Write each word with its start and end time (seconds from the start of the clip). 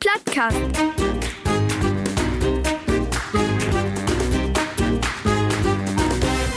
Plattcast. 0.00 0.56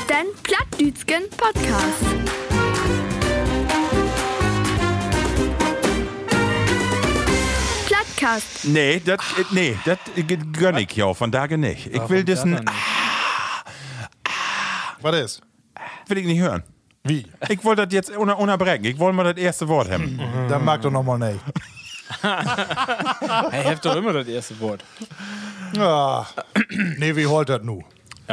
Den 0.07 0.27
Plattdütschen 0.43 1.23
Podcast. 1.35 2.03
Plattcast. 7.87 8.65
Nee, 8.65 9.01
das 9.03 9.17
nee, 9.51 9.75
das 9.85 9.97
gönn 10.59 10.77
ich 10.77 10.95
ja 10.95 11.11
von 11.15 11.31
da 11.31 11.47
nicht. 11.47 11.87
Ich 11.87 12.09
will 12.09 12.23
das 12.23 12.43
ein, 12.43 12.63
Was 15.01 15.15
ist? 15.15 15.41
will 16.05 16.19
ich 16.19 16.25
nicht 16.27 16.39
hören. 16.39 16.61
Wie? 17.03 17.25
Ich 17.49 17.63
wollte 17.63 17.87
das 17.87 17.93
jetzt 17.93 18.15
unter, 18.15 18.37
unterbrechen. 18.37 18.85
Ich 18.85 18.99
wollte 18.99 19.15
mal 19.15 19.33
das 19.33 19.41
erste 19.41 19.67
Wort 19.67 19.89
haben. 19.89 20.19
Dann 20.47 20.63
mag 20.63 20.83
doch 20.83 20.91
nochmal 20.91 21.17
nicht. 21.17 21.39
Hey, 23.51 23.63
habt 23.65 23.85
doch 23.85 23.95
immer 23.95 24.13
das 24.13 24.27
erste 24.27 24.59
Wort. 24.59 24.83
Ah, 25.77 26.25
nee, 26.97 27.15
wie 27.15 27.25
holt 27.25 27.49
das 27.49 27.61
nu? 27.63 27.83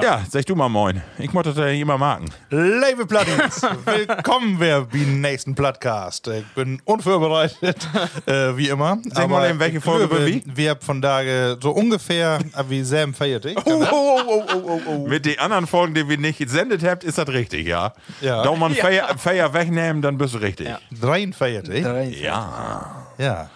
Ja, 0.03 0.23
sag 0.29 0.47
du 0.47 0.55
mal 0.55 0.69
moin. 0.69 1.03
Ich 1.19 1.33
muss 1.33 1.45
das 1.45 1.57
ja 1.57 1.67
immer 1.69 1.99
marken. 1.99 2.27
Liebe 2.51 3.05
Plattis, 3.07 3.63
willkommen 3.85 4.61
wir 4.61 4.87
beim 4.93 5.21
nächsten 5.21 5.55
Podcast. 5.55 6.29
Ich 6.29 6.45
bin 6.55 6.81
unvorbereitet, 6.85 7.89
äh, 8.27 8.57
wie 8.57 8.69
immer. 8.69 8.99
Sag 9.11 9.29
mal, 9.29 9.51
in 9.51 9.59
welche 9.59 9.81
Folge 9.81 10.09
wir, 10.11 10.21
wir 10.21 10.27
wie? 10.27 10.43
wir 10.47 10.71
haben 10.71 10.81
von 10.81 11.03
da 11.03 11.57
so 11.61 11.71
ungefähr 11.73 12.39
äh, 12.57 12.63
wie 12.69 12.85
Sam 12.85 13.13
Feiertig. 13.13 13.59
Oh, 13.65 13.85
oh, 13.91 14.21
oh, 14.27 14.43
oh, 14.53 14.63
oh, 14.65 14.81
oh. 14.87 15.09
Mit 15.09 15.27
den 15.27 15.39
anderen 15.41 15.67
Folgen, 15.67 15.95
die 15.95 16.09
wir 16.09 16.19
nicht 16.19 16.39
gesendet 16.39 16.85
habt, 16.85 17.03
ist 17.03 17.19
das 17.19 17.29
richtig, 17.29 17.67
ja? 17.67 17.93
Ja. 18.21 18.43
Da 18.43 18.55
man 18.55 18.75
Feier, 18.77 19.19
Feier 19.19 19.53
wegnehmen, 19.53 20.01
dann 20.01 20.17
bist 20.17 20.35
du 20.35 20.39
richtig. 20.39 20.69
Ja. 20.69 20.79
Dreien 21.01 21.33
Feiertig. 21.33 21.85
Ja. 22.21 23.07
Ja. 23.19 23.51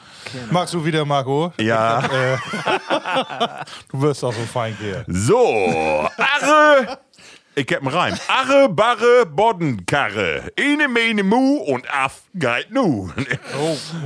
Magst 0.50 0.74
du 0.74 0.84
wieder, 0.84 1.04
Marco? 1.04 1.52
ja. 1.58 2.02
Du 3.90 4.00
wirst 4.00 4.24
auch 4.24 4.32
so 4.32 4.40
fein 4.42 4.76
hier. 4.80 5.04
So, 5.06 6.08
Arre. 6.16 6.98
Ich 7.54 7.66
hab 7.70 7.82
einen 7.82 7.88
Reim. 7.88 8.14
Arre, 8.28 8.70
Barre, 8.70 9.26
Boddenkarre. 9.26 10.50
Ene, 10.56 10.88
Mene, 10.88 11.22
Mu 11.22 11.56
und 11.56 11.84
Aff 11.92 12.22
geht 12.32 12.70
nu. 12.70 13.10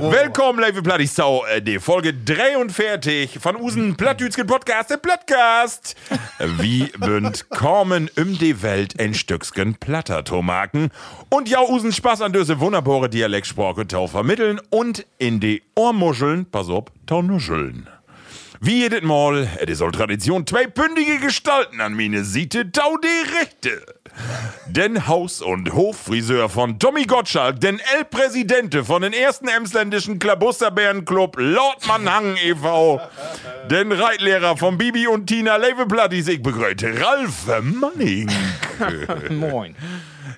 Willkommen, 0.01 0.61
liebe 0.61 0.83
Plattistau, 0.83 1.45
äh, 1.45 1.61
die 1.61 1.79
Folge 1.79 2.13
43 2.13 3.39
von 3.39 3.55
usen 3.55 3.95
Plattdütschen 3.95 4.45
Podcast, 4.45 4.89
der 4.89 4.97
Plattcast. 4.97 5.95
Wie 6.59 6.91
bünd 6.97 7.49
kommen 7.49 8.09
um 8.17 8.37
die 8.37 8.61
Welt 8.61 8.99
ein 8.99 9.13
Stückchen 9.13 9.75
Platter 9.75 10.25
Tomaken 10.25 10.89
und 11.29 11.47
ja 11.47 11.61
usen 11.61 11.93
Spaß 11.93 12.23
an 12.23 12.33
diese 12.33 12.59
wunderbare 12.59 13.09
Dialektsprache 13.09 13.87
tau 13.87 14.07
vermitteln 14.07 14.59
und 14.71 15.05
in 15.19 15.39
die 15.39 15.63
Ohrmuscheln, 15.73 16.47
pass 16.51 16.67
auf, 16.67 16.87
tau 17.05 17.21
nuscheln. 17.21 17.87
Wie 18.59 18.79
jedes 18.81 19.03
Mal, 19.03 19.47
es 19.65 19.77
soll 19.77 19.91
Tradition, 19.91 20.47
zwei 20.47 20.65
bündige 20.65 21.19
Gestalten 21.19 21.79
an 21.79 21.93
meine 21.93 22.23
Siete, 22.23 22.71
tau 22.71 22.97
die 22.97 23.37
Rechte. 23.37 23.85
Den 24.65 25.07
Haus- 25.07 25.43
und 25.43 25.73
Hoffriseur 25.73 26.49
von 26.49 26.79
Tommy 26.79 27.03
Gottschalk, 27.03 27.59
den 27.59 27.79
El-Präsidente 27.95 28.83
von 28.83 29.03
den 29.03 29.13
ersten 29.13 29.47
emsländischen 29.47 30.17
Klabusterbärenclub 30.17 31.35
Lordmann 31.37 32.11
Hang 32.11 32.35
e.V., 32.43 32.99
den 33.69 33.91
Reitlehrer 33.91 34.57
von 34.57 34.77
Bibi 34.77 35.05
und 35.05 35.27
Tina 35.27 35.57
Levenplattis, 35.57 36.27
ich 36.27 36.41
begrüße 36.41 36.99
Ralf 36.99 37.61
Manning. 37.61 38.31
Moin. 39.29 39.75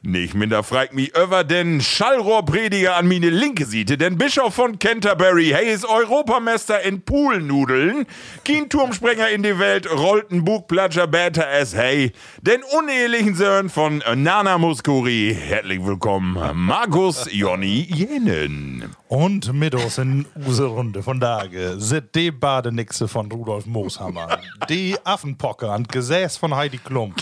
Nicht 0.02 0.34
minder 0.34 0.64
fragt 0.64 0.94
mich 0.94 1.14
über 1.18 1.44
den 1.44 1.82
Schallrohrprediger 1.82 2.96
an 2.96 3.10
meine 3.10 3.30
linke 3.30 3.66
Seite, 3.66 3.98
den 3.98 4.18
Bischof 4.18 4.54
von 4.54 4.80
Canterbury, 4.80 5.52
hey, 5.54 5.74
ist 5.74 5.84
Europameister 5.86 6.82
in 6.84 7.02
Poolnudeln, 7.02 8.06
kein 8.46 8.70
Turmsprenger 8.70 9.28
in 9.30 9.44
die 9.44 9.60
Welt, 9.60 9.92
rollt 9.92 10.32
ein 10.32 10.46
Bugplatscher 10.46 11.06
Bäter 11.06 11.50
es, 11.52 11.76
hey, 11.76 12.14
den 12.42 12.62
unehelichen 12.78 13.36
Sohn 13.36 13.70
von 13.70 14.02
Nana 14.16 14.58
Muskuri, 14.58 15.38
herzlich 15.38 15.86
willkommen, 15.86 16.38
Markus 16.54 17.28
Jonny 17.30 17.86
Jenen. 17.94 18.96
Und 19.10 19.54
mit 19.54 19.76
uns 19.76 19.98
in 19.98 20.28
unsere 20.36 20.68
Runde 20.68 21.04
von 21.04 21.20
Tage 21.20 21.76
sind 21.78 22.14
die 22.14 22.32
Badenixe 22.32 23.08
von 23.08 23.30
Rudolf 23.32 23.66
Mooshammer, 23.66 24.40
die 24.70 24.96
Affenpocke 25.04 25.70
an 25.70 25.84
Gesäß 25.84 26.38
von 26.38 26.56
Heidi 26.56 26.78
Klum, 26.78 27.16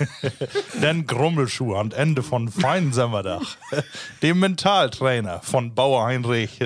den 0.82 1.06
Grummelschuh 1.06 1.74
an 1.74 1.92
Ende 1.92 2.22
von 2.22 2.48
Feinsammerdach, 2.48 3.56
dem 4.22 4.40
Mentaltrainer 4.40 5.40
von 5.42 5.74
Bauer 5.74 6.04
Heinrich, 6.06 6.58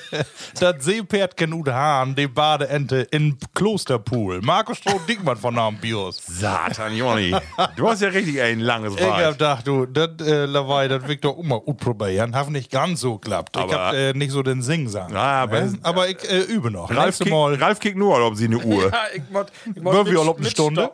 das 0.60 0.84
Seepferdchen 0.84 1.52
Ude 1.52 1.74
Hahn, 1.74 2.14
die 2.14 2.26
Badeente 2.26 3.06
in 3.10 3.36
Klosterpool, 3.54 4.40
Markus 4.42 4.78
Stroh-Dickmann 4.78 5.36
von 5.36 5.54
Namen 5.54 5.78
Bios. 5.78 6.22
Satan, 6.26 6.96
Jonny, 6.96 7.34
du 7.76 7.88
hast 7.88 8.02
ja 8.02 8.08
richtig 8.08 8.40
ein 8.40 8.60
langes 8.60 8.94
Ich 8.96 9.02
hab 9.02 9.32
gedacht, 9.32 9.66
du, 9.66 9.86
das 9.86 10.10
äh, 10.20 10.44
Lawei, 10.46 10.88
das 10.88 11.06
wird 11.08 11.24
doch 11.24 11.38
immer 11.38 11.60
gut 11.60 11.78
probieren. 11.78 12.34
Hat 12.34 12.50
nicht 12.50 12.70
ganz 12.70 13.00
so 13.00 13.18
geklappt. 13.18 13.56
Ich 13.56 13.62
Aber- 13.62 13.74
hab 13.74 13.94
äh, 13.94 14.12
nicht 14.12 14.30
so 14.30 14.42
den 14.42 14.62
Sing-Sang. 14.62 15.14
Ah, 15.14 15.42
aber- 15.42 15.56
Ne? 15.56 15.78
aber 15.82 16.08
ich 16.08 16.22
äh, 16.30 16.40
übe 16.42 16.70
noch. 16.70 16.90
Ralf, 16.94 17.18
kick, 17.18 17.30
Mal. 17.30 17.54
Ralf 17.54 17.80
kickt 17.80 17.96
nur, 17.96 18.20
ob 18.24 18.36
sie 18.36 18.44
eine 18.44 18.58
Uhr. 18.58 18.90
Ja, 18.90 19.04
ich 19.14 19.22
mod, 19.30 19.46
ich 19.74 19.82
mod 19.82 19.94
all 19.94 20.16
ob 20.28 20.38
eine 20.38 20.50
Stunde? 20.50 20.90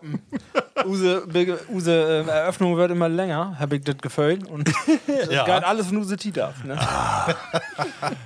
Use, 0.84 1.22
Be- 1.72 1.76
Use 1.76 1.90
äh, 1.90 2.28
Eröffnung 2.30 2.76
wird 2.76 2.90
immer 2.90 3.08
länger, 3.08 3.56
habe 3.58 3.76
ich 3.76 3.82
das 3.84 3.96
Gefühl. 3.98 4.38
Und 4.48 4.68
das 5.06 5.28
Ja. 5.30 5.44
geht 5.44 5.64
alles 5.64 5.86
von 5.86 5.96
Use 5.98 6.16
Tita. 6.16 6.52
Ne? 6.64 6.78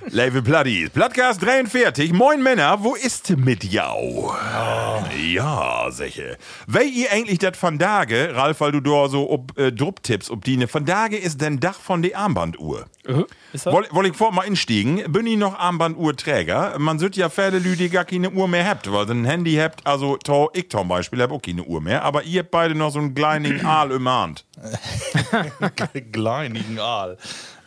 Liebe 0.07 0.41
Platties, 0.41 0.89
Plattcast 0.89 1.41
43, 1.43 2.11
moin 2.13 2.41
Männer, 2.41 2.77
wo 2.83 2.95
ist 2.95 3.29
mit 3.37 3.63
jau? 3.63 4.33
Ja, 5.33 5.87
sicher. 5.91 6.35
Weil 6.67 6.87
ihr 6.87 7.11
eigentlich 7.11 7.39
das 7.39 7.57
von 7.57 7.77
Dage, 7.77 8.31
Ralf, 8.35 8.59
weil 8.61 8.71
du 8.71 8.81
da 8.81 9.07
so 9.09 9.29
ob 9.29 9.57
äh, 9.57 9.71
Drupp 9.71 10.03
tippst, 10.03 10.29
ob 10.31 10.43
die 10.43 10.57
ne 10.57 10.67
von 10.67 10.85
Dage 10.85 11.17
ist 11.17 11.41
denn 11.41 11.59
Dach 11.59 11.79
von 11.79 12.01
der 12.01 12.17
Armbanduhr. 12.17 12.85
Ist 13.53 13.65
das? 13.65 13.73
Woll, 13.73 13.87
woll 13.91 14.07
ich 14.07 14.15
vor 14.15 14.31
mal 14.33 14.43
instiegen, 14.43 15.01
bin 15.11 15.25
ich 15.27 15.37
noch 15.37 15.57
Armbanduhrträger? 15.57 16.75
Man 16.77 16.99
sollte 16.99 17.19
ja 17.21 17.29
viele 17.29 17.51
Leute, 17.59 17.77
die 17.77 17.89
gar 17.89 18.03
keine 18.05 18.29
Uhr 18.29 18.47
mehr 18.47 18.67
habt, 18.67 18.91
weil 18.91 19.05
ihr 19.07 19.11
ein 19.11 19.25
Handy 19.25 19.55
habt, 19.55 19.85
also 19.87 20.17
to, 20.17 20.49
ich 20.53 20.69
zum 20.69 20.87
Beispiel 20.89 21.21
hab 21.21 21.31
auch 21.31 21.41
keine 21.41 21.63
Uhr 21.63 21.79
mehr, 21.81 22.03
aber 22.03 22.23
ihr 22.23 22.41
habt 22.41 22.51
beide 22.51 22.75
noch 22.75 22.91
so 22.91 22.99
einen 22.99 23.13
kleinen 23.43 23.65
Aal 23.65 23.91
im 23.91 24.09
Hand. 24.09 24.45
Kleinigen 26.11 26.79
Aal. 26.79 27.17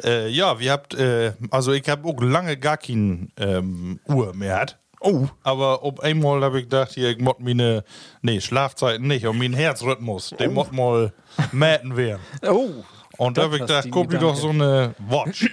Äh, 0.03 0.29
ja, 0.29 0.59
wir 0.59 0.73
habt, 0.73 0.95
äh, 0.95 1.33
also 1.51 1.73
ich 1.73 1.89
hab 1.89 2.05
auch 2.05 2.21
lange 2.21 2.57
gar 2.57 2.77
keine 2.77 3.29
ähm, 3.37 4.01
Uhr 4.07 4.35
mehr. 4.35 4.61
Hat. 4.61 4.79
Oh. 5.01 5.29
Aber 5.43 5.83
ob 5.83 6.01
einmal 6.01 6.43
habe 6.43 6.59
ich 6.59 6.65
gedacht, 6.65 6.93
hier, 6.93 7.11
ich 7.11 7.19
mod 7.19 7.41
meine, 7.41 7.85
nee, 8.21 8.41
Schlafzeiten 8.41 9.07
nicht, 9.07 9.27
und 9.27 9.39
mein 9.39 9.55
Herzrhythmus, 9.55 10.35
den 10.39 10.53
mod 10.53 10.73
mal 10.73 11.13
mäten 11.53 11.97
werden. 11.97 12.21
Oh. 12.47 12.85
Und 13.21 13.37
da 13.37 13.43
habe 13.43 13.57
ich 13.57 13.61
gedacht, 13.61 13.87
guck 13.91 14.09
dir 14.09 14.17
doch 14.17 14.35
so 14.35 14.49
eine 14.49 14.95
Watch. 15.07 15.45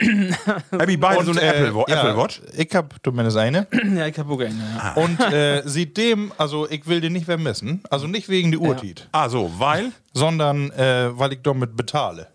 Hab 0.72 0.88
ich 0.88 0.98
beide 0.98 1.26
so 1.26 1.32
eine 1.32 1.42
äh, 1.42 1.48
Apple, 1.50 1.84
ja, 1.90 2.00
Apple 2.00 2.18
Watch? 2.18 2.42
Ich 2.56 2.74
hab 2.74 2.96
zumindest 3.04 3.36
eine. 3.36 3.68
Ja, 3.98 4.08
ich 4.08 4.18
habe 4.18 4.32
auch 4.34 4.40
eine. 4.40 4.56
Ja. 4.78 4.94
Und 4.94 5.20
äh, 5.20 5.64
seitdem, 5.66 6.32
also 6.38 6.70
ich 6.70 6.88
will 6.88 7.02
den 7.02 7.12
nicht 7.12 7.26
vermissen, 7.26 7.84
also 7.90 8.08
nicht 8.08 8.30
wegen 8.30 8.52
der 8.52 8.62
Uhrzeit, 8.62 9.10
Ah, 9.12 9.28
so, 9.28 9.52
weil? 9.58 9.92
sondern 10.14 10.72
äh, 10.72 11.10
weil 11.20 11.34
ich 11.34 11.40
damit 11.44 11.76
bezahle. 11.76 12.28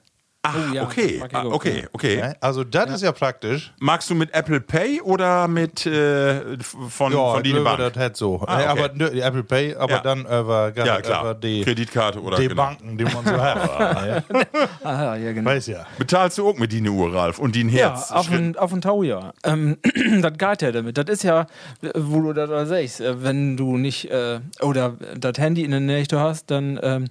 Ah, 0.44 0.54
Oh, 0.56 0.74
ja, 0.74 0.82
okay, 0.82 1.22
ah, 1.32 1.44
okay, 1.44 1.86
okay. 1.92 2.34
Also 2.40 2.64
das 2.64 2.90
ist 2.90 3.02
ja 3.02 3.12
praktisch. 3.12 3.72
Magst 3.78 4.10
du 4.10 4.16
mit 4.16 4.34
Apple 4.34 4.60
Pay 4.60 5.00
oder 5.00 5.46
mit 5.46 5.86
äh, 5.86 6.58
von, 6.88 7.12
Ja, 7.12 7.18
von 7.18 7.36
ich 7.36 7.42
die 7.44 7.50
glaube, 7.50 7.64
Bank? 7.76 7.94
das 7.94 8.02
hat 8.02 8.16
so. 8.16 8.42
Ah, 8.44 8.56
okay. 8.56 8.66
Aber 8.66 8.90
nö, 8.92 9.08
die 9.10 9.20
Apple 9.20 9.44
Pay, 9.44 9.76
aber 9.76 9.92
Ja. 9.92 10.00
dann 10.00 10.22
über, 10.22 10.72
Ja, 10.74 11.00
klar. 11.00 11.20
über 11.22 11.34
die, 11.34 11.60
Kreditkarte 11.62 12.20
oder 12.20 12.38
die 12.38 12.48
genau. 12.48 12.60
Banken, 12.60 12.98
die 12.98 13.04
man 13.04 13.24
so 13.24 13.40
hat. 13.40 14.02
ne? 14.32 14.46
Ah, 14.82 15.14
ja, 15.14 15.32
genau. 15.32 15.48
Weiß 15.48 15.68
ja. 15.68 15.86
Bezahlst 15.96 16.38
du 16.38 16.48
auch 16.48 16.56
mit 16.58 16.72
die 16.72 16.88
Uhr, 16.88 17.14
Ralf? 17.14 17.38
Und 17.38 17.54
den 17.54 17.68
Ja, 17.68 17.90
Herz? 17.90 18.10
auf 18.10 18.28
den, 18.28 18.56
auf 18.58 18.72
den 18.72 18.80
Tau, 18.80 19.04
ja. 19.04 19.32
Ähm, 19.44 19.76
das 20.22 20.32
geht 20.38 20.62
ja 20.62 20.72
damit. 20.72 20.98
Das 20.98 21.04
ist 21.08 21.22
ja, 21.22 21.46
wo 21.94 22.20
du 22.20 22.32
das 22.32 22.50
da 22.50 22.66
sagst, 22.66 23.00
äh, 23.00 23.22
wenn 23.22 23.56
du 23.56 23.76
nicht, 23.78 24.10
äh, 24.10 24.40
oder 24.60 24.94
das 25.16 25.38
Handy 25.38 25.62
in 25.62 25.70
der 25.70 25.78
Nähe 25.78 26.04
hast, 26.14 26.50
dann, 26.50 26.80
ähm, 26.82 27.08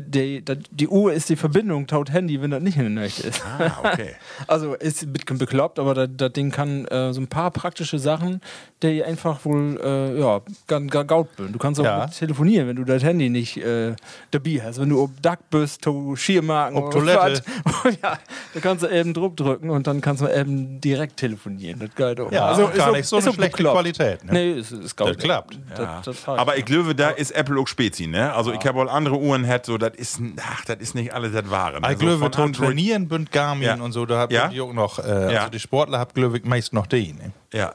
die, 0.00 0.42
die, 0.42 0.58
die, 0.70 0.88
Uhr 0.88 1.12
ist 1.12 1.28
die 1.28 1.36
Verbindung 1.36 1.86
taut 1.86 2.10
Handy, 2.10 2.40
wenn 2.40 2.50
das 2.50 2.62
nicht 2.62 2.76
in 2.76 2.94
der 2.94 3.04
Nacht 3.04 3.20
ist. 3.20 3.42
Ah, 3.44 3.72
okay. 3.84 4.10
Also 4.46 4.74
ist 4.74 5.02
ein 5.02 5.12
bisschen 5.12 5.38
bekloppt, 5.38 5.78
aber 5.78 5.94
das, 5.94 6.08
das 6.16 6.32
Ding 6.32 6.50
kann 6.50 6.86
äh, 6.86 7.12
so 7.12 7.20
ein 7.20 7.26
paar 7.28 7.50
praktische 7.50 7.98
Sachen, 7.98 8.40
die 8.82 9.04
einfach 9.04 9.44
wohl 9.44 9.78
äh, 9.82 10.18
ja, 10.20 10.40
ganz, 10.66 10.90
gaut 10.90 11.28
sind. 11.36 11.52
Du 11.54 11.58
kannst 11.58 11.80
auch 11.80 11.84
Ja. 11.84 12.06
telefonieren, 12.06 12.68
wenn 12.68 12.76
du 12.76 12.84
das 12.84 13.02
Handy 13.02 13.28
nicht 13.28 13.56
äh, 13.58 13.94
dabei 14.30 14.60
hast. 14.64 14.80
Wenn 14.80 14.88
du 14.88 15.02
ob 15.02 15.22
Duck 15.22 15.38
bist, 15.50 15.82
to 15.82 16.16
Schiermarken 16.16 16.78
Ob 16.78 16.90
Toilette. 16.90 17.42
was. 17.64 17.96
ja, 18.02 18.18
da 18.54 18.60
kannst 18.60 18.82
du 18.82 18.88
eben 18.88 19.14
drauf 19.14 19.34
drücken 19.36 19.70
und 19.70 19.86
dann 19.86 20.00
kannst 20.00 20.22
du 20.22 20.28
eben 20.28 20.80
direkt 20.80 21.16
telefonieren. 21.18 21.80
Das 21.80 21.94
geht 21.94 22.20
auch. 22.20 22.32
Ja, 22.32 22.46
also 22.46 22.68
gar 22.68 22.92
nicht 22.92 23.06
so 23.06 23.16
eine 23.16 23.24
schlechte 23.32 23.42
bekloppt. 23.56 23.74
Qualität. 23.76 24.24
Ne? 24.24 24.32
Nee, 24.32 24.52
es 24.58 24.72
ist 24.72 24.96
gaut. 24.96 25.10
Das 25.10 25.16
klappt. 25.18 25.58
Das, 25.76 26.04
das 26.04 26.28
Aber 26.28 26.56
ich 26.56 26.64
glaube, 26.64 26.94
da 26.94 27.10
ist 27.10 27.30
Apple 27.32 27.60
auch 27.60 27.68
Spezi, 27.68 28.06
ne? 28.06 28.32
Also 28.34 28.52
ich 28.52 28.60
habe 28.66 28.78
wohl 28.78 28.88
andere 28.88 29.18
Uhren, 29.18 29.46
hat 29.46 29.66
so, 29.66 29.78
das 29.82 29.94
ist, 29.96 30.20
ach, 30.40 30.64
das 30.64 30.78
ist 30.78 30.94
nicht 30.94 31.12
alles 31.12 31.32
das 31.32 31.50
Wahre. 31.50 31.80
Ne? 31.80 31.88
Ich 31.92 31.98
So 31.98 32.06
glaube, 32.06 32.18
von 32.18 32.52
Trainieren 32.52 33.08
bünd 33.08 33.30
Garmin 33.30 33.62
Ja. 33.66 33.74
und 33.74 33.92
so, 33.92 34.06
da 34.06 34.18
habt 34.20 34.32
Ja? 34.32 34.50
ihr 34.50 34.64
auch 34.64 34.72
noch, 34.72 34.98
äh, 34.98 35.32
Ja. 35.34 35.40
also 35.40 35.50
die 35.50 35.60
Sportler 35.60 35.98
habt, 35.98 36.14
ich, 36.38 36.44
meist 36.44 36.72
noch 36.72 36.86
die. 36.86 37.12
Ne? 37.12 37.32
Ja. 37.52 37.74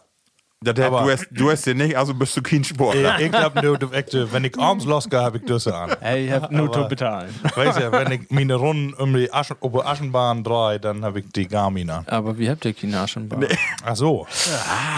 Das, 0.59 0.75
hat- 0.79 0.85
Aber- 0.91 1.03
du, 1.03 1.11
hast, 1.11 1.27
du 1.29 1.51
hast 1.51 1.67
den 1.67 1.77
nicht, 1.77 1.95
also 1.95 2.15
bist 2.15 2.35
du 2.35 2.41
kein 2.41 2.63
Sportler. 2.63 3.19
ich 3.19 3.31
glaube, 3.31 3.61
du, 3.61 3.77
du, 3.77 3.91
echt, 3.91 4.15
äh, 4.15 4.31
wenn 4.33 4.43
ich 4.43 4.57
abends 4.59 4.85
losgehe, 4.85 5.19
habe 5.21 5.37
ich 5.37 5.45
das 5.45 5.67
an. 5.67 5.95
Hey, 6.01 6.25
ich 6.25 6.31
hab 6.31 6.51
nur 6.51 6.71
zu 6.73 6.87
bezahlen. 6.87 7.29
Weißt 7.55 7.77
du, 7.79 7.91
wenn 7.91 8.11
ich 8.11 8.21
meine 8.29 8.55
Runden 8.55 8.95
um 8.95 9.13
die 9.13 9.31
Aschen, 9.31 9.55
die 9.63 9.79
Aschenbahn 9.79 10.43
drehe, 10.43 10.79
dann 10.79 11.05
habe 11.05 11.19
ich 11.19 11.25
die 11.31 11.47
Garmin 11.47 11.91
an. 11.91 12.05
Aber 12.07 12.39
wie 12.39 12.49
habt 12.49 12.65
ihr 12.65 12.73
Kinaschenbahn? 12.73 13.45
Ach 13.85 13.95
so. 13.95 14.25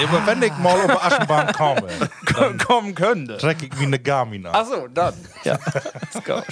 Aber 0.02 0.26
wenn 0.26 0.42
ich 0.44 0.58
mal 0.60 0.78
die 0.88 0.94
Aschenbahn 0.94 1.52
komme, 1.52 1.90
dann 2.38 2.58
kommen 2.58 2.96
könnte. 2.96 3.38
trecke 3.38 3.66
ich 3.66 3.76
meine 3.82 4.00
Garmin 4.00 4.46
an. 4.46 4.56
Achso, 4.56 4.88
dann. 4.88 5.14
Ja, 5.44 5.56
ist 5.56 6.24
gut. 6.24 6.44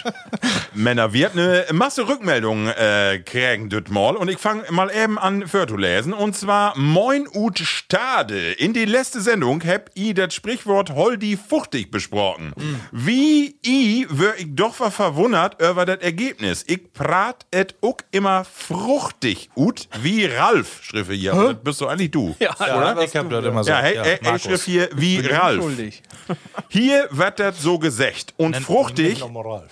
Männer, 0.74 1.14
wir 1.14 1.28
hatten 1.28 1.40
eine 1.40 1.66
Masse 1.72 2.06
Rückmeldungen 2.08 2.68
äh, 2.68 3.20
kriegen 3.20 3.70
das 3.70 3.84
mal 3.90 4.18
und 4.18 4.28
ich 4.30 4.38
fange 4.38 4.64
mal 4.72 4.92
eben 4.94 5.18
an 5.18 5.48
für 5.48 5.66
zu 5.66 5.78
lesen 5.78 6.14
und 6.14 6.36
zwar 6.36 6.78
Moin 6.78 7.26
ut 7.34 7.58
Stade. 7.60 8.52
In 8.52 8.74
die 8.74 8.86
letzte 8.98 9.22
Sendung 9.22 9.64
hab 9.64 9.92
i 9.96 10.14
das 10.16 10.34
Sprichwort 10.34 10.90
Holdi 10.90 11.38
fuchtig 11.38 11.92
besprochen. 11.92 12.54
Wie 12.92 13.56
i 13.64 14.08
wär 14.10 14.40
ich 14.40 14.48
doch 14.56 14.80
war 14.80 14.90
verwundert 14.90 15.62
über 15.62 15.86
das 15.86 16.00
Ergebnis. 16.00 16.64
Ich 16.68 16.92
prat 16.94 17.46
et 17.52 17.76
uck 17.82 18.04
immer 18.10 18.44
fruchtig 18.44 19.52
ut 19.56 19.88
wie 20.02 20.26
Ralf, 20.26 20.82
schrift 20.82 21.12
hier. 21.12 21.36
Und 21.36 21.58
Das 21.58 21.64
bist 21.64 21.82
du 21.82 21.88
eigentlich 21.88 22.10
du. 22.10 22.36
Ja, 22.40 22.56
Oder? 22.56 23.04
Ich 23.04 23.16
habe 23.16 23.30
das 23.30 23.46
immer 23.46 23.64
so. 23.64 23.70
Ja, 23.70 23.78
hey, 23.82 23.96
hey, 23.98 24.04
hey 24.04 24.20
Markus. 24.24 24.42
schrift 24.42 24.66
hier 24.66 24.90
wie 24.96 25.20
Ralf. 25.20 25.62
Schuldig. 25.62 26.02
Hier 26.70 27.08
wird 27.12 27.40
das 27.40 27.62
so 27.62 27.78
gesagt. 27.80 28.34
Und 28.38 28.56
fruchtig, 28.58 29.22
Nenn- 29.22 29.46
Ralf. 29.46 29.72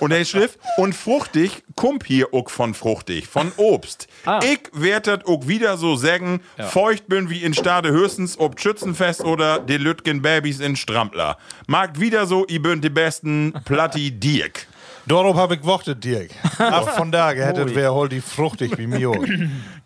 und 0.00 0.12
er 0.12 0.24
schrift, 0.24 0.58
und 0.76 0.94
fruchtig 0.94 1.62
kommt 1.74 2.04
hier 2.04 2.32
auch 2.32 2.48
von 2.50 2.74
fruchtig, 2.74 3.26
von 3.26 3.52
Obst. 3.56 4.06
Ich 4.42 4.60
werd 4.72 5.06
das 5.06 5.24
auch 5.26 5.46
wieder 5.48 5.76
so 5.76 5.96
sagen, 5.96 6.40
feucht 6.70 7.08
bin 7.14 7.30
wie 7.30 7.44
in 7.44 7.54
Stade 7.54 7.92
höchstens 7.92 8.36
ob 8.40 8.58
Schützenfest 8.58 9.22
oder 9.22 9.60
die 9.60 9.76
Lütgen 9.76 10.20
Babys 10.20 10.58
in 10.58 10.74
Strampler. 10.74 11.38
Mag 11.68 12.00
wieder 12.00 12.26
so, 12.26 12.44
i 12.48 12.58
bünd 12.58 12.82
die 12.82 12.90
besten 12.90 13.52
Platti 13.64 14.10
Dirk. 14.10 14.66
Darauf 15.06 15.36
habe 15.36 15.54
ich 15.54 15.60
gewartet, 15.60 16.02
Dirk. 16.02 16.30
Ab 16.58 16.96
von 16.96 17.12
da 17.12 17.30
hättet 17.30 17.72
wer 17.76 17.94
hol 17.94 18.08
die 18.08 18.20
fruchtig 18.20 18.76
wie 18.78 18.88
mir. 18.88 19.10
auch. 19.10 19.24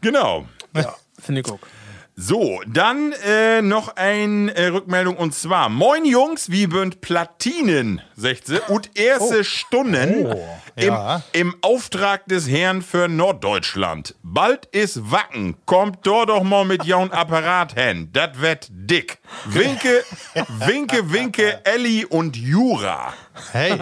Genau. 0.01 0.47
Finde 1.21 1.43
ich 1.43 1.51
auch. 1.51 1.59
So, 2.20 2.61
dann 2.67 3.12
äh, 3.25 3.62
noch 3.62 3.94
eine 3.94 4.53
äh, 4.56 4.67
Rückmeldung 4.67 5.17
und 5.17 5.35
zwar: 5.37 5.69
Moin 5.69 6.05
Jungs, 6.05 6.50
wie 6.50 6.67
bünd 6.67 7.00
Platinen, 7.00 8.00
16 8.17 8.59
und 8.67 8.99
erste 8.99 9.44
Stunden 9.44 10.26
Oh, 10.26 10.49
im, 10.75 10.88
ja. 10.88 11.23
im 11.32 11.55
Auftrag 11.61 12.26
des 12.26 12.49
Herrn 12.49 12.82
für 12.82 13.06
Norddeutschland. 13.06 14.17
Bald 14.25 14.67
ist 14.67 15.12
Wacken, 15.12 15.55
kommt 15.65 15.99
dort 16.03 16.31
doch 16.31 16.43
mal 16.43 16.65
mit 16.65 16.85
jaun 16.85 17.12
Apparat 17.12 17.75
hin, 17.79 18.09
das 18.12 18.41
wird 18.41 18.67
dick. 18.69 19.19
Winke, 19.47 20.03
winke, 20.67 21.12
winke, 21.12 21.65
Elli 21.65 22.05
und 22.05 22.37
Jura. 22.37 23.12
Hey, 23.53 23.79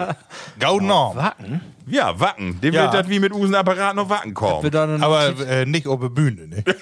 gau 0.59 0.79
Norm. 0.79 1.17
Wacken? 1.17 1.61
Ja, 1.87 2.19
Wacken, 2.19 2.61
dem 2.61 2.75
Ja. 2.75 2.83
wird 2.83 2.93
das 2.93 3.09
wie 3.09 3.17
mit 3.19 3.33
Usen 3.33 3.55
Apparat 3.55 3.95
noch 3.95 4.09
Wacken 4.09 4.35
kommen. 4.35 4.75
Aber 5.01 5.29
äh, 5.39 5.65
nicht 5.65 5.87
auf 5.87 6.01
der 6.01 6.09
Bühne, 6.09 6.47
ne? 6.49 6.63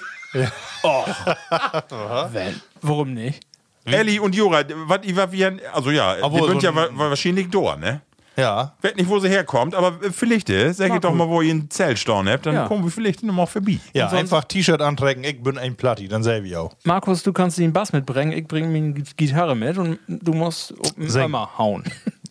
Wenn. 2.32 2.60
Warum 2.82 3.14
nicht? 3.14 3.40
Elli 3.84 4.18
und 4.18 4.34
Jura, 4.34 4.62
was 4.86 5.00
ich 5.02 5.14
war 5.14 5.30
wie 5.30 5.44
ein, 5.44 5.60
also 5.72 5.90
ja, 5.90 6.16
Aber 6.20 6.30
die 6.34 6.38
so 6.40 6.48
sind 6.48 6.62
ja 6.62 6.70
ein- 6.70 6.76
wa- 6.76 6.88
wa- 6.92 7.08
wahrscheinlich 7.10 7.48
dort, 7.50 7.78
ne? 7.80 8.00
Ja. 8.36 8.74
Weiß 8.82 8.96
nicht, 8.96 9.08
wo 9.08 9.18
sie 9.18 9.28
herkommt, 9.30 9.74
aber 9.74 10.04
äh, 10.04 10.10
vielleicht, 10.10 10.50
äh, 10.50 10.70
sag 10.72 10.92
ich 10.92 11.00
doch 11.00 11.14
mal, 11.14 11.26
wo 11.28 11.40
ihr 11.40 11.52
einen 11.52 11.70
Zeltstorn 11.70 12.28
habt, 12.28 12.44
dann 12.46 12.54
Ja. 12.54 12.66
kommen 12.68 12.84
wir 12.84 12.90
vielleicht 12.90 13.22
noch 13.22 13.32
mal 13.32 13.46
vorbei. 13.46 13.78
Ja, 13.94 14.08
sonst- 14.10 14.20
einfach 14.20 14.44
T-Shirt 14.44 14.82
antrecken, 14.82 15.24
ich 15.24 15.40
bin 15.42 15.56
ein 15.56 15.74
Platti, 15.76 16.06
dann 16.08 16.22
selber 16.22 16.46
ich 16.46 16.56
auch. 16.56 16.74
Markus, 16.84 17.22
du 17.22 17.32
kannst 17.32 17.58
den 17.58 17.72
Bass 17.72 17.92
mitbringen, 17.94 18.32
ich 18.32 18.46
bringe 18.46 18.66
mir 18.68 18.92
die 18.92 19.04
Gitarre 19.16 19.54
mit 19.54 19.78
und 19.78 19.98
du 20.08 20.32
musst 20.34 20.74
auf 20.80 20.92
den. 20.98 21.14
Hammer 21.22 21.48
hauen. 21.56 21.84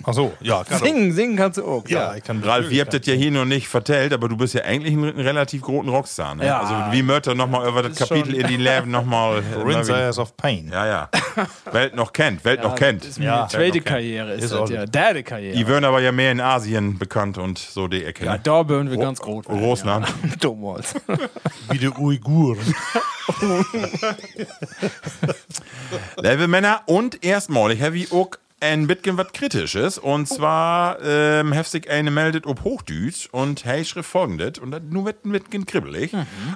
Ach 0.07 0.13
so, 0.13 0.33
ja, 0.39 0.63
kann 0.69 0.79
Singen, 0.79 1.11
singen 1.13 1.35
kannst 1.35 1.57
du 1.57 1.65
auch. 1.65 1.87
Ja, 1.87 2.15
ich 2.15 2.23
kann 2.23 2.43
Ralf, 2.43 2.71
ihr 2.71 2.81
habt 2.81 2.93
das 2.93 3.05
ja 3.05 3.13
hier 3.15 3.31
noch 3.31 3.45
nicht 3.45 3.67
vertellt, 3.67 4.13
aber 4.13 4.29
du 4.29 4.37
bist 4.37 4.53
ja 4.53 4.61
eigentlich 4.61 4.93
ein, 4.93 5.03
ein 5.03 5.19
relativ 5.19 5.61
großen 5.63 5.89
Rockstar, 5.89 6.35
ne? 6.35 6.45
Ja. 6.45 6.59
Also 6.61 6.75
wie 6.95 7.01
Mörter 7.01 7.33
noch 7.33 7.47
mal 7.47 7.67
über 7.67 7.81
das 7.83 7.97
Kapitel 7.97 8.35
in 8.35 8.47
die 8.47 8.57
Leben 8.57 8.91
noch 8.91 9.05
mal... 9.05 9.41
äh, 9.55 9.61
Rinsers 9.61 10.19
of 10.19 10.37
Pain. 10.37 10.69
ja, 10.71 10.85
ja. 10.85 11.09
Welt 11.71 11.95
noch 11.95 12.13
kennt, 12.13 12.45
Welt 12.45 12.61
noch 12.63 12.75
kennt. 12.75 13.03
Ist 13.03 13.17
Ja. 13.17 13.47
zweite 13.47 13.79
Ja. 13.79 13.83
Karriere, 13.83 14.33
ist, 14.33 14.45
Ist 14.45 14.53
das 14.53 14.59
auch- 14.59 14.69
ja. 14.69 14.85
Dritte 14.85 15.23
Karriere. 15.23 15.55
Die 15.57 15.67
werden 15.67 15.85
aber 15.85 16.01
ja 16.01 16.11
mehr 16.11 16.31
in 16.31 16.39
Asien 16.39 16.97
bekannt 16.97 17.37
und 17.37 17.57
so 17.57 17.87
die 17.87 18.03
Ecke. 18.03 18.25
ja, 18.25 18.33
ne? 18.33 18.39
da 18.43 18.67
würden 18.69 18.89
wir 18.91 18.97
ganz 18.97 19.19
groß. 19.19 19.47
Russland. 19.49 20.07
Ja. 20.07 20.29
Damals. 20.39 20.93
Wie 21.69 21.77
die 21.79 21.89
Uiguren. 21.89 22.59
Liebe 26.21 26.47
Männer, 26.47 26.81
und 26.85 27.23
erstmalig 27.23 27.81
habe 27.81 27.97
ich 27.97 28.11
auch 28.11 28.29
ein 28.73 28.87
bisschen 28.87 29.17
was 29.17 29.31
Kritisches. 29.33 29.97
Und 29.97 30.27
zwar 30.27 31.01
ähm, 31.03 31.51
heftig 31.51 31.89
eine 31.89 32.11
meldet 32.11 32.45
ob 32.45 32.63
Hochdütsch 32.63 33.27
und 33.31 33.65
hey 33.65 33.85
schrift 33.85 34.09
folgendes. 34.09 34.59
Und 34.59 34.71
das 34.71 34.81
nur 34.89 35.05
wird 35.05 35.25
ein 35.25 35.31
bisschen 35.31 35.65
kribbelig. 35.65 36.11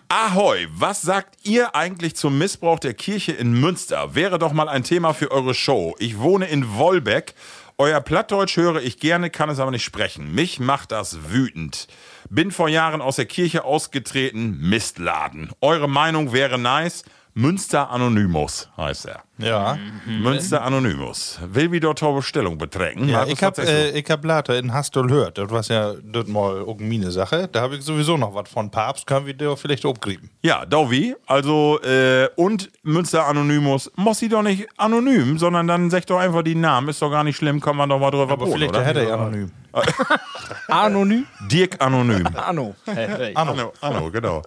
Ahoi, 0.07 0.67
was 0.71 1.01
sagt 1.01 1.35
ihr 1.44 1.75
eigentlich 1.75 2.15
zum 2.15 2.38
Missbrauch 2.38 2.79
der 2.79 2.94
Kirche 2.94 3.31
in 3.31 3.53
Münster? 3.59 4.15
Wäre 4.15 4.39
doch 4.39 4.53
mal 4.53 4.69
ein 4.69 4.83
Thema 4.83 5.13
für 5.13 5.31
eure 5.31 5.53
Show. 5.53 5.95
Ich 6.00 6.19
wohne 6.19 6.47
in 6.47 6.75
Wolbeck. 6.75 7.33
Euer 7.77 8.01
Plattdeutsch 8.01 8.57
höre 8.57 8.81
ich 8.81 9.00
gerne, 9.00 9.29
kann 9.29 9.50
es 9.50 9.59
aber 9.59 9.71
nicht 9.71 9.85
sprechen. 9.85 10.35
Mich 10.35 10.59
macht 10.59 10.91
das 10.91 11.31
wütend. 11.31 11.88
Bin 12.29 12.51
vor 12.51 12.67
Jahren 12.67 13.01
aus 13.01 13.15
der 13.15 13.25
Kirche 13.25 13.63
ausgetreten. 13.63 14.57
Mistladen. 14.59 15.51
Eure 15.61 15.88
Meinung 15.88 16.33
wäre 16.33 16.59
nice. 16.59 17.06
Münster 17.36 17.90
Anonymous 17.92 18.70
heißt 18.76 19.06
er. 19.06 19.22
Ja. 19.38 19.78
Münster 20.06 20.62
Anonymous. 20.64 21.40
Will 21.54 21.71
wieder 21.71 21.94
Torbe 21.95 22.21
Stellung 22.21 22.57
betreten. 22.57 23.07
Ja, 23.07 23.26
ich 23.26 23.42
hab, 23.44 23.57
was 23.57 23.66
sagst 23.68 23.71
du? 23.71 23.95
äh, 23.95 24.00
ich 24.00 24.09
hab 24.09 24.26
later 24.26 24.57
in 24.57 24.74
Hastol 24.74 25.07
gehört, 25.07 25.38
das 25.38 25.50
war 25.50 25.64
ja 25.64 25.94
das 26.04 26.28
mal 26.28 26.56
irgendeine 26.57 27.12
Sache. 27.12 27.48
Da 27.50 27.62
habe 27.62 27.76
ich 27.78 27.83
sowieso 27.83 28.18
noch 28.18 28.33
was 28.36 28.50
von 28.50 28.69
Papst, 28.71 29.07
können 29.07 29.26
wir 29.26 29.33
dir 29.33 29.56
vielleicht 29.56 29.86
abgrieben. 29.86 30.30
ja, 30.42 30.66
Dovi, 30.66 31.16
also, 31.28 31.80
äh, 31.83 32.28
und 32.36 32.69
Münster 32.83 33.26
Anonymous, 33.26 33.90
muss 33.95 34.19
sie 34.19 34.28
doch 34.28 34.42
nicht 34.44 34.68
anonym, 34.78 35.38
sondern 35.38 35.68
dann 35.68 35.90
sagt 35.90 36.09
doch 36.09 36.19
einfach 36.19 36.42
die 36.42 36.56
Namen, 36.56 36.90
ist 36.90 37.02
doch 37.02 37.12
gar 37.12 37.24
nicht 37.24 37.38
schlimm, 37.38 37.62
kann 37.62 37.78
man 37.78 37.88
doch 37.90 38.00
mal 38.00 38.12
drüber 38.12 38.24
Aber 38.33 38.38
polen, 38.45 38.54
vielleicht 38.54 38.76
oder? 38.76 38.83
hätte 38.83 39.06
er 39.07 39.14
anonym. 39.19 39.52
Anonym? 40.68 41.26
Dirk 41.52 41.76
Anonym. 41.81 42.26
Anno. 42.35 42.76
Hey, 42.85 43.07
hey. 43.07 43.31
Anno, 43.35 43.73
Anno, 43.81 44.11
genau. 44.11 44.42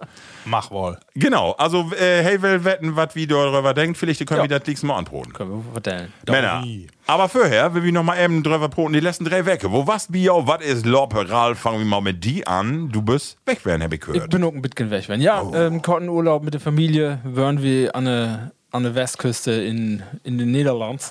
Mach 0.45 0.69
wohl. 0.71 0.97
Genau, 1.15 1.51
also, 1.53 1.89
äh, 1.93 2.21
hey, 2.23 2.41
will 2.41 2.63
wetten, 2.63 2.95
was 2.95 3.15
wie 3.15 3.27
darüber 3.27 3.73
denkt, 3.73 3.97
vielleicht 3.97 4.25
können 4.27 4.43
Ja. 4.43 4.49
wir 4.49 4.59
das 4.59 4.67
nächste 4.67 4.85
Mal 4.85 4.97
anproten. 4.97 5.31
Können 5.33 5.63
wir 5.65 5.71
vertellen. 5.73 6.11
Männer. 6.27 6.63
Aber 7.07 7.29
vorher 7.29 7.73
will 7.73 7.85
ich 7.85 7.91
noch 7.93 8.03
mal 8.03 8.17
eben 8.19 8.43
drüber 8.43 8.67
poten, 8.69 8.93
die 8.93 8.99
letzten 8.99 9.25
drei 9.25 9.45
Wecke. 9.45 9.71
Wo 9.71 9.85
du, 10.09 10.17
ja, 10.17 10.33
was 10.47 10.61
ist 10.63 10.85
Loppe, 10.85 11.29
Ralf? 11.29 11.59
Fangen 11.59 11.79
wir 11.79 11.85
mal 11.85 12.01
mit 12.01 12.23
die 12.23 12.45
an. 12.45 12.89
Du 12.91 13.01
bist 13.01 13.37
weg 13.45 13.65
werden, 13.65 13.81
hab 13.83 13.93
ich 13.93 13.99
Ich 14.01 14.05
gehört. 14.05 14.29
bin 14.29 14.43
auch 14.43 14.53
ein 14.53 14.61
bisschen 14.61 14.89
weg. 14.91 15.07
Wenn. 15.07 15.21
Ja, 15.21 15.41
ähm, 15.53 15.81
Kottenurlaub 15.81 16.43
mit 16.43 16.53
der 16.53 16.61
Familie 16.61 17.19
waren 17.23 17.61
wir 17.61 17.95
an 17.95 18.05
der, 18.05 18.51
an 18.71 18.83
der 18.83 18.95
Westküste 18.95 19.51
in, 19.51 20.03
in 20.23 20.37
den 20.37 20.51
Niederlanden. 20.51 21.03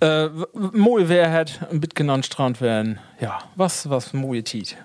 Äh, 0.00 0.28
mooi 0.72 1.08
wer 1.08 1.30
hat 1.30 1.60
ein 1.70 1.80
an 2.10 2.20
den 2.20 2.22
Strand 2.24 2.60
werden. 2.60 2.98
Ja, 3.20 3.38
was, 3.56 3.88
was 3.90 4.12
mooi 4.12 4.42
Tiet. 4.42 4.76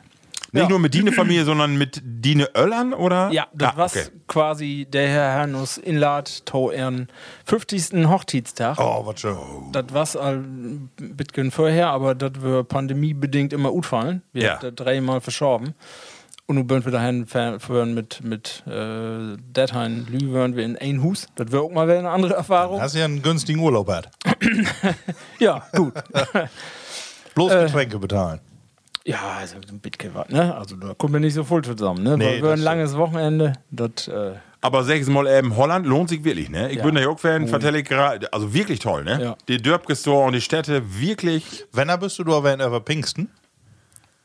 Nicht 0.52 0.64
Ja. 0.64 0.70
nur 0.70 0.80
mit 0.80 0.94
Dine 0.94 1.12
Familie, 1.12 1.44
sondern 1.44 1.78
mit 1.78 2.02
Dine 2.04 2.50
Öllern, 2.56 2.94
oder? 2.94 3.30
Ja, 3.32 3.48
das 3.54 3.74
ah, 3.74 3.78
war 3.78 3.86
okay. 3.88 4.04
quasi 4.28 4.88
der 4.90 5.08
Herr 5.10 5.32
Hernus 5.32 5.78
inlad 5.78 6.46
to 6.46 6.72
ihren 6.72 7.10
50. 7.46 8.08
Hochzeitstag. 8.08 8.78
Oh, 8.80 9.06
was 9.06 9.20
schön. 9.20 9.36
Das 9.74 10.16
war 10.16 10.32
ein 10.32 10.90
bisschen 10.98 11.52
vorher, 11.52 11.90
aber 11.90 12.16
das 12.16 12.42
wir 12.42 12.64
pandemiebedingt 12.64 13.52
immer 13.52 13.74
utfallen. 13.74 14.22
Wir 14.32 14.44
Ja. 14.44 14.52
haben 14.54 14.62
das 14.62 14.76
dreimal 14.76 15.20
verschoben. 15.20 15.74
Und 16.48 16.58
nun 16.58 16.70
würden 16.70 16.86
wir 16.86 16.92
dahin 16.92 17.26
fahren 17.26 17.94
mit, 17.96 18.24
mit 18.24 18.64
äh, 18.68 19.36
Deadheim 19.38 20.06
Lü, 20.10 20.30
würden 20.30 20.56
wir 20.56 20.64
in 20.64 20.78
ein 20.78 21.02
Hus. 21.02 21.28
Das 21.36 21.52
wäre 21.52 21.64
auch 21.64 21.72
mal 21.72 21.88
wieder 21.88 21.98
eine 22.00 22.12
andere 22.12 22.36
Erfahrung. 22.36 22.80
Hast 22.80 22.96
ja 22.96 23.06
einen 23.06 23.22
günstigen 23.24 23.60
Urlaub 23.60 23.90
hat. 23.90 24.12
Ja, 25.40 25.66
gut. 25.76 25.94
Bloß 27.36 27.52
Äh, 27.52 27.66
Getränke 27.66 27.98
bezahlen. 28.00 28.40
Ja, 29.06 29.38
also 29.40 29.56
ein 29.58 29.80
bisschen 29.80 30.14
was, 30.16 30.30
ne? 30.30 30.56
Also 30.56 30.76
da 30.78 30.94
kommen 30.96 31.14
wir 31.14 31.20
nicht 31.20 31.34
so 31.34 31.44
voll 31.44 31.64
zusammen, 31.64 32.04
ne? 32.04 32.18
Nee, 32.18 32.26
Weil 32.26 32.36
wir 32.42 32.50
das 32.52 32.60
ein 32.60 32.64
langes 32.64 32.96
Wochenende, 32.98 33.54
das, 33.70 34.08
äh, 34.08 34.34
Aber 34.62 34.84
sechs 34.84 35.08
Mal 35.08 35.28
eben 35.28 35.56
Holland 35.58 35.86
lohnt 35.86 36.10
sich 36.10 36.24
wirklich, 36.24 36.50
ne? 36.50 36.70
Ich 36.72 36.78
Ja. 36.78 36.84
bin 36.84 36.96
da 36.96 37.08
auch 37.08 37.20
Fan, 37.20 37.48
vertelle 37.48 37.80
ich 37.80 37.86
gerade, 37.86 38.32
also 38.34 38.54
wirklich 38.54 38.80
toll, 38.80 39.04
ne? 39.04 39.20
Ja. 39.22 39.36
Die 39.48 39.62
Dörpgestor 39.62 40.26
und 40.26 40.34
die 40.34 40.42
Städte, 40.42 40.82
wirklich. 41.00 41.66
Wenn 41.72 41.90
er 41.90 41.98
bist 42.00 42.18
du 42.18 42.24
da, 42.24 42.44
wenn 42.44 42.60
er 42.60 42.68
über 42.68 42.82
Pfingsten? 42.82 43.30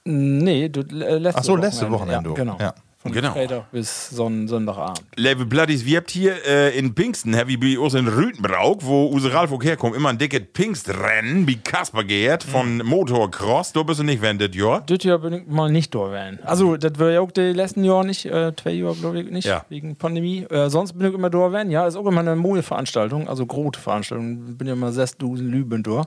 Nee, 0.05 0.69
du, 0.69 0.81
äh, 0.81 1.19
letzte 1.19 1.41
Ach 1.41 1.45
so, 1.45 1.57
letzte 1.57 1.91
Wochenende. 1.91 2.31
Wochenende. 2.31 2.53
Ja, 2.53 2.55
genau. 2.57 2.57
Ja. 2.61 2.75
Von 3.03 3.13
Genau. 3.13 3.33
Freitag 3.33 3.71
bis 3.73 4.11
Sonn 4.11 4.47
Sonntagabend. 4.47 5.01
Level 5.17 5.47
Bloodies, 5.47 5.87
wir 5.87 5.97
habt 5.97 6.11
hier 6.11 6.35
äh, 6.47 6.79
in 6.79 6.93
Pfingsten, 6.93 7.35
wie 7.47 7.57
bei 7.57 7.79
uns 7.79 7.95
in 7.95 8.07
Rütenbrauk, 8.07 8.85
wo 8.85 9.09
Use 9.11 9.33
Ralf 9.33 9.51
auch 9.53 9.65
herkommt, 9.65 9.97
immer 9.97 10.11
ein 10.11 10.19
dickes 10.19 10.43
Pfingstrennen, 10.53 11.47
wie 11.49 11.57
Kasper 11.57 12.05
geht, 12.05 12.43
von 12.43 12.77
Motocross. 12.85 13.73
Du 13.73 13.85
bist 13.85 14.01
du 14.01 14.05
nicht, 14.05 14.21
wenn 14.21 14.39
das 14.39 14.55
Jahr. 14.55 14.83
Das 14.85 15.03
Jahr 15.03 15.19
bin 15.19 15.33
ich 15.33 15.47
mal 15.47 15.71
nicht 15.73 15.95
da 15.95 16.11
werden. 16.13 16.41
Also, 16.45 16.77
das 16.77 16.99
war 16.99 17.09
ja 17.11 17.21
auch 17.23 17.31
die 17.31 17.53
letzten 17.55 17.85
Jahre 17.85 18.05
nicht, 18.05 18.27
äh, 18.27 18.53
zwei 18.55 18.73
Jahre 18.73 18.95
glaube 18.97 19.23
ich 19.23 19.31
nicht, 19.31 19.47
Ja. 19.47 19.65
wegen 19.71 19.97
Pandemie. 19.97 20.45
Äh, 20.51 20.69
sonst 20.69 20.93
bin 20.93 21.09
ich 21.09 21.15
immer 21.15 21.31
da 21.31 21.51
werden. 21.53 21.71
Ja, 21.71 21.87
ist 21.87 21.97
auch 21.97 22.05
immer 22.07 22.21
eine 22.21 22.37
moje 22.37 22.63
Veranstaltung, 22.63 23.31
also 23.31 23.47
große 23.47 23.81
Veranstaltung. 23.81 24.59
Bin 24.59 24.69
ja 24.69 24.77
mal 24.77 24.93
6000 24.93 25.51
Lüben 25.51 25.83
da. 25.83 26.05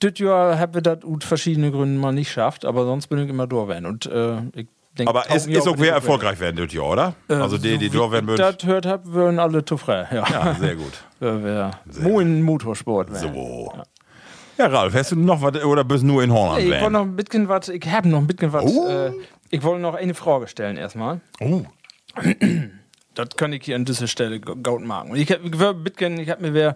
Das 0.00 0.18
Jahr 0.18 0.58
haben 0.58 0.74
wir 0.74 0.80
das 0.80 1.02
aus 1.04 1.24
verschiedenen 1.24 1.72
Gründen 1.72 1.96
mal 1.96 2.12
nicht 2.12 2.28
geschafft, 2.28 2.64
aber 2.64 2.84
sonst 2.84 3.08
bin 3.08 3.18
ich 3.18 3.28
immer 3.28 3.46
da 3.46 3.66
werden. 3.66 3.86
Und 3.86 4.06
äh, 4.06 4.38
ich 4.54 4.66
denke, 4.96 5.08
Aber 5.08 5.24
es 5.28 5.46
ist 5.46 5.66
auch 5.66 5.78
wer 5.78 5.92
erfolgreich 5.92 6.38
werden 6.38 6.56
das 6.64 6.72
Jahr, 6.72 6.90
oder? 6.90 7.14
also 7.28 7.58
die, 7.58 7.78
die 7.78 7.90
da 7.90 8.10
werden 8.10 8.28
würden. 8.28 8.38
Das 8.38 8.64
hört 8.64 8.86
hab, 8.86 9.06
würden 9.06 9.38
alle 9.38 9.64
zu 9.64 9.76
frei. 9.76 10.06
Ja, 10.12 10.24
Ja, 10.30 10.54
sehr 10.54 10.76
gut. 10.76 10.92
Wär 11.18 11.72
moin 12.00 12.42
Motorsport 12.42 13.12
werden. 13.12 13.34
So. 13.34 13.72
Ja, 14.56 14.66
Ralf, 14.66 14.94
hast 14.94 15.12
du 15.12 15.16
noch 15.16 15.40
was 15.40 15.64
oder 15.64 15.84
bist 15.84 16.02
du 16.02 16.08
nur 16.08 16.22
in 16.22 16.32
Holland? 16.32 16.60
Ich 16.62 16.70
wollte 16.70 16.90
noch 16.90 17.02
ein 17.02 17.16
bisschen 17.16 17.48
was, 17.48 17.68
ich 17.68 17.84
habe 17.86 18.08
noch 18.08 18.18
ein 18.18 18.26
bisschen 18.26 18.52
was. 18.52 18.64
Oh. 18.64 18.88
Äh, 18.88 19.12
ich 19.50 19.62
wollte 19.62 19.80
noch 19.80 19.94
eine 19.94 20.14
Frage 20.14 20.46
stellen 20.48 20.76
erstmal. 20.76 21.20
Oh. 21.40 21.62
Das 23.14 23.30
kann 23.36 23.52
ich 23.52 23.64
hier 23.64 23.74
an 23.74 23.84
dieser 23.84 24.06
Stelle 24.06 24.40
gut 24.40 24.84
machen. 24.84 25.10
Und 25.10 25.16
ich 25.16 25.30
habe 25.32 25.42
ich 25.44 26.00
ich 26.00 26.30
habe 26.30 26.42
mir 26.42 26.54
wer 26.54 26.74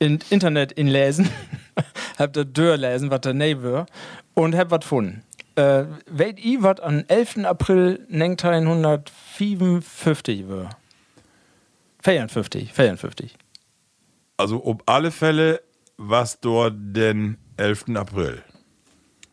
im 0.00 0.18
Internet 0.30 0.72
inlesen, 0.72 1.28
hab 2.18 2.32
da 2.32 2.42
durchlesen, 2.44 3.10
was 3.10 3.20
da 3.20 3.32
nee 3.32 3.56
war, 3.62 3.86
und 4.34 4.56
hab 4.56 4.70
was 4.72 4.80
gefunden. 4.80 5.22
Äh, 5.56 5.84
Weet 6.06 6.38
ihr, 6.44 6.62
was 6.62 6.78
am 6.80 7.04
11. 7.06 7.44
April 7.44 8.06
1954 8.10 10.48
war? 10.48 10.70
54, 12.02 12.72
54. 12.72 13.34
Also, 14.36 14.58
um 14.58 14.78
alle 14.86 15.10
Fälle, 15.10 15.60
was 15.98 16.40
dort 16.40 16.74
den 16.78 17.36
11. 17.58 17.84
April. 17.94 18.42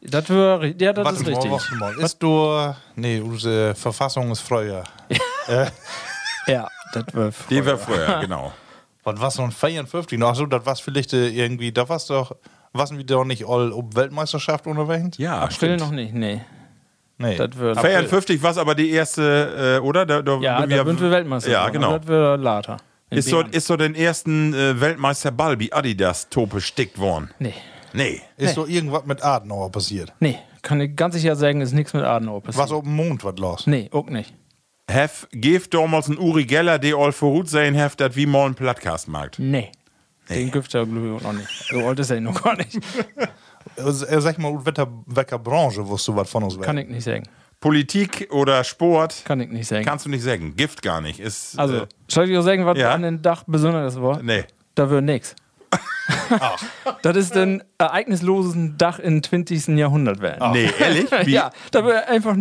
Das 0.01 0.29
war, 0.29 0.63
ja, 0.65 0.91
das 0.93 1.05
Warte 1.05 1.19
ist 1.19 1.25
mal, 1.25 1.33
richtig. 1.33 1.51
warte 1.51 1.75
mal. 1.75 1.97
Ist 1.99 2.19
du. 2.21 2.75
Nee, 2.95 3.19
unsere 3.21 3.73
Verfassung 3.75 4.31
ist 4.31 4.41
früher. 4.41 4.83
Ja, 6.49 6.65
das 6.93 7.03
war 7.13 7.29
Die 7.49 7.65
war 7.65 7.77
früher. 7.77 8.05
früher, 8.05 8.19
genau. 8.21 8.53
Was 9.07 9.21
war 9.21 9.31
so 9.31 9.41
ein 9.43 9.51
54? 9.51 10.21
Ach 10.21 10.35
so, 10.35 10.45
das 10.45 10.65
war 10.65 10.75
vielleicht 10.75 11.13
äh, 11.13 11.29
irgendwie. 11.29 11.71
Da 11.71 11.87
war's 11.87 12.07
doch. 12.07 12.35
Waren 12.73 12.97
wir 12.97 13.05
doch 13.05 13.23
nicht 13.23 13.47
all 13.47 13.71
um 13.71 13.95
Weltmeisterschaft 13.95 14.67
unterwegs? 14.67 15.17
Ja, 15.17 15.37
April 15.39 15.51
stimmt. 15.55 15.79
noch 15.79 15.91
nicht, 15.91 16.13
nee. 16.13 16.41
Nee. 17.17 17.37
Das 17.37 17.57
wird 17.57 17.79
54 17.79 18.43
war 18.43 18.57
aber 18.57 18.75
die 18.75 18.91
erste, 18.91 19.77
äh, 19.77 19.83
oder? 19.83 20.05
Da, 20.05 20.21
da 20.21 20.37
Ja, 20.39 20.65
da 20.67 20.85
sind 20.85 21.01
wir 21.01 21.09
Weltmeister. 21.09 21.49
Ja, 21.49 21.69
genau. 21.69 21.97
Das 21.97 22.07
wird 22.07 22.41
later. 22.41 22.77
Ist 23.09 23.29
so, 23.29 23.39
ist 23.39 23.67
so 23.67 23.77
den 23.77 23.95
ersten 23.95 24.53
äh, 24.53 24.79
Weltmeister 24.79 25.31
Balbi 25.31 25.71
Adidas 25.71 26.27
Tope 26.29 26.59
stickt 26.59 26.99
worden? 26.99 27.31
Nee. 27.39 27.53
Nee. 27.93 28.21
Ist 28.35 28.55
so 28.55 28.67
irgendwas 28.67 29.05
mit 29.05 29.23
Adenauer 29.23 29.71
passiert? 29.71 30.13
Nee, 30.19 30.37
kann 30.61 30.81
ich 30.81 30.95
ganz 30.95 31.15
sicher 31.15 31.37
sagen, 31.37 31.61
ist 31.61 31.71
nichts 31.71 31.93
mit 31.93 32.03
Adenauer 32.03 32.43
passiert. 32.43 32.63
Was 32.65 32.71
auf 32.71 32.83
dem 32.83 32.95
Mond 32.95 33.23
was 33.23 33.37
los? 33.39 33.65
Nee, 33.65 33.89
auch 33.93 34.07
nicht. 34.07 34.33
Hef 34.89 35.27
geeft 35.31 35.73
damals 35.73 36.07
ein 36.07 36.17
Uri 36.17 36.45
Geller, 36.45 36.79
der 36.79 36.95
all 36.95 37.11
vorut 37.11 37.49
sein 37.49 37.75
heft, 37.75 37.99
dat 37.99 38.15
wie 38.15 38.25
mal 38.25 38.45
ein 38.45 38.55
Plattcast 38.55 39.07
macht. 39.07 39.37
Nee. 39.37 39.71
Den 40.29 40.51
gibt 40.51 40.67
es 40.67 40.73
ja 40.73 40.83
glaube 40.83 41.07
ich 41.07 41.13
auch 41.13 41.21
noch 41.21 41.39
nicht. 41.39 41.49
So 41.69 41.85
alt 41.85 41.99
ist 41.99 42.09
er 42.09 42.21
noch 42.21 42.41
gar 42.41 42.55
nicht. 42.55 42.79
Sag 43.75 44.37
mal, 44.39 44.65
welcher, 44.65 44.87
welcher 45.05 45.39
Branche 45.39 45.87
wirst 45.89 46.07
du 46.07 46.15
was 46.15 46.29
von 46.29 46.43
uns 46.43 46.55
Kann 46.55 46.77
werden? 46.77 46.89
ich 46.89 46.95
nicht 46.95 47.03
sagen. 47.03 47.23
Politik 47.59 48.27
oder 48.31 48.63
Sport 48.63 49.23
Kann 49.25 49.39
ich 49.41 49.49
nicht 49.49 49.67
sagen. 49.67 49.83
kannst 49.83 50.05
du 50.05 50.09
nicht 50.09 50.23
sagen. 50.23 50.55
Gift 50.55 50.81
gar 50.81 51.01
nicht. 51.01 51.19
Ist, 51.19 51.57
also, 51.57 51.77
äh, 51.77 51.87
soll 52.07 52.29
ich 52.29 52.37
auch 52.37 52.43
sagen, 52.43 52.65
was 52.65 52.77
ja. 52.77 52.93
an 52.93 53.01
den 53.01 53.21
Dach 53.21 53.43
besonders 53.47 53.99
war? 54.01 54.21
nee. 54.21 54.45
Da 54.75 54.89
wird 54.91 55.03
Das 57.01 57.15
ist 57.17 57.35
ein 57.35 57.63
ereignisloses 57.77 58.55
Dach 58.77 58.99
im 58.99 59.21
20. 59.23 59.77
Jahrhundert 59.77 60.21
werden. 60.21 60.51
Nee, 60.51 60.69
ehrlich? 60.79 61.05
Wie? 61.23 61.31
Ja, 61.31 61.51
da 61.71 61.83
wird 61.85 62.07
einfach. 62.07 62.35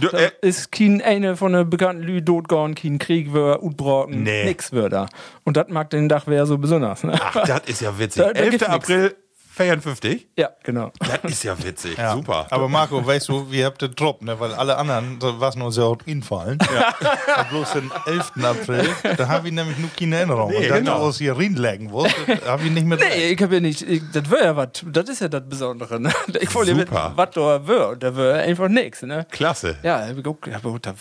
Du, 0.00 0.08
da 0.08 0.18
äh, 0.18 0.30
ist 0.42 0.72
kein 0.72 1.02
eine 1.02 1.36
von 1.36 1.52
den 1.52 1.68
bekannten 1.70 2.02
Lü 2.02 2.24
totgehauen, 2.24 2.74
kein 2.74 2.98
Krieg 2.98 3.32
wird, 3.32 3.62
utbrocken, 3.62 4.22
Nee. 4.22 4.44
nix 4.44 4.72
wird 4.72 4.92
da. 4.92 5.08
Und 5.44 5.56
das 5.56 5.68
mag 5.68 5.90
den 5.90 6.08
Dach 6.08 6.26
wäre 6.26 6.46
so 6.46 6.58
besonders. 6.58 7.04
Ne? 7.04 7.18
Ach, 7.20 7.44
das 7.46 7.62
ist 7.66 7.80
ja 7.80 7.98
witzig. 7.98 8.22
Da- 8.22 8.32
da 8.32 8.40
11. 8.40 8.50
gibt's 8.50 8.68
nix. 8.68 8.74
April 8.74 9.14
54? 9.54 10.26
Ja, 10.36 10.50
genau. 10.64 10.90
Das 10.98 11.30
ist 11.30 11.44
ja 11.44 11.56
witzig. 11.62 11.96
Ja. 12.04 12.12
Super. 12.12 12.46
Aber 12.50 12.68
Marco, 12.68 13.06
weißt 13.06 13.28
du, 13.28 13.50
wir 13.50 13.66
habt 13.66 13.80
den 13.80 13.94
Trupp, 13.94 14.20
ne? 14.22 14.38
weil 14.38 14.52
alle 14.52 14.76
anderen, 14.76 15.18
da 15.20 15.38
was 15.38 15.54
nur 15.54 15.70
sehr 15.70 15.96
infallen. 16.06 16.58
Ja. 16.74 16.88
Und 17.40 17.48
bloß 17.50 17.72
den 17.74 17.90
11. 18.06 18.32
April, 18.42 18.88
da 19.16 19.28
haben 19.28 19.44
wir 19.44 19.52
nämlich 19.52 19.78
nur 19.78 19.90
keine 19.96 20.16
Erinnerung. 20.16 20.50
Nee, 20.50 20.56
Und 20.56 20.68
dann 20.68 20.78
genau. 20.84 20.98
du 20.98 21.04
aus 21.04 21.18
hier 21.18 21.38
reinlegen 21.38 21.86
musst, 21.90 22.14
haben 22.46 22.64
wir 22.64 22.70
nicht 22.70 22.86
mehr. 22.86 22.98
Nee, 22.98 23.28
ich 23.32 23.40
hab 23.40 23.52
ja 23.52 23.60
nicht, 23.60 23.82
ich, 23.82 24.02
das 24.12 24.28
wäre 24.28 24.44
ja 24.44 24.56
was, 24.56 24.68
das 24.84 25.08
ist 25.08 25.20
ja 25.20 25.28
das 25.28 25.42
Besondere, 25.48 26.00
ne? 26.00 26.12
Ich 26.40 26.52
wollte 26.54 26.72
ja 26.72 26.78
Super. 26.78 27.12
was 27.14 27.30
da 27.30 27.66
wird, 27.66 28.02
da 28.02 28.16
wäre 28.16 28.40
einfach 28.40 28.68
nix, 28.68 29.02
ne? 29.02 29.26
Klasse. 29.30 29.76
Ja, 29.82 30.10
ich 30.10 30.22
guck, 30.22 30.46
ja, 30.48 30.56
aber 30.56 30.78
da 30.80 30.92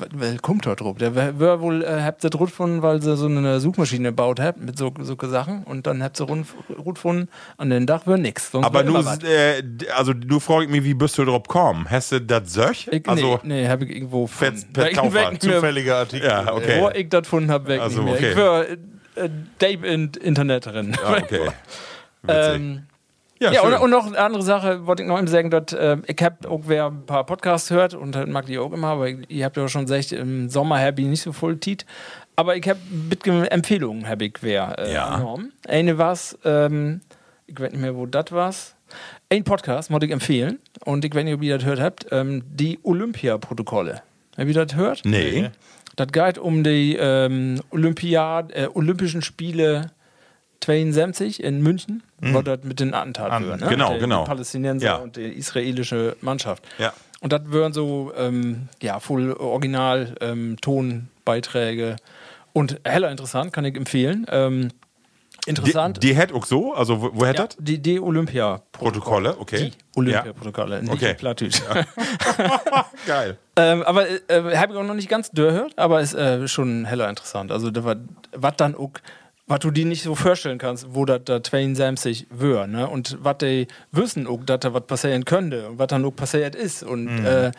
kommt 0.41 0.65
da 0.65 0.75
drauf? 0.75 0.97
Der 0.97 1.15
wär 1.15 1.59
wohl, 1.59 1.83
äh, 1.83 2.01
habt 2.03 2.23
ihr 2.23 2.29
das 2.29 2.39
gefunden, 2.39 2.81
weil 2.81 3.01
sie 3.01 3.17
so 3.17 3.25
eine 3.25 3.59
Suchmaschine 3.59 4.09
gebaut 4.09 4.39
habt 4.39 4.59
mit 4.61 4.77
so, 4.77 4.93
so 4.99 5.17
Sachen 5.19 5.63
und 5.63 5.87
dann 5.87 6.03
habt 6.03 6.19
ihr 6.19 6.25
rund 6.25 6.47
gefunden, 6.85 7.29
an 7.57 7.69
den 7.69 7.87
Dach 7.87 8.05
wäre 8.05 8.19
nix. 8.43 8.51
Sonst 8.51 8.65
Aber 8.65 8.83
du, 8.83 9.27
äh, 9.27 9.63
also 9.95 10.13
du 10.13 10.39
fragst 10.39 10.69
mich, 10.69 10.83
wie 10.83 10.93
bist 10.93 11.17
du 11.17 11.25
drauf 11.25 11.43
gekommen? 11.43 11.87
Hast 11.89 12.11
du 12.11 12.19
das 12.21 12.53
solch? 12.53 12.87
Ich, 12.91 13.07
Also, 13.07 13.39
nee, 13.43 13.63
nee, 13.63 13.67
hab 13.69 13.81
ich 13.81 13.89
irgendwo 13.95 14.23
gefunden. 14.25 14.63
per 14.73 14.91
Taufer. 14.91 15.39
Zufälliger 15.39 15.97
Artikel. 15.97 16.27
Ja, 16.27 16.53
okay. 16.53 16.81
Wo 16.81 16.89
ich 16.89 17.09
das 17.09 17.23
gefunden 17.23 17.51
hab, 17.51 17.67
weg 17.67 17.81
Also, 17.81 18.01
nicht 18.01 18.21
mehr. 18.21 18.31
okay. 18.31 18.31
Ich 18.31 18.37
war 19.17 19.23
äh, 19.23 19.29
Dave 19.59 19.87
in 19.87 20.11
Internet 20.21 20.65
drin. 20.65 20.95
ah, 21.03 21.17
okay. 21.21 21.49
Ähm, 22.27 22.83
ja, 23.39 23.51
Ja, 23.51 23.61
und, 23.63 23.73
und 23.73 23.89
noch 23.89 24.05
eine 24.07 24.17
andere 24.17 24.43
Sache, 24.43 24.85
wollte 24.87 25.03
ich 25.03 25.09
noch 25.09 25.17
eben 25.17 25.27
sagen, 25.27 25.49
dass, 25.49 25.73
äh, 25.73 25.97
ich 26.07 26.23
habe 26.23 26.49
auch 26.49 26.61
wer 26.67 26.85
ein 26.85 27.05
paar 27.05 27.25
Podcasts 27.25 27.69
hört 27.69 27.93
und 27.93 28.13
das 28.15 28.27
mag 28.27 28.45
die 28.45 28.57
auch 28.57 28.71
immer, 28.71 28.87
aber 28.87 29.09
ihr 29.09 29.43
habt 29.43 29.57
ja 29.57 29.67
schon 29.67 29.85
gesagt, 29.85 30.13
im 30.13 30.47
Sommer 30.49 30.79
habe 30.79 31.01
ich 31.01 31.07
nicht 31.07 31.21
so 31.21 31.33
voll 31.33 31.57
Tiet. 31.57 31.85
Aber 32.37 32.55
ich 32.55 32.67
habe 32.67 32.79
Empfehlungen, 33.51 34.07
habe 34.07 34.25
ich 34.25 34.35
wer 34.41 34.79
äh, 34.79 34.93
Ja. 34.93 35.17
genommen. 35.17 35.51
Eine 35.67 35.97
was, 35.97 36.37
ähm, 36.45 37.01
ich 37.47 37.59
weiß 37.59 37.71
nicht 37.71 37.81
mehr, 37.81 37.95
wo 37.95 38.05
das 38.05 38.31
war. 38.31 38.53
Ein 39.29 39.43
Podcast 39.43 39.91
wollte 39.91 40.05
ich 40.05 40.11
empfehlen 40.11 40.59
und 40.85 41.03
ich 41.05 41.13
weiß 41.13 41.23
nicht, 41.23 41.33
ob 41.33 41.41
ihr 41.43 41.55
das 41.55 41.63
gehört 41.63 41.79
habt, 41.81 42.05
ähm, 42.11 42.43
die 42.47 42.79
Olympia-Protokolle. 42.83 44.01
Habt 44.37 44.47
ihr 44.47 44.53
das 44.53 44.71
gehört? 44.71 45.01
nee. 45.05 45.49
Das 45.95 46.07
geht 46.11 46.39
um 46.39 46.63
die 46.63 46.95
ähm, 46.99 47.61
Olympiad, 47.69 48.51
äh, 48.51 48.67
Olympischen 48.73 49.21
Spiele 49.21 49.91
72 50.61 51.43
in 51.43 51.61
München, 51.61 52.01
wo 52.19 52.41
das 52.41 52.63
mit 52.63 52.79
den 52.79 52.93
Attentaten 52.95 53.31
An- 53.31 53.47
war, 53.49 53.57
ne? 53.57 53.67
genau, 53.67 53.93
die, 53.93 53.99
genau. 53.99 54.23
Die 54.23 54.27
Palästinenser 54.29 54.85
Ja. 54.85 54.95
und 54.95 55.17
die 55.17 55.21
israelische 55.27 56.15
Mannschaft. 56.21 56.63
Ja. 56.79 56.93
Und 57.21 57.31
das 57.33 57.41
wären 57.45 57.73
so, 57.73 58.11
ähm, 58.17 58.69
ja, 58.81 58.99
voll 58.99 59.33
original 59.33 60.15
ähm, 60.21 60.57
Tonbeiträge 60.61 61.97
und 62.53 62.79
heller 62.83 63.11
interessant, 63.11 63.53
kann 63.53 63.65
ich 63.65 63.75
empfehlen. 63.75 64.25
Ähm, 64.29 64.69
interessant. 65.47 66.01
die 66.03 66.15
hätt 66.15 66.31
auch 66.33 66.45
so? 66.45 66.73
Also, 66.73 67.01
wo, 67.01 67.09
wo 67.13 67.25
hätt 67.25 67.37
ja, 67.37 67.47
das? 67.47 67.57
die, 67.59 67.79
die 67.79 67.99
Olympia-Protokolle. 67.99 69.33
Protokolle, 69.33 69.39
okay. 69.39 69.71
Die 69.71 69.99
Olympia-Protokolle, 69.99 70.81
nicht 70.81 70.93
Okay. 70.93 71.09
die 71.09 71.13
Plattdeutsch. 71.15 71.61
Geil. 73.07 73.37
Ähm, 73.55 73.83
aber 73.83 74.07
äh, 74.09 74.55
habe 74.57 74.73
ich 74.73 74.79
auch 74.79 74.83
noch 74.83 74.93
nicht 74.93 75.09
ganz 75.09 75.31
gehört, 75.31 75.77
aber 75.77 76.01
ist 76.01 76.13
äh, 76.13 76.47
schon 76.47 76.85
heller 76.85 77.09
interessant. 77.09 77.51
Also, 77.51 77.71
was 77.73 78.53
dann 78.57 78.75
auch, 78.75 78.91
was 79.47 79.59
du 79.59 79.71
dir 79.71 79.85
nicht 79.85 80.03
so 80.03 80.15
vorstellen 80.15 80.57
kannst, 80.57 80.87
wo 80.95 81.05
das 81.05 81.21
da 81.25 81.43
72 81.43 82.27
wär, 82.31 82.65
ne? 82.67 82.87
Und 82.87 83.17
was 83.21 83.37
die 83.39 83.67
wissen 83.91 84.25
auch, 84.27 84.43
dass 84.45 84.61
da 84.61 84.73
was 84.73 84.85
passieren 84.87 85.25
könnte 85.25 85.67
und 85.69 85.79
was 85.79 85.87
dann 85.87 86.05
auch 86.05 86.15
passiert 86.15 86.55
ist. 86.55 86.83
Und 86.83 87.07
äh, 87.25 87.51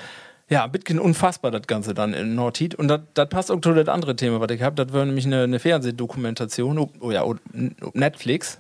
ja, 0.51 0.65
ein 0.65 0.73
bisschen 0.73 0.99
unfassbar, 0.99 1.51
das 1.51 1.67
Ganze 1.67 1.95
dann 1.95 2.13
in 2.15 2.35
Nordheat. 2.35 2.75
Und 2.75 2.89
das 2.89 3.29
passt 3.29 3.51
auch 3.51 3.61
zu 3.61 3.73
das 3.73 3.89
andere 3.89 4.15
Thema, 4.17 4.41
was 4.41 4.51
ich 4.51 4.63
habe. 4.63 4.77
Das 4.77 4.93
wäre 4.93 5.07
nämlich 5.07 5.25
eine, 5.27 5.45
eine 5.45 5.59
Fernsehdokumentation, 5.59 6.79
ob- 6.79 6.93
oh 7.01 7.11
ja, 7.11 7.25
ob 7.25 7.39
Netflix. 7.95 8.59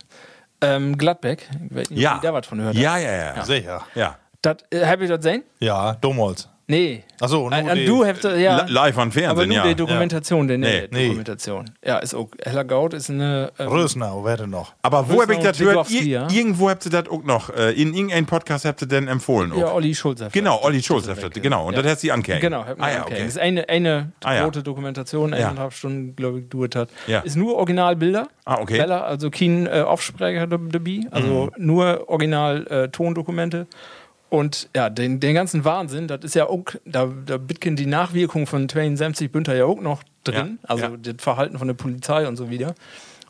Ähm, 0.60 0.96
Gladbeck, 0.96 1.48
ich 1.68 1.76
weiß 1.76 1.90
nicht, 1.90 2.00
Ja. 2.00 2.20
da 2.22 2.32
was 2.32 2.46
von 2.46 2.58
gehört 2.58 2.76
Ja, 2.76 2.92
habt. 2.94 3.02
ja, 3.02 3.12
ja. 3.36 3.44
Sicher. 3.44 3.82
Ja. 3.94 4.16
Das, 4.40 4.56
äh, 4.70 4.86
hab 4.86 5.00
ich 5.02 5.08
das 5.08 5.18
gesehen? 5.18 5.42
Ja, 5.60 5.94
damals. 6.00 6.48
Nee. 6.66 7.04
Achso, 7.20 7.50
Äh, 7.50 7.62
nur 7.62 7.72
äh, 7.72 7.74
die- 7.74 7.84
du 7.84 8.06
hast, 8.06 8.24
ja. 8.24 8.62
Li- 8.64 8.72
Live 8.72 8.96
an 8.96 9.02
aber 9.08 9.12
Fernsehen, 9.12 9.48
nur 9.48 9.56
ja. 9.58 9.66
die 9.66 9.74
Dokumentation, 9.74 10.48
die 10.48 10.56
Nee. 10.56 10.88
nee. 10.90 11.06
Dokumentation. 11.08 11.70
Ja, 11.84 11.98
ist 11.98 12.14
auch. 12.14 12.28
Heller 12.42 12.64
Gaut 12.64 12.94
ist 12.94 13.10
eine. 13.10 13.52
Ähm, 13.58 13.68
Rösnau, 13.68 14.24
wer 14.24 14.38
denn 14.38 14.48
noch? 14.50 14.72
Aber 14.80 15.06
wo 15.06 15.18
Rösner 15.18 15.22
hab 15.22 15.30
ich 15.40 15.44
das 15.46 15.58
gehört? 15.58 15.90
Ja. 15.90 16.26
Irgendwo 16.30 16.70
habt 16.70 16.86
ihr 16.86 16.90
das 16.90 17.08
auch 17.08 17.22
noch. 17.22 17.50
Äh, 17.54 17.72
in 17.72 17.92
irgendeinem 17.92 18.24
Podcast 18.24 18.64
habt 18.64 18.80
ihr 18.80 18.88
denn 18.88 19.08
empfohlen. 19.08 19.52
ja. 19.56 19.70
Olli 19.72 19.94
Schulz. 19.94 20.22
hat 20.22 20.32
Genau. 20.32 20.58
Olli 20.62 20.82
Schulz 20.82 21.06
hat 21.06 21.22
das. 21.22 21.30
Genau, 21.32 21.66
und 21.68 21.74
Ja. 21.74 21.82
das 21.82 21.92
hat 21.92 22.00
sie 22.00 22.10
angehängt. 22.10 22.40
Genau, 22.40 22.64
hat 22.64 22.76
ah, 22.80 22.90
ja, 22.90 23.02
okay. 23.02 23.16
Das 23.18 23.26
ist 23.28 23.38
eine, 23.38 23.68
eine 23.68 24.12
Ah, 24.24 24.34
ja. 24.34 24.44
rote 24.44 24.62
Dokumentation, 24.62 25.32
Ja. 25.32 25.36
eineinhalb 25.48 25.74
Stunden, 25.74 26.16
glaube 26.16 26.38
ich, 26.38 26.48
gedauert 26.48 26.76
hat. 26.76 26.88
Ja. 27.06 27.20
Ist 27.20 27.36
nur 27.36 27.56
Originalbilder. 27.56 28.26
Ah, 28.46 28.58
okay. 28.60 28.78
Bella, 28.78 29.02
also 29.02 29.28
kein 29.30 29.66
äh, 29.66 29.82
Aufsprecher 29.86 30.46
da- 30.46 30.56
dabei, 30.58 31.00
also 31.10 31.50
Mhm. 31.58 31.66
nur 31.66 32.08
Original 32.08 32.66
äh, 32.68 32.88
Tondokumente. 32.88 33.66
Und 34.34 34.68
ja, 34.74 34.90
den, 34.90 35.20
den 35.20 35.34
ganzen 35.34 35.64
Wahnsinn, 35.64 36.08
das 36.08 36.20
ist 36.24 36.34
ja 36.34 36.46
auch, 36.48 36.64
da, 36.84 37.06
da 37.26 37.36
bitken 37.38 37.76
die 37.76 37.86
Nachwirkungen 37.86 38.46
von 38.46 38.68
72 38.68 39.30
Bünter 39.30 39.54
ja 39.54 39.64
auch 39.64 39.80
noch 39.80 40.02
drin, 40.24 40.58
Ja, 40.62 40.68
also 40.68 40.84
ja. 40.86 40.96
das 40.96 41.14
Verhalten 41.18 41.58
von 41.58 41.68
der 41.68 41.74
Polizei 41.74 42.26
und 42.26 42.36
so 42.36 42.50
wieder. 42.50 42.74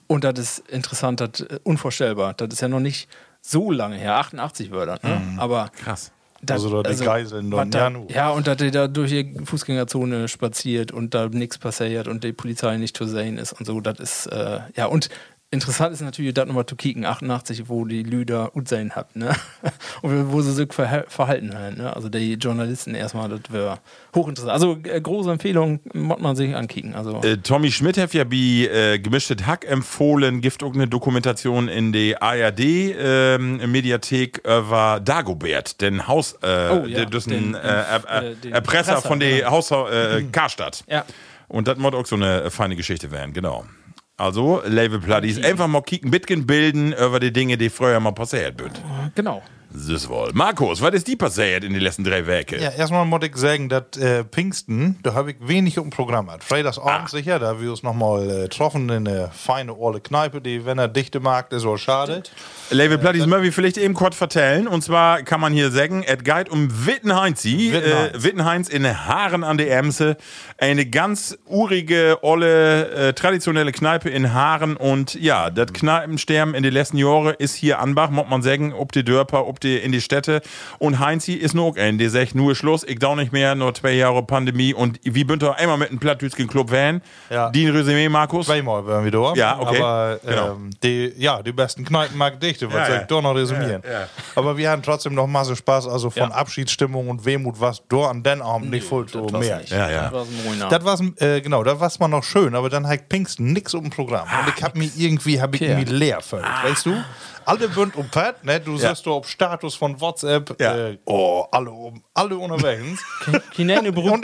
Und 0.06 0.24
das 0.24 0.38
ist 0.38 0.68
interessant, 0.70 1.20
das 1.20 1.40
äh, 1.40 1.58
unvorstellbar. 1.62 2.34
Das 2.34 2.48
ist 2.52 2.60
ja 2.62 2.68
noch 2.68 2.80
nicht 2.80 3.08
so 3.42 3.70
lange 3.70 3.96
her, 3.96 4.14
88 4.16 4.70
Wörter, 4.70 4.98
ne? 5.06 5.20
aber 5.38 5.70
Krass. 5.76 6.10
da- 6.42 6.54
Also 6.54 6.82
da 6.82 6.90
die 6.90 7.04
Geiseln 7.04 7.50
dann, 7.50 7.70
da, 7.70 7.90
ja, 8.08 8.30
und 8.30 8.46
dass 8.46 8.56
der 8.56 8.70
da 8.70 8.88
durch 8.88 9.10
die 9.10 9.34
Fußgängerzone 9.44 10.28
spaziert 10.28 10.92
und 10.92 11.12
da 11.14 11.28
nichts 11.28 11.58
passiert 11.58 12.08
und 12.08 12.24
die 12.24 12.32
Polizei 12.32 12.76
nicht 12.78 12.96
zu 12.96 13.06
sehen 13.06 13.36
ist 13.36 13.52
und 13.52 13.66
so, 13.66 13.80
das 13.82 13.98
ist, 13.98 14.26
äh, 14.26 14.60
ja, 14.76 14.86
und 14.86 15.10
interessant 15.54 15.94
ist 15.94 16.02
natürlich, 16.02 16.34
das 16.34 16.44
nochmal 16.46 16.66
zu 16.66 16.76
kicken, 16.76 17.06
88, 17.06 17.68
wo 17.68 17.86
die 17.86 18.02
Lüder 18.02 18.54
Utsehen 18.54 18.94
hat, 18.94 19.16
ne? 19.16 19.34
Und 20.02 20.30
wo 20.32 20.42
sie 20.42 20.52
sich 20.52 20.68
verha- 20.68 21.08
verhalten 21.08 21.56
haben, 21.56 21.76
ne? 21.78 21.94
Also 21.96 22.10
die 22.10 22.34
Journalisten 22.34 22.94
erstmal, 22.94 23.30
das 23.30 23.40
wäre 23.50 23.78
hochinteressant. 24.14 24.52
Also 24.52 24.76
äh, 24.84 25.00
große 25.00 25.30
Empfehlung, 25.30 25.80
muss 25.94 26.18
man 26.20 26.36
sich 26.36 26.54
ankicken. 26.54 26.94
Also, 26.94 27.22
Äh, 27.22 27.38
Tommy 27.38 27.72
Schmidt 27.72 27.96
hat 27.96 28.12
ja 28.12 28.30
wie 28.30 28.66
äh, 28.66 28.98
gemischtes 28.98 29.46
Hack 29.46 29.64
empfohlen, 29.66 30.42
gibt 30.42 30.62
auch 30.62 30.74
eine 30.74 30.88
Dokumentation 30.88 31.68
in 31.68 31.92
der 31.92 32.22
ARD-Mediathek 32.22 34.42
über 34.44 35.00
Dagobert, 35.02 35.80
den 35.80 36.06
Haus, 36.08 36.34
äh, 36.42 36.68
Oh, 36.70 36.84
ja, 36.86 37.04
den- 37.04 37.54
äh, 37.54 37.58
äh, 37.58 38.30
äh, 38.30 38.34
den 38.36 38.52
Erpresser 38.52 38.92
Erpresser, 38.92 39.08
von 39.08 39.20
der 39.20 39.38
genau. 39.38 39.50
Haus 39.50 39.70
äh, 39.70 40.22
Karstadt. 40.32 40.84
ja. 40.88 41.04
Und 41.46 41.68
das 41.68 41.76
muss 41.78 41.92
auch 41.94 42.06
so 42.06 42.16
eine 42.16 42.50
feine 42.50 42.74
Geschichte 42.74 43.10
werden, 43.12 43.32
genau. 43.34 43.64
Also, 44.16 44.62
Label 44.64 45.00
Pluddies, 45.00 45.42
einfach 45.42 45.66
mal 45.66 45.82
kicken, 45.82 46.10
Bitcoin 46.10 46.46
bilden 46.46 46.92
über 46.92 47.18
die 47.18 47.32
Dinge, 47.32 47.56
die 47.56 47.68
früher 47.68 47.98
mal 47.98 48.12
passiert 48.12 48.60
sind. 48.60 48.80
Genau. 49.16 49.42
Das 49.76 50.08
wohl. 50.08 50.30
Markus, 50.34 50.80
was 50.80 50.94
ist 50.94 51.08
die 51.08 51.16
passiert 51.16 51.64
in 51.64 51.72
den 51.72 51.82
letzten 51.82 52.04
drei 52.04 52.24
Wochen? 52.28 52.62
Ja, 52.62 52.70
erstmal 52.70 53.04
muss 53.04 53.24
ich 53.24 53.34
sagen, 53.34 53.68
dass 53.68 53.96
äh, 53.98 54.22
Pfingsten, 54.22 55.00
da 55.02 55.14
habe 55.14 55.32
ich 55.32 55.36
wenig 55.40 55.78
im 55.78 55.90
Programm. 55.90 56.30
Freitagsabend 56.38 57.10
sicher, 57.10 57.40
da 57.40 57.60
wir 57.60 57.70
uns 57.72 57.82
nochmal 57.82 58.30
äh, 58.30 58.42
getroffen 58.42 58.88
in 58.88 59.08
eine 59.08 59.30
feine 59.32 59.76
olle 59.76 60.00
Kneipe, 60.00 60.40
die, 60.40 60.64
wenn 60.64 60.78
er 60.78 60.86
dichte 60.86 61.18
Markt 61.18 61.52
ist, 61.52 61.62
so 61.62 61.76
schade. 61.76 62.22
Label 62.70 62.98
Pluddies 62.98 63.26
möchte 63.26 63.48
ich 63.48 63.54
vielleicht 63.54 63.76
eben 63.76 63.94
kurz 63.94 64.14
vertellen. 64.14 64.68
Und 64.68 64.82
zwar 64.82 65.22
kann 65.24 65.40
man 65.40 65.52
hier 65.52 65.72
sagen, 65.72 66.04
es 66.06 66.22
geht 66.22 66.50
um 66.50 66.86
Wittenheinzi. 66.86 67.72
Wittenheinz. 67.72 68.14
Äh, 68.14 68.22
Wittenheinz 68.22 68.68
in 68.68 69.06
Haaren 69.06 69.42
an 69.42 69.58
der 69.58 69.76
Emse. 69.76 70.16
Eine 70.56 70.86
ganz 70.86 71.36
urige, 71.46 72.18
olle, 72.22 72.90
äh, 72.90 73.12
traditionelle 73.12 73.72
Kneipe 73.72 74.08
in 74.08 74.32
Haaren. 74.32 74.76
Und 74.76 75.14
ja, 75.14 75.50
das 75.50 75.72
Kneipensterben 75.72 76.54
in 76.54 76.62
den 76.62 76.72
letzten 76.72 76.96
Jahren 76.96 77.34
ist 77.36 77.56
hier 77.56 77.80
Anbach, 77.80 78.10
muss 78.10 78.28
man 78.28 78.40
sagen, 78.42 78.72
ob 78.72 78.92
die 78.92 79.04
Dörper, 79.04 79.48
ob 79.48 79.63
die 79.64 79.76
in 79.76 79.92
die 79.92 80.00
Städte. 80.00 80.40
Und 80.78 80.98
Heinzi 80.98 81.32
ist 81.32 81.54
noch 81.54 81.76
ein, 81.76 81.98
der 81.98 82.10
sagt 82.10 82.34
nur 82.34 82.54
Schluss, 82.54 82.84
ich 82.84 82.98
dau 82.98 83.14
nicht 83.16 83.32
mehr, 83.32 83.54
nur 83.54 83.74
zwei 83.74 83.92
Jahre 83.92 84.22
Pandemie. 84.22 84.72
Und 84.74 85.00
wie 85.02 85.24
bünd 85.24 85.42
ihr 85.42 85.54
einmal 85.56 85.78
mit 85.78 85.90
einem 85.90 85.98
Plattdütschen 85.98 86.46
Club 86.46 86.70
van? 86.70 87.02
Ja. 87.30 87.50
Die 87.50 87.68
Resümee, 87.68 88.08
Markus? 88.08 88.46
Zweimal 88.46 88.86
werden 88.86 89.04
wir 89.04 89.10
da. 89.12 89.34
Ja, 89.34 89.58
okay. 89.60 89.78
Aber 89.80 90.20
Genau. 90.24 90.52
ähm, 90.52 90.70
die, 90.82 91.12
ja, 91.16 91.42
die 91.42 91.52
besten 91.52 91.84
Kneipen 91.84 92.16
mag 92.16 92.40
dichte, 92.40 92.72
was 92.72 92.88
Ja, 92.88 92.94
ja. 92.96 93.04
da 93.04 93.20
noch 93.20 93.34
resümieren? 93.34 93.82
Ja, 93.84 93.92
ja. 93.92 94.08
Aber 94.36 94.56
wir 94.56 94.70
hatten 94.70 94.82
trotzdem 94.82 95.14
noch 95.14 95.26
Masse 95.26 95.56
Spaß, 95.56 95.88
also 95.88 96.10
von 96.10 96.30
Ja. 96.30 96.34
Abschiedsstimmung 96.36 97.08
und 97.08 97.24
Wehmut, 97.24 97.60
was 97.60 97.82
da 97.88 98.08
an 98.10 98.22
den 98.22 98.40
Abend 98.42 98.70
nicht 98.70 98.86
voll 98.86 99.08
so 99.08 99.26
mehr. 99.26 99.62
Ja, 99.66 99.90
ja. 99.90 100.12
Das 100.70 100.84
war's 100.84 100.94
war's, 101.00 101.20
äh, 101.20 101.40
genau, 101.40 101.62
das 101.62 101.80
war's 101.80 101.98
mal 101.98 102.08
noch 102.08 102.24
schön, 102.24 102.54
aber 102.54 102.68
dann 102.68 102.86
hat 102.86 103.00
Pfingsten 103.10 103.52
nix 103.52 103.74
um 103.74 103.90
Programm. 103.90 104.26
Und 104.28 104.52
ich 104.56 104.62
hab 104.62 104.76
mich 104.76 104.98
irgendwie, 104.98 105.40
hab 105.40 105.54
ich 105.54 105.60
mich 105.60 105.88
leer 105.88 106.18
gefühlt, 106.18 106.42
weißt 106.42 106.86
du? 106.86 106.96
Alle 107.46 107.68
bünd 107.68 107.96
um 107.96 108.08
Pad, 108.08 108.44
ne? 108.44 108.60
Du 108.60 108.76
Ja. 108.76 108.90
siehst 108.90 109.04
du 109.06 109.12
auf 109.12 109.28
Status 109.28 109.74
von 109.74 110.00
WhatsApp, 110.00 110.56
Ja. 110.60 110.74
äh, 110.88 110.98
oh, 111.04 111.44
alle 111.50 111.70
um, 111.70 112.02
alle 112.14 112.36
unterwegs. 112.38 113.02
Und 113.26 113.42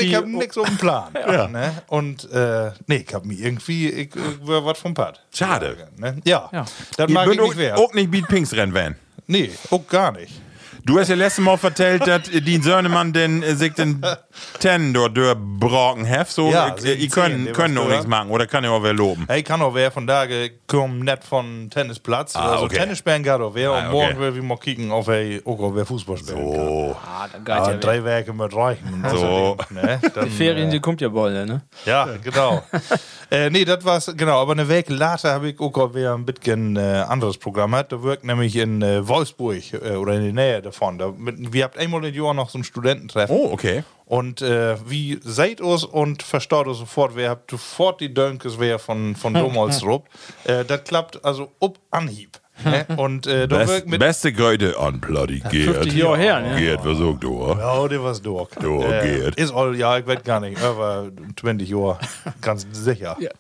ich 0.02 0.08
die 0.08 0.16
hab 0.16 0.26
nix 0.26 0.56
um 0.56 0.64
den 0.66 0.76
Plan. 0.78 1.12
Ne? 1.12 1.82
Und, 1.88 2.30
äh, 2.32 2.70
nee, 2.86 3.04
ich 3.08 3.14
hab 3.14 3.24
mich 3.24 3.40
irgendwie, 3.40 3.88
ich, 3.90 4.14
ich 4.14 4.46
war 4.46 4.64
was 4.64 4.78
vom 4.78 4.94
Pad. 4.94 5.20
Schade. 5.34 5.88
Ne? 5.96 6.16
Ja, 6.24 6.48
Ja. 6.52 6.64
das 6.96 7.10
mag 7.10 7.28
ich 7.30 7.40
nicht 7.40 7.56
wert. 7.56 7.78
auch, 7.78 7.90
auch 7.90 7.94
nicht 7.94 8.10
Beat 8.10 8.28
Pinks 8.28 8.52
rennen, 8.52 8.74
Van. 8.74 8.96
Nee, 9.26 9.50
auch 9.70 9.86
gar 9.86 10.12
nicht. 10.12 10.40
Du 10.84 10.98
hast 10.98 11.08
ja 11.08 11.14
letztes 11.14 11.44
Mal 11.44 11.56
vertellt, 11.56 12.06
dass 12.06 12.28
äh, 12.28 12.40
die 12.40 12.58
Söhnemann 12.58 13.12
den 13.12 13.42
äh, 13.42 13.54
sich 13.54 13.74
den 13.74 14.04
Ten 14.58 14.94
dort 14.94 15.16
durchbrochen 15.16 16.04
hef. 16.04 16.30
So, 16.30 16.50
Ja, 16.50 16.68
äh, 16.68 16.94
ihr 16.94 17.00
17, 17.00 17.10
können, 17.10 17.44
der 17.44 17.52
können 17.52 17.78
auch 17.78 17.88
nichts 17.88 18.06
machen 18.06 18.30
oder 18.30 18.46
kann 18.46 18.64
ja 18.64 18.70
auch 18.70 18.82
wer 18.82 18.92
loben. 18.92 19.24
Hey, 19.28 19.42
kann 19.42 19.60
auch 19.62 19.74
wer 19.74 19.90
von 19.90 20.06
da 20.06 20.26
kommen 20.66 21.00
net 21.00 21.24
von 21.24 21.68
Tennisplatz. 21.70 22.36
Ah, 22.36 22.52
also 22.52 22.64
okay. 22.64 22.78
Tennis 22.78 22.98
spielen 22.98 23.22
geht 23.22 23.32
auch 23.32 23.54
wer. 23.54 23.70
Ah, 23.72 23.86
und 23.86 23.92
morgen 23.92 24.12
okay. 24.12 24.20
will 24.20 24.34
wir 24.36 24.42
mal 24.42 24.56
kicken, 24.58 24.90
ob 24.90 25.08
er 25.08 25.40
auch 25.44 25.58
auf 25.60 25.74
wer 25.74 25.86
Fußball 25.86 26.16
spielen 26.16 26.52
kann. 26.52 26.68
Oh. 26.68 26.96
Ah, 27.04 27.28
dann 27.30 27.44
geht 27.44 27.54
ja 27.54 27.66
wieder. 27.68 27.78
drei 27.78 28.04
Werke 28.04 28.32
mit 28.32 28.54
reichen. 28.54 29.04
So. 29.10 29.56
Ne? 29.70 30.00
Dann, 30.14 30.24
Die 30.24 30.30
Ferien, 30.30 30.68
äh, 30.68 30.72
die 30.72 30.80
kommt 30.80 31.00
ja 31.00 31.08
bald, 31.08 31.46
ne? 31.46 31.62
ja, 31.84 32.08
genau. 32.22 32.62
äh, 33.30 33.50
nee, 33.50 33.64
das 33.64 33.84
war's, 33.84 34.12
genau. 34.16 34.40
Aber 34.40 34.52
eine 34.52 34.68
Woche 34.68 34.92
later 34.92 35.32
habe 35.32 35.50
ich 35.50 35.60
auch 35.60 35.94
wieder 35.94 36.14
ein 36.14 36.24
bisschen 36.24 36.76
äh, 36.76 37.04
anderes 37.08 37.38
Programm 37.38 37.74
hat. 37.74 37.92
Da 37.92 38.02
wirkt 38.02 38.24
nämlich 38.24 38.56
in 38.56 38.82
äh, 38.82 39.06
Wolfsburg 39.06 39.72
äh, 39.72 39.96
oder 39.96 40.14
in 40.14 40.22
der 40.22 40.32
Nähe 40.32 40.62
davon. 40.72 40.98
Da, 40.98 41.12
mit, 41.16 41.52
wir 41.52 41.64
habt 41.64 41.76
einmal 41.78 42.04
im 42.04 42.14
Jahr 42.14 42.34
noch 42.34 42.50
so 42.50 42.58
ein 42.58 42.64
Studententreffen. 42.64 43.34
Oh, 43.36 43.50
okay. 43.52 43.84
Und 44.06 44.42
äh, 44.42 44.76
wie 44.88 45.20
seid 45.22 45.60
us 45.60 45.84
und 45.84 46.22
verstaut 46.22 46.66
us 46.66 46.78
sofort, 46.78 47.14
wer 47.14 47.30
habt 47.30 47.50
sofort 47.50 48.00
die 48.00 48.12
Dönkes 48.12 48.58
wer 48.58 48.78
von, 48.78 49.14
von 49.14 49.34
Domholzrup. 49.42 50.08
äh, 50.44 50.64
das 50.64 50.84
klappt 50.84 51.24
also 51.24 51.52
ob 51.60 51.78
Anhieb. 51.90 52.40
ne? 52.64 52.86
Und 52.96 53.26
äh, 53.26 53.48
da 53.48 53.58
Best, 53.58 53.86
mit. 53.86 54.00
beste 54.00 54.32
Gröte 54.32 54.78
an 54.78 55.00
Bloody 55.00 55.40
Geert. 55.50 55.76
50 55.76 55.94
Jahre 55.94 56.18
her, 56.18 56.40
ne? 56.40 56.58
Geert, 56.58 56.84
was 56.84 56.98
sagt 56.98 57.22
du? 57.22 57.54
Ja, 57.56 57.88
der 57.88 58.02
war's 58.02 58.20
durch. 58.20 58.50
Du, 58.60 58.80
geht. 58.80 59.36
Ist 59.36 59.52
all, 59.54 59.74
ja, 59.76 59.96
ich 59.96 60.06
weiß 60.06 60.22
gar 60.24 60.40
nicht, 60.40 60.60
aber 60.62 61.10
20 61.40 61.68
Jahre, 61.68 61.98
ganz 62.42 62.66
sicher. 62.72 63.16
Ja. 63.18 63.30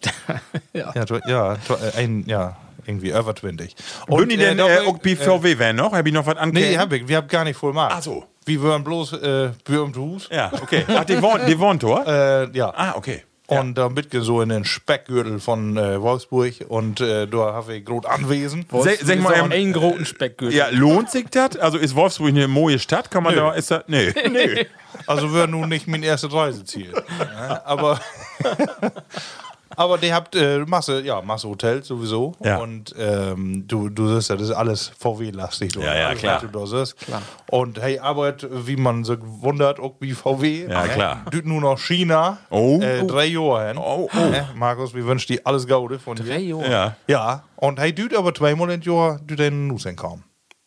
ja. 0.72 0.92
Ja, 0.94 1.18
ja, 1.26 1.52
äh, 1.54 1.98
ein, 1.98 2.24
ja, 2.26 2.56
irgendwie 2.86 3.14
over 3.14 3.34
20. 3.34 3.74
Und 4.08 4.30
die 4.30 4.36
denn 4.36 4.58
da 4.58 4.68
äh, 4.68 4.78
auch 4.86 4.98
bei 4.98 5.16
VW 5.16 5.58
Van 5.58 5.76
noch? 5.76 5.92
Hab 5.92 6.06
ich 6.06 6.12
noch 6.12 6.26
was 6.26 6.34
Nee, 6.34 6.40
angehört? 6.40 6.78
hab 6.78 6.92
ich, 6.92 7.08
wir 7.08 7.16
haben 7.18 7.28
gar 7.28 7.44
nicht 7.44 7.56
voll 7.56 7.70
gemacht. 7.72 7.92
Ach 7.94 8.02
so. 8.02 8.24
Wir 8.44 8.62
waren 8.62 8.82
bloß 8.82 9.12
äh, 9.14 9.50
wir 9.66 9.92
Hus. 9.96 10.28
Ja, 10.32 10.50
okay. 10.62 10.84
Ach, 10.88 11.04
die 11.04 11.20
wohnt, 11.22 11.46
die 11.46 11.58
wohnt 11.58 11.82
dort? 11.82 12.06
Äh, 12.10 12.50
ja. 12.56 12.72
Ah, 12.74 12.94
okay. 12.96 13.22
Und 13.46 13.76
da 13.76 13.88
mitge 13.88 14.22
so 14.22 14.40
in 14.42 14.48
den 14.50 14.64
Speckgürtel 14.64 15.40
von 15.40 15.76
äh, 15.76 16.00
Wolfsburg 16.00 16.54
und 16.68 17.00
äh, 17.00 17.26
da 17.26 17.52
habe 17.52 17.74
ich 17.74 17.84
groß 17.84 18.04
anwesend. 18.06 18.66
Sag, 18.70 18.98
sag 19.02 19.18
mal, 19.20 19.34
ähm, 19.34 19.50
einen 19.50 19.72
großen 19.72 20.06
Speckgürtel. 20.06 20.56
ja, 20.56 20.68
lohnt 20.70 21.10
sich 21.10 21.26
das? 21.30 21.56
Also 21.56 21.76
ist 21.76 21.96
Wolfsburg 21.96 22.28
eine 22.28 22.46
moje 22.46 22.78
Stadt? 22.78 23.10
Kann 23.10 23.24
man 23.24 23.34
Nö. 23.34 23.40
da, 23.40 23.52
ist 23.52 23.72
das, 23.72 23.82
nee. 23.88 24.12
nee. 24.30 24.66
Also 25.08 25.34
wäre 25.34 25.48
nun 25.48 25.68
nicht 25.68 25.88
mein 25.88 26.04
erstes 26.04 26.32
Reiseziel. 26.32 26.92
ja, 27.18 27.62
aber 27.64 28.00
aber 29.76 29.98
die 29.98 30.12
habt 30.12 30.34
äh, 30.34 30.58
Masse, 30.60 31.00
ja, 31.02 31.22
Masse 31.22 31.48
Hotels 31.48 31.86
sowieso. 31.86 32.34
Ja. 32.42 32.58
Und 32.58 32.94
ähm, 32.98 33.64
du, 33.66 33.88
du 33.88 34.14
siehst 34.14 34.30
ja, 34.30 34.36
das 34.36 34.48
ist 34.48 34.54
alles 34.54 34.92
VW-lastig. 34.98 35.76
Ja, 35.76 35.94
ja, 35.94 36.08
alles, 36.08 36.20
klar. 36.20 36.40
Du 36.40 36.48
da 36.48 36.66
siehst. 36.66 36.96
Und 37.50 37.80
hey, 37.80 37.98
Arbeit, 37.98 38.46
wie 38.50 38.76
man 38.76 39.04
so 39.04 39.16
wundert, 39.20 39.78
auch 39.78 39.94
wie 40.00 40.12
VW. 40.12 40.66
Ja, 40.68 40.82
ne? 40.82 40.88
klar. 40.88 41.24
Düt 41.32 41.46
nur 41.46 41.60
noch 41.60 41.78
China. 41.78 42.38
Oh. 42.50 42.80
Äh, 42.80 43.06
drei 43.06 43.26
Jahre 43.26 43.68
hin. 43.68 43.78
Oh, 43.78 44.08
oh. 44.12 44.18
Ne? 44.18 44.48
Markus, 44.54 44.94
wir 44.94 45.06
wünschen 45.06 45.34
dir 45.34 45.40
alles 45.44 45.66
Gute 45.66 45.98
von 45.98 46.16
dir. 46.16 46.24
Drei 46.24 46.38
Jahre. 46.38 46.70
Ja. 46.70 46.96
Ja, 47.06 47.44
und 47.56 47.78
hey, 47.78 47.92
düt 47.92 48.16
aber 48.16 48.34
zweimal 48.34 48.70
in 48.70 48.80
Jahr 48.82 49.20
du 49.24 49.36
den 49.36 49.68
Nuss 49.68 49.84
hinkommen. 49.84 50.24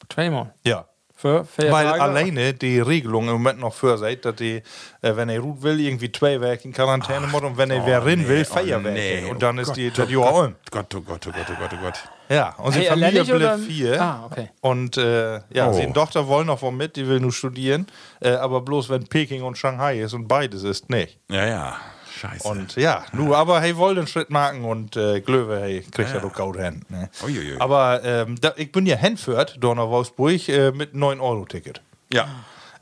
Zweimal. 0.10 0.54
Ja. 0.66 0.86
Für 1.24 1.46
vier 1.46 1.72
Weil 1.72 1.86
Tage. 1.86 2.02
alleine 2.02 2.54
die 2.54 2.82
Regelung 2.82 3.28
im 3.28 3.34
Moment 3.34 3.58
noch 3.62 3.74
für 3.74 3.98
seid, 3.98 4.26
dass 4.26 4.36
die, 4.36 4.62
äh, 5.02 5.16
wenn 5.16 5.30
er 5.30 5.40
ruht 5.40 5.64
will, 5.64 5.80
irgendwie 5.80 6.12
zwei 6.12 6.42
Wochen 6.42 6.60
in 6.68 6.74
Quarantäne 6.74 7.28
muss 7.28 7.42
und 7.44 7.58
wenn 7.58 7.72
er 7.72 7.86
wer 7.86 8.06
rein 8.06 8.28
will, 8.28 8.44
vier 8.44 8.84
Wochen. 8.84 8.92
nee, 8.92 9.24
und 9.32 9.42
dann 9.42 9.58
oh 9.58 9.62
ist 9.62 9.68
Gott, 9.70 9.78
die 9.78 9.88
oh 9.88 9.94
das 9.96 10.12
Jahr 10.12 10.34
um. 10.34 10.56
Gott, 10.70 10.94
oh 10.96 11.00
Gott, 11.02 11.26
oh 11.26 11.32
Gott, 11.32 11.46
oh 11.50 11.56
Gott, 11.58 11.70
oh 11.74 11.82
Gott. 11.82 11.94
Ja, 12.28 12.56
und 12.58 12.76
die 12.76 12.80
Hey, 12.80 12.88
Familie 12.88 13.24
bleibt 13.24 13.60
vier. 13.62 14.02
Ah, 14.02 14.26
okay. 14.30 14.50
Und 14.60 14.98
äh, 14.98 15.36
ja, 15.54 15.70
Oh. 15.70 15.74
seine 15.74 15.94
Tochter 15.94 16.28
wollen 16.28 16.48
noch 16.48 16.60
von 16.60 16.76
mit, 16.76 16.98
die 16.98 17.08
will 17.08 17.22
nur 17.22 17.32
studieren. 17.32 17.88
Äh, 18.20 18.32
aber 18.32 18.60
bloß 18.60 18.90
wenn 18.90 19.06
Peking 19.08 19.44
und 19.44 19.58
Shanghai 19.58 20.02
ist 20.02 20.14
und 20.14 20.28
beides 20.28 20.64
ist, 20.64 20.90
nicht. 20.90 21.20
Ja, 21.32 21.46
ja. 21.48 21.78
Scheiße. 22.24 22.48
Und 22.48 22.76
ja, 22.78 23.04
nur, 23.12 23.38
aber 23.38 23.60
hey, 23.60 23.76
wollen 23.76 23.98
den 23.98 24.08
Schritt 24.08 24.30
machen 24.30 24.64
und 24.64 24.96
äh, 24.96 25.20
Glöwe, 25.22 25.60
hey, 25.60 25.82
kriegt 25.92 26.14
ja 26.14 26.20
doch 26.22 26.34
gut 26.34 26.56
hin. 26.58 26.82
Ne? 26.90 27.10
Uiuiui. 27.24 27.58
Aber 27.60 28.02
ähm, 28.04 28.36
da, 28.40 28.54
ich 28.56 28.72
bin 28.72 28.86
ja 28.86 28.96
hinführt, 28.96 29.58
da 29.60 29.76
nach 29.76 29.90
Wolfsburg, 29.90 30.48
äh, 30.50 30.72
mit 30.72 30.94
9-Euro-Ticket. 30.94 31.82
ja. 32.14 32.28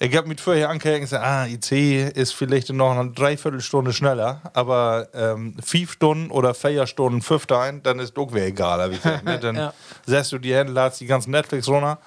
Ich 0.04 0.18
habe 0.18 0.28
mit 0.28 0.42
vorher 0.42 0.68
angehört 0.72 0.96
und 0.96 1.02
gesagt, 1.02 1.24
ah, 1.24 1.46
IC 1.46 1.72
ist 2.18 2.34
vielleicht 2.34 2.72
noch 2.72 2.98
eine 2.98 3.12
Dreiviertelstunde 3.12 3.94
schneller, 3.94 4.42
aber 4.54 5.08
ähm, 5.14 5.56
fünf 5.64 5.92
Stunden 5.92 6.32
oder 6.32 6.56
vier 6.56 6.88
Stunden 6.88 7.22
fünf 7.22 7.46
ein, 7.52 7.84
dann 7.84 8.00
ist 8.00 8.16
doch 8.18 8.34
wieder 8.34 8.48
egal. 8.48 8.82
hab 8.82 8.90
Ich 8.92 9.00
gesagt, 9.00 9.24
ne? 9.26 9.38
Dann 9.42 9.56
Ja. 9.58 9.74
setzt 10.08 10.32
du 10.32 10.40
die 10.40 10.56
Hände, 10.56 10.74
ladst 10.74 11.02
die 11.02 11.06
ganzen 11.06 11.30
Netflix 11.30 11.68
runter 11.68 12.00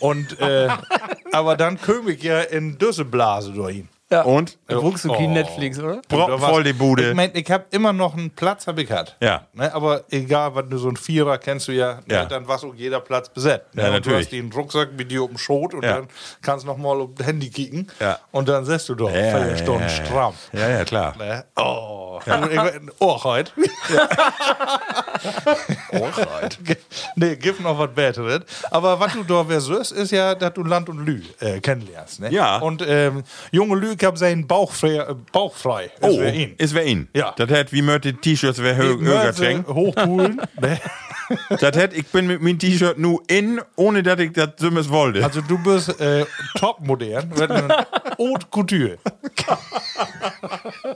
und 0.00 0.38
äh, 0.40 0.68
aber 1.32 1.56
dann 1.56 1.80
komme 1.80 2.10
ich 2.12 2.22
ja 2.22 2.40
in 2.42 2.76
Düsselblase 2.76 3.52
durch 3.52 3.76
ihn. 3.76 3.88
Ja. 4.10 4.22
Und? 4.22 4.58
Da 4.68 4.82
wuchst 4.82 5.04
du 5.04 5.12
kein 5.12 5.26
Oh. 5.30 5.34
Netflix, 5.34 5.78
oder? 5.78 6.00
Bro 6.08 6.38
voll 6.38 6.64
die 6.64 6.72
Bude. 6.72 7.10
Ich 7.10 7.14
mein, 7.14 7.30
ich 7.34 7.50
habe 7.50 7.64
immer 7.72 7.92
noch 7.92 8.16
einen 8.16 8.30
Platz, 8.30 8.66
habe 8.66 8.80
ich 8.82 8.88
gehabt. 8.88 9.14
Ja. 9.20 9.46
Ne, 9.52 9.72
aber 9.74 10.04
egal, 10.10 10.54
was 10.54 10.64
du 10.70 10.78
so 10.78 10.88
ein 10.88 10.96
Vierer 10.96 11.36
kennst 11.36 11.68
du 11.68 11.72
ja, 11.72 12.00
Ja. 12.10 12.22
Ne, 12.22 12.26
dann 12.28 12.48
war 12.48 12.56
auch 12.64 12.74
jeder 12.74 13.00
Platz 13.00 13.28
besetzt. 13.28 13.74
Ne? 13.74 13.82
Ja, 13.82 13.88
Und 13.88 13.94
natürlich. 13.96 14.30
Du 14.30 14.36
hast 14.36 14.42
den 14.44 14.50
Rucksack 14.52 14.92
mit 14.96 15.10
dir 15.10 15.22
auf 15.22 15.28
dem 15.28 15.36
Schoß 15.36 15.74
und 15.74 15.84
Ja. 15.84 15.96
dann 15.96 16.08
kannst 16.40 16.64
du 16.64 16.68
noch 16.70 16.78
mal 16.78 16.98
auf 17.00 17.10
das 17.16 17.26
Handy 17.26 17.50
kicken 17.50 17.90
Ja. 18.00 18.18
und 18.30 18.48
dann 18.48 18.64
setzt 18.64 18.88
du 18.88 18.94
doch 18.94 19.10
Ja, 19.10 19.36
vier 19.36 19.46
ja, 19.50 19.56
Stunden 19.58 19.82
ja, 19.82 19.88
ja. 19.88 20.04
stramm. 20.06 20.34
Ja, 20.54 20.68
ja, 20.70 20.84
klar. 20.86 21.14
Ne? 21.18 21.44
Oh, 21.56 22.18
oh, 23.00 23.24
heute. 23.24 23.52
nee, 27.16 27.36
gibt 27.36 27.60
noch 27.60 27.78
was 27.78 27.90
Besseres. 27.94 28.40
Aber 28.70 28.98
was 29.00 29.12
du 29.12 29.22
da 29.24 29.44
versuchst, 29.44 29.92
ist 29.92 30.12
ja, 30.12 30.34
dass 30.34 30.52
du 30.54 30.64
Land 30.64 30.88
und 30.88 31.04
Lü 31.04 31.22
äh, 31.40 31.60
kennenlernst. 31.60 32.20
Ne? 32.20 32.30
Ja. 32.32 32.58
Und 32.58 32.82
ähm, 32.86 33.22
junge 33.50 33.76
Lü, 33.76 33.96
ich 33.98 34.06
hab 34.06 34.16
seinen 34.18 34.46
Bauch 34.46 34.72
frei. 34.72 34.96
Äh, 34.96 35.14
Bauch 35.32 35.54
frei. 35.54 35.90
Das 36.00 36.10
Oh, 36.12 36.18
wär 36.20 36.34
ihn. 36.34 36.54
ist 36.58 36.74
wer 36.74 36.84
ihn. 36.86 37.08
Ja. 37.14 37.34
Das 37.36 37.48
hätte 37.50 37.72
wie 37.72 37.82
möchte 37.82 38.14
T-Shirts 38.14 38.58
Mörse 38.58 39.42
schenken. 39.44 39.74
Hochpulen. 39.74 40.40
ne? 40.60 40.78
Das 41.60 41.76
hätte 41.76 41.94
ich 41.96 42.06
bin 42.06 42.26
mit 42.26 42.40
meinem 42.40 42.58
T-Shirt 42.58 42.98
nur 42.98 43.22
in, 43.28 43.60
ohne 43.76 44.02
dass 44.02 44.18
ich 44.18 44.32
das 44.32 44.50
Sümmes 44.58 44.88
wollte. 44.88 45.22
Also 45.22 45.40
du 45.42 45.58
bist 45.58 46.00
äh, 46.00 46.24
top 46.58 46.80
modern. 46.80 47.30
Haute 48.18 48.46
Couture. 48.50 48.98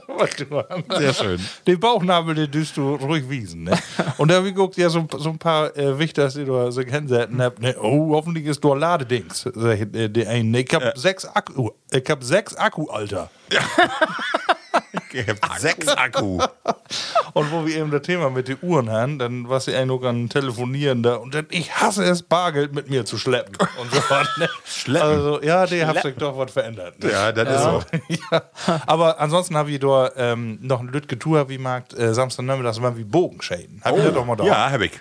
Was 0.07 0.35
du 0.35 0.57
hast. 0.57 0.97
Sehr 0.97 1.13
schön. 1.13 1.39
Den 1.65 1.79
Bauchnabel, 1.79 2.35
den 2.35 2.51
düst 2.51 2.75
du 2.77 2.95
ruhig 2.95 3.29
wiesen. 3.29 3.63
Ne? 3.63 3.77
Und 4.17 4.29
da 4.29 4.35
habe 4.35 4.47
ich 4.49 4.53
geguckt, 4.53 4.77
ja, 4.77 4.89
so, 4.89 5.07
so 5.17 5.29
ein 5.29 5.39
paar 5.39 5.75
äh, 5.77 5.97
Wichter, 5.97 6.27
die 6.27 6.45
du 6.45 6.71
so 6.71 6.83
kennensetzen 6.83 7.41
habt. 7.41 7.61
Ne? 7.61 7.75
Oh, 7.81 8.13
hoffentlich 8.13 8.45
ist 8.45 8.63
du 8.63 8.73
Ladedings. 8.73 9.49
Sag 9.53 9.79
ich, 9.79 9.95
äh. 9.95 10.59
Ich 10.59 10.73
hab 10.73 10.97
sechs 10.97 11.25
Akku. 11.25 11.71
Ich 11.91 12.09
hab 12.09 12.23
sechs 12.23 12.55
Akku, 12.55 12.87
Alter. 12.89 13.29
Ich 15.13 15.27
hab 15.27 15.59
sechs 15.59 15.87
Akku. 15.87 16.39
Und 17.33 17.51
wo 17.51 17.65
wir 17.65 17.75
eben 17.77 17.89
das 17.91 18.03
Thema 18.03 18.29
mit 18.29 18.47
den 18.47 18.57
Uhren 18.61 18.91
haben, 18.91 19.17
dann 19.17 19.49
war 19.49 19.59
sie 19.59 19.73
eigentlich 19.75 19.87
noch 19.87 20.03
an 20.03 20.29
Telefonieren 20.29 21.01
da 21.01 21.15
und 21.15 21.33
dann, 21.33 21.47
ich 21.49 21.73
hasse 21.75 22.03
es, 22.03 22.21
Bargeld 22.21 22.73
mit 22.75 22.89
mir 22.89 23.05
zu 23.05 23.17
schleppen. 23.17 23.55
Und 23.79 23.91
so, 23.91 23.99
ne? 24.37 24.49
Schleppen? 24.65 25.09
Also, 25.09 25.41
ja, 25.41 25.65
der 25.65 25.87
hat 25.87 26.01
sich 26.03 26.15
doch 26.15 26.37
was 26.37 26.51
verändert. 26.51 27.01
Ne? 27.03 27.11
Ja, 27.11 27.31
das 27.31 27.55
ist 27.55 27.63
so. 27.63 27.83
ja. 28.31 28.43
Aber 28.85 29.19
ansonsten 29.19 29.57
habe 29.57 29.71
ich 29.71 29.79
da 29.79 30.11
ähm, 30.15 30.59
noch 30.61 30.81
ein 30.81 30.87
Lütge 30.89 31.17
Tour, 31.17 31.49
wie 31.49 31.57
mag 31.57 31.85
äh, 31.97 32.13
Samstagnachmittags 32.13 32.79
mal 32.79 32.95
wie 32.97 33.03
Bogenschäden. 33.03 33.81
Hab 33.83 33.97
ich 33.97 34.03
das 34.03 34.13
doch 34.13 34.25
mal 34.25 34.35
da. 34.35 34.43
Oh. 34.43 34.47
Ja, 34.47 34.69
hab 34.71 34.81
ich. 34.81 34.91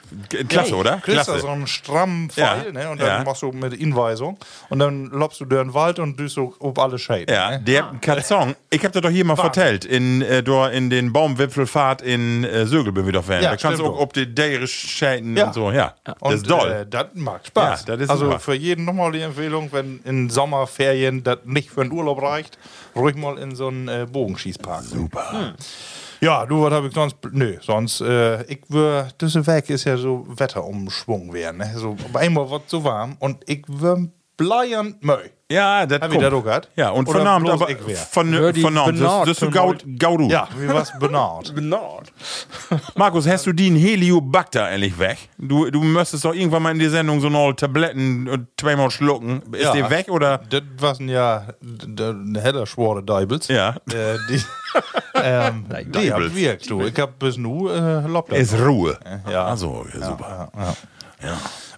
Klasse, 0.48 0.74
oder? 0.76 0.96
Kriegst 0.98 1.20
da 1.28 1.32
Klasse. 1.32 1.40
so 1.40 1.48
einen 1.48 1.66
strammen 1.66 2.30
Pfeil, 2.30 2.66
Ja. 2.66 2.72
ne? 2.72 2.88
Und 2.90 3.00
dann 3.00 3.08
Ja. 3.08 3.24
machst 3.24 3.42
du 3.42 3.52
mit 3.52 3.74
Inweisung 3.74 4.38
und 4.70 4.78
dann 4.78 5.06
lobst 5.06 5.40
du 5.40 5.44
durch 5.44 5.62
den 5.62 5.74
Wald 5.74 5.98
und 5.98 6.18
düst 6.18 6.36
so 6.36 6.54
ob 6.60 6.78
alle 6.78 6.98
Schäden. 6.98 7.34
Ja, 7.34 7.50
ne? 7.50 7.60
der 7.60 7.90
Karton. 8.00 8.54
Ich 8.70 8.82
hab 8.84 8.92
das 8.92 9.02
doch 9.02 9.10
hier 9.10 9.24
mal 9.26 9.36
vertellt. 9.36 9.84
In, 9.84 10.01
äh, 10.22 10.42
da 10.42 10.68
in 10.68 10.90
den 10.90 11.12
Baumwipfelfahrt 11.12 12.02
in 12.02 12.42
äh, 12.44 12.66
Sögel 12.66 12.92
bin 12.92 13.06
ich 13.06 13.12
doch 13.12 13.24
fan. 13.24 13.42
Ja, 13.42 13.50
da 13.50 13.56
kannst 13.56 13.78
du 13.80 13.86
auch 13.86 14.00
ob 14.00 14.12
die 14.12 14.26
därisch 14.34 14.72
Schäden 14.72 15.36
Ja. 15.36 15.46
und 15.46 15.54
so. 15.54 15.70
Ja, 15.70 15.94
Und, 16.20 16.32
das 16.32 16.34
ist 16.42 16.48
toll. 16.48 16.70
Äh, 16.70 16.86
das 16.86 17.06
macht 17.14 17.46
Spaß. 17.46 17.84
Ja, 17.86 17.94
das 17.96 18.04
ist 18.04 18.10
also 18.10 18.24
super. 18.26 18.40
für 18.40 18.54
jeden 18.54 18.84
nochmal 18.84 19.12
die 19.12 19.20
Empfehlung, 19.20 19.68
wenn 19.72 20.00
in 20.04 20.28
Sommerferien 20.30 21.22
das 21.22 21.38
nicht 21.44 21.70
für 21.70 21.82
den 21.82 21.92
Urlaub 21.92 22.20
reicht, 22.20 22.58
ruhig 22.96 23.16
mal 23.16 23.38
in 23.38 23.54
so 23.54 23.68
einen 23.68 23.88
äh, 23.88 24.06
Bogenschießpark. 24.10 24.82
Super. 24.84 25.54
Ja, 26.20 26.46
du, 26.46 26.62
was 26.62 26.72
habe 26.72 26.86
ich 26.86 26.94
sonst? 26.94 27.16
Nö, 27.32 27.56
sonst, 27.60 28.00
äh, 28.00 28.42
ich 28.44 28.60
würde, 28.68 29.08
diese 29.20 29.44
Weg 29.46 29.68
ist 29.70 29.84
ja 29.84 29.96
so 29.96 30.24
Wetterumschwung 30.28 31.32
werden. 31.32 31.58
Ne? 31.58 31.72
So, 31.76 31.90
auf 32.10 32.16
einmal 32.16 32.48
wird 32.48 32.70
so 32.70 32.84
warm 32.84 33.16
und 33.18 33.38
ich 33.46 33.64
würde 33.66 34.10
bleiend 34.36 35.02
Möi. 35.04 35.30
Ja, 35.52 35.86
das 35.86 36.00
Hab 36.00 36.08
ich 36.08 36.14
kommt. 36.14 36.24
das 36.24 36.32
auch 36.32 36.44
gehabt? 36.44 36.68
Ja, 36.76 36.90
und 36.90 37.08
Oder 37.08 37.18
vernahmt, 37.18 37.44
bloß 37.46 37.60
aber 37.62 37.70
ich 37.70 37.86
wär? 37.86 37.96
von, 37.96 38.50
ich 38.54 38.60
vernahmt. 38.60 39.00
Das, 39.00 39.24
das 39.26 39.42
ist 39.42 39.52
gaud, 39.52 39.84
gaudu. 39.98 40.28
Ja, 40.28 40.48
wie 40.58 40.68
was 40.68 40.92
benannt. 40.98 41.54
Benard. 41.54 42.12
Markus, 42.94 43.26
hast 43.28 43.46
du 43.46 43.52
den 43.52 43.76
Heliobacter 43.76 44.68
endlich 44.70 44.98
weg? 44.98 45.18
Du, 45.38 45.70
du 45.70 45.82
müsstest 45.82 46.24
doch 46.24 46.34
irgendwann 46.34 46.62
mal 46.62 46.70
in 46.72 46.78
die 46.78 46.88
Sendung 46.88 47.20
so 47.20 47.28
noch 47.28 47.52
Tabletten 47.52 48.28
und 48.28 48.48
zweimal 48.58 48.90
schlucken. 48.90 49.42
Ist 49.52 49.62
Ja. 49.62 49.72
der 49.72 49.90
weg 49.90 50.08
oder? 50.08 50.40
Das 50.50 50.62
waren 50.78 51.08
ja 51.08 51.46
d- 51.60 52.40
heller 52.40 52.66
schwore 52.66 53.02
Deibels. 53.02 53.48
Ja. 53.48 53.70
Äh, 53.92 54.16
die 54.28 54.42
ähm, 55.22 55.66
die 55.94 56.12
hab 56.12 56.34
wirkt, 56.34 56.70
du. 56.70 56.82
Ich 56.82 56.98
hab 56.98 57.18
bis 57.18 57.36
nu 57.36 57.68
äh, 57.68 58.00
lobt 58.06 58.32
das 58.32 58.38
Ist 58.38 58.58
Ruhe. 58.58 58.98
Ja. 59.30 59.44
Also, 59.46 59.84
super. 59.92 60.50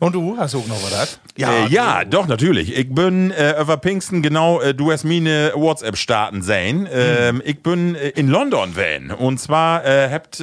Und 0.01 0.15
du 0.15 0.37
hast 0.37 0.55
auch 0.55 0.67
noch 0.67 0.83
was? 0.91 1.19
Ja, 1.37 1.65
äh, 1.65 1.69
ja 1.69 2.05
doch, 2.05 2.27
natürlich. 2.27 2.77
Ich 2.77 2.93
bin 2.95 3.31
äh, 3.31 3.61
über 3.61 3.79
Pfingsten, 3.79 4.23
genau, 4.23 4.61
äh, 4.61 4.75
du 4.75 4.91
hast 4.93 5.05
meine 5.05 5.53
WhatsApp 5.55 5.97
starten 5.97 6.43
sehen. 6.43 6.89
Ähm, 6.93 7.43
Ich 7.45 7.63
bin 7.63 7.95
äh, 7.95 8.09
in 8.11 8.29
London 8.29 8.77
van. 8.77 9.11
Und 9.11 9.39
zwar 9.39 9.85
äh, 9.85 10.11
habt. 10.11 10.43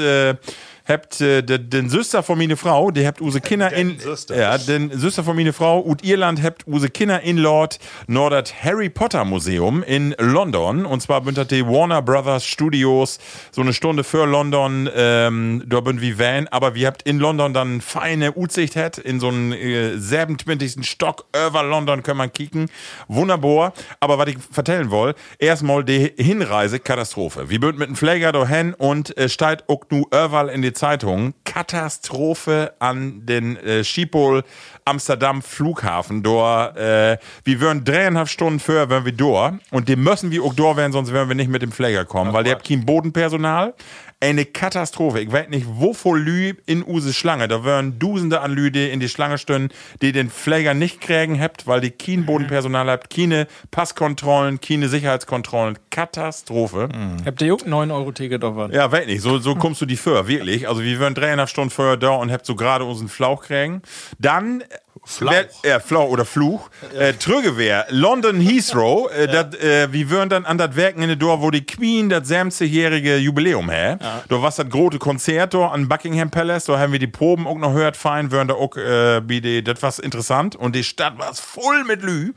Habt 0.92 1.22
äh, 1.22 1.42
de- 1.42 1.58
den 1.58 1.90
Süster 1.90 2.22
von 2.22 2.38
meine 2.38 2.58
Frau, 2.58 2.92
die 2.92 3.08
habt 3.08 3.22
use 3.22 3.40
Kinder 3.40 3.72
in 3.72 3.98
Süster. 3.98 4.36
ja, 4.38 4.58
den 4.58 4.92
Süster 4.98 5.24
von 5.24 5.36
meine 5.38 5.54
Frau 5.54 5.80
und 5.80 6.04
Irland 6.04 6.44
habt 6.44 6.68
use 6.68 6.90
Kinder 6.90 7.22
in 7.22 7.38
Lord 7.38 7.80
Nordert 8.08 8.54
Harry 8.64 8.90
Potter 8.90 9.24
Museum 9.24 9.84
in 9.84 10.14
London 10.20 10.86
und 10.86 11.02
zwar 11.02 11.22
bündert 11.22 11.52
die 11.52 11.66
Warner 11.66 12.02
Brothers 12.02 12.44
Studios 12.46 13.20
so 13.52 13.62
eine 13.62 13.72
Stunde 13.74 14.04
für 14.04 14.26
London 14.26 14.90
ähm, 14.94 15.64
da 15.66 15.80
bin 15.80 16.02
wie 16.02 16.20
Van, 16.20 16.48
aber 16.50 16.76
wir 16.76 16.88
habt 16.88 17.04
in 17.04 17.20
London 17.20 17.54
dann 17.54 17.80
feine 17.80 18.36
Utsicht 18.36 18.76
hat 18.76 18.98
in 18.98 19.20
so 19.22 19.30
einen 19.30 19.54
äh, 19.54 19.98
27. 19.98 20.86
Stock 20.86 21.26
über 21.48 21.64
London 21.64 22.04
können 22.04 22.18
man 22.18 22.34
kicken. 22.34 22.70
Wunderbar, 23.08 23.74
aber 24.00 24.18
was 24.18 24.28
ich 24.28 24.38
vertellen 24.52 24.92
will, 24.92 25.14
erstmal 25.40 25.84
die 25.86 26.12
Hinreise 26.18 26.80
Katastrophe. 26.80 27.50
Wir 27.50 27.60
bünd 27.60 27.80
mit 27.80 27.88
dem 27.88 27.96
Pfleger 27.96 28.32
dahin 28.32 28.74
und 28.74 29.16
äh, 29.18 29.30
steigt 29.30 29.70
auch 29.70 29.82
nu 29.90 30.04
überall 30.08 30.50
in 30.50 30.62
die 30.62 30.74
Zeitung 30.82 31.36
Katastrophe 31.44 32.74
an 32.80 33.24
den 33.24 33.56
äh, 33.58 33.84
Schiphol 33.84 34.44
Amsterdam 34.84 35.44
Flughafen. 35.44 36.24
Dort, 36.24 36.76
äh, 36.76 37.20
wir 37.44 37.62
würden 37.62 37.84
dreieinhalb 37.84 38.28
Stunden 38.28 38.60
vorher 38.60 38.90
wären 38.90 39.06
wir 39.06 39.12
dort 39.12 39.60
und 39.70 39.88
die 39.90 39.96
müssen 39.96 40.32
wir 40.32 40.44
auch 40.44 40.56
dort 40.56 40.78
werden, 40.78 40.92
sonst 40.92 41.14
werden 41.14 41.30
wir 41.30 41.36
nicht 41.36 41.52
mit 41.52 41.62
dem 41.62 41.72
Pfleger 41.72 42.04
kommen, 42.04 42.34
weil 42.34 42.46
der 42.46 42.56
habt 42.56 42.68
kein 42.68 42.84
Bodenpersonal. 42.84 43.76
Eine 44.24 44.46
Katastrophe. 44.46 45.20
Ich 45.20 45.32
weiß 45.32 45.50
nicht, 45.50 45.66
wovor 45.68 46.16
Lü 46.16 46.54
in 46.68 46.86
Use 46.86 47.12
Schlange. 47.12 47.48
Da 47.48 47.66
wären 47.66 47.98
Dusende 47.98 48.42
an 48.42 48.52
Lü, 48.52 48.70
die 48.70 48.88
in 48.90 49.00
die 49.00 49.10
Schlange 49.10 49.40
stünden, 49.40 49.74
die 50.04 50.12
den 50.12 50.30
Pfleger 50.30 50.76
nicht 50.76 51.02
kriegen 51.02 51.42
habt, 51.42 51.66
weil 51.66 51.82
die 51.82 51.90
kein 51.90 52.28
Bodenpersonal 52.28 52.88
habt, 52.92 53.10
keine 53.10 53.48
Passkontrollen, 53.72 54.62
keine 54.62 54.90
Sicherheitskontrollen. 54.90 55.80
Katastrophe. 55.90 56.90
Habt 57.26 57.42
ihr 57.42 57.56
auch 57.56 57.62
9-Euro-Ticket 57.62 58.44
auf 58.44 58.56
was? 58.56 58.72
Ja, 58.72 58.92
weiß 58.92 59.08
nicht. 59.08 59.22
So, 59.22 59.40
so 59.40 59.56
kommst 59.56 59.82
du 59.82 59.88
die 59.88 59.98
für, 59.98 60.28
wirklich. 60.28 60.68
Also, 60.68 60.84
wir 60.84 61.00
wären 61.00 61.16
dreieinhalb 61.16 61.50
Stunden 61.50 61.72
vorher 61.72 61.98
da 61.98 62.12
und 62.12 62.32
habt 62.32 62.46
so 62.46 62.56
gerade 62.56 62.86
unseren 62.86 63.10
Flauch 63.10 63.44
kriegen. 63.44 63.82
Dann. 64.20 64.64
Flauch. 65.04 65.32
Wer, 65.32 65.50
ja, 65.70 65.80
Flauch 65.80 66.10
oder 66.10 66.26
Fluch. 66.26 66.70
Äh, 66.98 67.14
Trügewehr, 67.14 67.88
London 67.90 68.40
Heathrow. 68.40 69.12
Äh, 69.12 69.28
dat, 69.28 69.56
äh, 69.56 69.92
wir 69.92 70.10
wären 70.12 70.30
dann 70.30 70.46
an 70.46 70.58
das 70.58 70.76
Werken 70.76 71.02
in 71.02 71.08
der 71.08 71.16
Dorf, 71.16 71.42
wo 71.42 71.50
die 71.50 71.66
Queen 71.66 72.08
das 72.10 72.30
70-jährige 72.30 73.18
Jubiläum 73.18 73.70
hä. 73.70 73.98
Da 74.30 74.42
war 74.42 74.52
das 74.52 74.70
große 74.70 75.00
Konzert 75.00 75.56
an 75.56 75.88
Buckingham 75.88 76.30
Palace. 76.30 76.66
Da 76.66 76.78
haben 76.78 76.92
wir 76.92 77.00
die 77.00 77.08
Proben 77.08 77.48
auch 77.48 77.58
noch 77.58 77.74
gehört, 77.74 77.98
fein, 77.98 78.32
wären 78.32 78.48
da 78.48 78.54
auch, 78.54 78.78
äh, 78.78 79.22
die, 79.22 79.64
das 79.64 79.82
war 79.82 79.92
interessant. 80.04 80.56
Und 80.56 80.76
die 80.76 80.84
Stadt 80.84 81.18
war 81.18 81.34
voll 81.34 81.84
mit 81.84 82.04
Lü. 82.04 82.34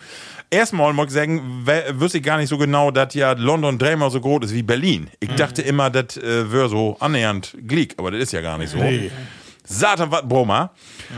Erstmal 0.50 0.92
muss 0.92 1.08
ich 1.08 1.12
sagen, 1.12 1.66
wüsste 1.94 2.18
ich 2.18 2.24
gar 2.24 2.38
nicht 2.38 2.48
so 2.48 2.58
genau, 2.58 2.90
dass 2.90 3.12
ja 3.14 3.32
London 3.32 3.78
dreimal 3.78 4.10
so 4.10 4.20
groß 4.20 4.46
ist 4.46 4.54
wie 4.54 4.62
Berlin. 4.62 5.10
Ich 5.20 5.30
dachte 5.34 5.62
immer, 5.62 5.90
das 5.90 6.16
äh, 6.16 6.50
wäre 6.52 6.68
so 6.68 6.96
annähernd 7.00 7.56
Glick, 7.66 7.94
aber 7.98 8.10
das 8.10 8.20
ist 8.20 8.32
ja 8.32 8.40
gar 8.40 8.56
nicht 8.56 8.70
so. 8.70 8.78
Satan, 9.66 10.10
was 10.10 10.28
Brummer. 10.28 10.72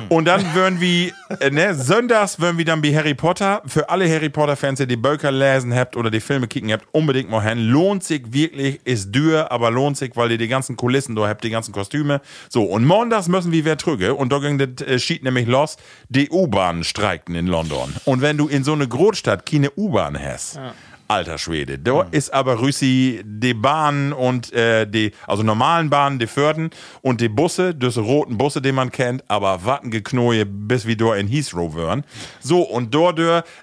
Und 0.08 0.26
dann 0.26 0.54
würden 0.54 0.80
wir, 0.80 1.12
äh, 1.40 1.50
ne, 1.50 1.74
sonntags 1.74 2.38
würden 2.38 2.58
wir 2.58 2.64
dann 2.64 2.82
wie 2.82 2.96
Harry 2.96 3.14
Potter, 3.14 3.60
für 3.66 3.88
alle 3.90 4.08
Harry 4.08 4.28
Potter-Fans, 4.28 4.78
die 4.78 4.86
die 4.86 4.96
Bücher 4.96 5.32
lesen 5.32 5.74
habt 5.74 5.96
oder 5.96 6.10
die 6.10 6.20
Filme 6.20 6.46
kicken 6.46 6.72
habt, 6.72 6.86
unbedingt 6.92 7.28
mal 7.28 7.42
hin. 7.42 7.58
Lohnt 7.58 8.04
sich 8.04 8.32
wirklich, 8.32 8.80
ist 8.84 9.12
dürr, 9.12 9.50
aber 9.50 9.72
lohnt 9.72 9.96
sich, 9.96 10.12
weil 10.14 10.30
ihr 10.30 10.38
die 10.38 10.48
ganzen 10.48 10.76
Kulissen 10.76 11.16
da 11.16 11.26
habt, 11.26 11.42
die 11.42 11.50
ganzen 11.50 11.72
Kostüme. 11.72 12.20
So, 12.48 12.62
und 12.62 12.84
montags 12.84 13.26
müssen 13.26 13.50
wir 13.50 13.64
wer 13.64 13.76
trüge 13.76 14.14
und 14.14 14.32
da 14.32 14.38
ging 14.38 14.58
das 14.58 14.86
äh, 14.86 14.98
Schied 15.00 15.24
nämlich 15.24 15.48
los, 15.48 15.76
die 16.08 16.30
U-Bahn 16.30 16.84
streikten 16.84 17.34
in 17.34 17.48
London. 17.48 17.92
Und 18.04 18.20
wenn 18.20 18.36
du 18.36 18.46
in 18.46 18.62
so 18.62 18.72
eine 18.72 18.86
Großstadt 18.86 19.44
keine 19.44 19.70
U-Bahn 19.76 20.16
hast, 20.18 20.60
Alter 21.08 21.38
Schwede. 21.38 21.78
Da 21.78 22.02
ist 22.10 22.32
aber 22.32 22.60
Rüssi 22.60 23.22
die 23.24 23.54
Bahnen 23.54 24.12
und 24.12 24.52
äh, 24.52 24.86
die, 24.86 25.12
also 25.26 25.42
normalen 25.42 25.88
Bahnen, 25.88 26.18
die 26.18 26.26
Förden 26.26 26.70
und 27.02 27.20
die 27.20 27.28
Busse, 27.28 27.74
diese 27.74 28.00
roten 28.00 28.38
Busse, 28.38 28.60
die 28.60 28.72
man 28.72 28.90
kennt, 28.90 29.22
aber 29.28 29.64
warten 29.64 29.90
geknoje, 29.90 30.44
bis 30.46 30.86
wir 30.86 30.96
da 30.96 31.14
in 31.14 31.28
Heathrow 31.28 31.76
wären. 31.76 32.04
So, 32.40 32.62
und 32.62 32.92
dort, 32.94 33.16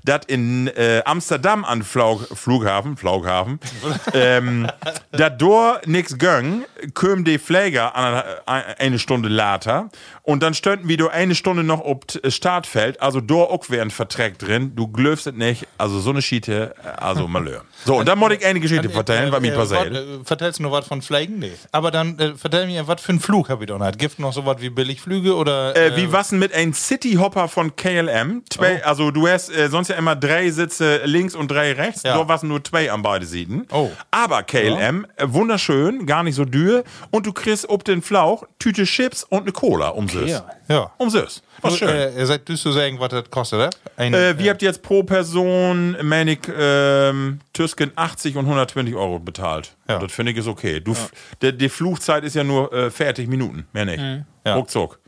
dat 0.03 0.25
in 0.25 0.67
äh, 0.67 1.01
Amsterdam 1.05 1.65
an 1.65 1.83
Flaug, 1.83 2.27
Flughafen, 2.33 2.95
Flughafen, 2.95 3.59
ähm, 4.13 4.67
dat 5.11 5.41
dort 5.41 5.85
nix 5.85 6.17
göng, 6.17 6.63
köm 6.93 7.25
die 7.25 7.39
Pfleger 7.39 7.95
an, 7.95 8.23
äh, 8.45 8.75
eine 8.79 8.99
Stunde 8.99 9.29
later 9.29 9.89
und 10.21 10.41
dann 10.41 10.53
stönden 10.53 10.87
wir 10.87 10.97
da 10.97 11.07
eine 11.07 11.35
Stunde 11.35 11.63
noch 11.63 11.81
ob 11.81 12.05
Startfeld, 12.27 13.01
also 13.01 13.19
dort 13.19 13.51
auch 13.51 13.69
wäre 13.69 13.81
ein 13.81 13.91
Vertrag 13.91 14.39
drin, 14.39 14.73
du 14.75 14.87
glöfst 14.87 15.27
es 15.27 15.33
nicht, 15.33 15.67
also 15.77 15.99
so 15.99 16.11
eine 16.11 16.21
Schiete, 16.21 16.73
äh, 16.83 16.87
also 17.01 17.32
Malheur. 17.33 17.63
So, 17.85 17.97
und 17.97 18.07
dann 18.07 18.17
muss 18.17 18.31
ich 18.31 18.45
eine 18.45 18.59
Geschichte 18.61 18.89
vertellen, 18.89 19.31
was 19.31 19.41
mir 19.41 19.53
passiert. 19.53 19.93
Äh, 19.93 20.03
vertellst 20.23 20.59
du 20.59 20.63
noch 20.63 20.71
was 20.71 20.87
von 20.87 21.01
Fliegen? 21.01 21.39
Nee. 21.39 21.51
Aber 21.71 21.91
dann 21.91 22.17
äh, 22.19 22.35
vertell 22.35 22.67
mir, 22.67 22.87
was 22.87 23.01
für 23.01 23.09
einen 23.09 23.19
Flug 23.19 23.49
hab 23.49 23.59
ich 23.61 23.67
doch 23.67 23.79
nicht. 23.79 23.97
Gibt 23.97 24.19
noch 24.19 24.31
so 24.31 24.45
was 24.45 24.61
wie 24.61 24.69
Billigflüge 24.69 25.35
oder. 25.35 25.75
Äh, 25.75 25.97
wie 25.97 26.11
was 26.11 26.31
mit 26.31 26.53
einem 26.53 26.73
Cityhopper 26.73 27.47
von 27.49 27.75
KLM? 27.75 28.43
Zwei, 28.49 28.81
Oh. 28.83 28.87
Also 28.87 29.11
du 29.11 29.27
hast 29.27 29.49
äh, 29.49 29.67
sonst 29.69 29.89
ja 29.89 29.95
immer 29.95 30.15
drei 30.15 30.49
Sitze 30.49 31.01
links 31.05 31.35
und 31.35 31.49
drei 31.51 31.73
rechts. 31.73 32.03
Ja. 32.03 32.17
Da 32.17 32.27
waren 32.27 32.47
nur 32.47 32.63
zwei 32.63 32.91
an 32.91 33.01
beide 33.01 33.25
Seiten. 33.25 33.65
Oh. 33.71 33.89
Aber 34.11 34.43
KLM, 34.43 35.05
äh, 35.17 35.25
wunderschön, 35.27 36.05
gar 36.05 36.23
nicht 36.23 36.35
so 36.35 36.45
dürr. 36.45 36.83
Und 37.11 37.25
du 37.25 37.33
kriegst 37.33 37.67
ob 37.69 37.83
den 37.83 38.01
Flauch 38.01 38.43
Tüte 38.59 38.83
Chips 38.85 39.23
und 39.23 39.41
eine 39.43 39.51
Cola 39.51 39.89
um 39.89 40.07
Süß. 40.07 40.29
Ja. 40.29 40.45
Ja. 40.69 40.91
Um 40.97 41.09
Süß. 41.09 41.41
Was 41.63 41.77
schön. 41.77 41.89
Äh, 41.89 42.17
ihr 42.19 42.25
seid 42.25 42.47
du 42.47 42.55
zu 42.55 42.71
sagen, 42.71 42.99
was 42.99 43.09
das 43.09 43.29
kostet, 43.29 43.57
oder? 43.59 43.69
Ein, 43.97 44.13
Äh, 44.13 44.37
wir 44.37 44.51
habt 44.51 44.61
jetzt 44.61 44.81
pro 44.83 45.03
Person, 45.03 45.97
meine 46.03 46.33
ich, 46.33 46.39
ähm, 46.55 47.39
Tüsken 47.53 47.91
80 47.95 48.35
und 48.35 48.45
120 48.45 48.93
Euro 48.95 49.19
bezahlt. 49.19 49.75
Ja. 49.89 49.97
Das 49.99 50.11
finde 50.11 50.31
ich 50.33 50.37
ist 50.37 50.47
okay. 50.47 50.79
Du, 50.79 50.95
der, 51.41 51.51
die 51.53 51.69
Flugzeit 51.69 52.23
ist 52.23 52.35
ja 52.35 52.43
nur 52.43 52.71
äh, 52.73 52.91
fertig 52.91 53.27
Minuten, 53.27 53.65
mehr 53.73 53.85
nicht. 53.85 54.03
Ja. 54.45 54.55
Ruckzuck. 54.55 54.99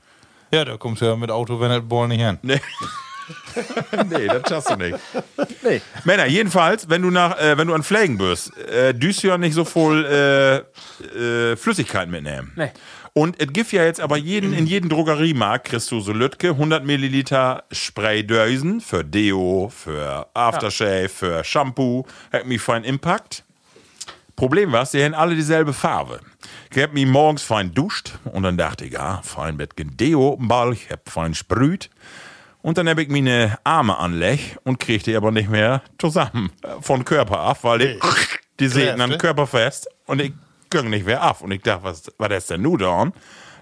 ja, 0.52 0.64
da 0.66 0.78
kommst 0.78 1.02
du 1.02 1.06
ja 1.06 1.16
mit 1.16 1.30
Auto, 1.30 1.60
wenn 1.60 1.70
das 1.70 1.82
Ball 1.88 2.08
nicht 2.08 2.22
hin. 2.22 2.40
Nee. 2.42 2.62
nee, 4.10 4.28
das 4.28 4.44
schaffst 4.48 4.70
du 4.70 4.76
nicht. 4.76 4.98
Nee. 5.64 5.82
Männer, 6.04 6.26
jedenfalls, 6.28 6.88
wenn 6.90 7.02
du 7.02 7.10
nach, 7.10 7.38
äh, 7.40 7.58
wenn 7.58 7.68
du 7.68 7.74
an 7.74 7.84
Pflegen 7.84 8.18
bist, 8.18 8.56
äh, 8.58 8.94
düst 8.94 9.24
du 9.24 9.28
ja 9.30 9.38
nicht 9.38 9.56
so 9.56 9.66
voll 9.66 10.06
äh, 10.06 10.58
äh, 11.52 11.56
Flüssigkeit 11.56 12.08
mitnehmen. 12.08 12.52
Nee. 12.56 12.72
Und 13.18 13.40
es 13.40 13.54
gibt 13.54 13.72
ja 13.72 13.86
jetzt 13.86 14.02
aber 14.02 14.18
jeden, 14.18 14.52
in 14.52 14.68
jedem 14.68 14.90
Drogeriemarkt 14.90 15.70
kriegst 15.70 15.90
du 15.90 16.02
so 16.02 16.12
Lütke 16.12 16.50
100 16.50 16.84
Milliliter 16.84 17.64
Spraydösen 17.72 18.82
für 18.82 19.06
Deo, 19.06 19.72
für 19.74 20.28
Aftershave, 20.34 21.08
für 21.08 21.42
Shampoo, 21.46 22.06
hat 22.34 22.46
mich 22.46 22.62
fein 22.62 22.84
Impact. 22.84 23.46
Problem 24.36 24.74
war, 24.74 24.86
sie 24.86 25.02
haben 25.02 25.14
alle 25.14 25.34
dieselbe 25.34 25.72
Farbe. 25.72 26.20
Ich 26.70 26.84
hab 26.84 26.92
mich 26.92 27.06
morgens 27.06 27.44
fein 27.44 27.74
duscht 27.74 28.20
und 28.26 28.44
dann 28.44 28.58
dachte 28.58 28.84
ich, 28.84 28.92
ja, 28.92 29.22
fein 29.24 29.56
mit 29.56 29.72
Deo 29.78 30.34
auf 30.34 30.40
Ball, 30.42 30.74
ich 30.74 30.90
hab 30.92 31.10
fein 31.10 31.34
sprüht. 31.34 31.90
Und 32.62 32.78
dann 32.78 32.90
hab 32.90 32.98
ich 32.98 33.08
meine 33.08 33.58
Arme 33.64 33.98
anlech 33.98 34.58
und 34.66 34.78
kriegte 34.82 35.12
die 35.12 35.16
aber 35.16 35.32
nicht 35.32 35.50
mehr 35.50 35.84
zusammen 36.00 36.52
äh, 36.64 36.82
von 36.82 37.06
Körper 37.06 37.40
ab, 37.40 37.60
weil 37.62 37.80
die, 37.80 38.00
die 38.60 38.68
säten 38.68 39.00
am 39.00 39.12
Kräfte. 39.12 39.26
Körper 39.26 39.48
fest 39.48 39.88
und 40.06 40.20
ich 40.20 40.34
ging 40.70 40.90
nicht 40.90 41.06
mehr 41.06 41.22
ab. 41.22 41.42
Und 41.42 41.52
ich 41.52 41.62
dachte, 41.62 41.84
was 41.84 42.12
war 42.18 42.30
das 42.30 42.48
denn 42.48 42.62
nun 42.62 42.80
da? 42.80 43.12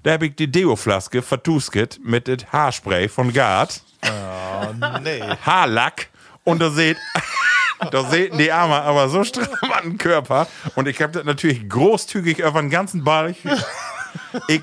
Da 0.04 0.12
hab 0.12 0.22
ich 0.22 0.36
die 0.36 0.52
Deo-Flaske 0.52 1.22
vertusket 1.22 2.00
mit 2.04 2.28
dem 2.28 2.40
Haarspray 2.52 3.08
von 3.08 3.32
Gard. 3.32 3.82
nee. 5.02 5.22
Haarlack 5.46 6.10
und 6.44 6.62
da 6.62 6.70
seht, 6.70 6.98
da 7.92 8.04
seht 8.04 8.38
die 8.38 8.52
Arme 8.52 8.82
aber 8.82 9.08
so 9.08 9.24
stramm 9.24 9.48
an 9.72 9.84
den 9.84 9.98
Körper 9.98 10.48
und 10.76 10.90
ich 10.90 11.02
habe 11.02 11.14
das 11.14 11.24
natürlich 11.24 11.70
großzügig 11.70 12.40
über 12.40 12.60
den 12.60 12.70
ganzen 12.70 13.06
Ball. 13.06 13.34
Ich, 14.48 14.62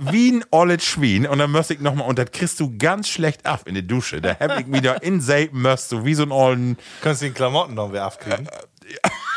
wie 0.00 0.32
ein 0.32 0.44
olles 0.50 0.84
Schwein 0.84 1.26
und 1.26 1.38
dann 1.38 1.52
müsste 1.52 1.74
ich 1.74 1.80
nochmal, 1.80 2.08
und 2.08 2.18
das 2.18 2.32
kriegst 2.32 2.58
du 2.60 2.76
ganz 2.76 3.08
schlecht 3.08 3.46
ab 3.46 3.62
in 3.66 3.74
die 3.74 3.86
Dusche. 3.86 4.20
Da 4.20 4.36
hab 4.38 4.58
ich 4.58 4.70
wieder 4.70 5.02
in 5.02 5.20
Sapen 5.20 5.62
müsst 5.62 5.92
du 5.92 6.04
wie 6.04 6.14
so 6.14 6.24
ein 6.24 6.32
ollen, 6.32 6.76
Kannst 7.00 7.22
du 7.22 7.26
den 7.26 7.34
Klamotten 7.34 7.74
noch 7.74 7.90
wieder 7.92 8.04
abkriegen? 8.04 8.48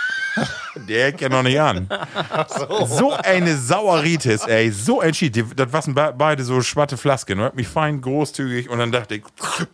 der 0.80 1.04
hält 1.04 1.22
ja 1.22 1.30
noch 1.30 1.44
nicht 1.44 1.60
an. 1.60 1.90
So 2.88 3.14
eine 3.14 3.56
Saueritis, 3.56 4.46
ey, 4.46 4.72
so 4.72 5.02
ein 5.02 5.14
Schied. 5.14 5.44
Das 5.56 5.72
waren 5.74 5.94
be 5.94 6.14
beide 6.18 6.44
so 6.44 6.62
schwatte 6.62 6.98
Flasken 6.98 7.40
hat 7.42 7.56
mich 7.56 7.68
fein 7.68 8.02
großzügig 8.02 8.70
und 8.70 8.80
dann 8.80 8.92
dachte 8.92 9.16
ich, 9.16 9.24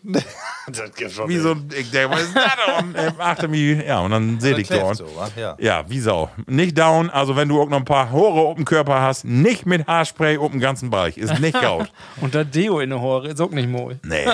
das 0.68 0.94
geht 0.96 1.12
schon 1.12 1.30
wie 1.30 1.38
so 1.38 1.52
ein, 1.52 1.70
ich 1.78 1.92
denke, 1.92 2.16
was 2.16 2.24
ist 2.24 2.36
das 2.36 2.52
denn? 2.68 2.96
Und, 2.96 3.20
achte 3.20 3.48
mich, 3.48 3.86
ja, 3.86 4.00
und 4.00 4.12
dann 4.12 4.40
sehe 4.40 4.58
ich 4.58 4.68
dort. 4.68 4.98
so, 4.98 5.08
ja. 5.36 5.56
Ja, 5.60 5.90
wie 5.90 6.00
Sau. 6.00 6.30
Nicht 6.48 6.78
down, 6.78 7.10
also 7.10 7.36
wenn 7.36 7.50
du 7.50 7.62
auch 7.62 7.70
noch 7.70 7.78
ein 7.78 7.86
paar 7.86 8.12
Haare 8.12 8.42
auf 8.42 8.56
dem 8.56 8.66
Körper 8.66 9.02
hast, 9.02 9.26
nicht 9.26 9.66
mit 9.66 9.88
Haarspray 9.88 10.38
auf 10.38 10.52
dem 10.52 10.60
ganzen 10.60 10.90
Bereich. 10.90 11.18
Ist 11.18 11.40
nicht 11.40 11.60
gaut. 11.62 11.92
Und 12.22 12.34
der 12.34 12.46
Deo 12.46 12.80
in 12.80 12.90
der 12.90 13.02
Hore 13.02 13.30
ist 13.30 13.42
auch 13.42 13.52
nicht 13.52 13.70
mooi. 13.70 13.98
Nee. 14.04 14.26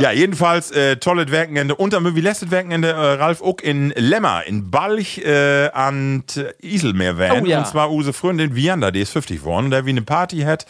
Ja, 0.00 0.10
jedenfalls 0.10 0.70
äh, 0.72 0.96
tolles 0.96 1.30
Wochenende. 1.30 1.74
Und 1.76 1.92
dann 1.92 2.16
wie 2.16 2.20
letztes 2.20 2.50
Wochenende 2.50 2.88
äh, 2.90 2.94
Ralf 3.14 3.40
auch 3.42 3.58
in 3.60 3.90
Lemmer, 3.96 4.42
in 4.46 4.70
Balch 4.70 5.18
äh, 5.18 5.68
an 5.70 6.24
Iselmeer 6.62 7.16
waren. 7.18 7.42
Oh 7.44 7.46
ja. 7.46 7.58
Und 7.58 7.66
zwar 7.68 7.90
unsere 7.92 8.12
Freundin 8.12 8.54
Vianda, 8.56 8.90
die 8.90 9.00
ist 9.00 9.12
50 9.12 9.40
geworden, 9.40 9.70
der 9.70 9.86
wie 9.86 9.90
eine 9.90 10.02
Party 10.02 10.40
hat. 10.40 10.66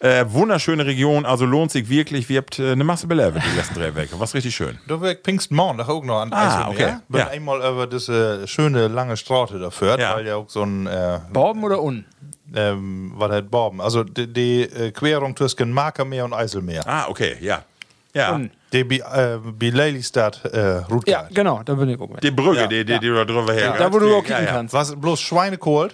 Äh, 0.00 0.24
wunderschöne 0.28 0.86
Region, 0.86 1.26
also 1.26 1.44
lohnt 1.44 1.72
sich 1.72 1.88
wirklich. 1.88 2.28
Wir 2.28 2.38
habt 2.38 2.58
äh, 2.60 2.70
eine 2.72 2.84
Masse 2.84 3.06
belebt 3.08 3.36
die 3.36 3.56
letzten 3.56 3.74
drei 3.74 3.94
Wochen. 3.96 4.20
Was 4.20 4.34
richtig 4.34 4.54
schön. 4.54 4.78
Da 4.86 5.00
wird 5.00 5.24
Pfingstmorgen 5.24 5.80
auch 5.80 6.04
noch 6.04 6.20
an 6.20 6.32
Ah, 6.32 6.68
okay. 6.70 6.96
Bin 7.08 7.18
Ja. 7.20 7.28
einmal 7.28 7.58
über 7.58 7.86
diese 7.88 8.46
schöne 8.46 8.86
lange 8.88 9.16
Straße 9.16 9.58
da 9.58 9.70
führt, 9.70 9.98
Ja. 10.00 10.14
weil 10.14 10.26
ja 10.26 10.36
auch 10.36 10.48
so 10.48 10.62
ein, 10.62 10.86
äh, 10.86 11.18
Borben 11.32 11.64
oder 11.64 11.82
un? 11.82 12.04
ähm, 12.54 13.12
was 13.16 13.30
halt 13.30 13.50
Borben, 13.50 13.80
also 13.80 14.04
die, 14.04 14.26
die 14.32 14.62
äh, 14.62 14.90
Querung 14.92 15.36
zwischen 15.36 15.70
Markermeer 15.70 16.24
und 16.24 16.32
Eiselmeer. 16.32 16.82
Ah, 16.86 17.06
okay, 17.08 17.36
ja. 17.40 17.62
Ja. 18.14 18.40
Die 18.72 18.84
bi, 18.84 18.98
äh, 18.98 19.38
bi 19.38 19.70
Lelystad 19.70 20.44
äh, 20.44 20.82
Route. 20.90 21.10
Ja, 21.10 21.26
genau, 21.32 21.62
da 21.64 21.74
bin 21.74 21.88
ich 21.88 22.00
auch 22.00 22.08
mit. 22.08 22.22
Die 22.22 22.30
Brücke, 22.30 22.60
Ja. 22.60 22.66
die, 22.66 22.84
die, 22.84 22.98
die 22.98 23.08
da 23.08 23.24
drüber 23.24 23.52
hergeht. 23.52 23.80
Da, 23.80 23.92
wo 23.92 23.98
du 23.98 24.06
auch 24.14 24.24
ja, 24.24 24.36
kicken 24.36 24.44
ja. 24.44 24.52
kannst. 24.52 24.74
Was 24.74 24.94
bloß 24.94 25.20
Schweinekohl 25.20 25.90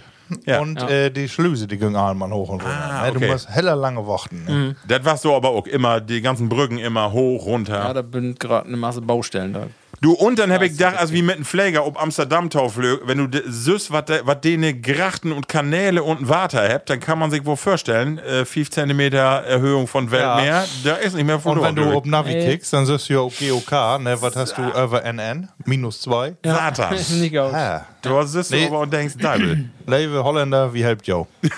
Ja. 0.47 0.61
und 0.61 0.81
Ja. 0.81 0.89
Äh, 0.89 1.11
die 1.11 1.29
Schlüse, 1.29 1.67
die 1.67 1.77
gingen 1.79 1.97
einmal 1.97 2.31
hoch 2.31 2.49
und 2.49 2.63
runter. 2.63 2.91
Ah, 2.91 3.03
ne? 3.05 3.11
okay. 3.11 3.27
Du 3.27 3.33
musst 3.33 3.49
heller 3.49 3.77
lange 3.77 4.07
warten. 4.07 4.45
Ne? 4.45 4.77
Das 4.89 5.05
war 5.05 5.17
so 5.17 5.35
aber 5.37 5.51
auch 5.51 5.67
immer, 5.67 6.01
die 6.01 6.21
ganzen 6.21 6.49
Brücken 6.49 6.79
immer 6.79 7.13
hoch, 7.13 7.47
runter. 7.47 7.75
Ja, 7.75 7.93
da 7.93 8.03
bin 8.03 8.35
gerade 8.37 8.67
eine 8.69 8.77
Masse 8.77 9.01
Baustellen 9.01 9.53
da. 9.53 9.67
Du, 10.05 10.13
und 10.13 10.39
dann 10.39 10.53
hab 10.53 10.61
ich 10.61 10.73
gedacht, 10.73 10.99
als 10.99 11.13
wie 11.13 11.23
mit 11.23 11.37
einem 11.37 11.47
Pfleger 11.47 11.87
ob 11.87 11.99
Amsterdam 11.99 12.51
tauflög, 12.51 13.01
wenn 13.07 13.17
du 13.17 13.27
de- 13.27 13.43
süß, 13.47 13.91
was 13.91 14.05
dene 14.43 14.79
Grachten 14.79 15.33
und 15.33 15.49
Kanäle 15.49 16.03
und 16.03 16.29
Water 16.29 16.69
habt, 16.69 16.91
dann 16.91 17.01
kann 17.01 17.19
man 17.19 17.31
sich 17.31 17.47
wohl 17.47 17.57
vorstellen, 17.57 18.19
äh, 18.19 18.45
5 18.45 18.69
cm 18.71 19.01
Erhöhung 19.15 19.87
von 19.87 20.11
Weltmeer, 20.11 20.67
da 20.85 20.97
ist 20.97 21.15
nicht 21.15 21.25
mehr 21.25 21.37
Und 21.37 21.41
verloren. 21.41 21.75
wenn 21.75 21.77
du 21.77 21.91
auf 21.97 22.05
Navi 22.05 22.35
Ey. 22.35 22.51
kickst, 22.51 22.71
dann 22.75 22.85
siehst 22.85 23.09
du 23.09 23.15
ja 23.15 23.21
auf 23.21 23.33
GOK, 23.39 23.73
ne? 24.03 24.21
Was 24.21 24.37
hast 24.37 24.59
du 24.59 24.63
über 24.63 25.03
NN? 25.11 25.49
Minus 25.65 26.03
zwei. 26.03 26.35
Satan. 26.45 26.95
nicht 27.21 27.39
aus. 27.39 27.55
Ah. 27.55 27.87
Du 28.03 28.23
sitzt 28.25 28.51
Nee. 28.51 28.67
aber 28.67 28.81
und 28.81 28.93
denkst, 28.93 29.15
Deibel, 29.19 29.71
Leve 29.87 30.23
Holländer, 30.23 30.75
wie 30.75 30.85
helpt 30.85 31.07
jo? 31.07 31.27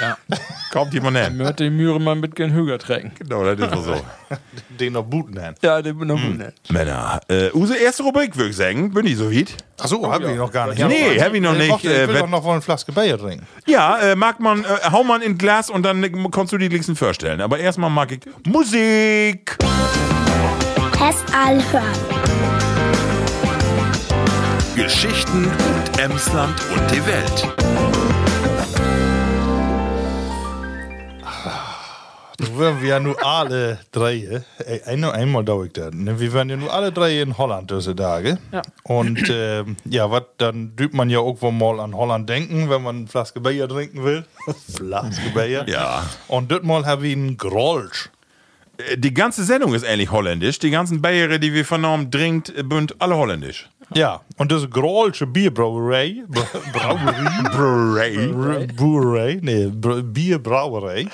Ja. 0.00 0.16
kommt 0.72 0.92
jemand 0.92 1.16
hin. 1.16 1.36
Mir 1.36 1.46
hat 1.46 1.60
die 1.60 1.70
Mühre 1.70 2.00
mal 2.00 2.16
mit 2.16 2.34
gen 2.34 2.52
Höger 2.52 2.78
trägen. 2.78 3.12
Genau, 3.18 3.44
das 3.44 3.58
ist 3.70 3.76
wohl 3.76 3.96
so. 3.96 4.36
Den 4.80 4.94
noch 4.94 5.04
booten 5.04 5.40
hin. 5.40 5.54
Ja, 5.62 5.80
den 5.82 5.96
bin 5.98 6.10
ich 6.10 6.20
Hm. 6.22 6.38
noch 6.38 6.46
Männer, 6.70 7.20
äh, 7.28 7.50
unsere 7.50 7.78
erste 7.78 8.02
Rubrik, 8.02 8.36
würde 8.36 8.50
ich 8.50 8.56
sagen, 8.56 8.92
bin 8.92 9.06
ich 9.06 9.16
so 9.16 9.30
weit. 9.32 9.56
Achso, 9.80 10.10
hab 10.10 10.22
ich 10.22 10.36
noch 10.36 10.50
gar 10.50 10.66
nicht. 10.68 10.84
Nee, 10.84 11.20
hab 11.20 11.32
ich 11.32 11.40
noch 11.40 11.54
nicht, 11.54 11.70
Ich, 11.70 11.84
äh, 11.84 12.08
will 12.08 12.14
wenn- 12.14 12.22
doch 12.22 12.28
noch 12.28 12.42
wohl 12.44 12.52
eine 12.52 12.62
Flaske 12.62 12.90
Bier 12.92 13.16
trinken. 13.18 13.46
Ja, 13.66 13.98
äh, 13.98 14.16
mag 14.16 14.40
man, 14.40 14.64
äh, 14.64 14.66
hau 14.90 15.04
man 15.04 15.22
in 15.22 15.38
Glas 15.38 15.70
und 15.70 15.84
dann 15.84 16.02
äh, 16.02 16.10
kannst 16.32 16.52
du 16.52 16.58
die 16.58 16.68
Lichsten 16.68 16.96
vorstellen. 16.96 17.40
Aber 17.40 17.58
erstmal 17.58 17.90
mag 17.90 18.10
ich 18.10 18.20
Musik. 18.46 19.56
Test 20.98 21.24
all 21.32 21.62
hören. 21.72 21.84
Geschichten 24.74 25.44
und 25.44 26.00
Emsland 26.00 26.54
und 26.74 26.90
die 26.90 27.06
Welt. 27.06 27.93
Du 32.36 32.58
wären 32.58 32.82
wir 32.82 32.88
ja 32.88 33.00
nur 33.00 33.24
alle 33.24 33.78
drei, 33.92 34.42
ey, 34.58 34.82
ein, 34.86 35.04
einmal 35.04 35.44
dauert 35.44 35.76
das. 35.76 35.94
Ne? 35.94 36.18
Wir 36.18 36.32
wären 36.32 36.50
ja 36.50 36.56
nur 36.56 36.72
alle 36.72 36.90
drei 36.90 37.20
in 37.20 37.38
Holland 37.38 37.70
diese 37.70 37.94
Tage. 37.94 38.38
Ja. 38.50 38.62
Und 38.82 39.22
ähm, 39.30 39.76
ja, 39.84 40.10
was 40.10 40.24
dann 40.38 40.74
dübt 40.74 40.94
man 40.94 41.10
ja 41.10 41.20
irgendwo 41.20 41.50
mal 41.52 41.78
an 41.78 41.94
Holland 41.96 42.28
denken, 42.28 42.68
wenn 42.70 42.82
man 42.82 42.96
eine 42.96 43.06
Flaske 43.06 43.40
Bier 43.40 43.68
trinken 43.68 44.02
will. 44.04 44.24
Flaske 44.74 45.30
Bier. 45.32 45.64
Ja. 45.68 46.04
Und 46.26 46.50
das 46.50 46.62
mal 46.62 46.84
haben 46.84 47.02
wir 47.02 47.12
einen 47.12 47.36
Grolsch. 47.36 48.10
Äh, 48.78 48.96
Die 48.98 49.14
ganze 49.14 49.44
Sendung 49.44 49.72
ist 49.72 49.84
eigentlich 49.86 50.10
holländisch. 50.10 50.58
Die 50.58 50.70
ganzen 50.70 51.00
Bayere, 51.00 51.38
die 51.38 51.52
wir 51.54 51.64
vernommen 51.64 52.10
trinkt, 52.10 52.48
äh, 52.50 52.64
sind 52.68 53.00
alle 53.00 53.16
holländisch. 53.16 53.68
Ja, 53.94 54.22
und 54.38 54.50
das 54.50 54.68
Grolsche 54.70 55.26
Bierbrauerei, 55.26 56.24
Bra- 56.28 56.46
Brauerie, 56.72 57.48
Bray. 57.52 58.26
Br- 58.28 58.74
Brauerei, 58.74 59.38
nee, 59.40 59.66
Br 59.66 60.02
Bierbrauerei, 60.02 61.06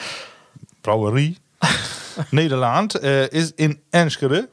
Brauerie, 0.83 1.37
Nederland, 2.31 2.95
äh, 3.03 3.29
ist 3.29 3.59
in 3.59 3.79
Enschede. 3.93 4.49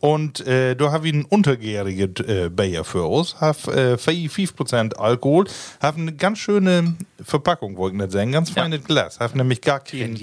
Und 0.00 0.46
äh, 0.46 0.76
da 0.76 0.92
habe 0.92 1.08
ich 1.08 1.12
einen 1.12 1.24
untergärigen 1.24 2.14
äh, 2.26 2.48
Bayer 2.48 2.84
für 2.84 3.04
uns, 3.04 3.40
hat 3.40 3.66
äh, 3.66 3.94
5% 3.94 4.94
Alkohol, 4.94 5.46
hat 5.80 5.96
eine 5.96 6.12
ganz 6.12 6.38
schöne 6.38 6.94
Verpackung, 7.22 7.76
wollte 7.76 7.96
ich 7.96 8.02
nicht 8.02 8.12
sagen, 8.12 8.32
ganz 8.32 8.50
feines 8.50 8.84
Glas, 8.84 9.18
hat 9.18 9.34
nämlich 9.34 9.60
gar 9.60 9.80
kein, 9.80 10.16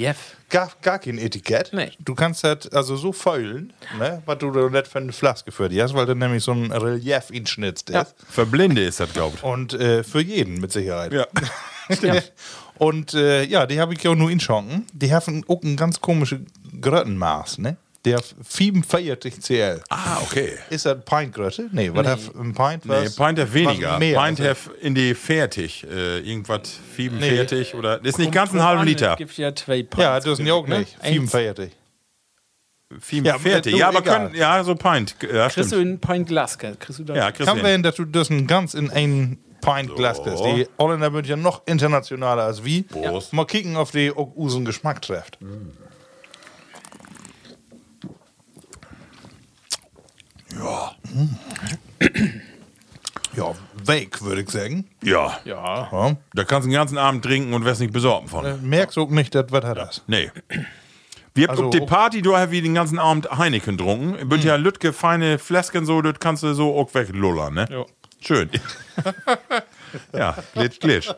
gar, 0.50 0.72
gar 0.82 1.00
kein 1.00 1.18
Etikett. 1.18 1.72
Nee. 1.74 1.92
Du 2.00 2.16
kannst 2.16 2.44
das 2.44 2.70
also 2.70 2.96
so 2.96 3.12
feulen, 3.12 3.74
ne, 3.98 4.22
was 4.26 4.38
du 4.38 4.52
da 4.52 4.70
nicht 4.70 4.88
für 4.88 5.00
eine 5.00 5.12
Flaske 5.12 5.52
für 5.52 5.68
dich 5.68 5.82
hast, 5.82 5.94
weil 5.94 6.06
da 6.06 6.16
nämlich 6.16 6.44
so 6.44 6.54
ein 6.54 6.72
Relief 6.72 7.30
inschnitzt 7.30 7.90
ist. 7.90 8.16
Für 8.30 8.46
Blinde 8.46 8.84
ist 8.84 9.02
das, 9.02 9.12
glaubt. 9.12 9.44
Und 9.44 9.74
äh, 9.74 10.04
für 10.04 10.22
jeden 10.22 10.62
mit 10.62 10.72
Sicherheit. 10.72 11.12
Ja. 11.12 11.26
Und 12.80 13.14
äh, 13.14 13.44
ja, 13.44 13.66
die 13.66 13.80
habe 13.80 13.94
ich 13.94 14.02
ja 14.04 14.12
auch 14.12 14.16
nur 14.16 14.32
in 14.32 14.40
Schanken. 14.40 14.88
Die 14.94 15.14
haben 15.14 15.44
auch 15.48 15.62
ein 15.64 15.76
ganz 15.76 16.02
komisches 16.02 16.40
Gröttenmaß, 16.82 17.60
ne? 17.60 17.78
Der 18.06 18.22
47 18.48 19.42
CL. 19.42 19.82
Ah, 19.90 20.20
okay. 20.24 20.54
Ist 20.70 20.86
das 20.86 21.04
Pintgrötte? 21.04 21.70
Nee, 21.74 21.92
was 21.94 22.08
hat 22.08 22.20
ein 22.34 22.54
Pint? 22.54 22.86
Nee, 22.86 22.92
was- 22.94 23.16
Pint 23.18 23.38
have 23.40 23.54
weniger. 23.54 24.00
mehr, 24.00 24.18
Pint 24.18 24.40
also- 24.40 24.50
have 24.50 24.72
in 24.80 24.96
die 24.96 25.14
fertig. 25.14 25.86
Äh, 25.86 26.20
irgendwas 26.20 26.80
47 26.96 27.76
oder. 27.76 27.98
Das 27.98 28.12
ist 28.12 28.20
nicht 28.20 28.32
ganz 28.32 28.54
ein 28.54 28.64
halben 28.64 28.86
Liter. 28.86 29.12
Es 29.12 29.18
gibt 29.18 29.38
ja 29.38 29.54
zwei 29.54 29.84
Pints. 29.84 29.98
Ja, 29.98 30.18
das 30.22 30.38
sind 30.38 30.46
ja 30.48 30.54
auch 30.54 30.66
ne? 30.66 30.80
nicht. 30.80 30.96
Eins. 31.02 31.30
47. 31.32 31.72
47. 33.02 33.74
Ja, 33.74 33.80
Ja, 33.80 33.88
aber 33.90 34.02
können, 34.02 34.34
ja, 34.34 34.64
so 34.64 34.76
Pint. 34.76 35.16
Ja, 35.32 35.50
Kriegst 35.50 35.74
du 35.74 35.78
ein 35.80 36.00
Pint 36.00 36.28
Glas, 36.28 36.58
gell? 36.58 36.76
kriegst 36.80 37.00
du 37.00 37.04
das? 37.04 37.18
Ja, 37.18 37.32
kriegst 37.32 37.48
Kann 37.52 37.62
werden, 37.62 37.84
dass 37.84 37.96
du 37.96 38.06
das 38.06 38.30
ein 38.30 38.48
ganz 38.48 38.74
in 38.74 38.90
ein 38.90 39.38
Pint 39.62 39.96
Glas 39.96 40.22
kriegst. 40.24 40.44
Die 40.44 40.68
Holländer 40.78 41.12
sind 41.12 41.28
ja 41.28 41.36
noch 41.36 41.62
internationaler 41.66 42.44
als 42.44 42.64
wie. 42.64 42.84
Prost. 42.84 43.34
Mal 43.34 43.46
kicken, 43.46 43.76
auf 43.78 43.92
die 43.92 44.12
unseren 44.12 44.66
Geschmack 44.66 45.02
trifft. 45.02 45.38
Ja. 50.60 50.92
Ja, 53.36 53.54
weg, 53.86 54.22
würde 54.22 54.42
ich 54.42 54.50
sagen. 54.50 54.86
Ja. 55.04 55.38
Ja. 55.46 55.90
Ja. 55.92 56.18
Da 56.34 56.44
kannst 56.44 56.66
du 56.66 56.70
den 56.70 56.74
ganzen 56.76 56.98
Abend 56.98 57.24
trinken 57.24 57.54
und 57.54 57.64
wirst 57.64 57.80
nicht 57.80 57.94
besorgen 57.94 58.28
von. 58.28 58.44
Äh, 58.46 58.58
Merkst 58.58 58.98
du 58.98 59.04
auch 59.04 59.10
nicht, 59.10 59.34
dass 59.36 59.46
was 59.52 59.64
hat 59.64 59.78
das? 59.78 60.04
Nee. 60.08 60.32
Wir 61.36 61.48
haben 61.48 61.64
Also, 61.64 61.80
auf 61.80 61.86
Party, 61.86 62.22
du 62.22 62.36
hast 62.36 62.52
wie 62.52 62.62
den 62.62 62.74
ganzen 62.74 62.98
Abend 63.00 63.30
Heineken 63.38 63.78
getrunken. 63.78 64.30
Wird 64.30 64.44
ja 64.44 64.56
Lütke 64.56 64.92
feine 64.94 65.38
Flasken 65.38 65.86
so, 65.86 66.02
das 66.02 66.16
kannst 66.20 66.44
du 66.44 66.54
so 66.54 66.76
auch 66.76 66.94
weglullern, 66.94 67.54
ne? 67.54 67.68
Ja. 67.70 67.86
Schön. 68.22 68.50
ja, 70.14 70.36
glitsch, 70.54 70.80
glitsch. 70.80 71.10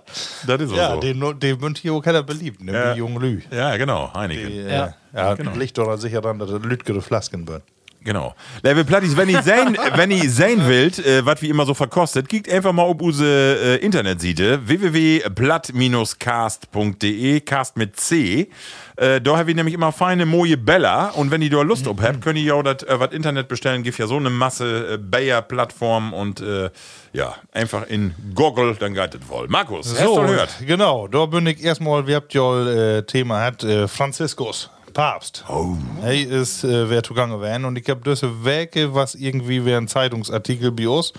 Das 0.47 0.61
ist 0.61 0.71
Ja, 0.71 0.93
so. 0.93 0.99
den, 0.99 1.39
den 1.39 1.61
wird 1.61 1.77
hier 1.79 1.93
auch 1.93 2.01
keiner 2.01 2.23
beliebt, 2.23 2.61
ne? 2.63 2.73
Ja. 2.73 2.93
Die 2.93 2.99
jungen 2.99 3.19
Lü. 3.21 3.41
ja, 3.51 3.75
genau, 3.77 4.13
Heineken. 4.13 4.47
Die, 4.47 4.57
Ja. 4.61 4.93
äh, 5.13 5.17
ja, 5.17 5.33
liegt 5.55 5.77
doch 5.77 5.95
sicher 5.97 6.21
daran, 6.21 6.39
dass 6.39 6.49
das 6.51 6.61
lütgere 6.61 7.01
Flasken 7.01 7.47
wird. 7.47 7.63
Genau. 8.03 8.33
Level 8.63 8.83
Plattis, 8.83 9.15
wenn 9.15 9.29
ihr 9.29 9.43
sehen, 9.43 9.77
wenn 9.95 10.09
ihr 10.09 10.27
sehen 10.27 10.65
wollt, 10.65 10.97
äh, 11.05 11.23
was 11.23 11.39
wie 11.43 11.49
immer 11.49 11.65
so 11.65 11.75
verkostet, 11.75 12.27
geht 12.29 12.51
einfach 12.51 12.73
mal 12.73 12.81
auf 12.83 12.99
unsere 12.99 13.77
äh, 13.79 13.85
Internetseite 13.85 14.67
www.platt-cast.de, 14.67 17.41
Cast 17.41 17.77
mit 17.77 17.99
C. 17.99 18.49
Äh, 18.95 19.21
da 19.21 19.37
habe 19.37 19.51
ich 19.51 19.55
nämlich 19.55 19.75
immer 19.75 19.91
feine 19.91 20.25
moje 20.25 20.57
Bella 20.57 21.09
und 21.09 21.29
wenn 21.29 21.43
ihr 21.43 21.51
da 21.51 21.61
Lust 21.61 21.87
auf 21.87 22.01
habt, 22.01 22.21
könnt 22.21 22.39
ihr 22.39 22.45
ja 22.45 22.55
auch 22.55 22.63
das 22.63 22.81
äh, 22.83 22.99
was 22.99 23.13
Internet 23.13 23.47
bestellen, 23.47 23.83
gibt 23.83 23.99
ja 23.99 24.07
so 24.07 24.17
eine 24.17 24.31
Masse 24.31 24.93
äh, 24.93 24.97
Bayer-Plattform 24.97 26.13
und 26.13 26.41
äh, 26.41 26.71
ja, 27.13 27.35
einfach 27.51 27.87
in 27.87 28.15
Google, 28.33 28.75
dann 28.79 28.93
geht 28.93 29.13
das 29.13 29.27
wohl. 29.27 29.47
Markus, 29.47 29.93
hast 29.93 30.03
du 30.03 30.21
gehört? 30.21 30.49
genau, 30.65 31.07
da 31.07 31.25
bin 31.25 31.45
ich 31.45 31.63
erstmal, 31.63 32.07
wir 32.07 32.15
habt 32.15 32.33
ja 32.33 32.97
äh, 32.97 33.03
Thema 33.03 33.41
hat, 33.41 33.63
äh, 33.63 33.87
Franziskus, 33.87 34.69
Papst. 34.93 35.43
Oh. 35.49 35.75
Hey 36.01 36.23
ist, 36.23 36.63
äh, 36.63 36.89
wer 36.89 37.03
zugange 37.03 37.41
werden 37.41 37.65
und 37.65 37.77
ich 37.77 37.89
hab 37.89 38.03
diese 38.03 38.43
Werke, 38.43 38.93
was 38.93 39.15
irgendwie 39.15 39.65
wäre 39.65 39.79
ein 39.79 39.87
Zeitungsartikel 39.87 40.71
bei 40.71 40.87
uns. 40.87 41.13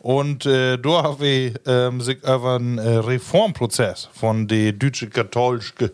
Und 0.00 0.46
äh, 0.46 0.76
da 0.78 1.02
habe 1.02 1.26
ich 1.26 1.54
ähm, 1.66 2.00
sich 2.00 2.18
über 2.18 2.56
einen 2.56 2.78
äh, 2.78 2.96
Reformprozess 2.98 4.08
von 4.12 4.46
der 4.46 4.72
deutsche 4.72 5.08
katholische 5.08 5.92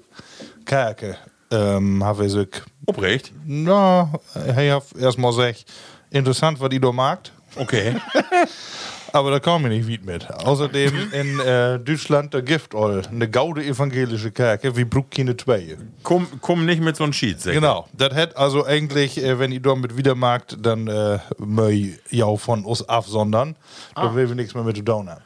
Kirche 0.66 1.16
ähm, 1.52 2.02
habe 2.02 2.26
ich 2.26 2.32
sich 2.32 2.48
Obrecht? 2.86 3.32
Na, 3.46 4.10
hey, 4.34 4.70
hab 4.70 4.84
erstmal 4.98 5.30
gesagt, 5.30 5.66
interessant, 6.10 6.58
was 6.60 6.72
ihr 6.72 6.80
da 6.80 6.90
magt. 6.90 7.32
Okay. 7.56 7.96
Aber 9.12 9.30
da 9.30 9.40
kam 9.40 9.64
ich 9.70 9.86
nicht 9.86 9.88
weit 9.90 10.04
mit. 10.06 10.30
Außerdem 10.44 11.12
in 11.12 11.38
äh, 11.40 11.78
Deutschland 11.78 12.32
der 12.34 12.42
Gift 12.42 12.74
all 12.74 13.02
eine 13.10 13.28
gaude 13.28 13.62
evangelische 13.64 14.30
Kirche 14.30 14.76
wie 14.76 14.84
Bruck 14.84 15.10
keine 15.10 15.36
zwei. 15.36 15.76
komm, 16.02 16.26
komm 16.40 16.64
nicht 16.66 16.80
mit 16.82 16.96
so 16.96 17.04
einem 17.04 17.12
sag. 17.12 17.52
Genau, 17.52 17.86
das 17.92 18.14
hätte 18.14 18.36
also 18.38 18.64
eigentlich, 18.64 19.22
äh, 19.22 19.38
wenn 19.38 19.52
ihr 19.52 19.60
damit 19.60 19.96
wieder 19.96 20.14
magt, 20.14 20.56
dann 20.60 20.86
äh, 20.88 21.18
möi 21.38 21.98
ja 22.10 22.34
von 22.36 22.64
uns 22.64 22.88
absondern. 22.88 23.56
Da 23.94 24.14
will 24.14 24.28
wir 24.28 24.34
nichts 24.34 24.54
mehr 24.54 24.64
mit 24.64 24.76
zu 24.76 24.82
tun 24.82 25.10
haben. 25.10 25.20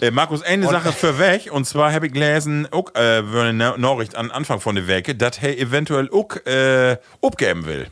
Äh, 0.00 0.10
Markus, 0.10 0.42
eine 0.42 0.66
Sache 0.66 0.92
für 0.92 1.18
weg, 1.18 1.48
und 1.52 1.64
zwar 1.64 1.92
habe 1.92 2.06
ich 2.08 2.12
gelesen, 2.12 2.66
auch, 2.72 2.92
äh, 2.94 3.18
eine 3.18 3.52
Na- 3.52 3.76
Nachricht 3.76 4.16
an 4.16 4.30
Anfang 4.32 4.58
von 4.60 4.74
der 4.74 4.88
Woche, 4.88 5.14
dass 5.14 5.38
er 5.42 5.58
eventuell 5.58 6.10
auch 6.12 6.34
äh, 6.44 6.96
abgeben 7.22 7.66
will. 7.66 7.86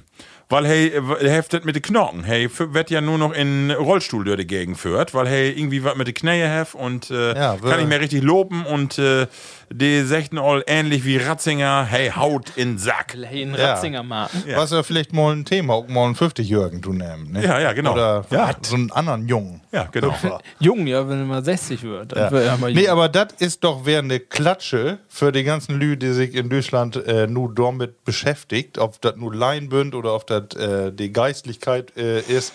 Weil 0.50 0.66
er 0.66 1.30
heftet 1.30 1.64
mit 1.64 1.76
den 1.76 1.82
Knochen. 1.82 2.24
Hey, 2.24 2.50
wird 2.58 2.90
ja 2.90 3.00
nur 3.00 3.16
noch 3.18 3.32
in 3.32 3.70
Rollstuhl 3.70 4.24
durch 4.24 4.36
die 4.38 4.46
Gegend 4.46 4.76
führt, 4.78 5.14
weil 5.14 5.26
er 5.28 5.56
irgendwie 5.56 5.82
was 5.84 5.94
mit 5.96 6.08
den 6.08 6.14
Knähe 6.14 6.52
hat 6.52 6.74
und 6.74 7.10
äh, 7.10 7.34
Ja, 7.36 7.56
kann 7.56 7.78
nicht 7.78 7.88
mehr 7.88 8.00
richtig 8.00 8.22
loben 8.22 8.66
und 8.66 8.98
äh, 8.98 9.26
die 9.72 10.02
sagten 10.02 10.36
all 10.38 10.64
ähnlich 10.66 11.04
wie 11.04 11.16
Ratzinger, 11.18 11.86
hey, 11.88 12.10
haut 12.10 12.50
in 12.56 12.76
Sack. 12.78 13.14
Hey, 13.22 13.42
ein 13.42 13.54
Ja. 13.54 13.66
Ratzinger 13.74 14.02
Marken. 14.02 14.42
Was 14.56 14.72
ja 14.72 14.82
vielleicht 14.82 15.12
mal 15.12 15.32
ein 15.32 15.44
Thema, 15.44 15.74
auch 15.74 15.86
mal 15.86 16.06
einen 16.06 16.16
50-Jährigen 16.16 16.82
zu 16.82 16.92
nehmen. 16.92 17.30
Ne? 17.30 17.44
Ja, 17.44 17.60
ja, 17.60 17.72
genau. 17.72 17.92
Oder 17.92 18.24
Ja. 18.30 18.50
so 18.62 18.74
einen 18.74 18.90
anderen 18.90 19.28
Jungen. 19.28 19.60
Ja, 19.70 19.84
genau. 19.92 20.12
Jung, 20.58 20.88
ja, 20.88 21.08
wenn 21.08 21.20
er 21.20 21.24
mal 21.26 21.44
60 21.44 21.84
wird. 21.84 22.10
Dann 22.10 22.18
Ja. 22.24 22.30
wird 22.32 22.44
er 22.46 22.56
mal 22.58 22.72
Nee, 22.72 22.88
aber 22.88 23.08
das 23.08 23.28
ist 23.38 23.62
doch 23.62 23.82
wer 23.84 24.00
eine 24.00 24.18
Klatsche 24.18 24.98
für 25.08 25.30
die 25.30 25.44
ganzen 25.44 25.78
Lü, 25.78 25.96
die 25.96 26.12
sich 26.12 26.34
in 26.34 26.48
Deutschland 26.50 26.96
äh, 27.06 27.28
nur 27.28 27.54
damit 27.54 28.04
beschäftigt, 28.04 28.76
ob 28.78 29.00
das 29.00 29.14
nur 29.14 29.32
Laien 29.32 29.68
bünd 29.68 29.94
oder 29.94 30.14
ob 30.16 30.26
das 30.26 30.39
äh, 30.56 30.92
die 30.92 31.12
Geistlichkeit 31.12 31.96
äh, 31.96 32.20
ist. 32.20 32.52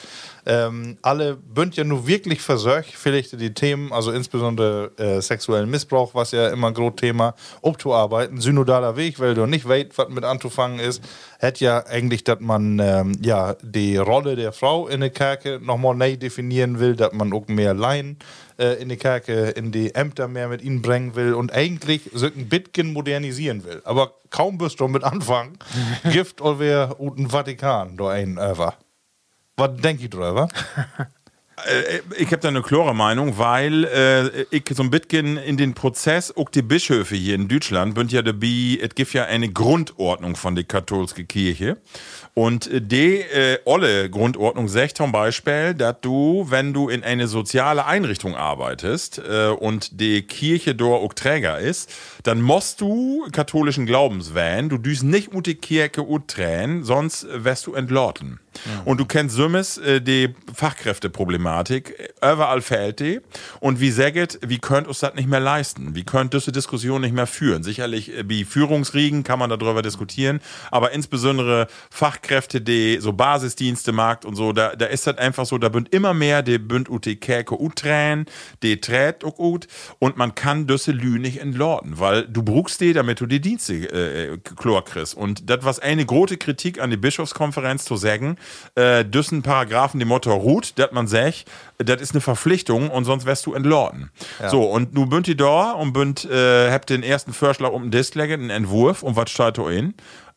Ähm, 0.47 0.97
alle 1.01 1.35
bünd 1.35 1.75
ja 1.75 1.83
nur 1.83 2.05
wirklich 2.05 2.41
versorgt, 2.41 2.91
vielleicht 2.93 3.39
die 3.39 3.53
Themen, 3.53 3.91
also 3.91 4.11
insbesondere 4.11 4.91
äh, 4.97 5.19
sexuellen 5.19 5.69
Missbrauch, 5.69 6.13
was 6.13 6.31
ja 6.31 6.49
immer 6.49 6.67
ein 6.67 6.73
großes 6.75 6.97
Thema, 6.97 7.33
abzuarbeiten. 7.63 8.39
Synodaler 8.39 8.95
Weg, 8.95 9.19
weil 9.19 9.33
du 9.33 9.47
nicht 9.47 9.67
weißt, 9.67 9.97
was 9.97 10.09
mit 10.09 10.23
anzufangen 10.23 10.79
ist, 10.79 11.01
hätte 11.39 11.65
ja 11.65 11.85
eigentlich, 11.87 12.23
dass 12.23 12.39
man 12.41 12.77
ähm, 12.79 13.17
ja 13.23 13.55
die 13.63 13.97
Rolle 13.97 14.35
der 14.35 14.51
Frau 14.51 14.87
in 14.87 14.99
der 14.99 15.09
Kirche 15.09 15.59
nochmal 15.63 15.95
neu 15.95 16.15
definieren 16.15 16.79
will, 16.79 16.95
dass 16.95 17.13
man 17.13 17.33
auch 17.33 17.47
mehr 17.47 17.73
Laien 17.73 18.17
äh, 18.57 18.81
in 18.81 18.89
die 18.89 18.97
Kirche, 18.97 19.33
in 19.33 19.71
die 19.71 19.93
Ämter 19.95 20.27
mehr 20.27 20.47
mit 20.47 20.61
ihnen 20.61 20.81
bringen 20.81 21.15
will 21.15 21.33
und 21.33 21.51
eigentlich 21.53 22.09
so 22.13 22.25
ein 22.25 22.49
bisschen 22.49 22.93
modernisieren 22.93 23.63
will. 23.63 23.81
Aber 23.85 24.13
kaum 24.29 24.57
bist 24.57 24.79
du 24.79 24.87
mit 24.87 25.03
anfangen, 25.03 25.57
Gift 26.11 26.41
oder 26.41 26.95
den 26.99 27.29
Vatikan 27.29 27.97
da 27.97 28.09
ein 28.09 28.37
over. 28.37 28.75
Was 29.57 29.77
denke 29.77 30.03
ich 30.03 30.09
drüber? 30.09 30.47
Äh, 31.63 32.01
ich 32.17 32.27
habe 32.27 32.39
da 32.39 32.49
eine 32.49 32.61
klare 32.61 32.93
Meinung, 32.93 33.37
weil 33.37 33.85
äh, 33.85 34.45
ich 34.51 34.63
so 34.75 34.83
ein 34.83 34.89
bisschen 34.89 35.37
in 35.37 35.57
den 35.57 35.73
Prozess, 35.73 36.35
auch 36.35 36.49
die 36.49 36.61
Bischöfe 36.61 37.15
hier 37.15 37.35
in 37.35 37.47
Deutschland, 37.47 37.97
sind 37.97 38.11
ja 38.11 38.21
dabei, 38.21 38.77
es 38.81 38.93
gibt 38.93 39.13
ja 39.13 39.25
eine 39.25 39.49
Grundordnung 39.49 40.35
von 40.35 40.55
der 40.55 40.65
katholischen 40.65 41.27
Kirche. 41.27 41.77
Und 42.37 42.67
äh, 42.67 42.81
die 42.81 43.21
äh, 43.21 43.59
olle 43.63 44.09
Grundordnung 44.09 44.67
sagt 44.67 44.97
zum 44.97 45.13
Beispiel, 45.13 45.73
dass 45.73 45.95
du, 46.01 46.45
wenn 46.49 46.73
du 46.73 46.89
in 46.89 47.01
eine 47.01 47.29
soziale 47.29 47.85
Einrichtung 47.85 48.35
arbeitest 48.35 49.19
äh, 49.19 49.47
und 49.47 50.01
die 50.01 50.21
Kirche 50.21 50.75
dort 50.75 51.01
auch 51.01 51.13
Träger 51.13 51.59
ist, 51.59 51.89
dann 52.23 52.41
musst 52.41 52.81
du 52.81 53.25
katholischen 53.31 53.85
Glaubens 53.85 54.35
wählen. 54.35 54.67
Du 54.67 54.77
düst 54.77 55.03
nicht 55.03 55.33
mit 55.33 55.45
die 55.45 55.55
Kirche 55.55 56.01
utränen, 56.01 56.83
sonst 56.83 57.25
wirst 57.31 57.67
du 57.67 57.73
entlauten. 57.73 58.41
Und 58.85 58.99
du 58.99 59.05
kennst 59.05 59.35
Summes 59.35 59.77
äh, 59.77 60.01
die 60.01 60.33
Fachkräfteproblematik. 60.53 62.13
Überall 62.17 62.61
fehlt 62.61 62.99
die. 62.99 63.21
Und 63.59 63.79
wie 63.79 63.91
sagt, 63.91 64.39
wie 64.45 64.59
könnt 64.59 64.87
uns 64.87 64.99
das 64.99 65.13
nicht 65.15 65.27
mehr 65.29 65.39
leisten? 65.39 65.95
Wie 65.95 66.03
könnt 66.03 66.33
diese 66.33 66.51
Diskussion 66.51 67.01
nicht 67.01 67.13
mehr 67.13 67.27
führen? 67.27 67.63
Sicherlich, 67.63 68.13
äh, 68.13 68.23
wie 68.27 68.45
Führungsriegen 68.45 69.23
kann 69.23 69.39
man 69.39 69.49
darüber 69.49 69.81
diskutieren, 69.81 70.41
aber 70.71 70.91
insbesondere 70.91 71.67
Fachkräfte, 71.89 72.24
die 72.27 72.97
so 72.99 73.13
Basisdienste 73.13 73.91
macht 73.91 74.25
und 74.25 74.35
so, 74.35 74.51
da, 74.53 74.75
da 74.75 74.85
ist 74.85 75.07
das 75.07 75.17
einfach 75.17 75.45
so, 75.45 75.57
da 75.57 75.69
bünd 75.69 75.93
immer 75.93 76.13
mehr, 76.13 76.41
die 76.43 76.57
bünd 76.57 76.89
ut 76.89 77.05
die 77.05 77.15
Kerke 77.17 77.59
utränen, 77.59 78.25
die 78.63 78.79
trät 78.79 79.23
auch 79.23 79.35
gut 79.35 79.67
und 79.99 80.17
man 80.17 80.35
kann 80.35 80.67
diese 80.67 80.91
Lü 80.91 81.19
nicht 81.19 81.39
entlauten, 81.39 81.99
weil 81.99 82.27
du 82.27 82.43
brauchst 82.43 82.81
die, 82.81 82.93
damit 82.93 83.21
du 83.21 83.25
die 83.25 83.41
Dienste 83.41 83.73
äh, 83.73 84.37
klar 84.37 84.83
kriegst. 84.83 85.15
Und 85.15 85.49
das 85.49 85.59
was 85.61 85.79
eine 85.79 86.05
große 86.05 86.37
Kritik 86.37 86.79
an 86.81 86.89
die 86.89 86.97
Bischofskonferenz 86.97 87.85
zu 87.85 87.95
sagen, 87.95 88.37
äh, 88.75 89.03
düssen 89.05 89.41
Paragraphen 89.41 89.99
die 89.99 90.05
Motto 90.05 90.33
ruht, 90.33 90.77
dass 90.77 90.91
man 90.91 91.07
sagt, 91.07 91.45
das 91.77 92.01
ist 92.01 92.11
eine 92.11 92.21
Verpflichtung 92.21 92.89
und 92.89 93.05
sonst 93.05 93.25
wärst 93.25 93.45
du 93.45 93.53
entlauten. 93.53 94.11
So, 94.49 94.63
und 94.63 94.93
nu 94.93 95.05
bünd 95.07 95.27
die 95.27 95.35
da 95.35 95.71
und 95.71 95.93
bünd, 95.93 96.25
äh, 96.25 96.71
habt 96.71 96.89
den 96.89 97.03
ersten 97.03 97.33
Vorschlag 97.33 97.71
um 97.71 97.83
den 97.83 97.91
Tisch 97.91 98.13
legen, 98.15 98.33
einen 98.33 98.49
Entwurf 98.49 99.03
und 99.03 99.15
was 99.15 99.29
steht 99.29 99.57
da 99.57 99.69
in? 99.69 99.93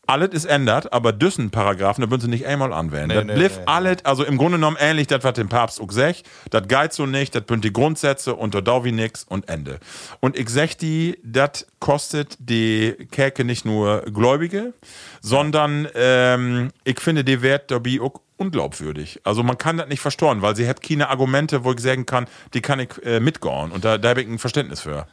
Alles 0.09 0.31
ist 0.31 0.47
ändert, 0.47 0.93
aber 0.93 1.13
düssen 1.13 1.51
Paragraphen, 1.51 2.03
da 2.03 2.11
würden 2.11 2.23
sie 2.23 2.29
nicht 2.29 2.47
einmal 2.47 2.73
anwenden. 2.73 3.15
das 3.15 3.25
nee, 3.27 3.35
bliff 3.35 3.59
nee. 3.59 3.63
alles, 3.67 4.05
also 4.05 4.25
im 4.25 4.39
Grunde 4.39 4.57
genommen 4.57 4.79
ähnlich, 4.81 5.07
das 5.07 5.23
was 5.23 5.35
dem 5.35 5.49
Papst 5.49 5.81
auch 5.81 5.93
sagt, 5.93 6.23
das 6.51 6.67
geht 6.67 6.93
so 6.95 7.05
nicht, 7.05 7.35
das 7.35 7.43
bünd 7.43 7.65
die 7.65 7.73
Grundsätze 7.73 8.35
und 8.35 8.55
da 8.55 8.63
dau 8.63 8.85
wie 8.85 8.93
nix 8.93 9.25
und 9.25 9.49
Ende. 9.49 9.79
Und 10.21 10.39
ich 10.39 10.49
sag 10.49 10.79
die, 10.79 11.19
das 11.23 11.67
kostet 11.79 12.37
die 12.39 12.93
Käke 13.11 13.45
nicht 13.45 13.67
nur 13.67 14.03
Gläubige, 14.03 14.73
sondern 15.21 15.87
ähm, 15.95 16.71
ich 16.85 17.01
finde, 17.01 17.23
die 17.23 17.43
Wert 17.43 17.71
dabei 17.71 18.01
auch 18.01 18.21
unglaubwürdig. 18.39 19.21
Also 19.25 19.43
man 19.43 19.59
kann 19.59 19.77
das 19.77 19.89
nicht 19.89 20.01
verstoren, 20.01 20.41
weil 20.41 20.57
sie 20.57 20.67
hat 20.67 20.81
keine 20.81 21.11
Argumente, 21.11 21.65
wo 21.65 21.73
ich 21.73 21.81
sagen 21.81 22.07
kann, 22.07 22.27
die 22.55 22.63
kann 22.63 22.81
ich 22.81 22.91
äh, 23.05 23.21
mitgehen. 23.21 23.73
Und 23.73 23.85
da, 23.85 23.99
da 23.99 24.09
habe 24.09 24.23
ich 24.23 24.29
ein 24.29 24.39
Verständnis 24.39 24.81
für. 24.81 25.07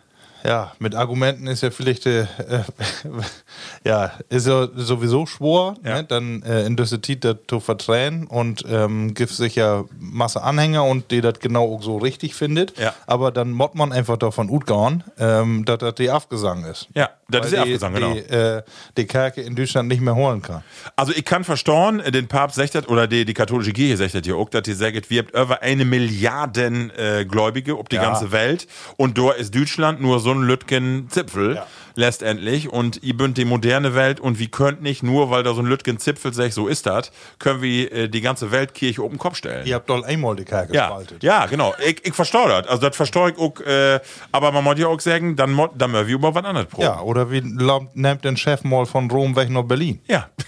Ja, 0.46 0.74
mit 0.80 0.94
Argumenten 0.96 1.48
ist 1.48 1.62
ja 1.64 1.72
vielleicht, 1.72 2.06
äh, 2.06 2.22
äh, 2.22 2.64
ja, 3.84 4.12
ist 4.30 4.48
ja 4.48 4.68
sowieso 4.76 5.26
schwor, 5.26 5.76
Ja. 5.84 5.96
ne? 5.96 6.04
dann 6.04 6.44
äh, 6.44 6.66
in 6.66 6.76
diese 6.76 7.02
Zeit 7.02 7.24
das 7.24 7.38
zu 7.48 7.60
vertränen 7.60 8.28
und 8.28 8.64
ähm, 8.68 9.14
gibt 9.14 9.32
sich 9.32 9.56
ja 9.56 9.86
Masse 10.00 10.42
Anhänger 10.44 10.84
und 10.86 11.12
die 11.12 11.22
das 11.22 11.40
genau 11.40 11.76
auch 11.76 11.82
so 11.84 11.98
richtig 11.98 12.36
findet. 12.36 12.78
Ja. 12.78 12.94
Aber 13.08 13.32
dann 13.32 13.52
mod 13.52 13.76
man 13.76 13.92
einfach 13.92 14.18
davon 14.18 14.50
utgauen, 14.50 15.04
ähm, 15.18 15.66
dass 15.66 15.80
das 15.80 15.96
die 15.96 16.10
Abgesang 16.10 16.64
ist. 16.66 16.88
Ja, 16.94 17.10
das 17.28 17.48
ist 17.48 17.54
die, 17.54 17.58
Abgesang, 17.58 17.94
genau. 17.94 18.14
Die, 18.14 18.20
äh, 18.20 18.62
die 18.98 19.06
Kerke 19.06 19.42
in 19.42 19.56
Deutschland 19.56 19.88
nicht 19.90 20.02
mehr 20.02 20.16
holen 20.16 20.42
kann. 20.42 20.64
Also 20.96 21.12
ich 21.16 21.26
kann 21.26 21.44
verstehen, 21.44 22.00
äh, 22.00 22.12
den 22.12 22.28
Papst 22.28 22.56
sagt 22.58 22.76
das, 22.76 22.88
oder 22.88 23.08
die, 23.08 23.26
die 23.26 23.34
katholische 23.34 23.74
Kirche 23.74 23.98
sagt 23.98 24.14
das 24.16 24.26
ja 24.28 24.36
auch, 24.36 24.50
dass 24.50 24.64
die 24.64 24.74
sagt, 24.74 25.10
wir 25.10 25.24
haben 25.24 25.30
über 25.30 25.62
eine 25.62 25.86
Milliarden 25.86 26.92
äh, 26.98 27.26
Gläubige 27.26 27.76
auf 27.76 27.88
die 27.90 27.96
Ja. 27.96 28.04
ganze 28.04 28.32
Welt 28.32 28.68
und 28.98 29.18
da 29.18 29.32
ist 29.32 29.56
Deutschland 29.56 30.02
nur 30.02 30.20
so 30.20 30.32
ein 30.32 30.42
Lütgen 30.44 31.08
Zipfel 31.10 31.62
letztendlich 31.96 32.70
und 32.72 33.02
ihr 33.04 33.16
bünd 33.16 33.38
die 33.38 33.46
moderne 33.46 33.96
Welt 33.96 34.20
und 34.20 34.40
wir 34.40 34.48
könnt 34.48 34.82
nicht 34.82 35.04
nur, 35.04 35.30
weil 35.32 35.44
da 35.44 35.54
so 35.54 35.62
ein 35.62 35.66
Lütgen 35.66 36.00
Zipfel 36.00 36.34
sagt, 36.34 36.54
so 36.54 36.68
ist 36.68 36.86
das, 36.86 37.12
können 37.40 37.62
wir 37.62 37.92
äh, 37.92 38.10
die 38.10 38.22
ganze 38.22 38.52
Weltkirche 38.52 39.04
oben 39.04 39.18
Kopf 39.18 39.38
stellen. 39.38 39.66
Ihr 39.66 39.76
habt 39.76 39.90
doch 39.90 40.04
einmal 40.04 40.36
die 40.36 40.46
Kerke 40.46 40.74
Ja, 40.74 40.88
gespaltet. 40.88 41.24
ja, 41.24 41.46
genau. 41.46 41.74
Ich, 41.86 42.06
ich 42.06 42.14
verstehe 42.14 42.48
das. 42.48 42.68
Also 42.68 42.88
das 42.88 42.96
verstehe 42.96 43.32
ich 43.32 43.38
auch, 43.38 43.60
äh, 43.62 44.00
aber 44.32 44.52
man 44.52 44.64
muss 44.64 44.78
ja 44.78 44.88
auch 44.88 45.00
sagen, 45.00 45.36
dann, 45.36 45.58
dann 45.76 45.94
wir 45.94 46.06
über 46.06 46.34
was 46.36 46.44
anderes 46.44 46.68
proben. 46.68 46.84
Ja, 46.84 47.00
oder 47.02 47.32
wie 47.32 47.42
nimmt 47.42 48.24
den 48.26 48.38
Chef 48.38 48.64
mal 48.64 48.86
von 48.86 49.10
Rom 49.10 49.36
weg 49.36 49.50
nach 49.50 49.64
Berlin? 49.64 50.00
Ja. 50.08 50.30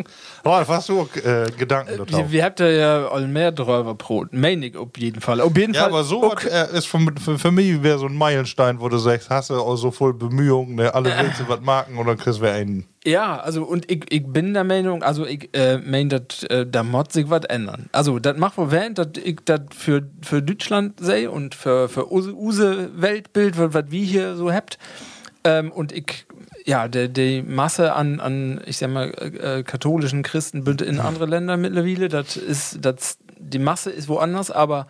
Ralf, 0.45 0.69
hast 0.69 0.89
du 0.89 1.09
äh, 1.25 1.51
Gedanken 1.57 1.99
dazu? 1.99 2.17
Wir, 2.17 2.31
wir 2.33 2.45
habt 2.45 2.61
ja 2.61 3.09
all 3.09 3.29
mehr 3.29 3.53
drüber 3.53 3.95
Brot. 3.95 4.33
Meine 4.33 4.67
ich 4.67 4.77
auf 4.77 4.89
jeden 4.97 5.21
Fall. 5.21 5.41
Auf 5.41 5.57
jeden 5.57 5.73
Ja, 5.75 5.83
Fall. 5.83 5.91
aber 5.91 6.05
so 6.05 6.25
auch- 6.25 6.37
was, 6.37 6.45
äh, 6.47 6.77
ist 6.79 6.87
für, 6.87 6.99
für, 7.25 7.39
für 7.39 7.51
mich 7.53 7.83
wäre 7.83 7.99
so 7.99 8.07
ein 8.07 8.17
Meilenstein, 8.17 8.81
wo 8.81 8.89
du 8.89 8.99
sagst, 8.99 9.31
hast 9.31 9.51
du 9.51 9.55
auch 9.55 9.77
so 9.77 9.91
voll 9.91 10.15
Bemühungen, 10.15 10.75
ne? 10.75 10.93
alle 10.95 11.13
willst 11.21 11.41
du 11.41 11.49
was 11.49 11.61
marken 11.61 11.97
oder 11.99 12.17
kriegst 12.17 12.41
du 12.41 12.51
einen. 12.51 12.87
Ja, 13.05 13.37
also 13.41 13.65
und 13.65 13.91
ich, 13.91 14.05
ich 14.13 14.25
bin 14.27 14.55
der 14.55 14.65
Meinung, 14.65 15.03
also 15.03 15.27
ich 15.27 15.49
äh, 15.57 15.79
mein, 15.79 16.09
dass 16.09 16.43
äh, 16.45 16.67
da 16.67 16.83
muss 16.85 17.07
sich 17.13 17.29
was 17.31 17.45
ändern. 17.47 17.89
Also 17.93 18.19
das 18.19 18.37
macht 18.37 18.57
wohl 18.59 18.71
Wert, 18.71 18.99
dass 18.99 19.09
ich 19.23 19.39
das 19.45 19.61
für, 19.77 20.09
für 20.23 20.41
Deutschland 20.43 21.01
sehe 21.01 21.31
und 21.31 21.55
für, 21.55 21.89
für 21.89 22.13
use, 22.13 22.33
use 22.35 22.91
Weltbild, 22.95 23.59
was 23.59 23.75
was 23.75 23.85
wir 23.91 24.05
hier 24.05 24.37
so 24.37 24.53
habt. 24.53 24.79
Ähm, 25.45 25.73
und 25.73 25.91
ich, 25.91 26.25
ja, 26.65 26.89
der, 26.89 27.09
die 27.09 27.43
Masse 27.43 27.93
an, 27.95 28.21
an, 28.21 28.61
ich 28.67 28.77
sag 28.79 28.91
mal, 28.91 29.11
äh, 29.19 29.59
äh, 29.59 29.63
katholischen 29.63 30.23
Christen 30.23 30.65
in 30.83 31.01
andere 31.01 31.27
Länder 31.27 31.57
mittlerweile, 31.57 32.09
das 32.09 32.37
ist, 32.37 32.79
das, 32.83 33.19
die 33.39 33.59
Masse 33.59 33.91
ist 33.91 34.09
woanders, 34.09 34.51
aber 34.51 34.87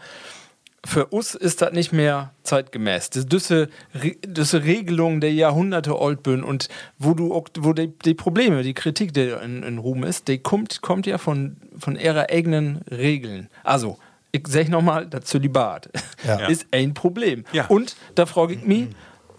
für 0.84 1.06
uns 1.06 1.36
ist 1.36 1.62
das 1.62 1.72
nicht 1.72 1.92
mehr 1.92 2.32
zeitgemäß. 2.42 3.10
Das 3.10 3.26
diese, 3.26 3.68
Re- 3.94 4.16
diese 4.26 4.64
Regelung 4.64 5.20
der 5.20 5.32
Jahrhunderte 5.32 5.94
alt 5.94 6.24
bin 6.24 6.42
und 6.42 6.68
wo 6.98 7.14
du 7.14 7.32
auch, 7.32 7.46
wo 7.60 7.72
die, 7.72 7.88
die 8.04 8.14
Probleme, 8.14 8.62
die 8.64 8.74
Kritik, 8.74 9.14
die 9.14 9.32
in, 9.44 9.62
in 9.62 9.78
Ruhm 9.78 10.02
ist, 10.02 10.26
die 10.26 10.38
kommt, 10.38 10.82
kommt 10.82 11.06
ja 11.06 11.18
von, 11.18 11.56
von 11.78 11.94
ihrer 11.96 12.30
eigenen 12.30 12.80
Regeln. 12.90 13.48
Also, 13.62 13.96
ich 14.32 14.48
sag 14.48 14.70
nochmal, 14.70 15.06
das 15.06 15.26
Zölibat 15.26 15.88
Ja. 16.26 16.46
ist 16.48 16.66
ein 16.72 16.94
Problem. 16.94 17.44
Ja. 17.52 17.66
Und 17.66 17.94
da 18.16 18.26
frage 18.26 18.54
ich 18.54 18.64
mich, 18.64 18.88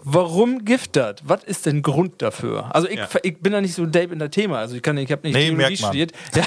warum 0.04 0.64
Gift 0.64 0.96
das? 0.96 1.16
Was 1.24 1.42
ist 1.44 1.66
denn 1.66 1.82
Grund 1.82 2.22
dafür? 2.22 2.74
Also 2.74 2.88
ich, 2.88 2.96
Ja. 2.98 3.08
ich 3.22 3.38
bin 3.38 3.52
da 3.52 3.60
nicht 3.60 3.74
so 3.74 3.86
deep 3.86 4.12
in 4.12 4.18
der 4.18 4.30
Thema. 4.30 4.58
Also 4.58 4.76
ich 4.76 4.82
kann, 4.82 4.96
ich 4.98 5.10
habe 5.10 5.26
nicht 5.26 5.34
Nee, 5.36 5.48
Theologie 5.48 5.76
studiert. 5.76 6.12
Ja. 6.34 6.44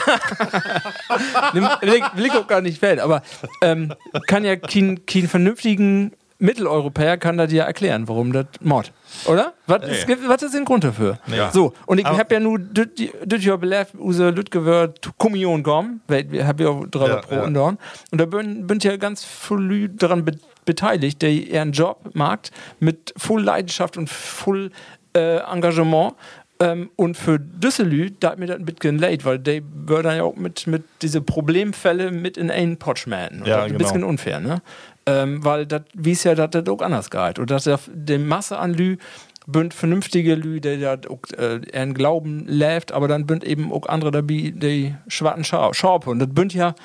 Ich, 1.81 2.17
will 2.17 2.25
ich 2.25 2.33
auch 2.33 2.47
gar 2.47 2.61
nicht 2.61 2.79
fällen. 2.79 2.99
Aber 2.99 3.21
ähm, 3.61 3.93
kann 4.27 4.43
ja 4.43 4.55
kein, 4.55 5.05
kein 5.05 5.27
vernünftigen 5.27 6.13
Mitteleuropäer 6.39 7.17
kann 7.17 7.37
das 7.37 7.51
ja 7.51 7.63
erklären, 7.65 8.07
warum 8.07 8.31
das 8.31 8.45
Mord. 8.61 8.91
Oder? 9.25 9.53
Was, 9.65 9.83
ist, 9.89 10.07
was 10.27 10.43
ist 10.43 10.53
der 10.53 10.61
Grund 10.65 10.83
dafür? 10.83 11.17
Ja. 11.35 11.49
So, 11.51 11.73
und 11.87 11.97
ich 11.97 12.05
habe 12.05 12.31
ja 12.35 12.39
nur 12.39 12.59
das 12.59 13.43
Jahr 13.43 13.57
belebt, 13.57 13.95
unser 13.97 14.31
Lütgewör 14.31 14.93
Kommunion 15.17 15.63
gekommen, 15.63 16.01
weil 16.07 16.29
wir 16.31 16.45
haben 16.45 16.59
ja 16.59 16.79
drei 16.91 17.07
Ja, 17.07 17.15
pro 17.17 17.35
ja. 17.35 17.43
und 17.43 17.53
dort. 17.55 17.77
Und 18.11 18.21
da 18.21 18.25
bin, 18.25 18.67
bin 18.67 18.77
ja 18.79 18.97
ganz 18.97 19.23
früh 19.23 19.89
daran 19.89 20.25
be 20.25 20.33
beteiligt, 20.67 21.23
der 21.23 21.31
ihren 21.31 21.71
Job 21.71 22.11
macht, 22.13 22.51
mit 22.79 23.13
voll 23.17 23.41
Leidenschaft 23.41 23.97
und 23.97 24.09
voll 24.09 24.69
äh, 25.15 25.37
Engagement. 25.37 26.13
Ähm, 26.59 26.89
und 26.95 27.17
für 27.17 27.39
Düsseldorf, 27.39 28.11
da 28.19 28.31
hat 28.31 28.39
mir 28.39 28.47
das 28.47 28.57
ein 28.57 28.65
bisschen 28.65 28.97
leid, 28.99 29.25
weil 29.25 29.39
die 29.39 29.63
würden 29.73 30.03
dann 30.03 30.17
ja 30.17 30.23
auch 30.23 30.35
mit, 30.35 30.67
mit 30.67 30.83
diese 31.01 31.21
Problemfälle 31.21 32.11
mit 32.11 32.37
in 32.37 32.49
einen 32.49 32.77
Pot 32.77 32.99
schmähen. 32.99 33.41
Und 33.41 33.47
Ja, 33.47 33.57
ist 33.57 33.63
ein 33.63 33.67
genau. 33.69 33.77
bisschen 33.79 34.03
unfair, 34.03 34.39
ne? 34.39 34.61
Ähm, 35.05 35.43
weil 35.43 35.65
das, 35.65 35.83
wie 35.93 36.11
es 36.11 36.23
ja, 36.23 36.35
dass 36.35 36.49
das 36.51 36.67
auch 36.67 36.81
anders 36.81 37.09
geht. 37.09 37.39
Und 37.39 37.49
dass 37.49 37.69
die 37.87 38.17
Masse 38.17 38.57
an 38.57 38.73
Lü 38.73 38.97
bünd 39.45 39.73
vernünftige 39.73 40.35
Lü, 40.35 40.59
die 40.59 40.79
da 40.79 40.97
auch 41.09 41.19
äh, 41.37 41.61
ihren 41.73 41.93
Glauben 41.93 42.45
läft, 42.47 42.91
aber 42.91 43.07
dann 43.07 43.25
bünd 43.25 43.43
eben 43.43 43.71
auch 43.71 43.87
andere 43.87 44.11
dabei, 44.11 44.51
die 44.53 44.95
schwarzen 45.07 45.43
Schaupe. 45.45 46.09
Und 46.09 46.19
das 46.19 46.29
bünd 46.29 46.53
ja, 46.53 46.75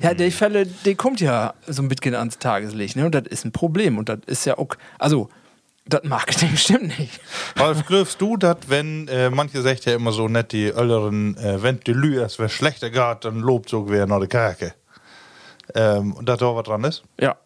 ja, 0.00 0.14
die 0.14 0.30
Fälle, 0.30 0.66
die 0.66 0.94
kommt 0.94 1.20
ja 1.20 1.54
so 1.66 1.82
ein 1.82 1.88
bisschen 1.88 2.14
ans 2.14 2.38
Tageslicht, 2.38 2.96
ne? 2.96 3.06
Und 3.06 3.14
das 3.14 3.24
ist 3.28 3.44
ein 3.44 3.52
Problem. 3.52 3.98
Und 3.98 4.08
das 4.08 4.18
ist 4.26 4.44
ja 4.44 4.58
auch, 4.58 4.74
also, 4.98 5.28
das 5.86 6.02
Marketing 6.04 6.56
stimmt 6.56 6.98
nicht. 6.98 7.20
Ralf, 7.56 7.86
glaubst 7.86 8.20
du, 8.20 8.36
dass 8.36 8.56
wenn, 8.68 9.08
äh, 9.08 9.30
manche 9.30 9.62
sagt 9.62 9.84
ja 9.84 9.94
immer 9.94 10.12
so 10.12 10.28
nett, 10.28 10.52
die 10.52 10.66
älteren, 10.66 11.36
äh, 11.38 11.62
wenn 11.62 11.80
die 11.80 11.92
Lü 11.92 12.20
es 12.20 12.38
wer 12.38 12.48
schlechter 12.48 12.90
geht, 12.90 13.24
dann 13.24 13.40
lobt 13.40 13.68
so 13.68 13.88
wer 13.88 14.06
nach 14.06 14.18
der 14.18 14.28
Kerke. 14.28 14.74
Ähm, 15.74 16.12
und 16.12 16.28
dass 16.28 16.38
da 16.38 16.54
was 16.54 16.64
dran 16.64 16.84
ist? 16.84 17.02
Ja. 17.20 17.36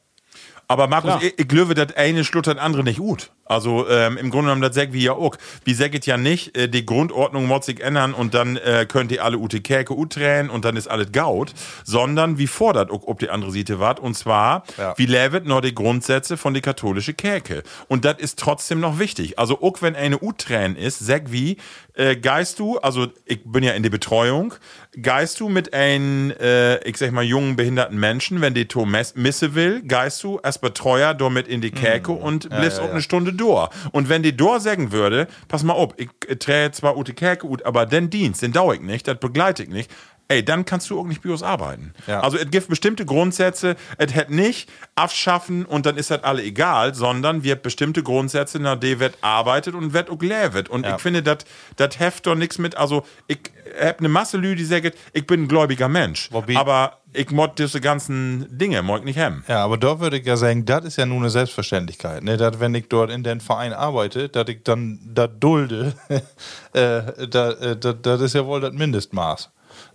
Aber 0.71 0.87
Markus, 0.87 1.11
Klar. 1.11 1.23
ich, 1.25 1.37
ich 1.37 1.49
glaube, 1.49 1.75
das 1.75 1.97
eine 1.97 2.23
schluttert 2.23 2.59
das 2.59 2.65
andere 2.65 2.85
nicht 2.85 2.99
gut. 3.01 3.33
Also 3.45 3.89
ähm, 3.89 4.17
im 4.17 4.31
Grunde 4.31 4.47
genommen, 4.47 4.63
das 4.63 4.77
sagt 4.77 4.93
wie 4.93 5.03
ja 5.03 5.15
auch. 5.15 5.35
Wie 5.65 5.75
sagt 5.75 6.07
ja 6.07 6.17
nicht, 6.17 6.57
äh, 6.57 6.69
die 6.69 6.87
Grundordnung 6.87 7.49
muss 7.49 7.67
sich 7.67 7.81
ändern 7.81 8.15
und 8.15 8.35
dann 8.35 8.57
äh, 8.57 8.87
könnt 8.89 9.11
ihr 9.11 9.25
alle 9.25 9.37
Ute 9.39 9.61
Kerke 9.61 9.95
utränen 9.95 10.49
und 10.49 10.65
dann 10.65 10.77
ist 10.77 10.87
alles 10.87 11.11
gaut, 11.11 11.55
sondern 11.83 12.39
wie 12.39 12.47
fordert 12.47 12.93
auch, 12.93 13.03
ob 13.09 13.19
die 13.19 13.31
andere 13.31 13.51
Seite 13.51 13.81
wart 13.81 13.99
und 13.99 14.15
zwar, 14.15 14.63
Ja. 14.79 14.95
wie 14.97 15.07
levet 15.07 15.45
noch 15.45 15.61
die 15.61 15.75
Grundsätze 15.75 16.37
von 16.37 16.55
der 16.55 16.63
katholische 16.63 17.15
Kirche. 17.15 17.65
Und 17.89 18.05
das 18.05 18.19
ist 18.19 18.39
trotzdem 18.39 18.79
noch 18.79 19.01
wichtig. 19.01 19.41
Also 19.41 19.61
auch 19.63 19.83
wenn 19.83 19.97
eine 19.97 20.23
Uträn 20.23 20.77
ist, 20.77 21.01
sag 21.01 21.33
wie, 21.33 21.57
äh, 21.95 22.17
geist 22.17 22.59
du, 22.59 22.79
also 22.79 23.09
ich 23.25 23.41
bin 23.45 23.63
ja 23.63 23.73
in 23.73 23.83
der 23.83 23.91
Betreuung, 23.91 24.55
geist 25.01 25.41
du 25.41 25.49
mit 25.49 25.75
einem, 25.75 26.33
äh, 26.41 26.83
ich 26.89 26.97
sag 26.97 27.13
mal, 27.13 27.25
jungen 27.25 27.57
behinderten 27.57 27.99
Menschen, 27.99 28.41
wenn 28.41 28.55
die 28.55 28.67
to 28.67 28.87
misse 28.87 29.55
will, 29.55 29.83
geist 29.83 30.23
du 30.23 30.39
als 30.39 30.59
Betreuer 30.59 31.15
damit 31.15 31.49
in 31.49 31.61
die 31.61 31.71
Kerke 31.71 32.13
und 32.13 32.49
bliffst 32.51 32.79
ja, 32.79 32.85
auch 32.85 32.89
ja. 32.89 32.93
eine 32.93 33.03
Stunde 33.03 33.33
durch. 33.33 33.71
Und 33.93 34.09
wenn 34.09 34.23
die 34.23 34.37
durch 34.37 34.63
sagen 34.63 34.93
würde, 34.93 35.29
pass 35.49 35.63
mal 35.63 35.75
auf, 35.75 35.95
ich 35.97 36.11
äh, 36.29 36.37
träge 36.37 36.73
zwar 36.73 36.97
ute 36.97 37.15
ut, 37.45 37.65
aber 37.65 37.87
den 37.87 38.11
Dienst, 38.11 38.43
den 38.43 38.53
dauer 38.53 38.75
ich 38.75 38.81
nicht, 38.81 39.07
das 39.07 39.19
begleite 39.19 39.63
ich 39.63 39.69
nicht. 39.69 39.91
Ey, 40.31 40.45
dann 40.45 40.65
kannst 40.65 40.89
du 40.91 41.01
auch 41.01 41.07
nicht 41.07 41.23
Bios 41.23 41.43
arbeiten. 41.43 41.93
Ja. 42.07 42.21
Also 42.21 42.37
es 42.39 42.49
gibt 42.53 42.69
bestimmte 42.69 43.05
Grundsätze, 43.05 43.75
es 43.99 44.15
hätte 44.15 44.33
nicht 44.33 44.71
abschaffen 44.95 45.65
und 45.67 45.87
dann 45.87 45.97
ist 45.97 46.13
das 46.13 46.23
alle 46.23 46.45
egal, 46.45 46.95
sondern 46.95 47.43
wir 47.43 47.57
bestimmte 47.57 48.05
Grundsätze, 48.05 48.61
nach 48.61 48.77
denen 48.79 49.01
wird 49.01 49.19
arbeitet 49.23 49.75
und 49.75 49.93
wird 49.93 50.09
auch 50.09 50.23
lebt. 50.23 50.69
Und 50.69 50.87
Ja. 50.87 50.95
ich 50.95 51.03
finde, 51.03 51.23
das 51.23 51.99
heft 51.99 52.29
doch 52.29 52.37
nichts 52.37 52.59
mit, 52.59 52.77
also 52.77 53.03
ich 53.27 53.41
hab 53.83 53.99
eine 53.99 54.09
Masse 54.09 54.37
Lü, 54.37 54.55
die 54.55 54.65
sagt, 54.65 54.97
ich 55.13 55.27
bin 55.27 55.43
ein 55.43 55.49
gläubiger 55.49 55.89
Mensch, 55.89 56.29
Wobei- 56.31 56.57
aber 56.57 56.99
ich 57.13 57.33
mod 57.33 57.59
diese 57.59 57.81
ganzen 57.81 58.47
Dinge, 58.57 58.83
mag 58.83 59.05
nicht 59.05 59.17
hem. 59.19 59.43
Ja, 59.49 59.65
aber 59.65 59.79
da 59.79 59.99
würde 59.99 60.17
ich 60.19 60.25
ja 60.27 60.37
sagen, 60.37 60.65
das 60.65 60.85
ist 60.85 60.97
ja 60.97 61.07
nun 61.07 61.19
eine 61.19 61.31
Selbstverständlichkeit. 61.31 62.23
Ne? 62.23 62.37
Dass, 62.37 62.61
wenn 62.61 62.73
ich 62.77 62.87
dort 62.89 63.11
in 63.11 63.25
den 63.25 63.41
Verein 63.41 63.73
arbeite, 63.73 64.29
dass 64.29 64.49
ich 64.49 64.63
dann 64.63 65.01
das 65.13 65.31
dulde, 65.41 65.93
äh, 66.73 66.99
äh, 66.99 67.29
das 67.29 68.21
ist 68.21 68.35
ja 68.37 68.47
wohl 68.47 68.61
das 68.61 68.73
Mindestmaß. 68.75 69.51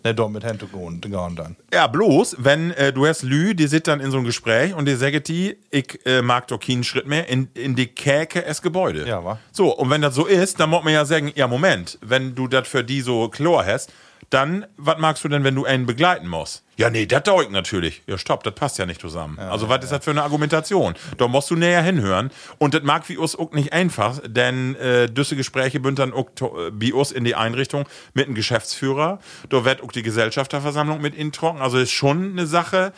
Ne, 0.05 0.13
dort 0.13 0.31
mit 0.31 0.43
gehen 0.43 1.35
dann. 1.35 1.55
Ja, 1.73 1.87
bloß, 1.87 2.35
wenn 2.37 2.69
äh, 2.71 2.93
du 2.93 3.07
hast 3.07 3.23
Lü, 3.23 3.55
die 3.55 3.65
sit 3.65 3.87
dann 3.87 3.99
in 3.99 4.11
so 4.11 4.17
einem 4.17 4.25
Gespräch 4.27 4.75
und 4.75 4.85
die 4.85 4.93
sagt 4.93 5.27
die, 5.27 5.57
ich 5.71 5.99
äh, 6.05 6.21
mag 6.21 6.47
doch 6.47 6.59
keinen 6.59 6.83
Schritt 6.83 7.07
mehr 7.07 7.27
in, 7.27 7.47
in 7.55 7.75
die 7.75 7.87
Käke 7.87 8.45
es 8.45 8.61
Gebäude. 8.61 9.07
Ja, 9.07 9.25
wa? 9.25 9.39
So, 9.51 9.75
und 9.75 9.89
wenn 9.89 10.03
das 10.03 10.13
so 10.13 10.27
ist, 10.27 10.59
dann 10.59 10.69
muss 10.69 10.83
man 10.83 10.93
ja 10.93 11.05
sagen, 11.05 11.31
ja, 11.33 11.47
Moment, 11.47 11.97
wenn 12.01 12.35
du 12.35 12.47
das 12.47 12.67
für 12.67 12.83
die 12.83 13.01
so 13.01 13.29
Chlor 13.29 13.65
hast, 13.65 13.91
Dann, 14.29 14.65
was 14.77 14.97
magst 14.97 15.23
du 15.23 15.27
denn, 15.27 15.43
wenn 15.43 15.55
du 15.55 15.65
einen 15.65 15.85
begleiten 15.85 16.27
musst? 16.27 16.63
Ja, 16.77 16.89
nee, 16.89 17.05
das 17.05 17.23
dauert 17.23 17.51
natürlich. 17.51 18.01
Ja, 18.07 18.17
stopp, 18.17 18.43
das 18.43 18.53
passt 18.55 18.77
ja 18.77 18.85
nicht 18.85 18.99
zusammen. 19.01 19.39
also, 19.39 19.69
was 19.69 19.83
ist 19.83 19.91
das 19.91 20.03
für 20.03 20.11
eine 20.11 20.23
Argumentation? 20.23 20.93
Da 21.17 21.27
musst 21.27 21.49
du 21.49 21.55
näher 21.55 21.81
hinhören. 21.81 22.31
Und 22.57 22.73
das 22.73 22.83
mag 22.83 23.07
wie 23.09 23.17
uns 23.17 23.35
auch 23.35 23.51
nicht 23.53 23.71
einfach, 23.71 24.19
denn 24.25 24.75
äh, 24.75 25.07
düsse 25.09 25.35
Gespräche 25.35 25.79
bünd 25.79 25.99
dann 25.99 26.11
auch 26.13 26.29
to- 26.35 26.67
äh, 26.67 26.71
wie 26.73 26.91
uns 26.91 27.11
in 27.11 27.23
die 27.23 27.35
Einrichtung 27.35 27.85
mit 28.13 28.25
einem 28.25 28.35
Geschäftsführer. 28.35 29.19
Da 29.49 29.63
wird 29.65 29.81
auch 29.83 29.91
die 29.91 30.03
Gesellschafterversammlung 30.03 31.01
mit 31.01 31.15
ihnen 31.17 31.31
trocken. 31.31 31.61
Also, 31.61 31.77
ist 31.77 31.91
schon 31.91 32.31
eine 32.31 32.45
Sache. 32.45 32.91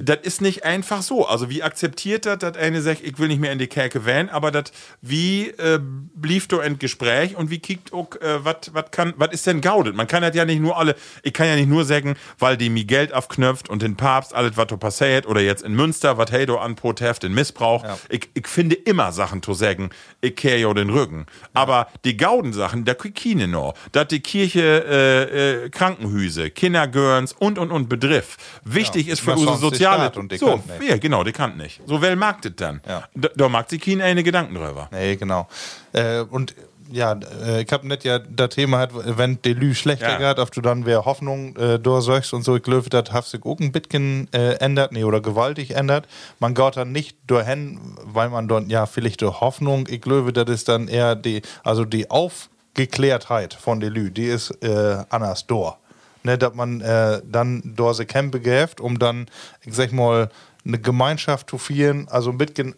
Das 0.00 0.18
ist 0.22 0.40
nicht 0.42 0.64
einfach 0.64 1.02
so. 1.02 1.26
Also, 1.26 1.48
wie 1.48 1.62
akzeptiert 1.62 2.26
das, 2.26 2.38
dass 2.38 2.56
eine 2.56 2.82
sagt, 2.82 3.00
ich 3.02 3.18
will 3.18 3.28
nicht 3.28 3.40
mehr 3.40 3.52
in 3.52 3.58
die 3.58 3.66
Kerke 3.66 4.04
wählen, 4.04 4.28
aber 4.28 4.50
das, 4.50 4.64
wie 5.00 5.48
äh, 5.50 5.78
blieb 5.80 6.48
du 6.48 6.60
ein 6.60 6.78
Gespräch 6.78 7.36
und 7.36 7.50
wie 7.50 7.58
kickt 7.60 7.92
auch, 7.92 8.10
äh, 8.20 8.44
was 8.44 8.90
kann, 8.90 9.14
was 9.16 9.32
ist 9.32 9.46
denn 9.46 9.60
gaudet? 9.60 9.94
Man 9.94 10.06
kann 10.06 10.22
das 10.22 10.34
ja 10.34 10.44
nicht 10.44 10.60
nur 10.60 10.76
alle, 10.76 10.96
ich 11.22 11.32
kann 11.32 11.46
ja 11.46 11.54
nicht 11.56 11.68
nur 11.68 11.84
sagen, 11.84 12.16
weil 12.38 12.56
die 12.56 12.68
mir 12.68 12.84
Geld 12.84 13.12
aufknöpft 13.22 13.68
und 13.68 13.82
den 13.82 13.96
Papst, 13.96 14.34
alles, 14.34 14.56
was 14.56 14.66
passiert, 14.78 15.26
oder 15.26 15.40
jetzt 15.40 15.62
in 15.62 15.74
Münster, 15.74 16.18
was 16.18 16.30
hey 16.30 16.46
do 16.46 16.56
an 16.56 16.74
Protest, 16.74 17.22
den 17.22 17.34
Missbrauch. 17.34 17.84
Ich, 18.08 18.28
ich 18.34 18.48
finde 18.48 18.74
immer 18.74 19.12
Sachen 19.12 19.42
zu 19.42 19.54
sagen, 19.54 19.90
ich 20.20 20.34
kehre 20.34 20.58
ja 20.58 20.74
den 20.74 20.90
Rücken. 20.90 21.26
Aber 21.54 21.88
die 22.04 22.16
Gauden-Sachen, 22.16 22.84
krieg 22.94 23.24
ich 23.24 23.46
noch. 23.46 23.74
Dass 23.92 24.08
die 24.08 24.20
Kirche 24.20 24.84
äh, 24.88 25.64
äh, 25.64 25.70
Krankenhüse, 25.70 26.50
Kindergörns 26.50 27.32
und 27.32 27.58
und 27.58 27.70
und 27.70 27.88
Begriff. 27.88 28.36
Wichtig 28.64 29.08
ist 29.08 29.20
für 29.20 29.32
unsere 29.32 29.56
soziale. 29.56 30.10
Und 30.12 30.32
die 30.32 30.38
so, 30.38 30.56
nicht. 30.56 30.88
ja, 30.88 30.96
genau, 30.96 31.24
die 31.24 31.32
kann 31.32 31.56
nicht. 31.56 31.80
So 31.86 32.00
well 32.00 32.16
mag 32.16 32.42
das 32.42 32.52
dann. 32.56 32.80
Ja. 32.86 33.08
Da, 33.14 33.28
da 33.34 33.48
mag 33.48 33.70
sich 33.70 33.80
keiner 33.80 34.04
eine 34.04 34.22
Gedanken 34.22 34.54
drüber. 34.54 34.88
Nee, 34.92 35.16
genau. 35.16 35.48
Äh, 35.92 36.20
und 36.20 36.54
ja, 36.92 37.18
äh, 37.44 37.62
ich 37.62 37.72
hab 37.72 37.84
nicht 37.84 38.04
ja 38.04 38.18
das 38.18 38.50
Thema 38.50 38.78
hat, 38.78 38.90
wenn 38.94 39.40
die 39.42 39.54
Lü 39.54 39.74
schlechter 39.74 40.20
Ja. 40.20 40.32
geht, 40.32 40.38
ob 40.38 40.52
du 40.52 40.60
dann 40.60 40.86
wer 40.86 41.04
Hoffnung 41.04 41.56
äh, 41.56 41.78
durchsuchst 41.78 42.32
und 42.32 42.44
so, 42.44 42.56
ich 42.56 42.62
glaube, 42.62 42.88
das 42.90 43.12
hat 43.12 43.26
sich 43.26 43.44
auch 43.44 43.58
ein 43.60 43.72
bisschen 43.72 44.28
äh, 44.32 44.54
ändert, 44.54 44.92
nee, 44.92 45.04
oder 45.04 45.20
gewaltig 45.20 45.72
ändert. 45.74 46.06
Man 46.38 46.54
geht 46.54 46.76
dann 46.76 46.92
nicht 46.92 47.16
durchhin, 47.26 47.80
weil 48.04 48.28
man 48.28 48.48
dann, 48.48 48.68
ja, 48.68 48.86
vielleicht 48.86 49.20
die 49.20 49.26
Hoffnung, 49.26 49.86
ich 49.88 50.00
glaube, 50.00 50.32
das 50.32 50.48
ist 50.50 50.68
dann 50.68 50.88
eher 50.88 51.16
die, 51.16 51.42
also 51.64 51.84
die 51.84 52.08
Aufgeklärtheit 52.10 53.54
von 53.54 53.80
der 53.80 53.90
Lü, 53.90 54.10
die 54.10 54.26
ist 54.26 54.50
äh, 54.62 55.04
anders 55.10 55.46
da. 55.46 55.76
Ne, 56.24 56.38
dass 56.38 56.54
man 56.54 56.80
äh, 56.80 57.20
dann 57.28 57.74
durch 57.74 57.98
die 57.98 58.04
Campe 58.04 58.38
geheft, 58.38 58.80
um 58.80 58.96
dann, 59.00 59.26
ich 59.64 59.74
sag 59.74 59.90
mal, 59.92 60.28
eine 60.64 60.78
Gemeinschaft 60.78 61.50
zu 61.50 61.58
führen, 61.58 62.06
also 62.08 62.30
ein 62.30 62.38
bisschen 62.38 62.76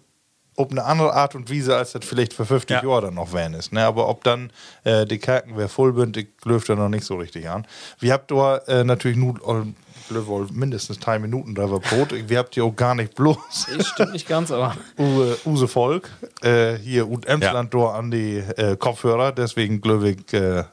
auf 0.57 0.71
eine 0.71 0.85
andere 0.85 1.13
Art 1.15 1.35
und 1.35 1.51
Weise, 1.51 1.77
als 1.77 1.93
das 1.93 2.05
vielleicht 2.05 2.33
für 2.33 2.45
50 2.47 2.83
Ja. 2.83 2.89
Jahre 2.89 3.03
dann 3.07 3.15
noch 3.15 3.33
wären 3.33 3.55
ist. 3.55 3.73
Ne? 3.73 3.85
Aber 3.85 4.09
ob 4.09 4.25
dann 4.25 4.51
äh, 4.85 5.05
die 5.05 5.19
Kerken 5.19 5.53
wer 5.57 5.69
voll 5.69 5.95
sind, 5.97 6.17
ich 6.17 6.29
löft 6.45 6.69
da 6.69 6.75
noch 6.75 6.89
nicht 6.89 7.05
so 7.05 7.17
richtig 7.17 7.49
an. 7.49 7.67
Wir 7.99 8.13
habt 8.13 8.31
da 8.31 8.59
äh, 8.59 8.85
natürlich 8.85 9.17
nur 9.17 9.37
äh, 9.37 10.27
wohl 10.27 10.47
mindestens 10.53 10.99
drei 10.99 11.19
Minuten 11.19 11.55
da 11.55 11.71
war 11.71 11.81
Brot. 11.81 12.13
Wir 12.29 12.39
habt 12.39 12.55
ja 12.57 12.63
auch 12.65 12.77
gar 12.77 12.95
nicht 12.95 13.15
bloß 13.15 13.67
Das 13.77 13.87
stimmt 13.89 14.13
nicht 14.13 14.29
ganz, 14.29 14.51
aber. 14.51 14.77
Use, 14.99 15.39
Use 15.47 15.67
Volk 15.69 16.11
äh, 16.43 16.75
hier 16.75 17.09
und 17.09 17.27
Emsland 17.27 17.73
da 17.73 17.87
an 17.91 18.11
die 18.11 18.37
äh, 18.37 18.77
Kopfhörer. 18.77 19.33
Deswegen 19.33 19.81
glaube 19.81 20.11
ich. 20.11 20.33
Äh, 20.35 20.65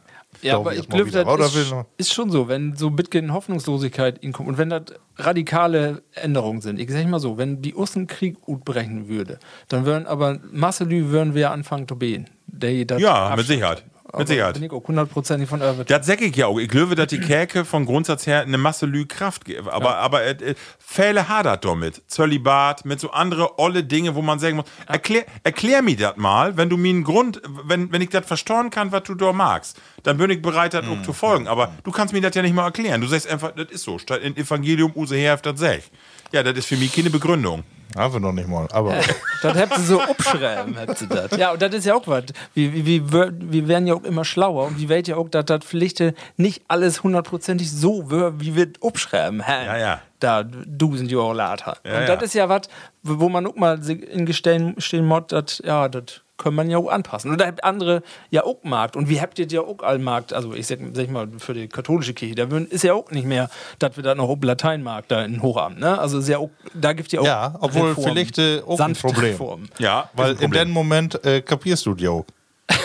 Ja, 0.42 0.58
aber 0.58 0.76
ich 0.76 0.88
glaube, 0.90 1.12
das 1.12 1.56
ist, 1.56 1.74
ist 1.98 2.14
schon 2.14 2.30
so, 2.32 2.48
wenn 2.48 2.76
so 2.76 2.90
bisschen 2.90 3.34
Hoffnungslosigkeit 3.34 4.18
inkommt 4.20 4.50
und 4.50 4.58
wenn 4.58 4.70
das 4.70 4.84
radikale 5.18 6.02
Änderungen 6.14 6.62
sind. 6.62 6.80
Ich 6.80 6.92
sag 6.92 7.06
mal 7.08 7.20
so, 7.20 7.38
wenn 7.38 7.62
die 7.62 7.72
Russen 7.72 8.08
Krieg 8.08 8.38
brechen 8.46 9.08
würde, 9.08 9.40
dann 9.68 9.86
würden 9.86 10.08
aber 10.08 10.40
Masselü 10.52 11.10
würden 11.10 11.36
wir 11.36 11.52
anfangen 11.52 11.88
zu 11.88 11.96
beten. 11.96 12.26
Ja, 12.62 13.30
mit 13.30 13.40
abschließt. 13.40 13.48
Sicherheit. 13.48 13.84
Mit 14.18 14.28
Sicherheit. 14.28 14.54
Bin 14.56 14.64
ich 14.64 14.72
auch 14.72 14.86
hundertprozentig 14.86 15.48
von 15.48 15.62
Irwin. 15.62 15.86
Das 15.88 16.06
sag 16.06 16.22
ich 16.22 16.36
ja 16.36 16.48
auch. 16.48 16.60
Ich 16.60 16.68
glaube, 16.68 16.96
dass 16.96 17.08
die 17.08 17.20
Kerke 17.20 17.64
von 17.64 17.86
Grundsatz 17.86 18.28
her 18.28 18.42
eine 18.42 18.58
Masse 18.58 18.86
Lü 18.86 19.06
Kraft 19.06 19.46
gibt. 19.46 19.68
Aber, 19.68 19.98
aber 19.98 20.24
äh, 20.24 20.32
äh, 20.32 20.56
Fälle 20.80 21.30
hadert 21.30 21.64
damit. 21.64 22.02
Zölibat, 22.08 22.86
mit 22.86 23.00
so 23.00 23.12
andere 23.12 23.58
olle 23.60 23.84
Dinge, 23.84 24.16
wo 24.16 24.22
man 24.22 24.40
sagen 24.40 24.58
muss, 24.58 24.66
erklär, 24.86 25.26
erklär 25.44 25.82
mir 25.82 25.96
das 25.96 26.18
mal, 26.18 26.58
wenn 26.58 26.70
du 26.70 26.78
mir 26.78 26.90
einen 26.90 27.04
Grund, 27.04 27.42
wenn, 27.64 27.92
wenn 27.92 28.02
ich 28.02 28.10
das 28.10 28.26
verstauen 28.26 28.70
kann, 28.70 28.92
was 28.92 29.04
du 29.04 29.16
da 29.16 29.32
magst, 29.32 29.80
dann 30.04 30.18
bin 30.18 30.30
ich 30.30 30.42
bereit, 30.42 30.74
das 30.74 30.86
auch 30.86 31.02
zu 31.04 31.14
folgen. 31.14 31.48
Aber 31.48 31.74
du 31.84 31.92
kannst 31.92 32.14
mir 32.14 32.22
das 32.22 32.36
ja 32.36 32.42
nicht 32.42 32.54
mal 32.54 32.66
erklären. 32.66 33.02
Du 33.02 33.08
sagst 33.08 33.30
einfach, 33.30 33.52
das 33.52 33.72
ist 33.72 33.84
so. 33.84 33.98
Statt 33.98 34.22
in 34.22 34.36
Evangelium 34.36 34.92
use 34.96 35.16
herf, 35.16 35.42
das 35.42 35.60
sag 35.60 35.78
ich. 35.80 35.92
Ja, 36.32 36.44
das 36.44 36.58
ist 36.58 36.68
für 36.68 36.78
mich 36.78 36.94
keine 36.94 37.10
Begründung. 37.10 37.64
Haben 37.96 38.14
wir 38.14 38.20
noch 38.22 38.32
nicht 38.32 38.48
mal. 38.48 38.68
Aber 38.72 38.96
Das 39.42 39.58
habt 39.58 39.78
ihr 39.78 39.84
so 39.84 40.00
abschreiben, 40.00 40.78
habt 40.80 41.02
ihr 41.02 41.08
das. 41.08 41.38
Ja, 41.38 41.52
und 41.52 41.62
das 41.62 41.74
ist 41.74 41.86
ja 41.86 41.96
auch 41.96 42.08
was. 42.08 42.26
Wir, 42.54 42.74
wir, 42.74 43.12
wir, 43.12 43.34
wir 43.38 43.68
werden 43.68 43.88
ja 43.88 43.96
auch 43.96 44.04
immer 44.04 44.24
schlauer 44.24 44.68
und 44.68 44.80
die 44.80 44.88
Welt 44.88 45.08
ja 45.08 45.18
auch, 45.18 45.30
dass 45.30 45.46
das 45.46 45.66
vielleicht 45.66 46.02
nicht 46.38 46.64
alles 46.68 47.04
hundertprozentig 47.04 47.70
so 47.72 48.10
wär, 48.10 48.40
wie 48.40 48.56
wir 48.56 48.68
abschreiben. 48.82 49.42
Hä? 49.42 49.66
Ja, 49.66 49.78
ja. 49.78 50.02
Da, 50.20 50.44
du 50.44 50.96
sind 50.96 51.12
ja 51.12 51.18
auch 51.18 51.34
later. 51.34 51.78
Ja, 51.84 51.98
und 51.98 52.08
ja. 52.08 52.16
das 52.16 52.24
ist 52.24 52.34
ja 52.36 52.48
was, 52.48 52.62
wo 53.04 53.28
man 53.28 53.48
auch 53.48 53.56
mal 53.56 53.80
in 53.90 54.26
Gestehen 54.26 54.76
stehen 54.80 55.06
muss, 55.06 55.24
das, 55.28 55.62
ja, 55.66 55.90
das 55.90 56.22
kann 56.42 56.56
man 56.56 56.70
ja 56.70 56.78
auch 56.78 56.90
anpassen. 56.90 57.32
Und 57.32 57.40
da 57.40 57.46
habt 57.48 57.64
andere 57.64 58.02
ja 58.30 58.44
auch 58.44 58.64
Markt. 58.64 58.96
Und 58.96 59.10
wie 59.10 59.22
habt 59.22 59.38
ihr 59.40 59.46
ja 59.48 59.62
auch 59.62 59.80
allen 59.84 60.04
Markt? 60.04 60.34
Also 60.34 60.54
ich 60.54 60.68
sag, 60.68 60.80
sag 60.94 61.06
ich 61.06 61.10
mal, 61.12 61.28
für 61.38 61.54
die 61.54 61.68
katholische 61.68 62.14
Kirche, 62.14 62.36
da 62.36 62.46
ist 62.70 62.84
ja 62.84 62.94
auch 62.94 63.12
nicht 63.12 63.26
mehr, 63.26 63.50
dass 63.80 63.96
wir 63.96 64.04
da 64.04 64.16
noch 64.16 64.30
auf 64.30 64.40
Lateinmarkt 64.42 65.12
da 65.12 65.24
in 65.24 65.42
Hochamt, 65.42 65.80
ne? 65.80 66.00
Also 66.00 66.20
ist 66.20 66.28
ja 66.28 66.38
auch, 66.40 66.50
da 66.74 66.94
gibt 66.94 67.12
ja 67.12 67.22
auch 67.22 67.26
Ja, 67.26 67.56
obwohl 67.60 67.90
Reformen, 67.90 68.12
vielleicht, 68.14 68.38
äh, 68.40 68.62
auch 68.66 68.80
ein 68.80 68.94
Problem. 68.94 69.32
Reformen. 69.32 69.70
Ja, 69.80 70.10
weil 70.14 70.36
in 70.42 70.52
dem 70.52 70.72
Moment 70.72 71.24
äh, 71.26 71.42
kapierst 71.42 71.86
du 71.86 71.94
die 71.94 72.08
auch. 72.08 72.26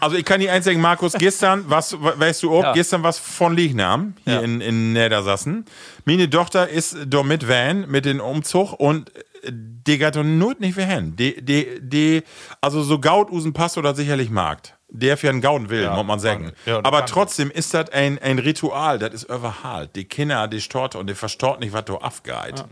Also 0.00 0.16
ich 0.16 0.24
kann 0.24 0.40
die 0.40 0.48
eins 0.48 0.64
sagen, 0.64 0.80
Markus, 0.80 1.12
gestern, 1.14 1.64
was, 1.68 1.94
weißt 2.00 2.42
du 2.42 2.54
auch, 2.56 2.62
Ja. 2.62 2.72
gestern 2.72 3.02
was 3.02 3.18
von 3.18 3.54
Lignam 3.54 4.14
hier 4.24 4.34
Ja. 4.34 4.40
in, 4.40 4.60
in 4.60 4.92
Niedersassen. 4.92 5.64
Meine 6.04 6.28
Tochter 6.30 6.68
ist 6.68 6.96
da 7.06 7.22
mit 7.22 7.46
Van, 7.48 7.90
mit 7.90 8.04
dem 8.06 8.20
Umzug 8.20 8.72
und 8.74 9.10
die 9.48 9.98
geht 9.98 10.16
not 10.16 10.60
nicht 10.60 10.76
mehr 10.76 10.86
hin. 10.86 11.16
Die, 11.16 11.44
die, 11.44 11.80
die, 11.80 12.22
also 12.60 12.82
so 12.82 12.98
Gaut 13.00 13.30
usen 13.30 13.52
Pass 13.52 13.78
oder 13.78 13.94
sicherlich 13.94 14.30
Markt. 14.30 14.76
Der 14.92 15.16
für 15.16 15.28
einen 15.28 15.40
Gauden 15.40 15.70
will, 15.70 15.82
Ja, 15.84 15.94
muss 15.94 16.04
man 16.06 16.18
sagen. 16.18 16.52
ja, 16.66 16.80
Aber 16.82 17.06
trotzdem 17.06 17.50
ist 17.50 17.72
das 17.74 17.90
ein, 17.90 18.18
ein 18.20 18.38
Ritual, 18.40 18.98
das 18.98 19.14
ist 19.14 19.22
überhalt. 19.30 19.90
Die 19.94 20.04
Kinder, 20.04 20.48
die 20.48 20.60
storten 20.60 20.98
und 21.00 21.08
die 21.08 21.14
verstaut 21.14 21.60
nicht, 21.60 21.72
was 21.72 21.84
da 21.84 21.92
aufgeht. 21.94 22.64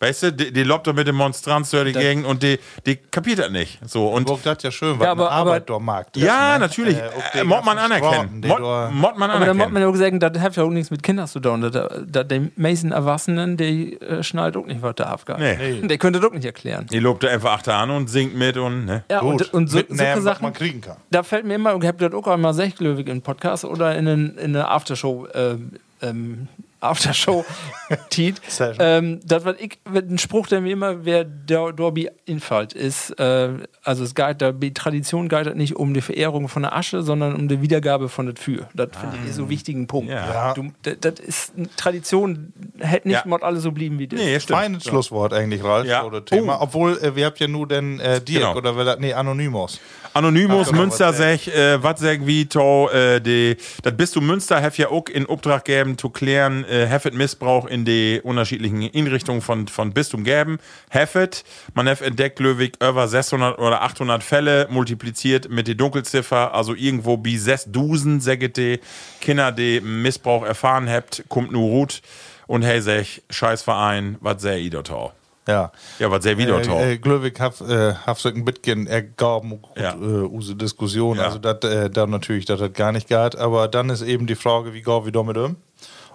Weißt 0.00 0.22
du, 0.24 0.32
die, 0.32 0.52
die 0.52 0.62
lobt 0.64 0.86
doch 0.88 0.94
mit 0.94 1.06
dem 1.06 1.16
Monstranz 1.16 1.70
durch 1.70 1.92
die 1.92 1.98
Gegend 1.98 2.26
und 2.26 2.42
die, 2.42 2.58
die 2.86 2.96
kapiert 2.96 3.38
das 3.38 3.50
nicht. 3.50 3.78
So, 3.88 4.08
und 4.08 4.24
Guck, 4.26 4.42
das 4.42 4.62
ja 4.62 4.70
schön, 4.70 4.98
was 4.98 5.04
Ja, 5.04 5.12
aber- 5.12 5.30
Arbeit 5.30 5.54
aber- 5.56 5.60
dort 5.60 5.82
mag. 5.82 6.06
ja, 6.16 6.58
natürlich. 6.58 6.96
Äh, 6.98 7.40
Äh, 7.40 7.44
Mod 7.44 7.64
man 7.64 7.78
anerkennen. 7.78 8.40
Mod, 8.44 8.60
Mod 8.92 9.18
man 9.18 9.30
Aber 9.30 9.46
da 9.46 9.54
muss 9.54 9.64
anerkennen. 9.64 9.72
man 9.72 9.82
ja 9.82 9.88
auch 9.88 9.94
sagen, 9.96 10.18
das 10.20 10.38
hat 10.40 10.56
ja 10.56 10.62
auch 10.64 10.70
nichts 10.70 10.90
mit 10.90 11.02
Kindern 11.02 11.28
zu 11.28 11.38
tun. 11.40 11.70
Da, 11.70 12.24
die 12.24 12.50
meisten 12.56 12.90
Erwachsenen, 12.92 13.56
die 13.56 14.00
äh, 14.00 14.22
schnallt 14.24 14.56
auch 14.56 14.66
nicht, 14.66 14.82
was 14.82 14.96
da 14.96 15.04
abgeht. 15.04 15.38
Nee. 15.38 15.82
Der 15.86 15.98
könnte 15.98 16.18
das 16.20 16.28
auch 16.28 16.34
nicht 16.34 16.44
erklären. 16.44 16.86
Die 16.90 16.98
lobt 16.98 17.24
einfach 17.24 17.52
achter 17.52 17.74
an 17.76 17.90
und 17.90 18.08
singt 18.10 18.34
mit 18.34 18.56
und, 18.56 18.86
ne? 18.86 19.04
Ja, 19.10 19.20
Gut, 19.20 19.42
und, 19.42 19.54
und 19.54 19.66
so, 19.68 19.76
mitnehmen, 19.76 19.98
solche 19.98 20.16
was 20.16 20.24
Sachen, 20.24 20.42
man 20.42 20.52
kriegen 20.52 20.80
kann. 20.80 20.96
da 21.10 21.22
fällt 21.22 21.44
mir 21.44 21.58
immer, 21.60 21.76
ich 21.76 21.86
habe 21.86 22.08
das 22.08 22.12
auch 22.12 22.26
einmal 22.26 22.54
sechglöwig 22.54 23.08
im 23.08 23.22
Podcast 23.22 23.64
oder 23.64 23.96
in, 23.96 24.08
einen, 24.08 24.38
in 24.38 24.56
eine 24.56 24.68
Aftershow, 24.68 25.28
ähm, 25.34 25.72
ähm, 26.02 26.48
Aftershow 26.80 27.44
Tiet. 28.10 28.40
Ähm, 28.78 29.20
das 29.24 29.44
was 29.44 29.56
ich, 29.58 29.78
ein 29.92 30.18
Spruch, 30.18 30.46
der 30.46 30.60
mir 30.60 30.72
immer, 30.72 31.04
wer 31.04 31.24
der 31.24 31.72
Dorby 31.72 32.08
infällt, 32.24 32.72
ist, 32.72 33.10
äh, 33.18 33.50
also 33.84 34.04
es 34.04 34.14
geht 34.14 34.40
da, 34.42 34.52
die 34.52 34.72
Tradition 34.74 35.28
geht 35.28 35.46
das 35.46 35.54
nicht 35.54 35.76
um 35.76 35.92
die 35.94 36.00
Verehrung 36.00 36.48
von 36.48 36.62
der 36.62 36.74
Asche, 36.76 37.02
sondern 37.02 37.34
um 37.34 37.48
die 37.48 37.60
Wiedergabe 37.62 38.08
von 38.08 38.26
der 38.26 38.34
Tür. 38.34 38.68
Das 38.74 38.88
finde 38.98 39.16
ich 39.26 39.34
so 39.34 39.42
einen 39.42 39.50
wichtigen 39.50 39.86
Punkt. 39.86 40.10
Ja. 40.10 40.26
Ja. 40.32 40.54
Du, 40.54 40.72
das, 40.82 40.96
das 41.00 41.20
ist 41.20 41.52
eine 41.56 41.68
Tradition, 41.76 42.52
hätte 42.78 43.08
nicht 43.08 43.16
Ja. 43.24 43.28
mod 43.28 43.42
alle 43.42 43.58
so 43.60 43.72
blieben 43.72 43.98
wie 43.98 44.06
das. 44.06 44.18
Nee, 44.20 44.38
stimmt. 44.40 44.58
Feines 44.58 44.84
Schlusswort 44.84 45.32
eigentlich, 45.32 45.62
Ralf, 45.64 45.86
Ja. 45.86 46.04
oder 46.04 46.24
Thema. 46.24 46.58
Oh. 46.60 46.64
Obwohl, 46.64 46.98
äh, 46.98 47.14
wir 47.16 47.26
habt 47.26 47.40
ja 47.40 47.48
nur 47.48 47.66
den 47.66 48.00
äh, 48.00 48.20
Dirk, 48.20 48.40
Genau. 48.40 48.56
oder 48.56 48.76
wer 48.76 48.96
nee, 48.96 49.12
Anonymous. 49.12 49.80
Anonymous, 50.12 50.68
Ach, 50.70 50.76
Münster 50.76 51.08
was 51.10 51.16
sech, 51.18 51.48
äh, 51.48 51.82
wat 51.82 51.98
sag 52.00 52.26
wie 52.26 52.46
to, 52.46 52.88
äh, 52.90 53.20
die, 53.20 53.56
das 53.82 53.96
bist 53.96 54.16
du 54.16 54.20
Münster, 54.20 54.60
hef 54.60 54.76
ja 54.76 54.88
auch 54.90 55.08
in 55.08 55.26
Auftrag 55.26 55.64
geben, 55.64 55.96
zu 55.98 56.10
klären, 56.10 56.64
äh, 56.70 56.86
heffet 56.86 57.14
Missbrauch 57.14 57.66
in 57.66 57.84
die 57.84 58.20
unterschiedlichen 58.22 58.82
Inrichtungen 58.82 59.40
von, 59.42 59.68
von 59.68 59.92
Bistum 59.92 60.24
geben. 60.24 60.58
Heffet, 60.88 61.44
man 61.74 61.86
hef 61.86 62.00
entdeckt, 62.00 62.38
Löwig, 62.40 62.76
über 62.82 63.08
600 63.08 63.58
oder 63.58 63.82
800 63.82 64.22
Fälle 64.22 64.66
multipliziert 64.70 65.50
mit 65.50 65.66
die 65.66 65.76
Dunkelziffer, 65.76 66.54
also 66.54 66.74
irgendwo 66.74 67.16
bi 67.16 67.36
6000, 67.36 68.22
säget 68.22 68.56
die 68.56 68.80
Kinder, 69.20 69.52
die 69.52 69.80
Missbrauch 69.80 70.44
erfahren 70.44 70.88
habt, 70.88 71.24
kommt 71.28 71.52
nur 71.52 71.68
Ruth 71.68 72.00
und 72.46 72.62
hey, 72.62 72.80
sech, 72.80 73.22
Scheißverein, 73.30 74.16
wat 74.20 74.40
seh 74.40 74.58
i 74.58 74.70
dort 74.70 74.90
auch? 74.90 75.12
Ja. 75.48 75.72
Ja, 75.98 76.10
wat 76.10 76.22
seh 76.22 76.36
wie 76.36 76.46
dort 76.46 76.68
auch? 76.68 76.80
Äh, 76.80 76.94
äh, 76.94 76.98
Glöwig 76.98 77.40
hat 77.40 77.60
äh, 77.60 77.94
hat 77.94 78.18
so 78.18 78.28
ein 78.28 78.44
bisschen 78.44 78.86
ergaben, 78.86 79.58
Ja. 79.76 79.94
äh, 79.94 79.96
unsere 79.96 80.56
Diskussion. 80.56 81.16
Ja. 81.16 81.24
Also, 81.24 81.38
das 81.38 81.64
äh, 81.64 81.90
da 81.90 82.06
natürlich, 82.06 82.44
das 82.44 82.60
hat 82.60 82.74
gar 82.74 82.92
nicht 82.92 83.08
gehabt. 83.08 83.36
Aber 83.36 83.66
dann 83.68 83.90
ist 83.90 84.02
eben 84.02 84.26
die 84.26 84.34
Frage, 84.34 84.72
wie 84.74 84.82
gehen 84.82 85.04
wir 85.04 85.12
damit 85.12 85.36
um? 85.38 85.56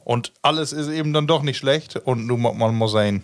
Und 0.05 0.31
alles 0.41 0.71
ist 0.71 0.87
eben 0.87 1.11
dann 1.11 1.27
doch 1.27 1.41
nicht 1.41 1.57
schlecht. 1.57 1.97
Und 1.97 2.25
nun 2.27 2.39
muss 2.39 2.55
man 2.55 2.73
muss 2.75 2.93
sein, 2.93 3.21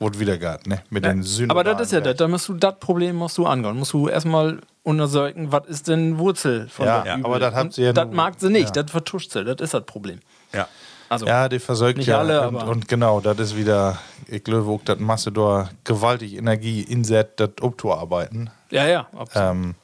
wo 0.00 0.08
es 0.08 0.18
wieder 0.18 0.36
geht, 0.38 0.66
ne? 0.66 0.82
Mit 0.90 1.04
den 1.04 1.22
Sünden. 1.22 1.50
Aber 1.52 1.62
das 1.62 1.80
ist 1.82 1.92
ja 1.92 2.00
das, 2.00 2.16
da 2.16 2.26
musst 2.26 2.48
du 2.48 2.54
das 2.54 2.74
Problem 2.80 3.14
musst 3.16 3.38
du 3.38 3.46
angehen. 3.46 3.76
Musst 3.78 3.92
du 3.92 4.08
erstmal 4.08 4.58
untersuchen, 4.82 5.52
was 5.52 5.66
ist 5.68 5.86
denn 5.88 6.18
Wurzel 6.18 6.68
von 6.68 6.86
Ja, 6.86 7.04
ja, 7.04 7.14
Übel. 7.16 7.26
aber 7.26 7.38
das 7.38 7.54
habt 7.54 7.72
sie 7.74 7.82
ja 7.82 7.92
Das 7.92 8.06
nur- 8.06 8.14
mag 8.14 8.34
sie 8.38 8.48
nicht, 8.50 8.74
ja. 8.74 8.82
das 8.82 8.90
vertuscht 8.90 9.30
sie, 9.32 9.44
das 9.44 9.56
ist 9.60 9.74
das 9.74 9.84
Problem. 9.84 10.18
Ja. 10.52 10.66
Also, 11.10 11.26
Ja, 11.26 11.48
die 11.48 11.58
versorgt 11.58 11.98
Nicht 11.98 12.06
ja. 12.08 12.18
alle, 12.18 12.48
und, 12.48 12.56
und 12.56 12.88
genau, 12.88 13.20
das 13.20 13.38
ist 13.38 13.56
wieder, 13.56 13.98
ich 14.26 14.44
glaube 14.44 14.70
auch, 14.70 14.82
dass 14.84 14.98
Masse 14.98 15.30
da 15.32 15.68
gewaltig 15.84 16.36
Energie 16.36 16.82
inset, 16.82 17.38
das 17.40 17.50
arbeiten. 17.84 18.50
ja, 18.70 18.86
ja, 18.86 19.06
absolut. 19.16 19.50
Ähm, 19.50 19.74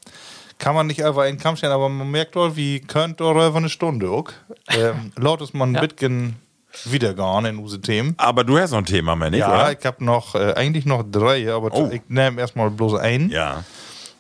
kann 0.59 0.75
man 0.75 0.87
nicht 0.87 1.05
einfach 1.05 1.25
in 1.25 1.37
den 1.37 1.41
Kampf 1.43 1.59
stellen, 1.59 1.73
aber 1.73 1.89
man 1.89 2.11
merkt 2.11 2.37
doch, 2.37 2.57
wie 2.57 2.81
könnt 2.81 3.21
doch 3.21 3.33
über 3.33 3.55
eine 3.57 3.69
Stunde 3.69 4.09
auch. 4.11 4.31
Ähm, 4.69 5.13
laut 5.17 5.41
ist 5.43 5.55
man 5.55 5.71
ein 5.71 5.75
Ja. 5.75 5.81
bisschen 5.87 6.37
wiedergehen 6.85 7.45
in 7.45 7.59
unsere 7.59 7.81
Themen. 7.81 8.15
Aber 8.17 8.43
du 8.45 8.59
hast 8.59 8.73
noch 8.73 8.79
ein 8.79 8.85
Thema, 8.87 9.15
mehr 9.15 9.31
nicht, 9.31 9.41
Ja, 9.41 9.49
oder? 9.55 9.73
ich 9.79 9.85
habe 9.87 10.05
noch, 10.05 10.35
äh, 10.35 10.55
eigentlich 10.55 10.87
noch 10.87 11.05
drei, 11.09 11.53
aber 11.53 11.71
Oh. 11.73 11.89
ich 11.93 12.03
nehme 12.09 12.41
erstmal 12.41 12.71
bloß 12.71 12.95
einen. 12.99 13.31
Ja. 13.31 13.63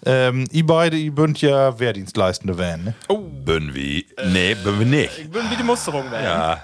Ähm, 0.07 0.45
ihr 0.53 0.67
beide, 0.67 0.97
ihr 0.97 1.13
bünd 1.13 1.41
ja 1.41 1.79
Wehrdienstleistende 1.79 2.59
werden. 2.59 2.85
Ne? 2.85 2.95
Oh. 3.09 3.19
Bin 3.19 3.75
wie? 3.75 4.07
Nee, 4.27 4.55
bin 4.55 4.79
wir 4.79 4.87
nicht. 4.87 5.19
ich 5.19 5.33
will 5.33 5.43
wie 5.51 5.57
die 5.57 5.63
Musterung 5.63 6.11
werden. 6.11 6.25
Ja. 6.25 6.63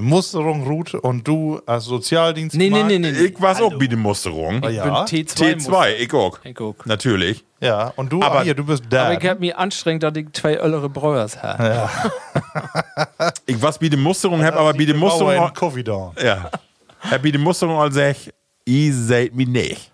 Musterung, 0.00 0.66
Ruth 0.66 0.94
und 0.94 1.26
du 1.26 1.60
als 1.66 1.84
Sozialdienst. 1.84 2.56
Nee, 2.56 2.70
nee, 2.70 2.82
nee, 2.82 2.98
nee. 2.98 3.10
nee. 3.12 3.18
Ich 3.26 3.40
weiß 3.40 3.60
auch 3.62 3.78
bei 3.78 3.86
der 3.86 3.98
Musterung. 3.98 4.62
Ah, 4.64 4.68
Ich 4.70 4.76
ja. 4.76 4.84
bin 4.84 4.92
T2. 5.24 5.56
T2, 5.66 5.94
ich 5.96 6.12
auch. 6.14 6.38
Ich 6.44 6.58
auch. 6.60 6.74
Natürlich. 6.84 7.44
Ja, 7.60 7.92
und 7.96 8.12
du, 8.12 8.20
Aber- 8.22 8.40
ah, 8.40 8.42
hier, 8.42 8.54
du 8.54 8.64
bist 8.64 8.84
da. 8.90 9.06
Aber 9.06 9.22
ich 9.22 9.28
habe 9.28 9.40
mich 9.40 9.54
anstrengt, 9.56 10.02
dass 10.02 10.14
ich 10.16 10.26
zwei 10.32 10.54
ältere 10.54 10.88
Breuers 10.88 11.42
habe. 11.42 11.88
Ich 13.46 13.60
weiß 13.60 13.78
bei 13.78 13.88
der 13.88 13.98
Musterung, 13.98 14.42
hab 14.44 14.54
aber 14.56 14.72
bei 14.74 14.84
der 14.84 14.94
Musterung. 14.94 15.32
in 15.34 15.54
Coffee 15.54 15.82
da. 15.82 16.12
Ja. 16.22 16.50
Hab 17.00 17.22
bei 17.22 17.30
der 17.30 17.40
Musterung 17.40 17.76
all 17.78 17.92
sech, 17.92 18.30
ihr 18.64 18.92
seid 18.92 19.34
mir 19.34 19.46
nicht. 19.46 19.90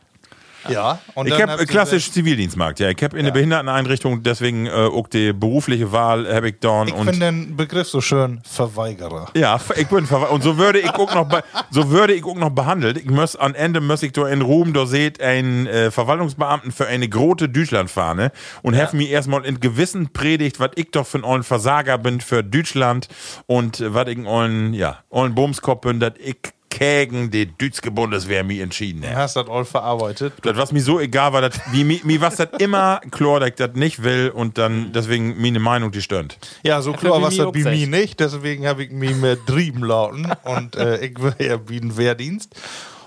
Ja, 0.69 0.99
und 1.15 1.27
Ich 1.27 1.41
habe 1.41 1.65
klassisch 1.67 2.11
Zivildienstmarkt, 2.11 2.81
ja. 2.81 2.91
Ich 2.91 3.03
habe 3.03 3.19
in 3.19 3.25
der 3.25 3.33
Behinderteneinrichtung, 3.33 4.23
deswegen 4.23 4.67
äh, 4.67 4.71
auch 4.71 5.09
die 5.09 5.33
berufliche 5.33 5.93
Wahl 5.93 6.33
habe 6.33 6.51
ich 6.51 6.57
dann 6.61 6.89
Ich 6.89 6.95
finde 6.95 7.19
den 7.19 7.57
Begriff 7.57 7.89
so 7.89 8.01
schön, 8.01 8.41
Verweigerer. 8.45 9.29
ja, 9.35 9.59
ich 9.77 9.89
bin 9.89 10.07
verwe- 10.07 10.29
und 10.29 10.43
so 10.43 10.59
würde 10.59 10.81
ich 10.81 10.91
auch 10.91 11.15
noch 11.15 11.29
so 11.71 11.91
würde 11.91 12.15
ich 12.15 12.25
auch 12.25 12.35
noch 12.35 12.51
behandelt. 12.51 12.99
Ich 12.99 13.11
muss 13.11 13.37
am 13.37 13.55
Ende 13.55 13.81
muss 13.81 14.03
ich 14.03 14.13
da 14.13 14.29
in 14.29 14.43
Ruhm, 14.43 14.73
da 14.73 14.87
seht 14.87 15.21
ein 15.21 15.67
äh, 15.67 15.91
Verwaltungsbeamten 15.91 16.73
für 16.73 16.87
eine 16.87 17.09
große 17.09 17.49
Deutschlandfahne 17.49 18.33
und 18.63 18.75
ja. 18.75 18.89
mir 18.93 19.09
erstmal 19.09 19.45
in 19.45 19.61
Gewissen 19.61 20.13
predigt, 20.13 20.61
was 20.61 20.71
ich 20.77 20.91
doch 20.91 21.07
für 21.07 21.19
ein 21.19 21.25
ollen 21.25 21.43
Versager 21.43 21.99
bin 21.99 22.21
für 22.21 22.43
Deutschland 22.43 23.09
und 23.47 23.81
äh, 23.81 23.95
was 23.95 24.09
ich 24.09 24.19
ollen 24.27 24.75
ja, 24.75 24.99
ollen 25.11 25.35
Bumskopf 25.35 25.83
bin, 25.83 26.01
dass 26.01 26.13
ich 26.19 26.37
gegen 26.71 27.31
die 27.31 27.47
deutsche 27.47 27.91
Bundeswehr 27.91 28.43
mir 28.43 28.63
entschieden. 28.63 29.03
Du 29.03 29.15
hast 29.15 29.37
das 29.37 29.49
all 29.49 29.65
verarbeitet. 29.65 30.33
Das, 30.43 30.57
was 30.57 30.73
mir 30.73 30.81
so 30.81 30.99
egal 30.99 31.33
war, 31.33 31.43
das, 31.43 31.61
wie, 31.73 31.85
mir, 31.85 32.01
mir 32.05 32.21
was 32.21 32.37
das 32.37 32.49
immer 32.59 33.01
klar, 33.11 33.41
dass 33.41 33.51
ich 33.51 33.55
das 33.57 33.75
nicht 33.75 34.03
will 34.03 34.31
und 34.35 34.57
dann 34.57 34.93
deswegen 34.93 35.41
meine 35.41 35.59
Meinung, 35.59 35.91
die 35.91 36.01
stimmt. 36.01 36.39
Ja, 36.63 36.81
so 36.81 36.93
klar 36.93 37.21
was 37.21 37.35
mich 37.35 37.39
das 37.39 37.53
bei 37.53 37.77
mir 37.77 37.87
nicht, 37.87 38.21
deswegen 38.21 38.67
habe 38.67 38.85
ich 38.85 38.91
mich 38.91 39.15
mehr 39.15 39.37
drüben 39.37 39.83
lauten 39.83 40.33
und 40.45 40.77
äh, 40.77 41.05
ich 41.05 41.21
will 41.21 41.35
ja 41.39 41.57
bieten 41.59 41.97
Wehrdienst. 41.97 42.55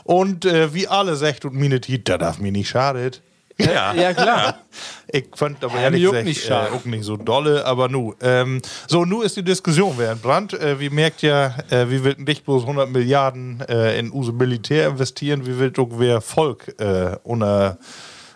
Und 0.03 0.45
äh, 0.45 0.74
wie 0.74 0.88
alle 0.88 1.16
sagt 1.16 1.45
und 1.45 1.55
meine 1.55 1.80
Tiet, 1.80 2.09
da 2.09 2.18
darf 2.18 2.39
mir 2.39 2.51
nicht 2.51 2.70
schadet. 2.70 3.22
Ja, 3.60 3.93
Ja, 3.93 4.14
klar. 4.14 4.58
Ich 5.08 5.26
fand 5.36 5.64
aber 5.64 5.76
Ja, 5.76 5.82
ehrlich 5.84 6.04
gesagt 6.04 6.26
nicht 6.26 6.49
äh, 6.49 6.54
auch 6.54 6.86
nicht 6.86 7.04
so 7.04 7.18
dolle, 7.18 7.66
aber 7.66 7.88
nu. 7.88 8.16
Ähm, 8.22 8.62
so, 8.88 9.06
nu 9.06 9.22
ist 9.22 9.38
die 9.38 9.43
Diskussion 9.43 9.93
während 9.97 10.22
Brand. 10.22 10.54
Äh, 10.54 10.80
wir 10.80 10.91
merkt 10.91 11.22
ja, 11.22 11.56
äh, 11.70 11.89
wir 11.89 12.04
will 12.04 12.16
nicht 12.18 12.45
bloß 12.45 12.64
100 12.64 12.89
Milliarden 12.89 13.62
äh, 13.68 13.99
in 13.99 14.10
unser 14.10 14.34
Militär 14.34 14.88
investieren, 14.89 15.45
wir 15.45 15.60
will 15.60 15.72
doch 15.72 15.89
wer 15.91 16.22
Volk 16.22 16.74
äh, 16.80 17.18
unter 17.24 17.78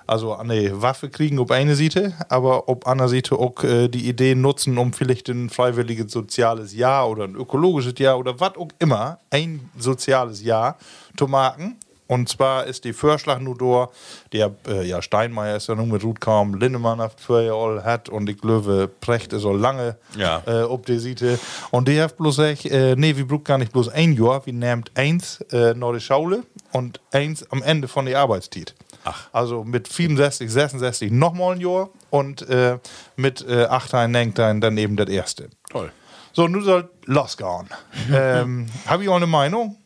also 0.07 0.35
eine 0.35 0.81
Waffe 0.81 1.09
kriegen 1.09 1.37
auf 1.37 1.51
eine 1.51 1.75
Seite, 1.75 2.13
aber 2.29 2.69
auf 2.69 2.87
einer 2.87 3.09
Seite 3.09 3.37
auch 3.37 3.61
äh, 3.63 3.89
die 3.89 4.07
Idee 4.07 4.35
nutzen, 4.35 4.77
um 4.77 4.93
vielleicht 4.93 5.27
ein 5.29 5.49
freiwilliges 5.49 6.11
soziales 6.11 6.73
Jahr 6.73 7.09
oder 7.09 7.25
ein 7.25 7.35
ökologisches 7.35 7.93
Jahr 7.97 8.17
oder 8.17 8.39
was 8.39 8.55
auch 8.55 8.69
immer, 8.79 9.19
ein 9.29 9.69
soziales 9.77 10.41
Jahr 10.41 10.77
zu 11.17 11.27
machen. 11.27 11.75
Und 12.07 12.29
zwar 12.29 12.65
ist 12.65 12.85
die 12.85 12.93
Vorschlag 12.93 13.39
nur 13.39 13.57
da, 13.57 13.89
der 14.31 14.55
äh, 14.67 14.87
ja, 14.87 15.01
Steinmeier 15.01 15.57
ist 15.57 15.67
ja 15.67 15.75
nun 15.75 15.89
mit 15.89 16.03
Ruth 16.03 16.21
kaum, 16.21 16.55
Lindemann 16.55 16.99
hat 16.99 17.19
vorher 17.19 17.53
all 17.53 17.83
hat 17.83 18.09
und 18.09 18.29
ich 18.29 18.39
glaube, 18.39 18.89
Precht 19.01 19.33
ist 19.33 19.45
auch 19.45 19.53
lange 19.53 19.97
Ja. 20.15 20.41
äh, 20.45 20.63
ob 20.63 20.85
die 20.85 20.99
Seite. 20.99 21.37
Und 21.71 21.87
die 21.87 22.01
hat 22.01 22.17
bloß 22.17 22.37
gesagt, 22.37 22.65
äh, 22.65 22.95
nee, 22.95 23.15
wir 23.15 23.27
brauchen 23.27 23.43
gar 23.43 23.57
nicht 23.57 23.73
bloß 23.73 23.89
ein 23.89 24.13
Jahr, 24.13 24.45
wir 24.45 24.53
nehmen 24.53 24.85
eins 24.95 25.41
äh, 25.51 25.73
der 25.75 25.99
Schaule 25.99 26.43
und 26.71 26.99
eins 27.11 27.49
am 27.51 27.61
Ende 27.61 27.87
von 27.87 28.05
der 28.05 28.19
Arbeitszeit. 28.19 28.73
Ach. 29.03 29.27
Also 29.31 29.63
mit 29.63 29.87
65, 29.87 30.49
66 30.51 31.11
nochmal 31.11 31.55
ein 31.55 31.61
Jahr 31.61 31.89
und 32.09 32.47
äh, 32.49 32.77
mit 33.15 33.45
äh, 33.47 33.65
8 33.65 33.93
ein, 33.93 34.11
9 34.11 34.37
ein 34.39 34.61
dann 34.61 34.77
eben 34.77 34.95
das 34.97 35.07
erste. 35.09 35.49
Toll. 35.69 35.91
So, 36.33 36.47
nun 36.47 36.63
soll 36.63 36.89
losgehen. 37.05 37.67
ähm, 38.13 38.67
Habe 38.85 39.03
ich 39.03 39.09
auch 39.09 39.15
eine 39.15 39.27
Meinung? 39.27 39.77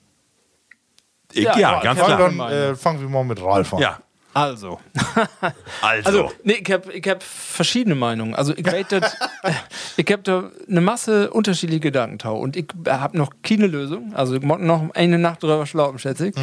Ich, 1.33 1.43
Ja, 1.43 1.57
ja, 1.57 1.81
ganz 1.81 1.99
klar. 1.99 2.17
dann 2.17 2.39
äh, 2.39 2.75
fangen 2.75 3.01
wir 3.01 3.09
mal 3.09 3.23
mit 3.23 3.41
Ralf 3.41 3.73
an. 3.73 3.79
Ja, 3.79 3.99
Also. 4.33 4.79
also. 5.81 6.07
Also, 6.07 6.31
nee, 6.43 6.61
ich 6.65 6.71
habe 6.71 6.93
ich 6.93 7.05
hab 7.07 7.21
verschiedene 7.21 7.95
Meinungen. 7.95 8.33
Also, 8.33 8.53
ich 8.55 8.63
dass- 8.63 9.17
ich 9.97 10.05
habe 10.11 10.21
da 10.23 10.49
eine 10.69 10.79
Masse 10.81 11.29
unterschiedliche 11.31 11.81
Gedanken 11.81 12.17
tau 12.19 12.37
und 12.37 12.55
ich 12.55 12.67
habe 12.87 13.17
noch 13.17 13.31
keine 13.43 13.67
Lösung. 13.67 14.13
Also, 14.15 14.35
ich 14.35 14.41
muss 14.41 14.59
noch 14.59 14.89
eine 14.93 15.17
Nacht 15.17 15.43
drüber 15.43 15.65
schlafen, 15.65 15.99
schätze 15.99 16.27
ich. 16.29 16.35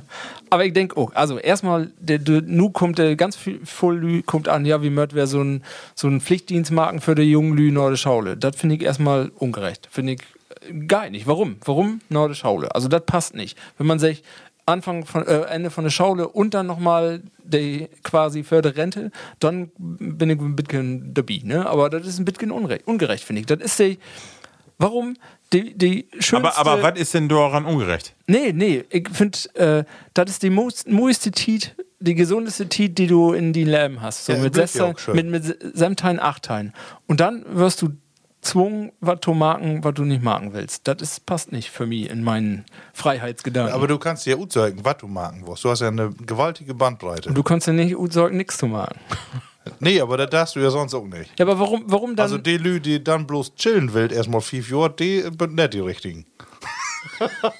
Aber 0.50 0.64
ich 0.64 0.72
denke 0.72 0.96
auch, 0.96 1.12
also 1.14 1.38
erstmal, 1.38 1.90
der, 1.98 2.18
der, 2.18 2.42
nu 2.42 2.70
kommt 2.70 2.98
der 2.98 3.14
ganz 3.16 3.36
viel 3.36 3.60
voll 3.64 3.98
Lü 3.98 4.22
kommt 4.22 4.48
an, 4.48 4.64
ja, 4.64 4.82
wie 4.82 4.90
mört 4.90 5.14
wäre 5.14 5.26
so 5.26 5.40
ein, 5.42 5.62
so 5.94 6.08
ein 6.08 6.20
Pflichtdienstmarken 6.20 7.00
für 7.00 7.14
die 7.14 7.22
jungen 7.30 7.56
Lü 7.56 7.70
Norde 7.72 7.96
Schaule. 7.96 8.36
Das 8.36 8.56
finde 8.56 8.76
ich 8.76 8.82
erstmal 8.82 9.30
ungerecht. 9.36 9.88
Finde 9.90 10.14
ich 10.14 10.20
gar 10.88 11.08
nicht. 11.10 11.26
Warum? 11.26 11.56
Warum 11.64 12.00
Norde 12.08 12.34
Schaule? 12.34 12.74
Also, 12.74 12.88
das 12.88 13.02
passt 13.06 13.34
nicht. 13.34 13.56
Wenn 13.78 13.86
man 13.86 13.98
sich 13.98 14.22
Anfang 14.68 15.04
von 15.06 15.26
äh, 15.26 15.42
Ende 15.42 15.70
von 15.70 15.84
der 15.84 15.90
Schaule 15.92 16.28
und 16.28 16.52
dann 16.54 16.66
nochmal 16.66 17.22
die 17.44 17.88
quasi 18.02 18.42
Förderrente, 18.42 19.12
dann 19.38 19.70
bin 19.78 20.28
ich 20.30 20.40
ein 20.40 20.56
bisschen 20.56 21.14
dabei. 21.14 21.40
Ne? 21.44 21.66
Aber 21.68 21.88
das 21.88 22.06
ist 22.06 22.18
ein 22.18 22.24
bisschen 22.24 22.50
unrecht, 22.50 22.86
ungerecht, 22.86 23.22
finde 23.24 23.40
ich. 23.40 23.46
Das 23.46 23.60
ist 23.60 23.78
die. 23.78 23.98
Warum 24.78 25.14
die, 25.52 25.72
die 25.78 26.08
schönste. 26.18 26.56
aber, 26.58 26.72
aber 26.72 26.82
was 26.82 26.98
ist 27.00 27.14
denn 27.14 27.28
daran 27.28 27.64
ungerecht? 27.64 28.14
Nee, 28.26 28.52
nee, 28.52 28.84
ich 28.90 29.08
finde, 29.08 29.38
äh, 29.54 29.84
das 30.12 30.30
ist 30.32 30.42
die 30.42 30.50
most- 30.50 30.88
mooiste 30.90 31.30
Tiet, 31.30 31.74
die 32.00 32.14
gesundeste 32.14 32.68
Tiet, 32.68 32.98
die 32.98 33.06
du 33.06 33.32
in 33.32 33.52
die 33.54 33.64
Leben 33.64 34.02
hast. 34.02 34.26
So 34.26 34.32
Ja, 34.32 34.38
mit, 34.40 34.54
schön. 34.98 35.14
mit, 35.14 35.26
mit 35.28 35.76
Semteilen, 35.76 36.18
Achtteilen. 36.20 36.74
Und 37.06 37.20
dann 37.20 37.44
wirst 37.48 37.80
du 37.80 37.90
zwungen, 38.40 38.92
was 39.00 39.20
du 39.20 39.34
marken, 39.34 39.82
was 39.82 39.94
du 39.94 40.04
nicht 40.04 40.22
marken 40.22 40.52
willst. 40.52 40.86
Das 40.86 41.02
ist, 41.02 41.26
passt 41.26 41.52
nicht 41.52 41.70
für 41.70 41.86
mich 41.86 42.10
in 42.10 42.22
meinen 42.22 42.64
Freiheitsgedanken. 42.92 43.74
Aber 43.74 43.86
du 43.86 43.98
kannst 43.98 44.26
ja 44.26 44.36
uzeigen, 44.36 44.84
was 44.84 44.98
du 44.98 45.08
machen 45.08 45.42
willst. 45.46 45.64
Du 45.64 45.70
hast 45.70 45.80
ja 45.80 45.88
eine 45.88 46.10
gewaltige 46.10 46.74
Bandbreite. 46.74 47.32
du 47.32 47.42
kannst 47.42 47.66
ja 47.66 47.72
nicht 47.72 47.96
sagen, 48.12 48.36
nichts 48.36 48.58
zu 48.58 48.66
machen. 48.66 48.98
nee, 49.80 50.00
aber 50.00 50.16
das 50.16 50.30
darfst 50.30 50.56
du 50.56 50.60
ja 50.60 50.70
sonst 50.70 50.94
auch 50.94 51.06
nicht. 51.06 51.38
Ja, 51.38 51.44
aber 51.44 51.58
warum, 51.58 51.84
warum 51.86 52.16
dann? 52.16 52.24
Also 52.24 52.38
die 52.38 52.56
Lü, 52.56 52.80
die 52.80 53.02
dann 53.02 53.26
bloß 53.26 53.54
chillen 53.56 53.92
will, 53.92 54.12
erstmal 54.12 54.40
fünf 54.40 54.70
Jahre, 54.70 54.90
die 54.90 55.22
sind 55.22 55.54
nicht 55.54 55.74
die 55.74 55.80
richtigen. 55.80 56.26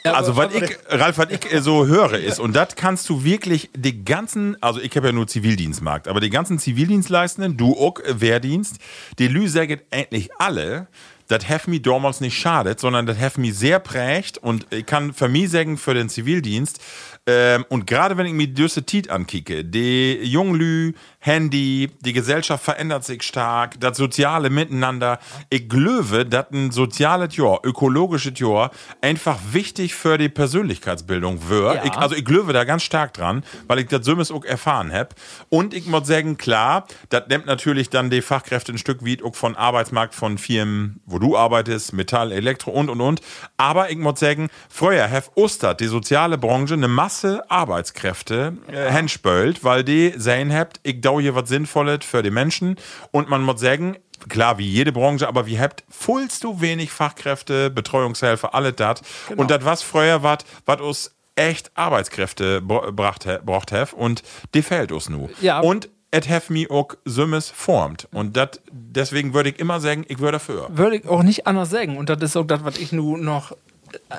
Also, 0.05 0.37
was 0.37 0.55
ich, 0.55 0.77
Ralf, 0.89 1.19
was 1.19 1.31
ich 1.31 1.53
äh, 1.53 1.61
so 1.61 1.87
höre, 1.87 2.15
ist, 2.15 2.39
und 2.39 2.55
das 2.55 2.77
kannst 2.77 3.09
du 3.09 3.25
wirklich 3.25 3.71
die 3.77 4.05
ganzen, 4.05 4.61
also 4.63 4.81
ich 4.81 4.95
habe 4.97 5.09
ja 5.09 5.13
nur 5.13 5.27
Zivildienstmarkt, 5.27 6.09
aber 6.09 6.21
die 6.21 6.31
ganzen 6.31 6.59
Zivildienstleistenden, 6.59 7.57
du 7.57 7.77
auch 7.77 8.01
äh, 8.01 8.21
Wehrdienst, 8.21 8.77
die 9.19 9.29
Lü 9.29 9.49
sagen 9.49 9.81
endlich 9.91 10.31
alle, 10.39 10.89
das 11.29 11.49
hat 11.49 11.67
mich 11.67 11.83
damals 11.83 12.21
nicht 12.21 12.39
schadet, 12.39 12.79
sondern 12.79 13.07
das 13.07 13.19
hat 13.19 13.37
mich 13.39 13.55
sehr 13.55 13.81
prägt 13.81 14.39
und 14.39 14.67
ich 14.71 14.87
kann 14.87 15.13
für 15.13 15.29
mich 15.29 15.51
sagen, 15.51 15.77
für 15.77 15.95
den 15.95 16.09
Zivildienst, 16.09 16.81
ähm, 17.27 17.65
und 17.69 17.87
gerade 17.87 18.17
wenn 18.17 18.27
ich 18.27 18.33
mir 18.33 18.47
diese 18.47 18.85
Tit 18.85 19.11
ankicke, 19.11 19.65
die 19.65 20.21
Junglü, 20.23 20.95
Handy, 21.27 21.91
die 22.03 22.13
Gesellschaft 22.13 22.65
verändert 22.65 23.05
sich 23.05 23.25
stark, 23.25 23.81
das 23.81 23.97
soziale 23.97 24.49
Miteinander. 24.49 25.19
Ich 25.51 25.69
glaube, 25.69 26.25
dass 26.25 26.53
ein 26.53 26.71
soziales 26.71 27.37
Jahr, 27.37 27.59
ökologisches 27.65 28.39
Jahr 28.39 28.71
einfach 29.01 29.39
wichtig 29.51 29.97
für 29.97 30.19
die 30.19 30.29
Persönlichkeitsbildung 30.29 31.49
wird. 31.49 31.75
Ja. 31.75 31.85
Ich, 31.85 31.93
also 31.95 32.15
ich 32.15 32.25
glaube 32.25 32.53
da 32.53 32.63
ganz 32.63 32.85
stark 32.85 33.13
dran, 33.13 33.43
weil 33.67 33.81
ich 33.81 33.89
das 33.89 34.05
Sümmes 34.05 34.31
auch 34.31 34.45
erfahren 34.45 34.93
habe. 34.93 35.09
Und 35.49 35.75
ich 35.75 35.87
muss 35.87 36.07
sagen, 36.07 36.37
klar, 36.39 36.87
das 37.09 37.25
nimmt 37.29 37.47
natürlich 37.47 37.91
dann 37.91 38.09
die 38.09 38.23
Fachkräfte 38.23 38.71
ein 38.71 38.79
Stück 38.79 39.05
weit 39.05 39.25
auch 39.25 39.35
von 39.35 39.57
Arbeitsmarkt 39.57 40.15
von 40.15 40.39
Firmen, 40.39 41.01
wo 41.07 41.19
du 41.19 41.37
arbeitest, 41.37 41.93
Metall, 41.93 42.31
Elektro 42.31 42.71
und 42.71 42.89
und 42.89 43.01
und. 43.01 43.21
Aber 43.57 43.91
ich 43.91 43.99
muss 43.99 44.21
sagen, 44.21 44.49
früher 44.69 45.11
hat 45.11 45.33
Ostert, 45.35 45.81
die 45.81 45.87
soziale 45.87 46.39
Branche, 46.39 46.75
eine 46.75 46.87
Masse 46.87 47.43
Arbeitskräfte 47.51 48.57
äh, 48.69 48.93
henspölt, 48.93 49.65
weil 49.65 49.83
die 49.83 50.13
sehen 50.17 50.55
habt, 50.55 50.79
ich 50.85 51.01
dau 51.17 51.21
hier 51.21 51.35
was 51.35 51.49
Sinnvolles 51.49 52.05
für 52.05 52.23
die 52.23 52.31
Menschen. 52.31 52.77
Und 53.11 53.29
man 53.29 53.43
muss 53.43 53.61
sagen, 53.61 53.97
klar, 54.29 54.59
wie 54.59 54.69
jede 54.69 54.93
Branche, 54.93 55.29
aber 55.29 55.47
wie 55.47 55.59
habt 55.59 55.85
vollst 55.89 56.45
du 56.45 56.61
wenig 56.61 56.91
Fachkräfte, 56.91 57.71
Betreuungshelfer, 57.71 58.55
alles 58.55 58.77
das. 58.77 59.01
Und 59.37 59.51
das 59.51 59.65
was 59.65 59.83
früher 59.83 60.23
was, 60.23 60.39
was 60.65 60.81
uns 60.81 61.17
echt 61.35 61.71
Arbeitskräfte 61.75 62.63
bracht, 62.63 63.29
braucht 63.45 63.73
have 63.73 63.95
und 63.95 64.23
die 64.55 64.63
fehlt 64.63 64.91
uns 64.91 65.09
nu. 65.09 65.29
Ja. 65.41 65.61
Und 65.61 65.91
et 66.11 66.31
have 66.31 66.51
me 66.51 66.67
auch 66.71 66.95
Sümmes 67.05 67.51
formt. 67.51 68.09
Und 68.13 68.37
dat, 68.37 68.63
deswegen 68.71 69.35
würde 69.35 69.51
ich 69.51 69.59
immer 69.59 69.81
sagen, 69.81 70.05
ich 70.09 70.19
würde 70.19 70.33
dafür. 70.33 70.69
Würde 70.71 70.97
ich 70.97 71.07
auch 71.07 71.23
nicht 71.23 71.47
anders 71.47 71.69
sagen. 71.69 71.99
Und 71.99 72.09
das 72.09 72.23
ist 72.23 72.37
auch 72.37 72.47
das, 72.47 72.65
was 72.65 72.79
ich 72.79 72.93
nur 72.93 73.19
noch 73.19 73.55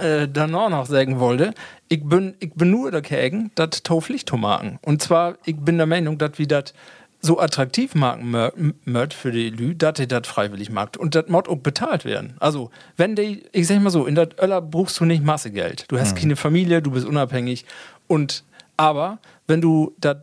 äh, 0.01 0.28
danach 0.32 0.69
noch 0.69 0.86
sagen 0.86 1.19
wollte. 1.19 1.53
Ich 1.89 2.03
bin, 2.03 2.36
ich 2.39 2.53
bin 2.53 2.71
nur 2.71 2.91
dagegen, 2.91 3.51
das 3.55 3.84
Tauflicht 3.84 4.30
zu 4.30 4.38
machen. 4.38 4.80
Und 4.82 5.01
zwar, 5.01 5.38
ich 5.45 5.57
bin 5.57 5.78
der 5.78 5.88
Meinung, 5.88 6.17
dass 6.17 6.38
wir 6.38 6.47
das 6.47 6.73
so 7.19 7.39
attraktiv 7.39 7.95
machen 7.95 8.73
mört 8.86 9.13
für 9.13 9.32
die 9.32 9.49
Lü, 9.49 9.75
dass 9.75 9.93
die 9.93 10.07
das 10.07 10.28
freiwillig 10.28 10.69
macht. 10.69 10.97
Und 10.97 11.15
das 11.15 11.28
muss 11.28 11.47
auch 11.47 11.57
bezahlt 11.57 12.05
werden. 12.05 12.36
Also, 12.39 12.69
wenn 12.95 13.15
die, 13.15 13.43
ich 13.51 13.67
sag 13.67 13.82
mal 13.82 13.89
so, 13.89 14.05
in 14.05 14.15
der 14.15 14.30
Öller 14.39 14.61
brauchst 14.61 14.99
du 14.99 15.05
nicht 15.05 15.23
Masse 15.23 15.51
Geld. 15.51 15.86
Du 15.88 15.99
hast 15.99 16.15
keine 16.15 16.36
Familie, 16.36 16.82
du 16.82 16.91
bist 16.91 17.05
unabhängig. 17.05 17.65
Und, 18.07 18.43
aber, 18.78 19.17
wenn 19.47 19.61
du 19.61 19.95
das 19.97 20.17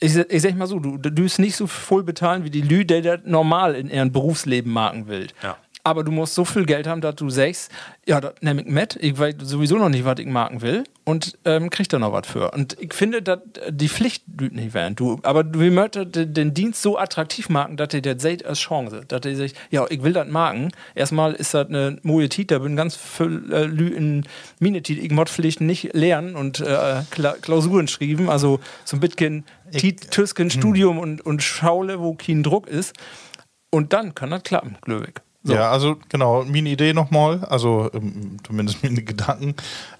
ich, 0.00 0.16
ich 0.16 0.42
sag 0.42 0.54
mal 0.54 0.66
so, 0.66 0.78
du, 0.78 0.96
du 0.96 1.10
bist 1.10 1.38
nicht 1.38 1.56
so 1.56 1.66
voll 1.66 2.04
bezahlen 2.04 2.44
wie 2.44 2.50
die 2.50 2.60
Lü, 2.60 2.84
der 2.84 3.02
das 3.02 3.20
normal 3.24 3.74
in 3.74 3.90
ihrem 3.90 4.12
Berufsleben 4.12 4.72
machen 4.72 5.08
will. 5.08 5.26
Ja. 5.42 5.56
Aber 5.84 6.04
du 6.04 6.12
musst 6.12 6.34
so 6.34 6.44
viel 6.44 6.66
Geld 6.66 6.86
haben, 6.86 7.00
dass 7.00 7.16
du 7.16 7.30
sagst, 7.30 7.70
ja, 8.06 8.20
das 8.20 8.34
nehme 8.40 8.62
ich 8.62 8.68
mit, 8.68 8.96
ich 9.00 9.18
weiß 9.18 9.36
sowieso 9.40 9.76
noch 9.76 9.88
nicht, 9.88 10.04
was 10.04 10.18
ich 10.18 10.26
machen 10.26 10.60
will 10.60 10.84
und 11.04 11.38
ähm, 11.44 11.70
krieg 11.70 11.88
da 11.88 11.98
noch 11.98 12.12
was 12.12 12.26
für. 12.26 12.50
Und 12.50 12.76
ich 12.80 12.92
finde, 12.92 13.22
dass 13.22 13.38
die 13.70 13.88
Pflicht 13.88 14.24
nicht 14.40 14.74
werden. 14.74 14.96
Du, 14.96 15.20
aber 15.22 15.44
du 15.44 15.58
möchtest 15.70 16.36
den 16.36 16.52
Dienst 16.52 16.82
so 16.82 16.98
attraktiv 16.98 17.48
machen, 17.48 17.76
dass 17.76 17.94
ihr 17.94 18.02
das 18.02 18.20
seht 18.20 18.44
als 18.44 18.58
Chance. 18.58 19.02
Dass 19.08 19.24
ihr 19.24 19.36
sagt, 19.36 19.54
ja, 19.70 19.86
ich 19.88 20.02
will 20.02 20.12
das 20.12 20.28
machen. 20.28 20.72
Erstmal 20.94 21.32
ist 21.34 21.54
das 21.54 21.68
eine 21.68 21.98
neue 22.02 22.28
Tit, 22.28 22.50
da 22.50 22.58
bin 22.58 22.76
ganz 22.76 22.96
viel 22.96 23.50
äh, 23.52 23.64
Lü 23.64 23.88
in 23.88 24.26
meine 24.60 24.82
Tit, 24.82 24.98
ich 24.98 25.10
muss 25.10 25.30
Pflichten 25.30 25.66
nicht 25.66 25.94
lernen 25.94 26.34
und 26.34 26.60
äh, 26.60 27.02
Kla 27.10 27.36
Klausuren 27.40 27.88
schreiben, 27.88 28.28
also 28.28 28.60
so 28.84 28.96
ein 28.96 29.00
bisschen 29.00 29.44
Tüsken, 30.10 30.50
Studium 30.50 30.98
und, 30.98 31.24
und 31.24 31.42
Schaule, 31.42 32.00
wo 32.00 32.14
kein 32.14 32.42
Druck 32.42 32.68
ist. 32.68 32.94
Und 33.70 33.92
dann 33.92 34.14
kann 34.14 34.30
das 34.30 34.42
klappen, 34.42 34.76
Glöwig. 34.82 35.22
So. 35.44 35.54
Ja, 35.54 35.70
also 35.70 35.96
genau, 36.08 36.42
meine 36.44 36.68
Idee 36.68 36.92
nochmal, 36.92 37.44
also 37.48 37.88
ähm, 37.94 38.38
zumindest 38.44 38.82
meine 38.82 39.02
Gedanken. 39.02 39.54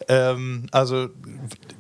Ähm, 0.09 0.67
also, 0.73 1.09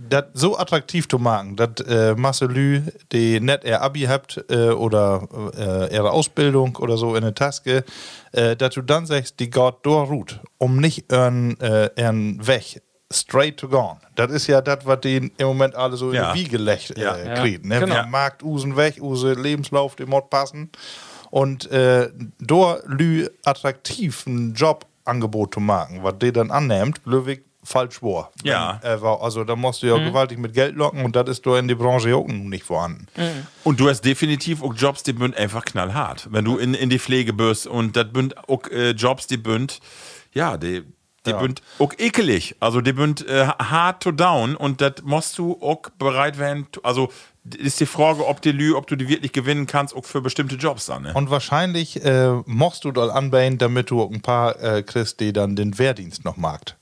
das 0.08 0.24
so 0.34 0.56
attraktiv 0.56 1.08
zu 1.08 1.18
machen, 1.18 1.56
dass 1.56 1.80
äh, 1.86 2.14
Masse 2.14 2.46
Lü, 2.46 2.82
die 3.12 3.40
nicht 3.40 3.64
ihr 3.64 3.82
Abi 3.82 4.02
habt 4.02 4.42
äh, 4.48 4.70
oder 4.70 5.28
äh, 5.58 5.94
ihre 5.94 6.12
Ausbildung 6.12 6.76
oder 6.76 6.96
so 6.96 7.16
in 7.16 7.22
der 7.22 7.34
Taske, 7.34 7.84
äh, 8.32 8.54
dass 8.56 8.74
du 8.74 8.82
dann 8.82 9.06
sagst, 9.06 9.40
die 9.40 9.50
geht 9.50 9.74
durch 9.82 10.36
um 10.58 10.76
nicht 10.78 11.10
ihren, 11.10 11.60
äh, 11.60 11.90
ihren 11.96 12.46
Weg 12.46 12.80
straight 13.10 13.56
to 13.56 13.68
gone. 13.68 13.98
Das 14.16 14.30
ist 14.30 14.46
ja 14.48 14.60
das, 14.60 14.84
was 14.84 15.00
die 15.00 15.16
im 15.16 15.46
Moment 15.46 15.74
alle 15.74 15.96
so 15.96 16.12
Ja. 16.12 16.30
in 16.30 16.34
die 16.36 16.44
Wiege 16.44 16.58
legt, 16.58 16.96
äh, 16.96 17.02
Ja. 17.02 17.34
kriegen. 17.34 17.68
Ne? 17.68 17.80
Genau. 17.80 18.06
Markt 18.06 18.42
usen 18.42 18.76
weg, 18.76 18.98
use 19.00 19.32
Lebenslauf, 19.32 19.96
dem 19.96 20.10
Mod 20.10 20.28
passen. 20.30 20.70
Und 21.30 21.70
äh, 21.70 22.08
da 22.38 22.78
lü 22.86 23.28
attraktiv 23.44 24.26
ein 24.26 24.54
Jobangebot 24.54 25.54
zu 25.54 25.60
machen, 25.60 26.00
was 26.02 26.18
der 26.18 26.32
dann 26.32 26.50
annimmt, 26.50 27.00
Löwig 27.04 27.44
falsch 27.64 28.02
war. 28.02 28.30
Ja. 28.44 28.78
Wenn, 28.82 29.02
äh, 29.02 29.06
also 29.06 29.44
da 29.44 29.54
musst 29.54 29.82
du 29.82 29.88
ja 29.88 29.98
gewaltig 29.98 30.38
mit 30.38 30.54
Geld 30.54 30.74
locken 30.76 31.04
und 31.04 31.14
das 31.16 31.28
ist 31.28 31.44
da 31.44 31.58
in 31.58 31.68
der 31.68 31.74
Branche 31.74 32.16
auch 32.16 32.26
nicht 32.26 32.64
vorhanden. 32.64 33.06
Und 33.62 33.78
du 33.78 33.88
hast 33.90 34.02
definitiv 34.06 34.62
auch 34.62 34.72
Jobs, 34.74 35.02
die 35.02 35.12
bünd 35.12 35.36
einfach 35.36 35.64
knallhart. 35.66 36.28
Wenn 36.30 36.46
du 36.46 36.56
in, 36.56 36.72
in 36.72 36.88
die 36.88 36.98
Pflege 36.98 37.34
bist 37.34 37.66
und 37.66 37.94
das 37.96 38.10
bünd 38.10 38.36
auch 38.48 38.66
äh, 38.70 38.90
Jobs, 38.92 39.26
die 39.26 39.36
bünd, 39.36 39.80
ja, 40.32 40.56
die, 40.56 40.82
die 41.26 41.30
Ja. 41.30 41.38
bünd 41.40 41.60
auch 41.78 41.92
ekelig. 41.98 42.56
Also 42.58 42.80
die 42.80 42.94
bünd 42.94 43.26
äh, 43.28 43.46
hard 43.48 44.02
to 44.02 44.12
down 44.12 44.56
und 44.56 44.80
das 44.80 45.02
musst 45.04 45.36
du 45.36 45.58
auch 45.60 45.82
bereit 45.98 46.38
werden. 46.38 46.68
Also 46.82 47.10
ist 47.56 47.80
die 47.80 47.86
Frage, 47.86 48.26
ob 48.26 48.42
die 48.42 48.52
Lü, 48.52 48.74
ob 48.74 48.86
du 48.86 48.96
die 48.96 49.08
wirklich 49.08 49.32
gewinnen 49.32 49.66
kannst, 49.66 49.94
auch 49.94 50.04
für 50.04 50.20
bestimmte 50.20 50.56
Jobs 50.56 50.86
dann. 50.86 51.02
Ne? 51.02 51.14
Und 51.14 51.30
wahrscheinlich 51.30 52.04
äh, 52.04 52.32
musst 52.46 52.84
du 52.84 52.92
dort 52.92 53.10
anbauen, 53.10 53.58
damit 53.58 53.90
du 53.90 54.02
auch 54.02 54.10
ein 54.10 54.22
paar 54.22 54.60
äh, 54.62 54.82
kriegst, 54.82 55.20
die 55.20 55.32
dann 55.32 55.56
den 55.56 55.78
Wehrdienst 55.78 56.24
noch 56.24 56.36
magst. 56.36 56.76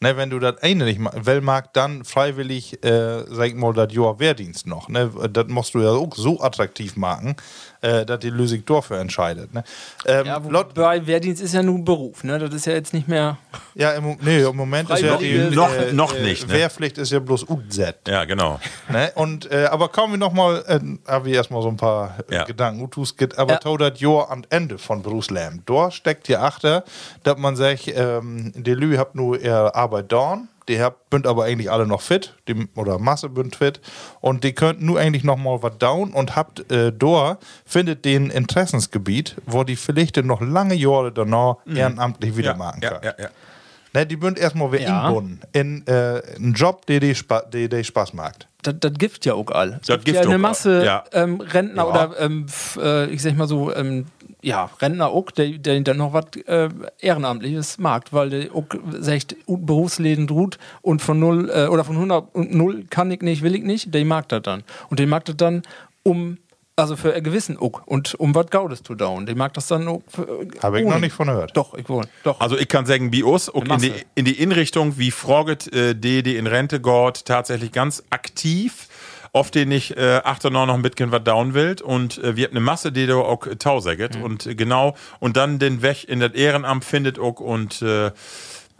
Ne, 0.00 0.16
wenn 0.16 0.30
du 0.30 0.38
das 0.38 0.62
eine 0.62 0.84
nicht 0.84 1.00
will 1.00 1.40
mag, 1.40 1.72
dann 1.72 2.04
freiwillig, 2.04 2.84
äh, 2.84 3.24
sag 3.28 3.48
ich 3.48 3.54
mal, 3.56 3.72
das 3.72 3.92
Jahr 3.92 4.20
Wehrdienst 4.20 4.64
noch. 4.68 4.88
Ne? 4.88 5.10
Das 5.32 5.48
musst 5.48 5.74
du 5.74 5.80
ja 5.80 5.90
auch 5.90 6.14
so 6.14 6.40
attraktiv 6.40 6.94
machen, 6.94 7.34
äh, 7.80 8.04
dass 8.04 8.18
die 8.20 8.30
Lösung 8.30 8.64
dafür 8.66 8.98
entscheidet. 9.00 9.52
Ne? 9.54 9.64
Ähm, 10.06 10.26
Ja, 10.26 10.38
Lot- 10.38 10.76
wobei 10.76 11.06
Wehrdienst 11.06 11.42
ist 11.42 11.54
ja 11.54 11.62
nur 11.62 11.76
ein 11.76 11.84
Beruf, 11.84 12.24
ne? 12.24 12.38
Das 12.38 12.52
ist 12.54 12.66
ja 12.66 12.72
jetzt 12.74 12.92
nicht 12.92 13.08
mehr. 13.08 13.38
ja, 13.74 13.92
im, 13.92 14.16
nee, 14.20 14.42
im 14.42 14.56
Moment 14.56 14.90
ist 14.90 15.00
ja 15.02 15.16
die 15.16 15.34
Freiwillige- 15.38 15.54
Noch- 15.56 15.92
noch 15.92 16.14
nicht, 16.18 16.48
ne? 16.48 16.54
Wehrpflicht 16.54 16.98
ist 16.98 17.12
ja 17.12 17.18
bloß 17.20 17.48
UZ. 17.48 17.78
Ja, 18.06 18.24
genau. 18.24 18.58
Ne? 18.88 19.12
Und, 19.14 19.50
äh, 19.50 19.66
aber 19.70 19.88
kommen 19.88 20.14
wir 20.14 20.18
nochmal, 20.18 20.64
äh, 20.66 20.80
habe 21.10 21.28
ich 21.30 21.34
erstmal 21.36 21.62
so 21.62 21.68
ein 21.68 21.76
paar 21.76 22.16
äh, 22.30 22.34
Ja. 22.34 22.44
Gedanken. 22.44 22.82
Utus 22.82 23.16
geht 23.16 23.38
aber 23.38 23.60
Ja. 23.64 23.76
das 23.90 24.00
Jahr 24.00 24.30
am 24.30 24.42
Ende 24.50 24.78
von 24.78 25.02
Berufsleben. 25.02 25.62
Da 25.66 25.90
steckt 25.90 26.28
ja 26.28 26.42
achter, 26.42 26.84
dass 27.22 27.36
man 27.38 27.56
sagt, 27.56 27.88
ähm, 27.88 28.52
die 28.56 28.74
Lü 28.74 28.96
habt 28.96 29.14
nur 29.14 29.40
ihre 29.40 29.74
Arbeit 29.74 30.10
da, 30.12 30.38
die 30.68 30.78
bünd 31.10 31.26
aber 31.26 31.44
eigentlich 31.44 31.70
alle 31.70 31.86
noch 31.86 32.00
fit, 32.02 32.34
die, 32.46 32.68
oder 32.76 32.98
Masse 32.98 33.28
bünd 33.28 33.56
fit, 33.56 33.80
und 34.20 34.44
die 34.44 34.52
könnten 34.52 34.86
nur 34.86 34.98
eigentlich 35.00 35.24
nochmal 35.24 35.62
was 35.62 35.78
down 35.78 36.12
und 36.12 36.36
habt 36.36 36.70
äh, 36.70 36.92
da, 36.96 37.38
findet 37.64 38.04
den 38.04 38.30
Interessensgebiet, 38.30 39.36
wo 39.46 39.64
die 39.64 39.76
vielleicht 39.76 40.16
noch 40.18 40.40
lange 40.40 40.74
Jahre 40.74 41.12
danach 41.12 41.56
ehrenamtlich 41.66 42.36
wieder 42.36 42.50
Ja, 42.52 42.56
machen 42.56 42.80
ja, 42.82 42.90
können. 42.90 43.04
ja, 43.18 43.24
ja. 43.24 43.30
Ne, 43.94 44.04
die 44.06 44.16
bünd 44.16 44.38
erstmal 44.38 44.70
wieder 44.70 44.82
Ja. 44.82 45.06
inbunden 45.08 45.40
in 45.54 45.86
äh, 45.86 46.20
einen 46.36 46.52
Job, 46.52 46.84
der 46.86 47.00
die, 47.00 47.14
Spa 47.14 47.42
Spaß 47.82 48.12
macht. 48.12 48.46
Das, 48.62 48.74
das 48.80 48.92
gibt 48.94 49.24
ja 49.24 49.32
auch 49.32 49.50
all. 49.50 49.78
Es 49.80 49.86
Das 49.86 50.04
gibt 50.04 50.14
ja 50.16 50.22
eine 50.22 50.36
Masse 50.36 50.84
ja. 50.84 51.04
ähm, 51.12 51.40
Rentner 51.40 51.84
Ja. 51.84 51.88
oder 51.88 52.20
ähm, 52.20 52.44
f- 52.46 52.78
äh, 52.82 53.06
ich 53.06 53.22
sag 53.22 53.34
mal 53.38 53.48
so, 53.48 53.74
ähm, 53.74 54.04
ja, 54.42 54.70
Rentner 54.80 55.08
auch, 55.08 55.30
der, 55.30 55.58
der 55.58 55.80
dann 55.80 55.96
noch 55.96 56.12
was 56.12 56.26
äh, 56.46 56.68
Ehrenamtliches 57.00 57.78
mag, 57.78 58.12
weil 58.12 58.30
der 58.30 58.54
auch 58.54 58.66
sagt, 59.00 59.36
Berufsleben 59.46 60.26
droht 60.26 60.58
und 60.82 61.02
von 61.02 61.18
null 61.18 61.50
äh, 61.50 61.66
oder 61.66 61.84
von 61.84 61.96
100 61.96 62.34
und 62.34 62.54
null 62.54 62.84
kann 62.88 63.10
ich 63.10 63.20
nicht, 63.22 63.42
will 63.42 63.54
ich 63.54 63.64
nicht, 63.64 63.92
der 63.92 64.04
mag 64.04 64.28
das 64.28 64.42
dann. 64.42 64.62
Und 64.90 65.00
der 65.00 65.06
mag 65.06 65.24
das 65.24 65.36
dann 65.36 65.62
um, 66.04 66.38
also 66.76 66.94
für 66.94 67.12
einen 67.14 67.24
gewissen 67.24 67.58
Uck 67.58 67.82
und 67.86 68.14
um 68.14 68.34
was 68.34 68.46
Gaudes 68.46 68.84
zu 68.84 68.94
down. 68.94 69.26
Der 69.26 69.34
mag 69.34 69.54
das 69.54 69.66
dann 69.66 69.88
auch 69.88 70.02
äh, 70.16 70.58
Habe 70.62 70.78
ich 70.78 70.86
ohne. 70.86 70.94
noch 70.94 71.00
nicht 71.00 71.12
von 71.12 71.26
gehört. 71.26 71.56
Doch, 71.56 71.74
ich 71.74 71.88
wohl. 71.88 72.04
Doch. 72.22 72.40
Also 72.40 72.56
ich 72.56 72.68
kann 72.68 72.86
sagen, 72.86 73.10
bei 73.10 73.24
uns, 73.24 73.50
auch 73.50 73.64
in 73.64 73.78
die, 73.78 73.92
in 74.14 74.24
die 74.24 74.40
Inrichtung, 74.40 74.98
wie 74.98 75.10
Froget, 75.10 75.72
äh, 75.72 75.94
die, 75.94 76.22
die 76.22 76.36
in 76.36 76.46
Rente 76.46 76.80
geht, 76.80 77.24
tatsächlich 77.24 77.72
ganz 77.72 78.04
aktiv. 78.10 78.87
Oft 79.38 79.54
den 79.54 79.70
ich 79.70 79.96
äh, 79.96 80.20
achter 80.24 80.50
noch 80.50 80.68
ein 80.68 80.82
bisschen 80.82 81.12
was 81.12 81.22
down 81.22 81.54
will 81.54 81.76
und 81.84 82.18
äh, 82.18 82.34
wir 82.34 82.46
haben 82.46 82.54
eine 82.54 82.60
Masse, 82.60 82.90
die 82.90 83.06
da 83.06 83.14
auch 83.14 83.46
tausaget 83.56 84.16
und 84.16 84.46
äh, 84.46 84.56
genau. 84.56 84.96
Und 85.20 85.36
dann 85.36 85.60
den 85.60 85.80
Weg 85.80 86.08
in 86.08 86.18
das 86.18 86.32
Ehrenamt 86.32 86.84
findet 86.84 87.20
auch 87.20 87.38
und 87.38 87.80
äh, 87.80 88.10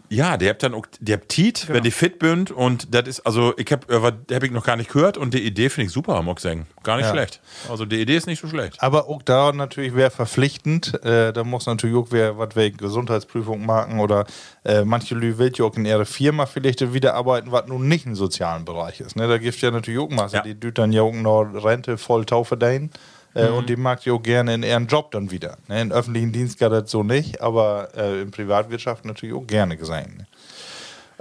ja, 0.09 0.37
der 0.37 0.49
habt 0.49 0.63
dann 0.63 0.73
auch, 0.73 0.85
der 0.99 1.17
habt 1.17 1.29
Tiet, 1.29 1.67
wenn 1.69 1.83
die 1.83 1.91
fit 1.91 2.19
bünd 2.19 2.51
und 2.51 2.93
das 2.93 3.07
ist, 3.07 3.19
also 3.21 3.53
ich 3.57 3.71
hab, 3.71 3.89
äh, 3.91 3.99
hab 4.01 4.43
ich 4.43 4.51
noch 4.51 4.65
gar 4.65 4.75
nicht 4.75 4.91
gehört 4.91 5.17
und 5.17 5.33
die 5.33 5.43
Idee 5.45 5.69
finde 5.69 5.87
ich 5.87 5.93
super, 5.93 6.23
ich 6.27 6.39
sagen. 6.39 6.67
Gar 6.83 6.97
nicht 6.97 7.05
Ja. 7.05 7.11
schlecht. 7.13 7.39
Also 7.69 7.85
die 7.85 8.01
Idee 8.01 8.15
ist 8.17 8.25
nicht 8.27 8.41
so 8.41 8.47
schlecht. 8.47 8.81
Aber 8.81 9.07
auch 9.07 9.21
da 9.21 9.51
natürlich 9.51 9.95
wäre 9.95 10.09
verpflichtend. 10.09 11.03
Äh, 11.05 11.31
da 11.33 11.43
muss 11.43 11.65
natürlich 11.67 11.95
auch 11.95 12.07
wer 12.09 12.37
was 12.37 12.55
wegen 12.55 12.77
Gesundheitsprüfung 12.77 13.65
machen 13.65 13.99
oder 13.99 14.25
äh, 14.65 14.83
manche 14.83 15.15
Lü 15.15 15.37
will 15.37 15.51
ja 15.55 15.65
auch 15.65 15.75
in 15.75 15.85
ihre 15.85 16.05
Firma 16.05 16.45
vielleicht 16.45 16.93
wieder 16.93 17.13
arbeiten, 17.13 17.51
was 17.51 17.67
nun 17.67 17.87
nicht 17.87 18.05
im 18.05 18.15
sozialen 18.15 18.65
Bereich 18.65 18.99
ist. 19.01 19.15
Ne? 19.15 19.27
Da 19.27 19.37
gibt 19.37 19.55
es 19.55 19.61
ja 19.61 19.71
natürlich 19.71 19.99
auch 19.99 20.09
Masse, 20.09 20.37
Ja. 20.37 20.41
die 20.53 20.73
dann 20.73 20.91
ja 20.91 21.01
auch 21.03 21.13
noch 21.13 21.43
Rente 21.43 21.97
voll 21.97 22.25
Taufe 22.25 22.57
dahin. 22.57 22.89
Äh, 23.35 23.47
Und 23.47 23.69
die 23.69 23.75
mag 23.75 24.03
ja 24.05 24.13
auch 24.13 24.23
gerne 24.23 24.53
in 24.55 24.63
ihren 24.63 24.87
Job 24.87 25.11
dann 25.11 25.29
wieder. 25.31 25.57
Ne? 25.67 25.81
Im 25.81 25.91
öffentlichen 25.91 26.31
Dienst 26.31 26.57
gar 26.59 26.69
das 26.69 26.89
so 26.89 27.03
nicht, 27.03 27.41
aber 27.41 27.89
äh, 27.95 28.21
in 28.21 28.31
Privatwirtschaft 28.31 29.05
natürlich 29.05 29.35
auch 29.35 29.45
gerne 29.45 29.77
gesehen. 29.77 30.17
Ne? 30.17 30.27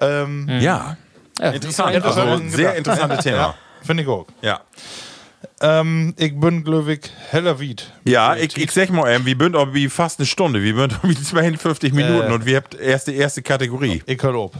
Ähm, 0.01 0.49
Ja, 0.61 0.97
ja, 1.41 1.51
interessant. 1.51 1.95
Also 2.05 2.39
sehr 2.49 2.75
interessantes 2.77 3.25
Thema. 3.25 3.55
Finde 3.83 4.03
ich 4.03 4.09
auch. 4.09 4.27
Ja. 4.43 4.61
Ähm, 5.61 6.15
ich 6.17 6.39
bin 6.39 6.65
glücklich 6.65 7.11
heller 7.31 7.61
Wied. 7.61 7.93
Ja, 8.05 8.35
ich, 8.37 8.57
ich 8.57 8.71
sag 8.73 8.91
mal, 8.91 9.09
ähm, 9.11 9.25
wir 9.27 9.37
sind 9.39 9.55
wie 9.75 9.89
fast 9.89 10.19
eine 10.19 10.27
Stunde. 10.27 10.63
Wir 10.63 10.75
sind 10.75 10.99
wie 11.03 11.15
52 11.15 11.93
Minuten 11.93 12.31
Äh. 12.31 12.35
und 12.35 12.47
wir 12.47 12.57
habt 12.57 12.75
erst 12.75 13.07
die 13.09 13.17
erste 13.17 13.43
Kategorie. 13.43 14.03
Ich 14.07 14.23
hör 14.23 14.35
ob. 14.35 14.55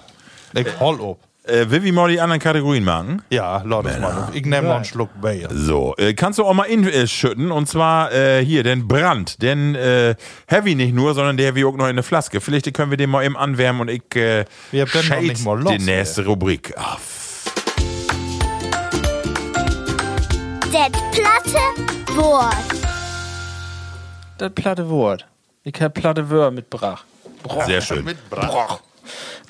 Ich 0.55 0.67
hol 0.81 1.01
ob. 1.01 1.21
Äh, 1.49 1.71
will 1.71 1.83
wir 1.83 1.93
mal 1.93 2.11
die 2.11 2.21
anderen 2.21 2.41
Kategorien 2.41 2.85
machen? 2.85 3.23
Ja, 3.31 3.63
lass 3.65 3.87
es 3.87 3.99
mal. 3.99 4.29
Ich 4.35 4.45
nehme 4.45 4.69
noch 4.69 4.77
einen 4.77 4.85
Schluck 4.85 5.09
Bier. 5.21 5.49
So, 5.51 5.95
äh, 5.97 6.13
kannst 6.15 6.39
du 6.39 6.45
auch 6.45 6.53
mal 6.55 6.65
inschütten 6.65 7.51
und 7.51 7.67
zwar 7.69 8.13
äh, 8.13 8.45
hier 8.45 8.63
den 8.63 8.87
Brand, 8.87 9.41
den 9.43 9.75
äh, 9.75 10.15
Heavy 10.47 10.75
nicht 10.75 10.95
nur, 10.95 11.15
sondern 11.15 11.37
der 11.37 11.55
wie 11.55 11.65
auch 11.65 11.73
noch 11.77 11.85
in 11.87 11.91
eine 11.91 12.03
Flaske. 12.03 12.41
Vielleicht 12.41 12.73
können 12.75 12.91
wir 12.91 12.99
den 12.99 13.11
mal 13.11 13.25
eben 13.25 13.37
anwärmen 13.37 13.81
und 13.83 13.89
ich 13.89 14.15
äh, 14.15 14.45
Wir 14.71 14.87
haben 14.87 15.09
noch 15.09 15.21
nicht 15.21 15.45
mal 15.45 15.59
los, 15.61 15.73
die 15.79 15.85
nächste 15.85 16.25
Rubrik. 16.27 16.75
Ah, 16.77 16.97
Det 20.71 20.93
platte 21.13 22.17
Wort. 22.17 22.55
Das 24.37 24.53
platte 24.53 24.89
Wort. 24.91 25.27
Ich 25.65 25.81
hab 25.81 25.95
platte 25.95 26.29
Wörter 26.29 26.51
mitgebracht. 26.51 27.05
sehr 27.67 27.81
schön. 27.81 28.05
Mitbracht. 28.05 28.83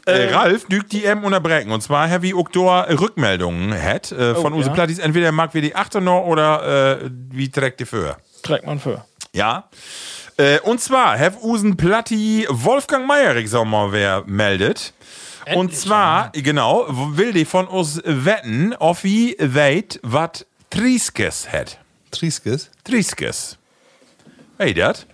Äh, 0.09 0.35
Ralf 0.35 0.67
dügt 0.67 0.93
die 0.93 1.05
M 1.05 1.25
unterbrechen. 1.25 1.71
Und 1.71 1.83
zwar 1.83 2.09
Heavy 2.09 2.35
Oktor 2.35 2.87
Rückmeldungen 2.89 3.81
hat 3.81 4.11
äh, 4.13 4.35
von 4.35 4.53
Oh, 4.53 4.57
Use 4.57 4.69
ja. 4.69 4.75
Plattis. 4.75 4.99
Entweder 4.99 5.33
mag 5.33 5.55
wir 5.55 5.63
die 5.63 5.75
8 5.77 5.97
noch 5.97 6.25
oder 6.27 7.01
äh, 7.03 7.11
wie 7.31 7.51
trägt 7.51 7.81
die 7.81 7.87
für? 7.87 8.17
Trägt 8.43 8.67
man 8.67 8.79
für. 8.81 9.05
Ja. 9.33 9.69
Äh, 10.37 10.61
und 10.61 10.81
zwar, 10.81 11.19
Have 11.19 11.39
Usen 11.43 11.77
Platti 11.77 12.47
Wolfgang 12.49 13.07
Meyerig, 13.07 13.49
sag 13.49 13.65
mal, 13.67 13.93
wer 13.93 14.23
meldet. 14.27 14.93
und 15.55 15.75
zwar, 15.75 16.31
genau, 16.33 16.87
will 17.17 17.33
die 17.33 17.45
von 17.45 17.67
uns 17.67 18.01
wetten, 18.05 18.75
ob 18.79 19.03
wie 19.03 19.37
weit, 19.41 19.99
was 20.03 20.47
Trieskes 20.71 21.51
hat. 21.51 21.79
Trieskes? 22.11 22.71
Trieskes. 22.85 23.57
Hey, 24.59 24.75
dat? 24.75 25.07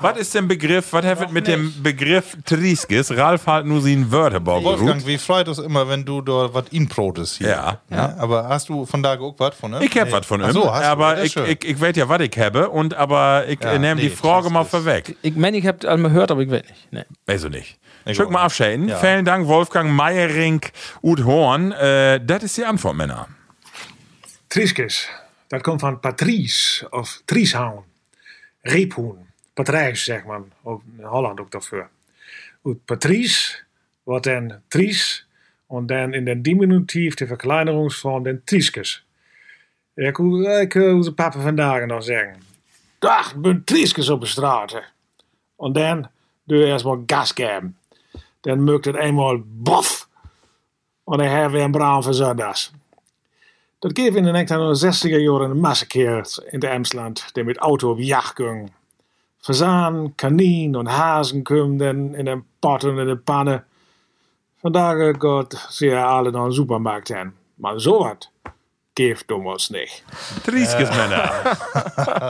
Was 0.00 0.16
ist 0.18 0.34
denn 0.34 0.48
Begriff, 0.48 0.92
was 0.92 1.04
hat 1.04 1.32
mit 1.32 1.46
dem 1.46 1.82
Begriff 1.82 2.36
Trieskes? 2.44 3.10
Ralf 3.16 3.46
hat 3.46 3.66
nur 3.66 3.82
seinen 3.82 4.10
Wörterbau 4.10 4.62
Wolfgang, 4.62 4.98
geruht. 4.98 5.06
wie 5.06 5.18
freut 5.18 5.48
es 5.48 5.58
immer, 5.58 5.88
wenn 5.88 6.04
du 6.04 6.22
da 6.22 6.52
was 6.54 6.64
inprotest 6.70 7.36
hier. 7.38 7.48
Ja. 7.48 7.80
ja. 7.90 8.14
Aber 8.18 8.48
hast 8.48 8.68
du 8.68 8.86
von 8.86 9.02
da 9.02 9.18
auch 9.18 9.34
was 9.38 9.54
von 9.56 9.74
ihm? 9.74 9.82
Ich 9.82 9.96
hab 9.98 10.06
Nee. 10.06 10.12
was 10.12 10.24
von 10.26 10.40
ihm, 10.40 10.46
Ach 10.46 10.52
so, 10.52 10.72
hast 10.72 10.82
du, 10.82 10.86
aber 10.88 11.14
das 11.16 11.24
ist 11.24 11.36
ich, 11.36 11.48
ich, 11.48 11.64
ich 11.70 11.80
weiß 11.80 11.96
ja, 11.96 12.08
was 12.08 12.20
ich 12.20 12.38
habe, 12.38 12.68
und 12.70 12.94
aber 12.94 13.44
ich 13.48 13.62
Ja, 13.62 13.78
nehme 13.78 14.00
die 14.00 14.08
nee, 14.08 14.14
Frage 14.14 14.48
mal 14.50 14.64
vorweg. 14.64 15.16
Ich 15.22 15.36
meine, 15.36 15.58
ich 15.58 15.66
hab 15.66 15.84
einmal 15.84 16.10
gehört, 16.10 16.30
aber 16.30 16.40
ich 16.42 16.50
weiß 16.50 16.62
nicht. 16.62 16.92
Nee. 16.92 17.04
Weiß 17.26 17.44
ich 17.44 17.50
nicht. 17.50 17.78
Ich 18.06 18.16
Schön 18.16 18.30
mal 18.32 18.42
abschäden. 18.44 18.88
Ja. 18.88 18.96
Vielen 18.96 19.24
Dank, 19.26 19.46
Wolfgang 19.46 19.90
Meyering, 19.90 20.62
Ud 21.02 21.24
Horn. 21.24 21.72
Äh, 21.72 22.20
das 22.24 22.44
ist 22.44 22.56
die 22.56 22.64
Antwort, 22.64 22.94
Männer. 22.96 23.28
Trieskes, 24.48 25.06
dat 25.48 25.62
komt 25.62 25.80
van 25.80 26.00
Patrice 26.00 26.86
of 26.90 27.20
Trieshoun. 27.26 27.84
Reephoen. 28.62 29.28
Patrijs, 29.54 30.04
zegt 30.04 30.24
man. 30.24 30.52
Ook 30.62 30.82
in 30.98 31.04
Holland 31.04 31.40
ook 31.40 31.50
daarvoor. 31.50 31.88
Uit 32.64 32.84
Patrice 32.84 33.58
wordt 34.02 34.24
dan 34.24 34.52
Tries. 34.68 35.26
En 35.68 35.86
dan 35.86 36.14
in 36.14 36.24
den 36.24 36.42
Diminutief 36.42 37.14
de 37.14 37.26
verkleinerungsvorm 37.26 38.22
den 38.22 38.42
Trieskes. 38.44 39.04
Ik, 39.94 40.16
hoe- 40.16 40.60
ik 40.60 40.72
hoor 40.72 40.92
onze 40.92 41.14
papa 41.14 41.40
vandaag 41.40 41.86
nog 41.86 42.02
zeggen. 42.04 42.42
Dag, 42.98 43.36
ben 43.36 43.64
Trieskes 43.64 44.08
op 44.08 44.20
de 44.20 44.26
straat. 44.26 44.70
hè." 44.72 44.80
En 45.58 45.72
dan 45.72 46.10
doe 46.44 46.58
je 46.58 46.64
eerst 46.66 46.84
maar 46.84 46.98
gas 47.06 47.32
geven. 47.32 47.76
Dan 48.40 48.64
mukt 48.64 48.84
het 48.84 48.96
eenmaal 48.96 49.40
bof. 49.44 50.08
En 51.06 51.16
dan 51.18 51.26
hebben 51.26 51.58
we 51.58 51.64
een 51.64 51.70
bruin 51.70 52.02
van 52.02 52.14
zondags. 52.14 52.72
Dat 53.78 53.98
geeft 53.98 54.16
in 54.16 54.24
de 54.24 54.30
1960er 54.32 55.20
jaren 55.20 55.50
een 55.50 55.60
massakeer 55.60 56.38
in 56.50 56.60
de 56.60 56.66
Emsland, 56.66 57.28
die 57.34 57.44
met 57.44 57.56
auto 57.56 57.90
op 57.90 57.98
jacht. 57.98 58.38
Fazaan, 59.40 60.14
kanien 60.14 60.74
en 60.74 60.86
hazen 60.86 61.42
kwamen 61.42 62.14
in 62.14 62.24
de 62.24 62.42
potten 62.58 62.98
en 62.98 63.06
de 63.06 63.16
pannen. 63.16 63.64
Vandaag 64.56 65.14
gaat 65.18 65.66
ze 65.70 65.96
alle 65.96 66.30
naar 66.30 66.44
een 66.44 66.52
supermarkt 66.52 67.08
heen. 67.08 67.32
Maar 67.54 67.80
zo 67.80 67.98
wat 67.98 68.30
geeft 69.00 69.32
ons 69.32 69.68
niet. 69.68 70.02
Trieskes, 70.42 70.88
Männer. 70.88 71.32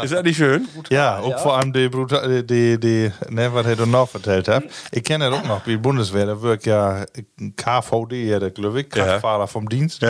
ist 0.03 0.13
das 0.13 0.23
nicht 0.23 0.37
schön? 0.37 0.69
Ja, 0.89 1.19
auch 1.19 1.39
vor 1.41 1.57
allem 1.57 1.73
die, 1.73 1.89
Bruta 1.89 2.27
die, 2.27 2.47
die, 2.47 2.79
die 2.79 3.13
ne, 3.29 3.53
was 3.53 3.67
er 3.67 3.77
da 3.77 3.87
noch 3.87 4.15
erzählt 4.15 4.49
hat. 4.49 4.65
Ich 4.93 5.03
kenne 5.03 5.31
das 5.31 5.39
auch 5.39 5.45
noch, 5.45 5.61
bei 5.61 5.73
der 5.73 5.79
Bundeswehr, 5.79 6.27
da 6.27 6.41
wirkt 6.41 6.67
ja 6.67 7.05
ein 7.41 7.55
KVD, 7.57 8.29
ja, 8.29 8.39
der 8.39 8.53
ich, 8.57 8.89
Kraftfahrer 8.89 9.49
vom 9.49 9.69
Dienst. 9.69 10.03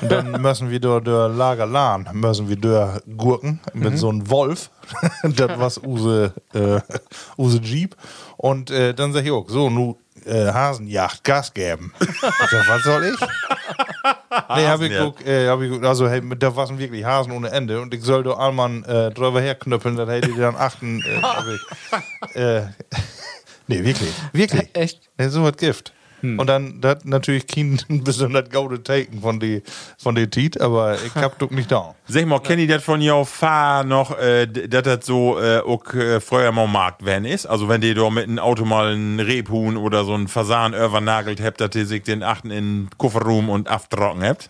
Und 0.00 0.10
dann 0.10 0.30
müssen 0.42 0.70
wir 0.70 0.80
durch 0.80 1.04
der 1.04 1.28
Lager 1.28 1.66
Lahn, 1.66 2.08
müssen 2.12 2.48
wir 2.48 2.56
durch 2.56 3.00
Gurken 3.16 3.60
mit 3.72 3.96
so 3.98 4.08
einem 4.08 4.28
Wolf. 4.28 4.70
das 5.22 5.58
was 5.58 5.78
use, 5.78 6.32
äh, 6.52 6.80
use 7.38 7.58
Jeep. 7.62 7.96
Und 8.36 8.70
äh, 8.70 8.94
dann 8.94 9.12
sag 9.12 9.24
ich 9.24 9.30
auch, 9.30 9.48
so, 9.48 9.70
nu 9.70 9.96
äh, 10.24 10.52
Hasenjagd, 10.52 11.22
Gas 11.24 11.54
geben. 11.54 11.92
ich 12.00 12.50
sag, 12.50 12.68
was 12.68 12.82
soll 12.82 13.04
ich? 13.04 13.93
Nee, 14.04 14.66
hab 14.66 14.80
ich 14.82 14.92
guck, 14.96 15.26
äh, 15.26 15.48
hab 15.48 15.60
ich 15.62 15.70
guck, 15.70 15.84
also 15.84 16.08
hey, 16.08 16.20
da 16.38 16.54
waren 16.54 16.78
wirklich 16.78 17.04
Hasen 17.04 17.32
ohne 17.32 17.50
Ende 17.50 17.80
und 17.80 17.94
ich 17.94 18.02
soll 18.02 18.22
da 18.22 18.36
einmal 18.36 18.84
äh, 18.84 19.10
drüber 19.10 19.40
herknüppeln, 19.40 19.96
dann 19.96 20.08
hätte 20.10 20.30
ich 20.30 20.36
dann 20.36 20.56
achten. 20.56 21.02
Äh, 21.02 21.54
ich, 21.54 22.36
äh, 22.36 22.62
nee, 23.66 23.82
wirklich, 23.84 24.12
wirklich. 24.32 24.68
Echt? 24.74 25.00
Ja, 25.18 25.28
so 25.30 25.42
was 25.42 25.56
Gift. 25.56 25.92
Und 26.38 26.46
dann 26.46 26.80
das 26.80 27.04
natürlich 27.04 27.46
kein 27.46 27.80
besonders 27.88 28.48
gaude 28.50 28.82
Taken 28.82 29.20
von 29.20 29.40
die 29.40 29.62
von 29.98 30.14
die 30.14 30.28
Tiet, 30.28 30.60
aber 30.60 30.96
ich 31.04 31.14
hab 31.14 31.38
doch 31.38 31.50
nicht 31.50 31.70
da. 31.70 31.94
Sag 32.06 32.26
mal, 32.26 32.40
kennt 32.40 32.60
ihr 32.60 32.68
das 32.68 32.82
von 32.82 33.00
jou 33.00 33.24
Fahr 33.24 33.84
noch, 33.84 34.18
äh, 34.18 34.46
dass 34.46 34.82
das 34.82 35.06
so 35.06 35.38
äh, 35.40 35.58
auch 35.58 35.92
äh, 35.94 36.20
früher 36.20 36.52
mal 36.52 36.66
Markt 36.66 37.04
werden 37.04 37.24
ist? 37.24 37.46
Also 37.46 37.68
wenn 37.68 37.82
ihr 37.82 37.94
da 37.94 38.10
mit 38.10 38.24
einem 38.24 38.38
Auto 38.38 38.64
mal 38.64 38.92
einen 38.92 39.20
Rebhuhn 39.20 39.76
oder 39.76 40.04
so 40.04 40.14
einen 40.14 40.28
Fasan 40.28 40.74
übernagelt 40.74 41.40
habt, 41.40 41.60
dass 41.60 41.74
ihr 41.74 41.86
sich 41.86 42.02
den 42.02 42.22
achten 42.22 42.50
in 42.50 42.84
den 42.84 42.90
Kofferraum 42.96 43.48
und 43.48 43.68
abtrocken 43.68 44.22
habt? 44.22 44.48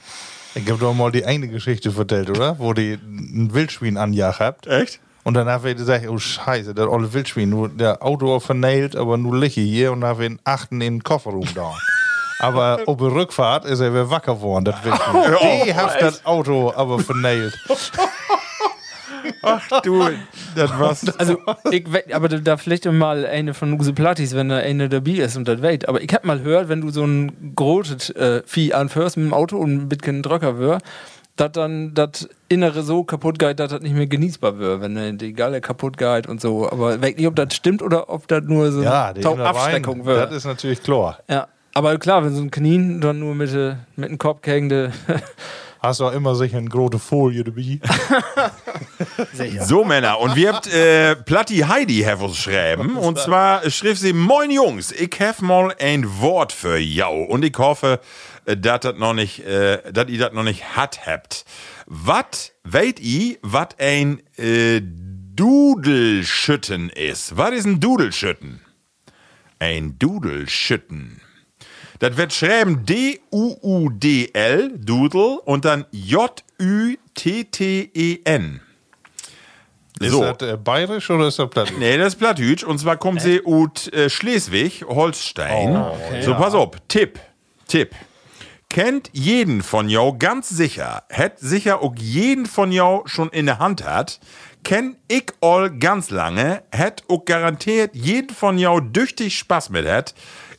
Ich 0.55 0.71
hab 0.71 0.79
doch 0.79 0.95
mal 0.95 1.11
die 1.11 1.25
eine 1.25 1.49
Geschichte 1.49 1.93
erzählt, 1.97 2.31
oder? 2.31 2.59
Wo 2.61 2.73
die 2.73 2.93
ein 2.93 3.53
Wildschwein 3.53 3.97
anjagt 3.97 4.39
habt. 4.39 4.67
Echt? 4.69 5.01
Und 5.25 5.35
dann 5.35 5.49
haben 5.49 5.65
wir 5.65 5.75
gesagt, 5.75 6.07
oh 6.09 6.19
Scheiße, 6.19 6.75
das 6.75 6.87
olle 6.87 7.13
Wildschwein, 7.13 7.49
nur 7.49 7.69
der 7.71 8.03
Auto 8.03 8.39
vernäht, 8.41 8.95
aber 8.95 9.17
nur 9.17 9.37
liege 9.39 9.61
hier 9.63 9.91
und 9.93 10.03
dann 10.03 10.11
haben 10.11 10.19
wir 10.21 10.27
einen 10.27 10.39
achten 10.45 10.81
in 10.83 10.95
den 10.99 11.03
Kofferraum 11.03 11.49
da. 11.55 11.73
Aber 12.41 12.81
auf 12.87 12.99
der 12.99 13.13
Rückfahrt 13.13 13.65
ist 13.65 13.79
er 13.81 13.93
wieder 13.93 14.11
wacker 14.11 14.35
geworden, 14.35 14.65
das 14.67 14.85
Wildschwein. 14.85 15.35
Die 15.67 15.73
hat 15.75 16.03
das 16.03 16.27
Auto 16.27 16.73
aber 16.77 16.99
vernäht. 16.99 17.53
Du, 19.83 20.07
das 20.55 20.79
war's. 20.79 21.19
Also, 21.19 21.39
ich 21.71 21.91
we- 21.91 22.05
aber 22.15 22.29
da, 22.29 22.37
da 22.39 22.57
vielleicht 22.59 22.85
mal 22.91 23.25
eine 23.25 23.55
von 23.55 23.73
Use 23.79 23.93
Plattis, 23.95 24.35
wenn 24.35 24.51
da 24.51 24.57
eine 24.59 24.89
dabei 24.91 25.13
ist 25.13 25.37
und 25.37 25.49
das 25.49 25.63
weht. 25.63 25.89
Aber 25.89 26.03
ich 26.03 26.13
hab 26.13 26.25
mal 26.25 26.39
gehört, 26.39 26.69
wenn 26.69 26.81
du 26.83 26.91
so 26.91 27.05
ein 27.05 27.53
großes 27.55 28.11
äh, 28.11 28.43
Vieh 28.45 28.75
anfährst 28.75 29.17
mit 29.17 29.27
dem 29.27 29.35
Auto 29.35 29.57
und 29.57 29.71
ein 29.85 29.89
bisschen 29.89 30.23
Drücker 30.23 30.59
wird, 30.59 30.83
dass 31.37 31.53
dann 31.53 31.95
das 31.95 32.29
Innere 32.49 32.83
so 32.83 33.03
kaputt 33.05 33.39
geht, 33.39 33.59
dass 33.59 33.71
das 33.71 33.81
nicht 33.81 33.95
mehr 33.95 34.07
genießbar 34.07 34.59
wird, 34.59 34.81
wenn 34.81 35.19
die 35.19 35.33
Galle 35.33 35.61
kaputt 35.61 35.97
geht 35.97 36.29
und 36.29 36.41
so. 36.41 36.71
Aber 36.71 36.95
ich 36.95 37.03
weiß 37.03 37.17
nicht, 37.17 37.27
ob 37.27 37.35
das 37.35 37.55
stimmt 37.55 37.83
oder 37.83 38.09
ob 38.09 38.29
das 38.29 38.45
nur 38.45 38.71
so 38.71 38.83
Ja, 38.83 39.07
eine 39.07 39.45
Abschreckung 39.45 40.05
wird. 40.05 40.31
Das 40.31 40.37
ist 40.37 40.45
natürlich 40.45 40.83
klar. 40.83 41.19
Ja. 41.29 41.49
Aber 41.77 41.99
klar, 41.99 42.25
wenn 42.25 42.35
so 42.35 42.41
ein 42.41 42.53
Kanin 42.53 43.01
dann 43.01 43.19
nur 43.19 43.35
mit, 43.35 43.53
äh, 43.53 43.75
mit 43.97 44.09
dem 44.09 44.19
Kopf 44.19 44.47
hängende. 44.47 44.93
Hast 45.81 46.01
du 46.01 46.07
auch 46.07 46.13
immer 46.13 46.35
sicher 46.35 46.57
eine 46.57 46.69
große 46.69 46.99
Folie 46.99 47.45
dabei. 47.45 47.79
So, 49.61 49.85
Männer, 49.85 50.19
und 50.21 50.35
wir 50.37 50.53
habt 50.53 50.73
äh, 50.73 51.15
Platti 51.17 51.59
Heidi 51.59 52.03
have 52.03 52.25
uns 52.25 52.37
schreiben. 52.37 52.97
Und 52.97 53.19
zwar 53.19 53.69
schrieb 53.71 53.97
sie: 53.97 54.13
Moin 54.13 54.51
Jungs, 54.51 54.93
ich 54.93 55.11
hab 55.21 55.43
mal 55.43 55.75
ein 55.79 56.21
Wort 56.21 56.53
für 56.53 56.79
jou. 56.79 57.25
Und 57.25 57.45
ich 57.45 57.57
hoffe, 57.59 58.01
äh, 58.47 58.57
dass 58.57 58.81
das 58.81 58.97
noch 58.97 59.15
nicht, 59.15 59.41
äh, 59.41 59.93
dass 59.93 60.09
ihr 60.09 60.19
das 60.19 60.33
noch 60.33 60.43
nicht 60.43 60.77
hat 60.77 61.07
habt. 61.07 61.45
Was 61.87 62.53
weet 62.65 63.01
ihr, 63.01 63.37
was 63.43 63.69
ein 63.79 64.21
äh, 64.37 64.81
Dudelschütten 64.83 66.91
ist? 66.91 67.37
Was 67.37 67.53
ist 67.53 67.67
ein 67.67 67.81
Dudelschütten? 67.81 68.61
Ein 69.59 69.99
Dudelschütten. 69.99 71.21
Das 72.01 72.17
wird 72.17 72.33
schreiben 72.33 72.85
D-U-U-D-L, 72.85 74.79
Dudel, 74.79 75.39
und 75.45 75.65
dann 75.65 75.87
J-U-T-T-E-N. 77.25 78.61
Ist 80.01 80.11
So. 80.11 80.33
das 80.33 80.49
äh, 80.49 80.57
bayerisch 80.57 81.09
oder 81.11 81.29
ist 81.29 81.39
das 81.39 81.49
platt? 81.51 81.73
Nee, 81.79 81.97
das 81.97 82.09
ist 82.15 82.19
Plattdeutsch. 82.19 82.65
Und 82.65 82.79
zwar 82.79 82.97
kommt 82.97 83.21
sie 83.21 83.41
aus 83.45 83.89
äh, 83.93 84.11
Schleswig, 84.11 84.85
Holstein. 84.87 85.73
so, 86.23 86.35
pass 86.35 86.55
auf. 86.55 86.71
Tipp. 86.89 87.21
Tipp. 87.69 87.95
Kennt 88.75 89.11
jeden 89.13 89.63
von 89.63 89.89
jou 89.89 90.19
ganz 90.19 90.49
sicher, 90.49 91.05
hätt 91.09 91.39
sicher 91.39 91.81
auch 91.81 91.95
jeden 91.97 92.45
von 92.45 92.73
jou 92.73 93.07
schon 93.07 93.29
in 93.29 93.47
der 93.47 93.61
Hand 93.61 93.85
hat, 93.85 94.19
kenn 94.65 94.97
ich 95.07 95.27
all 95.41 95.71
ganz 95.71 96.11
lange, 96.11 96.65
hätt 96.73 97.05
auch 97.09 97.25
garantiert 97.25 97.95
jeden 97.95 98.35
von 98.35 98.59
jou 98.59 98.81
düchtig 98.81 99.39
Spaß 99.39 99.71
mit 99.71 99.87
hat, 99.87 100.17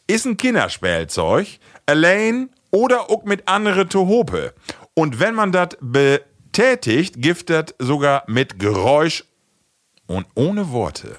ist 0.07 0.25
ein 0.25 0.37
Kinderspielzeug, 0.37 1.59
allein 1.85 2.51
oder 2.71 3.09
auch 3.09 3.25
mit 3.25 3.49
andere 3.49 3.89
Tohope. 3.89 4.53
Und 4.93 5.19
wenn 5.19 5.35
man 5.35 5.51
das 5.51 5.75
betätigt, 5.81 7.15
das 7.49 7.75
sogar 7.79 8.23
mit 8.27 8.59
Geräusch 8.59 9.25
und 10.07 10.25
ohne 10.35 10.71
Worte. 10.71 11.17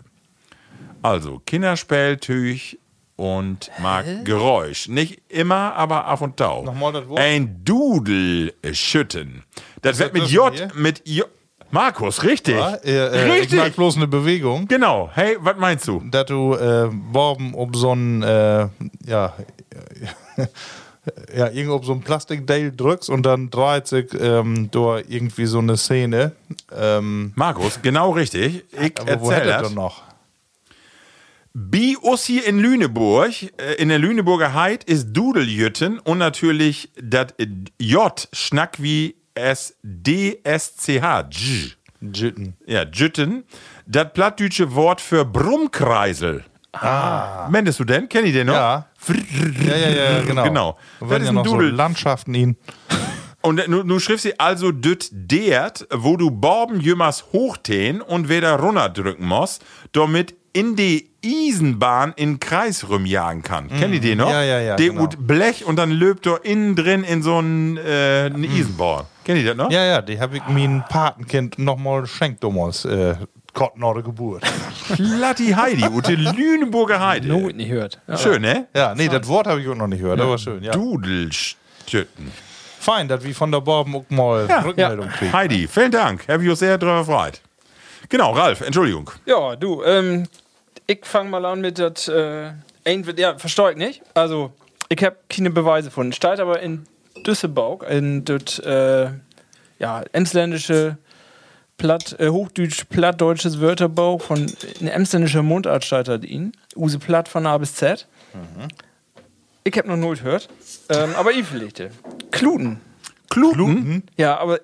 Also 1.03 1.43
Kinderspieltüch 1.45 2.79
und 3.17 3.71
mag 3.81 4.05
Geräusch. 4.25 4.89
Nicht 4.89 5.23
immer, 5.29 5.75
aber 5.75 6.05
ab 6.05 6.21
und 6.21 6.37
tau. 6.37 6.63
Nochmal 6.63 6.93
das 6.93 7.09
Wort. 7.09 7.19
Ein 7.19 7.65
Dudel 7.65 8.53
schütten. 8.73 9.43
Das 9.83 9.99
wird 9.99 10.13
mit 10.13 10.25
das 10.25 10.33
J, 10.33 10.55
hier? 10.55 10.69
mit 10.75 11.03
J. 11.09 11.27
Markus, 11.71 12.23
richtig. 12.23 12.57
Ja, 12.57 12.75
äh, 12.77 12.91
äh, 12.91 13.27
ich 13.27 13.41
richtig. 13.43 13.59
mag 13.59 13.75
bloß 13.75 13.97
eine 13.97 14.07
Bewegung. 14.07 14.69
Genau. 14.69 15.11
Hey, 15.13 15.37
was 15.41 15.57
meinst 15.57 15.89
du? 15.89 16.01
dass 16.11 16.27
du 16.27 16.55
äh, 16.55 16.89
Borben 17.13 17.55
ob 17.55 17.75
so 17.75 17.93
ein 17.93 18.23
äh, 18.23 18.69
ja 19.05 19.35
ja 21.35 21.49
irgendwo 21.51 21.77
auf 21.77 21.85
so 21.85 21.93
ein 21.93 22.01
Plastikteil 22.01 22.73
drückst 22.73 23.11
und 23.11 23.25
dann 23.25 23.51
dreht 23.51 23.87
sich 23.87 24.07
ähm, 24.19 24.71
da 24.71 24.99
irgendwie 25.09 25.47
so 25.47 25.59
eine 25.59 25.77
Szene. 25.77 26.33
Ähm, 26.75 27.33
Markus, 27.35 27.81
genau 27.83 28.11
richtig. 28.13 28.65
Ich 28.73 29.01
aber 29.01 29.21
wo 29.21 29.31
erzähl 29.31 29.37
hätte 29.41 29.51
er 29.51 29.59
das. 29.59 29.69
denn 29.69 29.77
noch? 29.77 30.03
Bi 31.59 31.97
us 32.03 32.27
hier 32.27 32.45
in 32.45 32.59
Lüneburg, 32.59 33.33
äh, 33.57 33.77
in 33.79 33.89
der 33.89 33.99
Lüneburger 33.99 34.53
Heid 34.53 34.85
ist 34.85 35.15
Dudeljütten 35.15 35.99
und 36.01 36.19
natürlich 36.19 36.91
das 37.03 37.29
J 37.81 38.29
schnack 38.31 38.77
wie 38.83 39.17
S 39.35 39.75
D 39.83 40.39
S 40.45 40.77
C 40.77 41.01
H. 41.01 41.23
Dj. 41.23 41.75
Jitten. 42.03 42.57
Ja, 42.67 42.85
Jütten. 42.85 43.45
Das 43.87 44.13
plattdeutsche 44.13 44.75
Wort 44.75 45.01
für 45.01 45.25
Brummkreisel. 45.25 46.45
Ah. 46.73 47.49
Mendest 47.51 47.81
du 47.81 47.85
den? 47.85 48.11
Kenn 48.11 48.27
ich 48.27 48.35
den 48.35 48.49
noch? 48.49 48.53
Ja. 48.53 48.89
Ja, 49.67 49.77
ja, 49.77 49.89
ja, 49.89 50.21
genau. 50.25 50.45
Genau. 50.45 50.79
Da 51.01 51.07
Das 51.07 51.19
ist 51.21 51.25
ja 51.25 51.29
ein 51.31 51.35
noch 51.37 51.47
so 51.47 51.53
Dudel. 51.53 51.71
Landschaften 51.71 52.35
ihn. 52.35 52.57
Und 53.41 53.67
nu, 53.69 53.83
nu 53.83 53.99
schrift 53.99 54.25
sie 54.25 54.39
also 54.39 54.73
düt 54.73 55.09
dert, 55.11 55.87
wo 55.91 56.19
du 56.19 56.31
Borben 56.31 56.81
jümmers 56.81 57.27
hochtähen 57.33 58.03
und 58.03 58.29
wieder 58.29 58.59
runterdrücken 58.59 59.25
musst, 59.25 59.65
damit 59.93 60.35
in 60.57 60.75
die 60.75 61.11
Eisenbahn 61.23 62.15
in 62.17 62.41
Kreis 62.41 62.89
rumjagen 62.89 63.43
kann. 63.43 63.69
Kennt 63.69 63.93
ihr 63.93 64.01
den 64.01 64.19
noch? 64.19 64.29
Mhm. 64.29 64.33
Ja, 64.33 64.43
ja, 64.43 64.61
ja, 64.61 64.77
Der 64.77 64.89
genau. 64.89 65.07
Blech 65.19 65.67
und 65.67 65.77
dann 65.77 65.91
löbt 65.91 66.27
er 66.27 66.43
innen 66.47 66.75
drin 66.75 67.05
in 67.05 67.23
so 67.23 67.37
einen 67.37 67.77
äh, 67.77 68.31
eine 68.35 68.49
Eisenbahn. 68.49 69.05
Kennt 69.23 69.41
ihr 69.41 69.45
das 69.45 69.57
noch? 69.57 69.71
Ja, 69.71 69.85
ja, 69.85 70.01
die 70.01 70.19
habe 70.19 70.39
ich 70.39 70.43
mein 70.49 70.83
Patenkind 70.89 71.59
nochmal 71.59 72.03
geschenkt 72.03 72.43
damals. 72.43 72.87
Äh, 72.87 73.17
Gott 73.53 73.77
nach 73.77 73.93
der 73.93 74.03
Geburt. 74.03 74.45
Platti 74.95 75.51
Heidi, 75.53 75.85
ute 75.85 76.15
Lüneburger 76.15 77.07
Heide. 77.07 77.29
No, 77.29 77.49
nicht 77.49 77.71
hört. 77.71 78.01
Ja. 78.07 78.17
Schön, 78.17 78.41
ne? 78.41 78.67
Ja, 78.75 78.95
nee, 78.95 79.09
das 79.09 79.29
Wort 79.29 79.47
habe 79.47 79.61
ich 79.61 79.69
auch 79.69 79.75
noch 79.75 79.89
nicht 79.89 80.01
gehört, 80.01 80.21
aber 80.21 80.39
schön. 80.39 80.63
Ja. 80.63 80.73
Dudelstütten. 80.73 82.33
Fein, 82.81 83.09
dass 83.09 83.23
wir 83.25 83.35
von 83.35 83.53
der 83.53 83.61
Borben 83.61 83.95
auch 83.95 84.05
mal 84.09 84.47
Rückmeldung 84.65 85.09
kriegen. 85.09 85.33
Heidi, 85.35 85.69
vielen 85.69 85.91
Dank. 85.91 86.27
Habe 86.29 86.45
ich 86.45 86.49
uns 86.49 86.61
sehr 86.61 86.79
drüber 86.79 87.01
gefreut. 87.01 87.43
Genau, 88.09 88.33
Ralf, 88.33 88.61
Entschuldigung. 88.61 89.11
Ja, 89.27 89.57
du, 89.57 89.83
ähm, 89.83 90.25
ich 90.87 91.05
fange 91.05 91.31
mal 91.31 91.45
an 91.45 91.61
mit 91.61 91.79
das, 91.79 92.09
äh, 92.09 92.53
ja, 93.17 93.39
versteh 93.39 93.71
ich 93.71 93.77
nicht. 93.77 94.03
Also, 94.15 94.53
ich 94.89 95.03
habe 95.05 95.17
keine 95.29 95.51
Beweise 95.51 95.91
von. 95.91 96.13
Steht 96.13 96.39
aber 96.41 96.61
in 96.61 96.87
Düsseldorf, 97.27 97.83
in 97.89 98.25
das, 98.25 98.59
äh, 98.61 99.11
ja, 99.79 100.05
emsländische, 100.13 100.97
platt, 101.77 102.17
äh, 102.19 102.29
hochdeutsch, 102.29 102.85
plattdeutsches 102.89 103.61
Wörterbuch 103.61 104.23
von, 104.23 104.47
in 104.81 104.89
emsländischer 104.89 105.43
Mundart 105.43 105.91
das 105.91 106.23
ihn. 106.23 106.53
Use 106.77 106.99
platt 106.99 107.29
von 107.29 107.47
A 107.47 107.59
bis 107.59 107.75
Z. 107.75 108.07
Ich 109.65 109.77
habe 109.77 109.89
noch 109.89 109.97
null 109.97 110.17
gehört. 110.17 110.49
Ähm, 110.89 111.15
aber 111.17 111.33
ich 111.33 111.45
vielleicht. 111.45 111.83
Kluten. 112.31 112.81
Kluten. 113.29 114.05
Ja, 114.17 114.39
aber, 114.39 114.61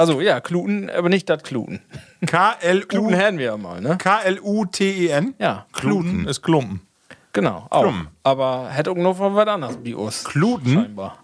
also, 0.00 0.20
ja, 0.20 0.40
Kluten, 0.40 0.90
aber 0.90 1.08
nicht 1.08 1.28
das 1.28 1.42
Kluten. 1.42 1.80
Kluten 2.20 2.26
K-L-U- 2.26 3.10
hätten 3.10 3.38
wir 3.38 3.46
ja 3.46 3.56
mal, 3.56 3.80
ne? 3.80 3.96
K-L-U-T-E-N. 3.98 5.34
Ja. 5.38 5.66
Kluten 5.72 6.26
ist 6.26 6.42
Klumpen. 6.42 6.80
Genau, 7.32 7.66
auch. 7.70 7.82
Klum. 7.82 8.08
Aber 8.24 8.68
hätte 8.70 8.90
auch 8.90 8.96
noch 8.96 9.18
was 9.20 9.46
anderes 9.46 9.76
uns. 9.94 10.24
Kluten? 10.24 10.72
Scheinbar. 10.74 11.18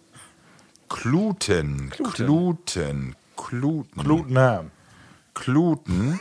Kluten. 0.89 1.91
Kluten. 1.91 2.17
Kluten. 2.17 3.17
Kluten. 3.37 4.71
Kluten. 5.35 6.21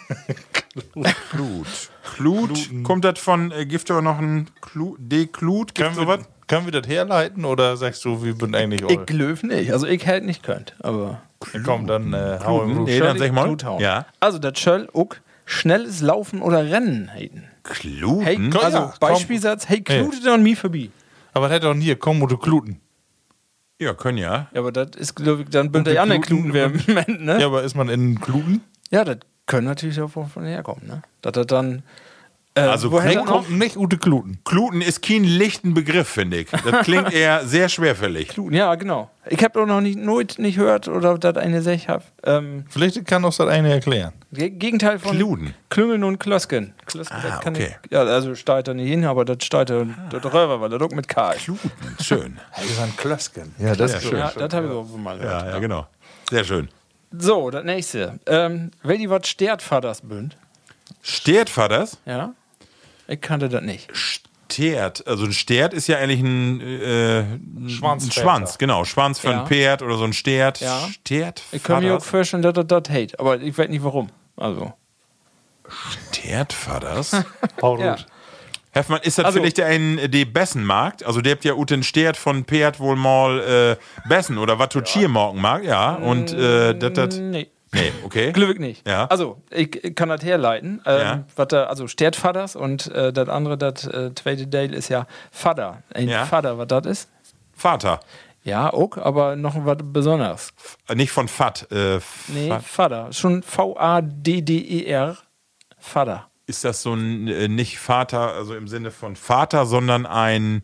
Klut. 1.31 1.67
Klut. 2.15 2.69
Kommt 2.83 3.05
das 3.05 3.19
von, 3.19 3.51
äh, 3.51 3.65
gibt 3.65 3.89
aber 3.91 4.01
noch 4.01 4.17
ein 4.19 4.49
Klut, 4.61 4.97
D-Klut? 4.99 5.73
Können 5.75 5.95
sowas? 5.95 6.19
wir, 6.19 6.25
können 6.47 6.65
wir 6.65 6.71
das 6.81 6.87
herleiten 6.87 7.45
oder 7.45 7.77
sagst 7.77 8.03
du, 8.05 8.23
wir 8.23 8.35
sind 8.35 8.55
eigentlich 8.55 8.81
Ich 8.81 8.97
all? 8.97 9.05
löw 9.09 9.41
nicht. 9.43 9.71
Also 9.71 9.87
ich 9.87 10.05
hätte 10.05 10.25
nicht 10.25 10.43
könnt, 10.43 10.75
aber. 10.79 11.21
Komm, 11.63 11.87
dann 11.87 12.13
äh, 12.13 12.39
hau 12.45 12.63
im. 12.63 12.83
Nee, 12.83 12.99
dann 12.99 13.17
sag 13.17 13.31
mal. 13.31 13.43
Kluthauen. 13.45 13.81
Ja. 13.81 14.05
Also 14.19 14.39
das 14.39 14.59
soll 14.61 14.89
auch 14.93 15.15
schnelles 15.45 16.01
Laufen 16.01 16.41
oder 16.41 16.69
Rennen 16.69 17.11
heiten. 17.13 17.43
Kluten? 17.63 18.21
Hey, 18.25 18.35
Komm, 18.35 18.61
also 18.63 18.77
ja, 18.77 18.93
komm. 18.99 19.09
Beispielsatz, 19.09 19.67
hey, 19.69 19.81
klutet 19.81 20.25
an 20.27 20.43
mir 20.43 20.55
vorbei. 20.57 20.89
Aber 21.33 21.47
das 21.47 21.55
hätte 21.57 21.67
doch 21.67 21.75
hier, 21.79 21.95
komm, 21.97 22.21
wo 22.21 22.27
du 22.27 22.37
Kluten. 22.37 22.79
Ja, 23.79 23.93
können 23.93 24.17
ja. 24.17 24.47
Ja, 24.53 24.59
aber 24.61 24.71
das 24.71 24.91
ist, 24.95 25.15
glaube 25.15 25.41
ich, 25.43 25.49
dann 25.49 25.71
bünd 25.71 25.87
die 25.87 25.99
anderen 25.99 26.21
Kluten- 26.21 26.51
Kluten 26.51 26.53
wer 26.53 26.65
im 26.67 26.81
Moment, 26.87 27.25
ne? 27.25 27.41
Ja, 27.41 27.47
aber 27.47 27.63
ist 27.63 27.75
man 27.75 27.89
in 27.89 28.19
Kluten? 28.21 28.61
Ja, 28.89 29.03
das 29.03 29.17
können 29.47 29.67
natürlich 29.67 29.99
auch 29.99 30.09
von, 30.09 30.27
von 30.29 30.45
herkommen, 30.45 30.87
ne? 30.87 31.01
Dass 31.21 31.33
das 31.33 31.47
dann. 31.47 31.83
Äh, 32.57 32.61
Also 32.61 32.89
woher 32.91 33.11
Kluten 33.11 33.27
auch? 33.29 33.33
Kommt 33.45 33.51
nicht 33.51 33.75
Ute 33.75 33.97
Kluten. 33.97 34.39
Kluten 34.45 34.81
ist 34.81 35.01
kein 35.01 35.25
lichten 35.25 35.73
Begriff, 35.73 36.07
finde 36.07 36.37
ich. 36.37 36.47
Das 36.49 36.85
klingt 36.85 37.11
eher 37.13 37.45
sehr 37.45 37.67
schwerfällig. 37.67 38.29
Kluten, 38.29 38.53
ja, 38.55 38.73
genau. 38.75 39.09
Ich 39.27 39.43
habe 39.43 39.61
auch 39.61 39.65
noch 39.65 39.81
nicht, 39.81 39.99
nooit 39.99 40.39
nicht 40.39 40.55
gehört 40.57 40.87
oder 40.87 41.17
das 41.17 41.35
eine 41.35 41.61
Sech 41.61 41.89
hab. 41.89 42.03
Ähm, 42.23 42.63
Vielleicht 42.69 43.05
kann 43.05 43.25
uns 43.25 43.37
das 43.37 43.49
eine 43.49 43.73
erklären. 43.73 44.13
Ge- 44.31 44.51
Gegenteil 44.51 44.99
von 44.99 45.11
Kluden. 45.17 45.53
Klüngeln 45.69 46.03
und 46.05 46.17
Klösken. 46.19 46.73
Klösken, 46.85 47.17
Ah, 47.29 47.41
okay. 47.45 47.75
ich, 47.83 47.91
ja, 47.91 48.03
also 48.03 48.35
steigt 48.35 48.69
da 48.69 48.73
nicht 48.73 48.87
hin, 48.89 49.03
aber 49.03 49.25
das 49.25 49.43
steigt 49.43 49.69
da 49.71 49.79
rüber, 49.79 50.61
weil 50.61 50.69
das 50.69 50.81
auch 50.81 50.91
mit 50.91 51.09
K. 51.09 51.33
Kluten, 51.33 51.71
schön. 52.01 52.39
Das 52.55 52.65
ist 52.65 52.79
ein 52.79 52.95
Klösken. 52.95 53.53
Ja, 53.59 53.75
das 53.75 53.95
ist 53.95 54.03
schön. 54.03 54.17
Ja, 54.19 54.31
das 54.33 54.53
habe 54.53 54.67
ich 54.67 54.71
auch 54.71 54.87
mal 54.97 55.17
gehört. 55.17 55.41
Ja, 55.45 55.49
ja, 55.51 55.59
genau. 55.59 55.87
Sehr 56.29 56.43
schön. 56.45 56.69
So, 57.11 57.49
das 57.49 57.65
nächste. 57.65 58.19
Ähm, 58.27 58.71
wenn 58.83 58.99
die 58.99 59.09
was 59.09 59.27
stert, 59.27 59.61
Vaters 59.61 59.99
bünd. 60.01 60.37
Stert 61.01 61.49
Vaters? 61.49 61.97
Ja? 62.05 62.33
Ich 63.07 63.21
kannte 63.21 63.49
das 63.49 63.61
nicht. 63.63 63.89
Stert. 63.95 65.05
Also 65.07 65.25
ein 65.25 65.33
Stert 65.33 65.73
ist 65.73 65.87
ja 65.87 65.97
eigentlich 65.97 66.21
ein, 66.21 66.61
äh, 66.61 67.19
ein. 67.21 67.69
Schwanz, 67.69 68.57
genau. 68.57 68.85
Schwanz 68.85 69.19
für 69.19 69.29
Ja. 69.31 69.41
ein 69.41 69.47
Pferd 69.47 69.81
oder 69.81 69.97
so 69.97 70.03
ein 70.05 70.13
Stert. 70.13 70.59
Ja. 70.61 70.87
Stert 70.91 71.41
Ich 71.51 71.63
kann 71.63 71.83
mir 71.83 71.97
auch 71.97 72.03
vorstellen, 72.03 72.43
dass 72.43 72.53
das 72.53 72.65
das 72.67 72.89
hate, 72.89 73.19
aber 73.19 73.39
ich 73.41 73.57
weiß 73.57 73.69
nicht 73.69 73.83
warum. 73.83 74.09
Also. 74.37 74.73
Stert 76.11 76.53
Vaters? 76.53 77.11
Hau 77.61 77.77
Ja. 77.79 77.95
gut. 77.95 78.05
Heffmann, 78.71 78.99
ist 79.03 79.17
das 79.17 79.25
Also- 79.25 79.39
vielleicht 79.39 79.59
ein 79.61 79.97
äh, 79.97 80.09
die 80.09 80.25
Bessenmarkt? 80.25 81.05
Also 81.05 81.21
der 81.21 81.33
habt 81.33 81.45
ja 81.45 81.53
uten 81.53 81.81
Stert 81.81 82.17
von 82.17 82.43
Pferd 82.43 82.79
wohl 82.79 82.97
mal 82.97 83.39
äh, 83.39 84.07
Bessen 84.09 84.37
oder 84.37 84.59
was 84.59 84.69
du 84.69 84.81
Chiermorgen 84.81 85.41
mag, 85.41 85.63
ja. 85.63 85.95
Und 85.95 86.33
äh, 86.33 86.75
das, 86.77 86.91
das. 86.93 87.15
Nee. 87.17 87.47
Nee, 87.73 87.91
okay. 88.03 88.31
Glück 88.31 88.59
nicht. 88.59 88.87
Ja. 88.87 89.05
Also, 89.07 89.41
ich, 89.49 89.83
ich 89.83 89.95
kann 89.95 90.09
das 90.09 90.23
herleiten. 90.23 90.81
Ähm, 90.85 90.99
Ja. 90.99 91.23
was 91.35 91.47
da, 91.49 91.63
also, 91.65 91.87
stert 91.87 92.15
Vaters 92.15 92.55
und 92.55 92.87
äh, 92.87 93.11
das 93.11 93.27
andere, 93.27 93.57
das 93.57 93.85
äh, 93.87 94.11
zweite 94.15 94.49
Teil 94.49 94.73
ist 94.73 94.89
ja 94.89 95.07
Vater. 95.31 95.83
Ein 95.93 96.07
Ja. 96.09 96.25
Vater, 96.25 96.57
was 96.57 96.67
das 96.67 96.85
ist? 96.85 97.09
Vater. 97.53 97.99
Ja, 98.43 98.71
auch, 98.71 98.97
aber 98.97 99.35
noch 99.35 99.55
was 99.65 99.77
Besonderes. 99.81 100.53
Äh, 100.87 100.95
Nicht 100.95 101.11
von 101.11 101.27
Fat. 101.27 101.67
Äh, 101.71 101.99
Nee. 102.27 102.53
Vater. 102.63 103.11
Schon 103.11 103.41
V-A-D-D-E-R. 103.43 105.17
Vater. 105.79 106.27
Ist 106.47 106.63
das 106.63 106.81
so 106.83 106.93
ein 106.93 107.27
äh, 107.27 107.47
nicht 107.47 107.79
Vater, 107.79 108.33
also 108.33 108.55
im 108.55 108.67
Sinne 108.67 108.91
von 108.91 109.15
Vater, 109.15 109.65
sondern 109.65 110.05
ein, 110.05 110.61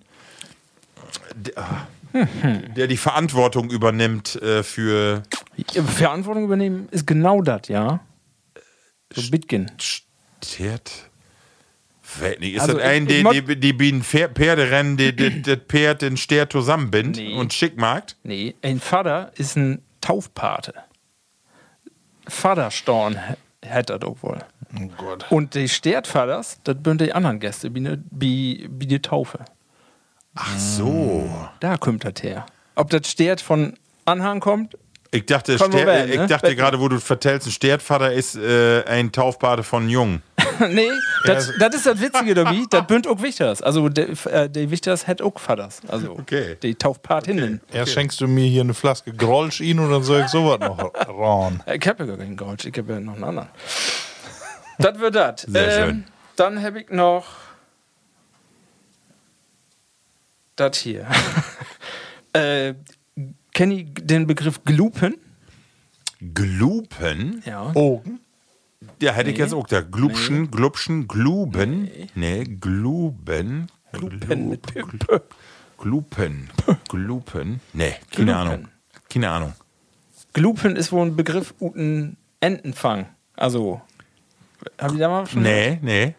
der, 1.35 1.57
ah, 1.57 1.87
der 2.75 2.87
die 2.87 2.97
Verantwortung 2.97 3.69
übernimmt 3.69 4.35
äh, 4.41 4.63
für 4.63 5.23
Verantwortung 5.85 6.43
übernehmen 6.45 6.87
ist 6.91 7.05
genau 7.07 7.41
das, 7.41 7.67
ja. 7.67 7.99
So 9.13 9.29
Bitgen. 9.29 9.71
Stert. 9.79 11.09
Nicht, 12.39 12.55
Ist 12.55 12.61
Also 12.61 12.73
das 12.73 12.83
ein, 12.83 13.07
ich- 13.07 13.23
ich 13.23 13.23
die, 13.31 13.41
die, 13.41 13.59
die, 13.59 13.77
die 13.77 13.91
ein 13.93 14.03
Pfer- 14.03 14.27
Pferderennen, 14.29 14.97
die, 14.97 15.15
die, 15.15 15.41
das 15.41 15.59
Pferd 15.69 16.01
den 16.01 16.17
Stert 16.17 16.51
zusammenbindet 16.51 17.23
Nee. 17.23 17.33
und 17.35 17.53
schick 17.53 17.77
macht? 17.77 18.17
Nee, 18.23 18.53
ein 18.61 18.79
Vater 18.81 19.31
ist 19.37 19.55
ein 19.55 19.81
Taufpate. 20.01 20.73
Vaterstorn 22.27 23.17
hätte 23.61 23.97
das 23.97 24.09
auch 24.09 24.17
wohl. 24.23 24.39
Oh 24.77 24.87
Gott. 24.97 25.25
Und 25.31 25.55
die 25.55 25.69
Stertvaters, 25.69 26.59
das 26.63 26.77
sind 26.83 27.01
die 27.01 27.13
anderen 27.13 27.39
Gäste, 27.39 27.73
wie, 27.75 27.79
ne, 27.81 28.03
wie, 28.11 28.67
wie 28.71 28.87
die 28.87 29.01
Taufe. 29.01 29.39
Ach 30.35 30.57
so. 30.57 31.29
Da 31.59 31.77
kommt 31.77 32.05
das 32.05 32.23
her. 32.23 32.45
Ob 32.75 32.89
das 32.89 33.09
Stert 33.09 33.41
von 33.41 33.73
Anhang 34.05 34.39
kommt? 34.39 34.77
Ich 35.13 35.25
dachte, 35.25 35.57
Kann 35.57 35.71
nur 35.71 35.79
Ster 35.79 35.87
werden, 35.87 36.09
ich 36.11 36.17
ne? 36.19 36.27
dachte 36.27 36.55
gerade, 36.55 36.79
wo 36.79 36.87
du 36.87 36.97
vertellst, 37.01 37.45
ein 37.45 37.51
Stertvater 37.51 38.13
ist 38.13 38.37
äh, 38.37 38.81
ein 38.85 39.11
Taufpate 39.11 39.61
von 39.61 39.89
Jung. 39.89 40.21
nee, 40.69 40.87
das, 41.25 41.51
das 41.59 41.75
ist 41.75 41.85
das 41.85 41.99
Witzige 41.99 42.33
dabei. 42.33 42.61
Das 42.69 42.87
bünd 42.87 43.07
auch 43.07 43.21
Wichters. 43.21 43.61
Also, 43.61 43.89
der, 43.89 44.07
äh, 44.27 44.71
Wichters 44.71 45.07
hat 45.07 45.21
auch 45.21 45.37
Vaters. 45.37 45.81
Also, 45.89 46.11
Okay. 46.13 46.55
die 46.63 46.75
Taufpatinnen. 46.75 47.59
Erst 47.73 47.91
schenkst 47.91 48.21
du 48.21 48.27
mir 48.27 48.47
hier 48.47 48.61
eine 48.61 48.73
Flaske 48.73 49.11
Grolsch 49.11 49.59
ihn 49.59 49.79
und 49.79 49.91
dann 49.91 50.03
soll 50.03 50.21
ich 50.21 50.27
sowas 50.29 50.59
noch. 50.61 50.79
Äh, 50.93 51.75
Ich 51.75 51.85
habe 51.87 52.03
ja 52.03 52.09
gar 52.09 52.17
keinen 52.17 52.37
Gold, 52.37 52.63
ich 52.63 52.77
habe 52.77 52.93
ja 52.93 52.99
noch 53.01 53.15
einen 53.15 53.23
anderen. 53.25 53.49
das 54.79 54.97
wird 54.97 55.15
das. 55.15 55.41
Sehr 55.41 55.71
schön. 55.87 56.05
Dann 56.37 56.63
habe 56.63 56.79
ich 56.81 56.89
noch 56.89 57.25
das 60.69 60.77
hier. 60.77 61.07
äh, 62.33 62.73
Kenn 63.53 63.71
ich 63.71 63.87
den 63.93 64.27
Begriff 64.27 64.63
Glupen? 64.63 65.15
Glupen? 66.33 67.43
Ja. 67.45 67.71
Ogen? 67.75 68.19
Ja, 69.01 69.11
hätte 69.13 69.29
ich 69.29 69.37
jetzt 69.37 69.53
auch 69.53 69.67
da. 69.67 69.81
Glubschen, 69.81 70.49
Glubschen, 70.49 71.07
Gluben. 71.07 71.89
Nee, 72.15 72.43
Gluben. 72.45 73.67
Glupen 73.91 74.49
mit 74.49 74.61
P. 74.61 74.83
Glupen. 75.77 76.49
Glupen. 76.87 77.59
Nee, 77.73 77.95
keine 78.09 78.25
Glupen. 78.25 78.29
Ahnung. 78.29 78.67
Keine 79.09 79.29
Ahnung. 79.29 79.53
Glupen 80.33 80.75
ist 80.75 80.91
wohl 80.91 81.07
ein 81.07 81.15
Begriff 81.15 81.53
guten 81.59 82.17
Entenfang. 82.39 83.07
Also, 83.35 83.81
haben 84.79 84.93
die 84.93 84.99
da 84.99 85.09
mal 85.09 85.27
schon? 85.27 85.41
Nee, 85.41 85.79
nee. 85.81 86.15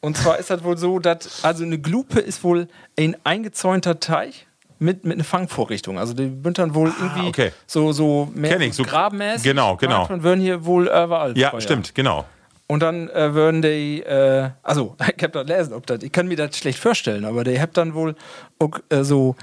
Und 0.00 0.16
zwar 0.16 0.38
ist 0.38 0.50
das 0.50 0.62
wohl 0.62 0.76
so, 0.78 0.98
dass 0.98 1.44
also 1.44 1.64
eine 1.64 1.78
Glupe 1.78 2.20
ist 2.20 2.44
wohl 2.44 2.68
ein 2.98 3.16
eingezäunter 3.24 3.98
Teich 4.00 4.46
mit, 4.78 5.04
mit 5.04 5.14
einer 5.14 5.24
Fangvorrichtung. 5.24 5.98
Also 5.98 6.12
die 6.14 6.30
dann 6.42 6.74
wohl 6.74 6.92
irgendwie 7.00 7.26
Ah, 7.26 7.28
okay. 7.28 7.52
so, 7.66 7.92
so 7.92 8.28
mehr 8.34 8.60
ich, 8.60 8.74
so- 8.74 8.82
grabenmäßig. 8.84 9.42
genau, 9.42 9.76
genau. 9.76 10.06
Und 10.08 10.22
würden 10.22 10.40
hier 10.40 10.64
wohl 10.64 10.84
überall 10.84 11.36
Ja, 11.36 11.50
Feuer. 11.50 11.60
stimmt, 11.60 11.94
genau. 11.94 12.24
Und 12.68 12.80
dann 12.82 13.08
äh, 13.10 13.32
würden 13.32 13.62
die, 13.62 14.02
äh, 14.02 14.50
also 14.62 14.96
ich 15.16 15.22
hab 15.22 15.32
das 15.32 15.46
lesen, 15.46 15.72
ob 15.72 15.86
das, 15.86 16.02
ich 16.02 16.12
kann 16.12 16.28
mir 16.28 16.36
das 16.36 16.56
schlecht 16.56 16.78
vorstellen, 16.78 17.24
aber 17.24 17.42
die 17.44 17.60
habt 17.60 17.76
dann 17.76 17.94
wohl 17.94 18.14
auch, 18.58 18.78
äh, 18.90 19.02
so 19.04 19.34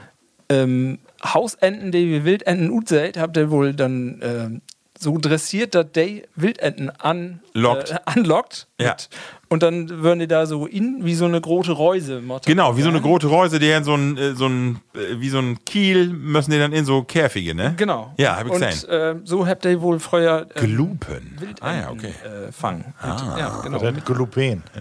ähm, 0.49 0.99
Hausenten, 1.23 1.91
die 1.91 2.09
wie 2.11 2.25
Wildenten 2.25 2.69
ut 2.69 2.89
seid, 2.89 3.17
habt 3.17 3.37
ihr 3.37 3.49
wohl 3.49 3.73
dann 3.73 4.19
ähm, 4.21 4.61
so 4.99 5.17
dressiert, 5.17 5.73
dass 5.73 5.91
die 5.93 6.23
Wildenten 6.35 6.89
an. 6.89 7.41
Äh, 7.55 7.59
anlockt. 8.05 8.67
Ja. 8.79 8.89
Mit- 8.91 9.09
Und 9.53 9.61
dann 9.61 9.87
würden 10.01 10.17
die 10.17 10.27
da 10.27 10.47
so 10.47 10.65
in, 10.65 11.05
wie 11.05 11.13
so 11.13 11.25
eine 11.25 11.39
große 11.39 11.73
Reuse. 11.73 12.23
Genau, 12.47 12.75
wie 12.75 12.81
so 12.81 12.89
eine 12.89 12.99
große 12.99 13.27
Reuse, 13.27 13.59
die 13.59 13.69
in 13.69 13.83
so 13.83 13.93
ein, 13.93 14.17
äh, 14.17 14.33
so 14.33 14.47
ein, 14.47 14.79
äh, 14.95 15.19
wie 15.19 15.29
so 15.29 15.37
ein 15.37 15.63
Kiel, 15.63 16.07
müssen 16.07 16.49
die 16.49 16.57
dann 16.57 16.73
in 16.73 16.85
so 16.85 17.03
Käfige, 17.03 17.53
ne? 17.53 17.75
Genau. 17.77 18.15
Ja, 18.17 18.37
hab 18.37 18.47
ich 18.47 18.51
Und 18.51 18.61
gesehen. 18.61 18.89
äh, 18.89 19.15
so 19.25 19.45
habt 19.45 19.63
ihr 19.65 19.79
wohl 19.79 19.99
früher 19.99 20.47
Glupen. 20.55 21.35
Wildenten 21.37 21.63
Ah 21.63 21.75
ja, 21.81 21.91
okay. 21.91 22.07
äh, 22.47 22.51
fangen. 22.51 22.95
Und, 23.03 23.37
ja, 23.37 23.61
genau. 23.63 23.77
Das 23.77 23.95
hat 23.95 24.05
Glupen. 24.07 24.63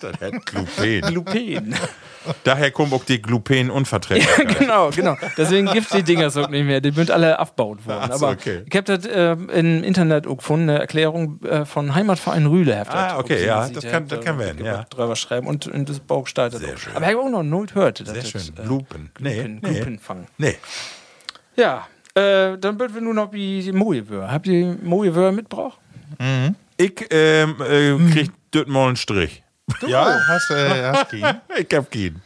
Das 0.00 0.12
hat 0.20 0.46
Glupen. 0.46 1.14
Lupen. 1.14 1.74
Daher 2.44 2.70
auch 2.92 3.04
die 3.04 3.20
Glupen-Unverträglichkeit. 3.22 4.58
genau, 4.58 4.90
genau. 4.90 5.16
Deswegen 5.36 5.66
gibt 5.72 5.92
die 5.94 6.02
Dinger 6.02 6.30
so 6.30 6.42
nicht 6.46 6.64
mehr. 6.64 6.80
Die 6.80 6.90
sind 6.90 7.10
alle 7.10 7.38
abgebaut 7.38 7.86
worden. 7.86 8.10
So, 8.12 8.26
Aber 8.26 8.32
okay. 8.34 8.62
ich 8.68 8.76
habe 8.76 8.84
das 8.98 9.06
äh, 9.06 9.32
im 9.32 9.82
Internet 9.84 10.26
auch 10.26 10.36
gefunden, 10.38 10.68
eine 10.70 10.78
Erklärung 10.80 11.42
äh, 11.44 11.64
von 11.64 11.94
Heimatverein 11.94 12.46
Rühle. 12.46 12.84
Ah, 12.88 13.18
okay, 13.18 13.44
ja, 13.46 13.68
das 13.68 13.84
kann- 13.84 14.08
das 14.08 14.18
da 14.20 14.24
kann 14.24 14.38
werden, 14.38 14.64
ja. 14.64 14.84
Drüber 14.90 15.16
schreiben 15.16 15.46
und 15.46 15.66
in 15.66 15.84
das 15.84 16.00
Bauch 16.00 16.26
das 16.52 16.60
Sehr 16.62 16.74
auch. 16.74 16.78
schön. 16.78 16.96
Aber 16.96 17.06
ich 17.06 17.12
habe 17.14 17.22
auch 17.22 17.30
noch 17.30 17.42
nooit 17.42 17.74
gehört. 17.74 18.00
dass 18.00 18.08
Sehr 18.08 18.22
das, 18.22 18.30
schön. 18.30 18.54
äh, 18.58 18.62
Glupen. 18.62 19.10
Nee, 19.20 19.34
Glupen, 19.34 19.60
nee. 19.62 19.74
Glupen 19.74 19.98
fangen. 19.98 20.26
Nee. 20.38 20.56
Ja, 21.56 21.86
äh, 22.14 22.56
dann 22.58 22.78
wird 22.78 22.94
wir 22.94 23.00
nur 23.00 23.14
noch 23.14 23.32
wie 23.32 23.62
die 23.62 23.72
Mojewör. 23.72 24.30
Habt 24.30 24.46
ihr 24.46 24.76
Mojewör 24.82 25.32
mitgebracht? 25.32 25.78
Ich 26.76 27.06
ähm, 27.10 27.56
äh, 27.60 28.12
krieg 28.12 28.30
dort 28.50 28.68
mal 28.68 28.88
einen 28.88 28.96
Strich. 28.96 29.42
Ja, 29.86 30.18
hast, 30.28 30.50
äh, 30.50 30.90
hast 30.92 31.12
ihn. 31.12 31.24
Ich 31.58 31.74
hab 31.76 31.90
keinen. 31.90 32.22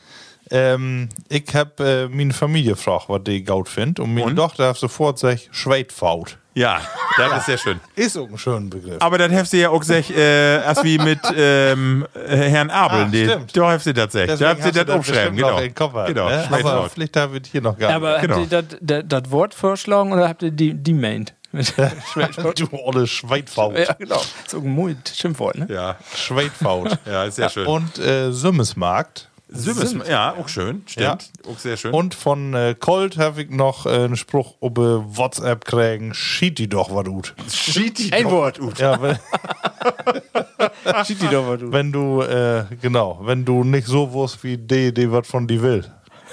Ähm, 0.51 1.09
ich 1.29 1.45
hab 1.55 1.81
äh, 1.81 2.09
meine 2.09 2.33
Familie 2.35 2.73
gefragt, 2.73 3.07
was 3.09 3.25
die 3.25 3.43
gut 3.43 3.69
findet. 3.69 4.01
Und 4.01 4.13
meine 4.13 4.27
Und? 4.27 4.37
Tochter 4.37 4.69
hat 4.69 4.77
sofort 4.77 5.17
gesagt, 5.17 5.49
Schweitfaut. 5.51 6.37
Ja, 6.55 6.83
das 7.17 7.39
ist 7.39 7.47
sehr 7.47 7.57
schön. 7.57 7.81
Ist 7.97 8.19
auch 8.19 8.29
ein 8.29 8.37
schöner 8.37 8.69
Begriff. 8.69 9.01
Aber 9.01 9.17
das 9.17 9.33
hast 9.33 9.55
du 9.55 9.57
ja 9.57 9.71
auch 9.71 9.81
gesagt, 9.81 10.11
äh, 10.11 10.59
als 10.59 10.85
wie 10.85 10.99
mit 10.99 11.21
ähm, 11.35 12.07
Herrn 12.27 12.69
Abel. 12.69 13.05
Ah, 13.05 13.05
die, 13.11 13.25
stimmt. 13.25 13.57
da 13.57 13.71
hast 13.71 13.87
du 13.87 13.95
das 13.95 14.13
gesagt. 14.13 14.29
Da 14.29 14.37
du 14.37 14.63
hast 14.63 14.77
das 14.77 14.99
bestimmt 14.99 15.37
genau. 15.37 15.51
noch 15.53 15.61
in 15.63 15.75
Kopf 15.75 15.93
gehabt, 15.95 16.09
genau, 16.09 16.29
ne? 16.29 16.35
Aber 16.35 16.45
Schweitfaut. 16.49 16.91
vielleicht 16.93 17.17
haben 17.17 17.33
wir 17.33 17.41
das 17.41 17.51
hier 17.51 17.63
noch 17.63 17.79
gar 17.79 17.93
Aber 17.95 18.19
genau. 18.19 18.37
habt 18.41 18.53
ihr 18.53 18.63
das- 18.63 18.79
das 18.83 19.05
das 19.23 19.31
Wort 19.31 19.55
vorschlagen 19.55 20.13
oder 20.13 20.29
habt 20.29 20.43
ihr 20.43 20.51
die, 20.51 20.75
die 20.75 20.93
meint? 20.93 21.33
Du 22.57 22.69
olle 22.73 23.07
Schweitfaut. 23.07 23.79
ja, 23.79 23.93
genau. 23.95 24.21
So 24.47 24.59
ein 24.59 24.97
Schimpfwort, 25.15 25.57
ne? 25.59 25.67
Ja, 25.71 25.97
Schweitfaut. 26.17 26.99
ja, 27.07 27.25
ist 27.25 27.37
sehr 27.37 27.51
schön. 27.51 27.67
Und 27.67 27.99
äh, 27.99 28.33
Sümmesmarkt. 28.33 29.29
Sümmes, 29.55 29.95
ja, 30.09 30.35
auch 30.35 30.49
schön, 30.49 30.83
stimmt. 30.87 31.31
Auch 31.47 31.59
sehr 31.59 31.77
schön. 31.77 31.93
Und 31.93 32.15
von 32.15 32.55
äh, 32.55 32.75
Colt 32.79 33.19
habe 33.19 33.43
ich 33.43 33.51
noch 33.51 33.85
äh, 33.85 33.91
einen 33.91 34.17
Spruch 34.17 34.55
ob 34.61 34.79
äh, 34.79 34.81
WhatsApp 34.83 35.67
kriegen. 35.67 36.15
Schied 36.15 36.59
die 36.59 36.69
doch 36.71 36.91
was 36.95 37.05
gut. 37.05 37.35
schied 37.51 37.99
die 37.99 38.15
Ein 38.15 38.23
doch 38.25 38.31
Wort. 38.31 38.59
gut. 38.59 38.79
Ja, 38.79 39.03
wenn, 39.03 39.19
Schied 41.05 41.21
die 41.21 41.29
doch 41.29 41.45
mal, 41.47 41.59
du. 41.59 41.71
wenn 41.71 41.93
du, 41.93 42.23
äh, 42.23 42.65
genau, 42.81 43.21
wenn 43.25 43.45
du 43.45 43.63
nicht 43.63 43.87
so 43.87 44.13
wusst 44.13 44.43
wie 44.43 44.57
die, 44.57 44.93
die 44.95 45.13
was 45.13 45.27
von 45.27 45.47
dir 45.47 45.61
will. 45.61 45.85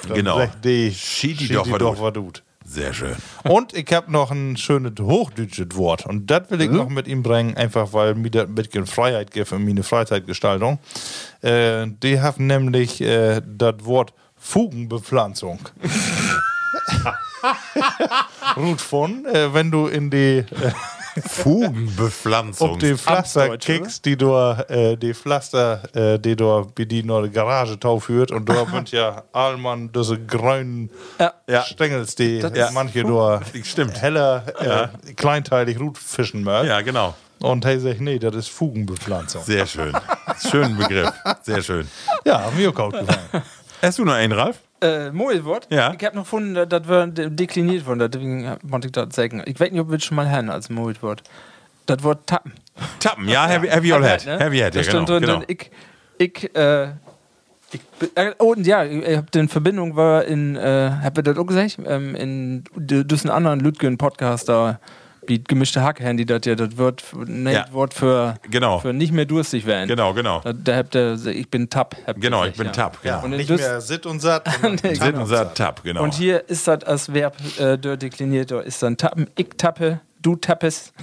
Dann 0.08 0.14
Genau. 0.16 0.42
die, 0.64 0.94
Schied 0.94 1.42
die 1.42 1.48
schied 1.48 1.56
doch 1.58 1.64
die 1.66 1.72
was 1.74 1.80
doch 1.80 1.96
gut. 1.96 2.04
was 2.04 2.14
gut. 2.14 2.44
Sehr 2.70 2.94
schön. 2.94 3.16
Und 3.46 3.74
ich 3.74 3.92
habe 3.92 4.12
noch 4.12 4.30
ein 4.30 4.56
schönes 4.56 4.94
hochdeutsches 5.02 5.76
Wort. 5.76 6.06
Und 6.06 6.28
das 6.28 6.52
will 6.52 6.62
ich 6.62 6.70
noch 6.70 6.88
mit 6.88 7.08
ihm 7.08 7.24
bringen, 7.24 7.58
einfach 7.58 7.94
weil 7.94 8.14
mir 8.14 8.30
das 8.30 8.44
ein 8.44 8.54
bisschen 8.54 8.86
Freiheit 8.86 9.32
gibt 9.32 9.52
in 9.52 9.66
meine 9.66 9.82
Freizeitgestaltung. 9.82 10.78
Äh, 11.42 11.88
die 11.88 12.22
haben 12.22 12.46
nämlich 12.46 13.02
äh, 13.02 13.42
das 13.44 13.86
Wort 13.86 14.14
Fugenbepflanzung. 14.38 15.62
Ruth 18.56 18.82
von, 18.82 19.26
äh, 19.26 19.52
wenn 19.52 19.72
du 19.72 19.88
in 19.88 20.12
die, 20.12 20.38
äh, 20.38 20.46
Fugenbepflanzung. 21.26 22.72
auf 22.72 22.78
die 22.78 22.96
Pflaster 22.98 23.42
Amtsdeutsch, 23.44 23.66
kickst, 23.66 24.06
die 24.06 24.16
du, 24.18 24.34
äh, 24.36 24.96
die 24.98 25.14
Pflaster, 25.14 25.82
äh, 25.96 26.20
die 26.20 26.36
du, 26.36 26.72
wie 26.76 26.86
die 26.86 27.04
nur 27.04 27.24
die 27.24 27.30
Garage 27.32 27.80
tauführt 27.80 28.32
und 28.32 28.48
da 28.48 28.66
sind 28.72 28.92
ja 28.92 29.24
allmann 29.32 29.92
diese 29.92 30.20
grünen 30.20 30.90
Ja. 31.20 31.34
Ja. 31.48 31.64
Stängels, 31.64 32.16
die 32.16 32.40
Das 32.40 32.56
ja. 32.56 32.70
manche 32.74 33.04
nur 33.04 33.42
Stimmt. 33.64 34.02
heller, 34.02 34.44
äh, 34.60 35.14
kleinteilig 35.14 35.80
Rut 35.80 35.98
fischen 35.98 36.44
mögen. 36.44 36.68
Ja, 36.68 36.82
genau. 36.82 37.16
Und 37.42 37.64
er 37.66 37.80
sagt, 37.80 38.02
nee, 38.02 38.20
das 38.20 38.36
ist 38.36 38.50
Fugenbepflanzung. 38.50 39.44
Sehr 39.44 39.66
schön. 39.66 39.94
Schönen 40.50 40.78
Begriff. 40.78 41.10
Sehr 41.44 41.62
schön. 41.64 41.88
Ja, 42.26 42.42
haben 42.44 42.58
mir 42.58 42.70
auch 42.70 42.76
gut 42.76 42.92
gefallen. 43.00 43.44
Hast 43.82 43.98
du 43.98 44.04
noch 44.04 44.14
einen, 44.14 44.34
Ralf? 44.34 44.58
Äh, 44.82 45.12
Mojewort? 45.12 45.68
Ja. 45.70 45.94
Ich 45.98 46.06
habe 46.06 46.16
noch 46.16 46.24
gefunden, 46.24 46.54
das 46.70 46.88
wird 46.88 47.18
de- 47.18 47.30
dekliniert 47.30 47.86
worden, 47.86 48.10
deswegen 48.12 48.56
wollte 48.64 48.88
ich 48.88 48.92
das 48.94 49.14
sagen. 49.16 49.44
Ich 49.46 49.60
weiß 49.60 49.72
nicht, 49.72 49.82
ob 49.82 49.92
wir 49.92 50.00
schon 50.00 50.16
mal 50.16 50.30
hören 50.30 50.50
als 50.50 50.70
Mojewort. 50.70 51.22
Das 51.86 52.02
Wort 52.04 52.28
tappen. 52.28 52.54
Tappen, 53.00 53.28
ja, 53.28 53.46
Heavy, 53.48 53.68
heavy 53.68 53.92
All 53.92 54.04
Head. 54.04 54.26
Ne? 54.26 54.40
Heavy 54.40 54.58
Head, 54.60 54.76
ja, 54.76 54.82
genau. 54.84 55.06
drin, 55.06 55.22
genau. 55.22 55.42
Ich, 55.48 55.72
ich, 56.18 56.56
äh, 56.56 56.90
ich, 57.72 57.82
bin- 58.00 58.10
äh, 58.16 58.32
oh, 58.40 58.54
und 58.54 58.66
ja, 58.66 58.84
ich 58.86 59.18
hab 59.18 59.32
den 59.32 59.50
Verbindung 59.50 59.96
war 59.96 60.24
in, 60.26 60.56
äh, 60.56 60.92
hab 61.04 61.18
ich 61.18 61.24
das 61.24 61.38
auch 61.38 61.46
gesagt, 61.46 61.78
ähm, 61.86 62.16
in 62.16 62.64
d- 62.76 63.04
diesen 63.04 63.30
anderen 63.30 63.60
Lütgen 63.60 63.98
Podcast 63.98 64.48
da, 64.50 64.80
wie 65.30 65.42
gemischte 65.44 65.82
Hack-Handy, 65.82 66.26
das 66.26 66.42
ja 66.46 66.56
das 66.56 66.78
Wort, 66.78 67.04
ne, 67.26 67.54
Ja. 67.54 67.66
Wort 67.72 67.94
für, 67.94 68.36
Genau. 68.50 68.80
für 68.80 68.92
nicht 68.94 69.14
mehr 69.14 69.26
durstig 69.26 69.66
werden. 69.66 69.88
Genau, 69.88 70.14
genau. 70.14 70.42
Da, 70.44 70.52
da 70.54 70.76
habt 70.78 70.96
ihr, 70.96 71.18
ich 71.28 71.50
bin 71.50 71.70
Tapp. 71.70 71.96
Genau, 72.20 72.44
ich 72.46 72.56
bin 72.56 72.66
ja. 72.68 72.72
Tapp. 72.74 73.02
Genau. 73.04 73.24
Und 73.24 73.32
Nicht 73.32 73.50
mehr 73.50 73.80
Sit 73.82 74.06
und 74.06 74.20
Satt. 74.20 74.48
Nee, 74.84 74.94
Sit 74.96 75.14
und 75.16 75.28
sagt 75.28 75.58
Tapp, 75.58 75.84
genau. 75.84 76.04
Und 76.04 76.14
hier 76.16 76.48
ist 76.50 76.68
das 76.68 76.84
als 76.84 77.14
Verb 77.14 77.36
äh, 77.60 77.78
dort 77.78 78.02
dekliniert, 78.02 78.52
da 78.52 78.60
ist 78.60 78.82
dann 78.84 78.98
tappen, 78.98 79.28
ich 79.36 79.50
tappe, 79.58 80.00
du 80.22 80.36
tappest. 80.36 80.94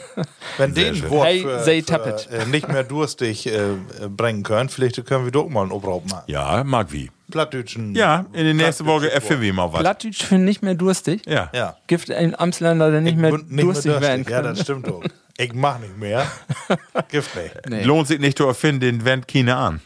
Wenn 0.59 0.75
den. 0.75 1.09
Wort 1.11 1.27
Hey, 1.27 1.41
für, 1.43 1.61
für, 1.61 2.37
äh, 2.37 2.47
nicht 2.47 2.69
mehr 2.69 2.85
durstig 2.85 3.47
äh, 3.47 3.53
äh, 3.53 3.75
bringen 4.09 4.43
können, 4.43 4.69
vielleicht 4.69 5.05
können 5.07 5.25
wir 5.25 5.33
doch 5.33 5.49
mal 5.49 5.63
einen 5.63 5.73
Obraub 5.73 6.09
machen. 6.11 6.25
ja, 6.27 6.63
mag 6.65 6.93
wie. 6.93 7.11
Plattdütschen. 7.31 7.95
Ja, 7.97 8.27
in 8.33 8.45
der 8.45 8.55
nächsten 8.55 8.87
Woche 8.87 9.11
erfinden 9.11 9.43
wir 9.43 9.53
mal 9.53 9.73
was. 9.73 9.81
Plattdeutsch 9.81 10.23
für 10.23 10.39
nicht 10.39 10.63
mehr 10.63 10.75
durstig. 10.75 11.23
Ja. 11.27 11.51
Ja. 11.53 11.77
Gibt 11.89 12.09
ein 12.11 12.39
Amtsländer, 12.39 12.91
der 12.91 13.01
nicht, 13.01 13.15
Ich 13.15 13.19
mehr, 13.19 13.33
nicht 13.33 13.65
durstig 13.65 13.93
mehr 13.93 14.01
werden 14.01 14.25
durstig. 14.25 14.31
Ja, 14.31 14.43
kann. 14.43 14.55
das 14.55 14.61
stimmt 14.63 14.89
auch. 14.89 15.03
Ich 15.39 15.53
mach 15.53 15.79
nicht 15.81 15.99
mehr. 15.99 16.27
Gift 17.11 17.35
nicht. 17.37 17.69
Nee. 17.69 17.83
Lohnt 17.83 18.07
sich 18.09 18.21
nicht 18.21 18.39
zu 18.39 18.47
erfinden, 18.47 18.81
den 18.81 19.05
wendet 19.05 19.29
keiner 19.29 19.57
an. 19.59 19.81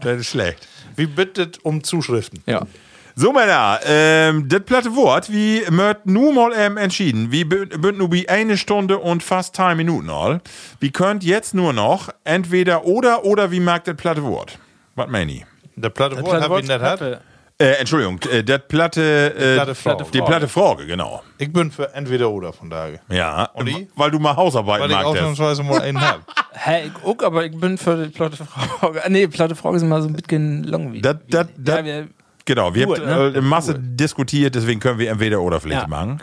das 0.00 0.20
ist 0.20 0.28
schlecht. 0.28 0.66
Wie 0.96 1.06
bittet 1.06 1.62
um 1.62 1.84
Zuschriften? 1.84 2.42
Ja. 2.46 2.66
So, 3.18 3.32
Männer, 3.32 3.80
ähm, 3.86 4.46
das 4.46 4.60
platte 4.60 4.94
Wort, 4.94 5.32
wie 5.32 5.62
möcht 5.70 6.04
nu 6.04 6.32
mal 6.32 6.52
ähm, 6.54 6.76
entschieden. 6.76 7.32
Wir 7.32 7.48
bünd 7.48 7.96
nu 7.96 8.12
wie 8.12 8.28
eine 8.28 8.58
Stunde 8.58 8.98
und 8.98 9.22
fast 9.22 9.56
drei 9.56 9.74
Minuten 9.74 10.10
all. 10.10 10.42
Wir 10.80 10.92
könnt 10.92 11.24
jetzt 11.24 11.54
nur 11.54 11.72
noch 11.72 12.10
entweder 12.24 12.84
oder 12.84 13.24
oder 13.24 13.50
wie 13.50 13.60
mag 13.60 13.84
das 13.84 13.96
platte 13.96 14.22
Wort? 14.22 14.58
Was 14.96 15.08
meine 15.08 15.32
ich? 15.32 15.46
Der 15.76 15.88
platte 15.88 16.20
Wort 16.22 16.42
hab 16.42 16.58
ich 16.58 16.68
nicht 16.68 16.78
hat. 16.80 17.00
Äh, 17.58 17.78
Entschuldigung, 17.78 18.20
äh, 18.30 18.44
das 18.44 18.60
platte, 18.68 19.34
äh, 19.34 19.54
platte 19.54 19.74
Frage. 19.74 20.04
die 20.12 20.20
platte 20.20 20.46
Frage, 20.46 20.84
genau. 20.84 21.22
Ich 21.38 21.50
bin 21.50 21.70
für 21.70 21.94
entweder 21.94 22.30
oder 22.30 22.52
von 22.52 22.68
daher. 22.68 23.00
Ja, 23.08 23.44
Und 23.54 23.66
ich? 23.66 23.86
weil 23.96 24.10
du 24.10 24.18
mal 24.18 24.36
Hausarbeit 24.36 24.82
Weil 24.82 24.90
ich 24.90 24.94
magst. 24.96 25.08
ausnahmsweise 25.12 25.62
mal 25.62 25.80
einen 25.80 25.98
hab. 26.02 26.20
Hey, 26.58 26.86
ich 26.90 27.04
auch, 27.04 27.22
aber 27.22 27.44
ich 27.44 27.58
bin 27.58 27.76
für 27.78 28.04
die 28.06 28.10
platte 28.10 28.36
Frage. 28.36 29.00
Ah, 29.04 29.08
Nee, 29.08 29.26
platte 29.28 29.54
Frage 29.54 29.76
ist 29.76 29.82
immer 29.82 30.02
so 30.02 30.08
ein 30.08 30.14
bisschen 30.14 30.64
langweilig. 30.64 31.00
Das, 31.02 31.16
das, 31.28 31.46
das, 31.56 31.86
ja, 31.86 32.04
genau, 32.46 32.74
wir 32.74 32.86
Gut, 32.86 33.00
haben 33.00 33.32
ne? 33.32 33.38
äh, 33.38 33.40
Masse 33.42 33.78
diskutiert, 33.78 34.54
deswegen 34.54 34.80
können 34.80 34.98
wir 34.98 35.10
entweder 35.10 35.42
oder 35.42 35.60
vielleicht 35.60 35.82
ja, 35.82 35.88
machen. 35.88 36.20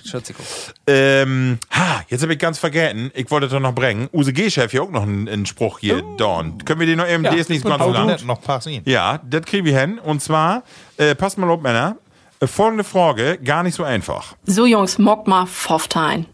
Ähm, 0.87 1.59
ha, 1.71 2.01
jetzt 2.07 2.23
habe 2.23 2.33
ich 2.33 2.39
ganz 2.39 2.57
vergessen, 2.57 3.11
ich 3.13 3.29
wollte 3.29 3.47
doch 3.47 3.59
noch 3.59 3.75
bringen. 3.75 4.09
Use 4.11 4.33
G-Chef 4.33 4.71
hier 4.71 4.81
auch 4.81 4.89
noch 4.89 5.03
einen, 5.03 5.29
einen 5.29 5.45
Spruch 5.45 5.77
hier, 5.77 6.01
Dorn. 6.17 6.57
Können 6.65 6.79
wir 6.79 6.87
den 6.87 6.97
noch 6.97 7.07
eben, 7.07 7.23
Ja, 7.23 7.29
der 7.31 7.39
ist 7.39 7.49
nicht 7.49 7.61
so 7.61 7.69
ganz 7.69 7.83
so 7.83 7.91
lang. 7.91 8.25
noch 8.25 8.41
pass 8.41 8.65
ihn. 8.65 8.81
Ja, 8.85 9.19
das 9.23 9.43
kriegen 9.43 9.65
wir 9.65 9.79
hin. 9.79 9.99
Und 9.99 10.21
zwar, 10.23 10.63
äh, 10.97 11.13
passt 11.13 11.37
mal 11.37 11.49
auf, 11.49 11.61
Männer. 11.61 11.97
Äh, 12.39 12.47
folgende 12.47 12.83
Frage, 12.83 13.37
gar 13.37 13.61
nicht 13.61 13.75
so 13.75 13.83
einfach. 13.83 14.35
So 14.45 14.65
Jungs, 14.65 14.97
mock 14.97 15.27
mal 15.27 15.45
Pfofftein. 15.45 16.25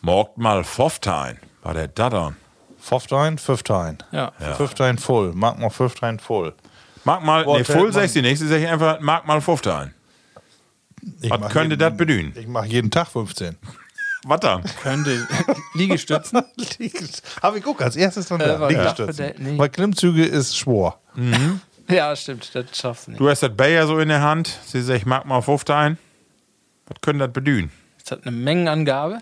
Morgt 0.00 0.38
mal 0.38 0.64
Pfofftein. 0.64 1.38
War 1.62 1.74
der 1.74 1.88
da 1.88 2.08
dann? 2.08 2.36
Fünftein, 2.78 3.36
Fünftein. 3.36 3.98
Ja. 4.10 4.32
Fünftein 4.56 4.96
voll. 4.96 5.32
Mag 5.34 5.58
mal 5.58 5.68
Fünftein 5.70 6.18
voll. 6.18 6.54
Mag 7.04 7.22
mal, 7.24 7.46
Wort 7.46 7.68
nee, 7.68 8.22
nicht, 8.22 8.38
sie 8.38 8.46
sag 8.48 8.58
ich 8.60 8.68
einfach, 8.68 9.00
mag 9.00 9.26
mal 9.26 9.40
Pfofftein. 9.40 9.94
Ich 11.22 11.30
Was 11.30 11.50
könnte 11.52 11.78
das 11.78 11.96
bedühen? 11.96 12.32
Ich 12.36 12.46
mache 12.46 12.66
jeden 12.66 12.90
Tag 12.90 13.08
15. 13.08 13.56
Was 14.24 14.40
dann? 14.40 14.62
Könnte 14.82 15.26
Liegestützen. 15.74 16.42
Habe 17.42 17.58
ich 17.58 17.66
auch 17.66 17.80
als 17.80 17.96
erstes 17.96 18.26
dann 18.28 18.40
Äh, 18.40 18.68
Liegestützen. 18.68 19.24
ja. 19.24 19.32
Nee. 19.38 19.58
Weil 19.58 19.70
Klimmzüge 19.70 20.24
ist 20.24 20.56
schwor. 20.56 21.00
Ja, 21.88 22.14
stimmt, 22.14 22.54
das 22.54 22.66
schaffst 22.78 23.08
du 23.08 23.10
nicht. 23.10 23.20
Du 23.20 23.28
hast 23.28 23.42
das 23.42 23.56
Bayer 23.56 23.84
so 23.88 23.98
in 23.98 24.10
der 24.10 24.22
Hand. 24.22 24.60
Sie 24.64 24.80
sagt, 24.80 25.00
ich 25.00 25.06
mag 25.06 25.26
mal 25.26 25.40
15 25.42 25.74
ein. 25.74 25.98
Was 26.86 27.00
können 27.00 27.18
das 27.18 27.32
bedühen? 27.32 27.72
Ist 27.98 28.12
das 28.12 28.22
eine 28.22 28.30
Mengenangabe? 28.30 29.18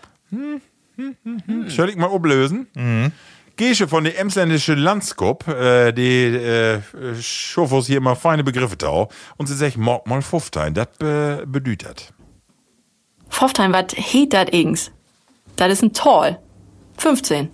Soll 1.69 1.89
ich 1.89 1.97
mal 1.97 2.11
ablösen? 2.15 2.67
Gesche 3.59 3.89
von 3.89 4.05
der 4.05 4.19
emsländische 4.19 4.75
Landskop, 4.75 5.47
äh, 5.49 5.93
die 5.93 6.27
äh, 6.27 6.81
Schofos 7.21 7.89
hier 7.89 7.99
immer 7.99 8.17
feine 8.17 8.45
Begriffe 8.45 8.79
tau. 8.79 9.09
Und 9.37 9.49
sie 9.49 9.55
sagt, 9.55 9.77
mag 9.77 10.07
mal 10.07 10.23
15. 10.23 10.73
Das 10.75 10.87
be 10.99 11.45
bedüht 11.47 11.85
das. 11.85 12.13
Pfofftein, 13.29 13.73
wat 13.73 13.93
heet 13.93 14.33
dat 14.33 14.53
eigens? 14.53 14.91
Dat 15.57 15.71
is 15.71 15.83
een 15.83 15.93
Tal. 15.93 16.39
15. 16.97 17.51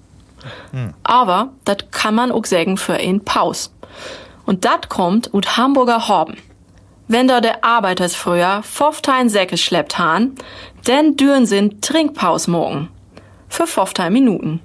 Aber 1.02 1.52
dat 1.64 1.90
kann 1.90 2.14
man 2.14 2.30
auch 2.30 2.44
sagen 2.44 2.76
für 2.76 2.94
ein 2.94 3.24
Paus. 3.24 3.72
Und 4.46 4.64
dat 4.64 4.88
kommt 4.88 5.32
ut 5.32 5.56
Hamburger 5.56 6.06
Horben. 6.06 6.36
Wenn 7.08 7.28
da 7.28 7.40
der 7.40 7.64
Arbeiters 7.64 8.14
früher 8.14 8.62
15 8.62 9.28
Säcke 9.28 9.56
schleppt 9.56 9.98
han, 9.98 10.34
denn 10.86 11.16
düren 11.16 11.46
sind 11.46 11.82
Trinkpaus 11.82 12.46
morgen. 12.46 12.88
Für 13.48 13.66
15 13.66 14.12
Minuten. 14.12 14.60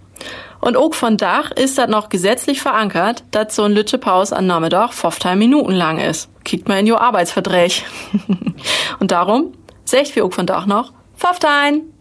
Und 0.61 0.77
auch 0.77 0.93
von 0.93 1.17
Dach 1.17 1.51
ist 1.51 1.77
das 1.77 1.87
noch 1.87 2.09
gesetzlich 2.09 2.61
verankert, 2.61 3.23
dass 3.31 3.55
so 3.55 3.63
ein 3.63 3.71
Lütschepaus 3.71 4.33
an 4.33 4.47
Nachmittag 4.47 4.93
15 4.93 5.37
Minuten 5.37 5.71
lang 5.71 5.99
ist. 5.99 6.29
Kickt 6.43 6.67
mal 6.67 6.79
in 6.79 6.87
jo 6.87 6.97
Arbeitsvertrag. 6.97 7.71
Und 8.99 9.11
darum, 9.11 9.53
secht 9.85 10.15
wir 10.15 10.25
auch 10.25 10.33
von 10.33 10.45
Dach 10.45 10.65
noch 10.65 10.93
15. 11.15 11.93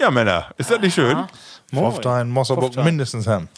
Ja, 0.00 0.10
Männer, 0.10 0.46
ist 0.56 0.70
das 0.70 0.80
nicht 0.80 0.94
schön? 0.94 1.16
Aber 1.16 1.88
auch 2.78 2.84
mindestens 2.84 3.26
haben. 3.26 3.48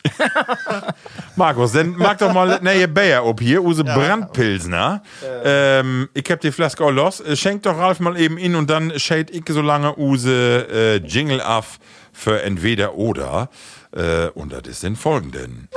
Markus, 1.37 1.73
dann 1.73 1.91
mag 1.97 2.19
doch 2.19 2.33
mal 2.33 2.49
das 2.49 2.61
neue 2.61 2.89
Bayer 2.89 3.25
ob 3.25 3.41
hier, 3.41 3.63
use 3.63 3.85
Brandpilsner. 3.85 5.03
Ähm, 5.45 6.09
ich 6.13 6.29
hab 6.29 6.41
die 6.41 6.51
Flaske 6.51 6.85
auch 6.85 6.91
los. 6.91 7.21
Äh, 7.21 7.37
Schenkt 7.37 7.67
doch 7.67 7.79
Ralf 7.79 8.01
mal 8.01 8.19
eben 8.19 8.37
in 8.37 8.57
und 8.57 8.69
dann 8.69 8.99
shade 8.99 9.33
ich 9.33 9.45
so 9.49 9.63
lange 9.63 9.97
use 9.97 10.67
äh, 10.69 10.97
Jingle 10.97 11.41
af 11.41 11.79
für 12.13 12.43
entweder 12.43 12.95
oder. 12.97 13.49
Äh, 13.93 14.29
und 14.35 14.53
das 14.53 14.63
ist 14.67 14.83
den 14.83 14.97
folgenden. 14.97 15.69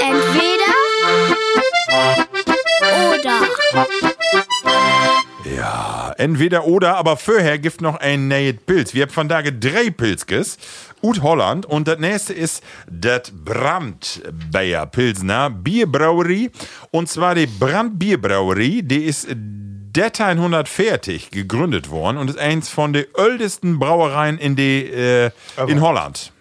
Entweder 0.00 0.72
oder. 3.16 3.40
Ja, 5.56 6.14
entweder 6.18 6.66
oder, 6.66 6.96
aber 6.96 7.16
vorher 7.16 7.58
gibt 7.58 7.80
noch 7.80 7.96
ein 7.96 8.28
neues 8.28 8.56
Pilz. 8.64 8.94
Wir 8.94 9.02
haben 9.02 9.10
von 9.10 9.28
da 9.28 9.42
drei 9.42 9.90
Pilzkes. 9.90 10.58
Ut 11.02 11.20
Holland 11.20 11.66
und 11.66 11.88
das 11.88 11.98
nächste 11.98 12.32
ist 12.32 12.62
das 12.88 13.32
Brandbayer 13.32 14.86
Pilsner 14.86 15.50
Bierbrauerie. 15.50 16.50
Und 16.92 17.08
zwar 17.08 17.34
die 17.34 17.46
Brandbierbrauerie, 17.46 18.82
die 18.82 19.04
ist 19.04 19.26
1340 19.94 21.30
gegründet 21.30 21.90
worden 21.90 22.16
und 22.16 22.30
ist 22.30 22.38
eins 22.38 22.68
von 22.68 22.92
den 22.92 23.06
ältesten 23.16 23.78
Brauereien 23.78 24.38
in, 24.38 24.56
die, 24.56 24.84
äh, 24.86 25.30
in 25.66 25.80
Holland. 25.80 26.32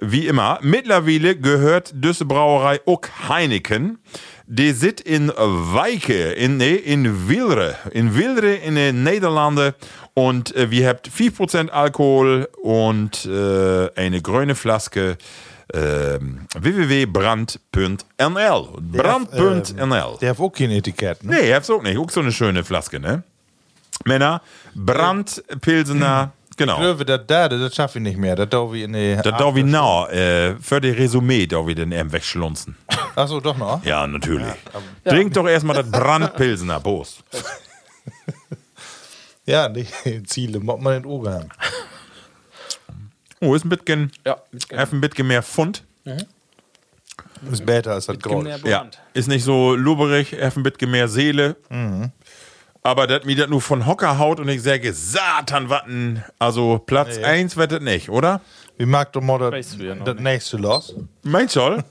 Wie 0.00 0.26
immer, 0.26 0.58
mittlerweile 0.60 1.36
gehört 1.36 1.92
diese 1.94 2.26
Brauerei 2.26 2.80
auch 2.84 3.00
Heineken. 3.28 3.98
Die 4.46 4.72
sitzt 4.72 5.00
in 5.00 5.28
Weike, 5.36 6.32
in, 6.32 6.58
nee, 6.58 6.74
in 6.74 7.28
Wilre. 7.28 7.76
In 7.92 8.14
Wilre 8.14 8.54
in 8.54 8.74
den 8.74 9.04
Niederlanden. 9.04 9.72
Und 10.12 10.54
äh, 10.54 10.70
wir 10.70 10.88
habt 10.88 11.08
4% 11.08 11.70
Alkohol 11.70 12.48
und 12.62 13.24
äh, 13.24 13.90
eine 13.96 14.20
grüne 14.20 14.54
Flaske. 14.54 15.16
Äh, 15.76 16.18
www.brand.nl. 16.58 18.68
Brand.nl. 18.80 20.16
Der 20.20 20.30
hat 20.30 20.40
auch 20.40 20.50
kein 20.50 20.70
Etikett, 20.70 21.24
ne? 21.24 21.38
Nee, 21.40 21.54
hab's 21.54 21.70
auch 21.70 21.82
nicht. 21.82 21.98
Auch 21.98 22.10
so 22.10 22.20
eine 22.20 22.32
schöne 22.32 22.64
Flaske, 22.64 22.98
ne? 22.98 23.22
Männer, 24.04 24.42
Brand, 24.74 25.42
Pilsener, 25.60 26.32
genau. 26.56 26.80
Löwe, 26.80 27.04
das 27.04 27.20
da, 27.26 27.48
das 27.48 27.74
schaffe 27.74 27.98
ich 27.98 28.04
nicht 28.04 28.18
mehr. 28.18 28.36
Das 28.36 28.48
darf 28.48 28.72
ich 28.74 28.82
in 28.82 28.92
die. 28.92 29.18
Da 29.22 29.32
darf 29.32 29.56
ich 29.56 29.64
nah, 29.64 30.08
äh, 30.08 30.56
für 30.60 30.80
die 30.80 30.90
Resümee 30.90 31.46
darf 31.46 31.66
ich 31.68 31.74
den 31.74 31.92
eben 31.92 32.12
wegschlunzen. 32.12 32.76
Achso, 33.14 33.40
doch 33.40 33.56
noch. 33.56 33.84
Ja, 33.84 34.06
natürlich. 34.06 34.52
Trink 35.04 35.32
doch 35.34 35.46
erstmal 35.46 35.76
das 35.76 35.90
Brandpilsener, 35.90 36.80
Boos. 36.80 37.18
Ja, 39.46 39.68
die 39.68 39.86
Ziele, 40.26 40.58
muss 40.58 40.80
man 40.80 40.96
in 40.96 41.02
den 41.04 41.32
haben. 41.32 41.48
Oh, 43.40 43.54
ist 43.54 43.64
ein 43.64 43.68
bisschen, 43.68 44.12
Ja, 44.24 44.36
hat 44.76 44.92
ein 44.92 45.00
bisschen 45.00 45.26
mehr 45.26 45.42
Pfund. 45.42 45.82
Ist 47.50 47.66
besser 47.66 47.92
als 47.92 48.06
das 48.06 48.18
Grau. 48.18 48.42
Ja, 48.64 48.86
ist 49.12 49.28
nicht 49.28 49.44
so 49.44 49.74
lubberig, 49.74 50.32
hat 50.40 50.56
ein 50.56 50.62
bisschen 50.62 50.90
mehr 50.90 51.08
Seele. 51.08 51.56
Aber 52.82 53.06
das 53.06 53.24
mir 53.24 53.36
das 53.36 53.48
nur 53.48 53.60
von 53.60 53.84
Hocker 53.86 54.18
haut 54.18 54.38
und 54.40 54.48
ich 54.48 54.62
sage, 54.62 54.92
Satan, 54.92 55.68
watten. 55.68 56.22
Also 56.38 56.78
Platz 56.78 57.18
1 57.18 57.56
wird 57.56 57.72
das 57.72 57.80
nicht, 57.80 58.08
oder? 58.10 58.40
Wie 58.78 58.86
mag 58.86 59.12
doch 59.12 59.20
mal 59.22 59.38
das, 59.50 59.76
du 59.76 59.84
ja 59.84 59.94
das 59.96 60.16
nächste 60.20 60.56
los? 60.58 60.94
Meinst 61.22 61.56
du? 61.56 61.82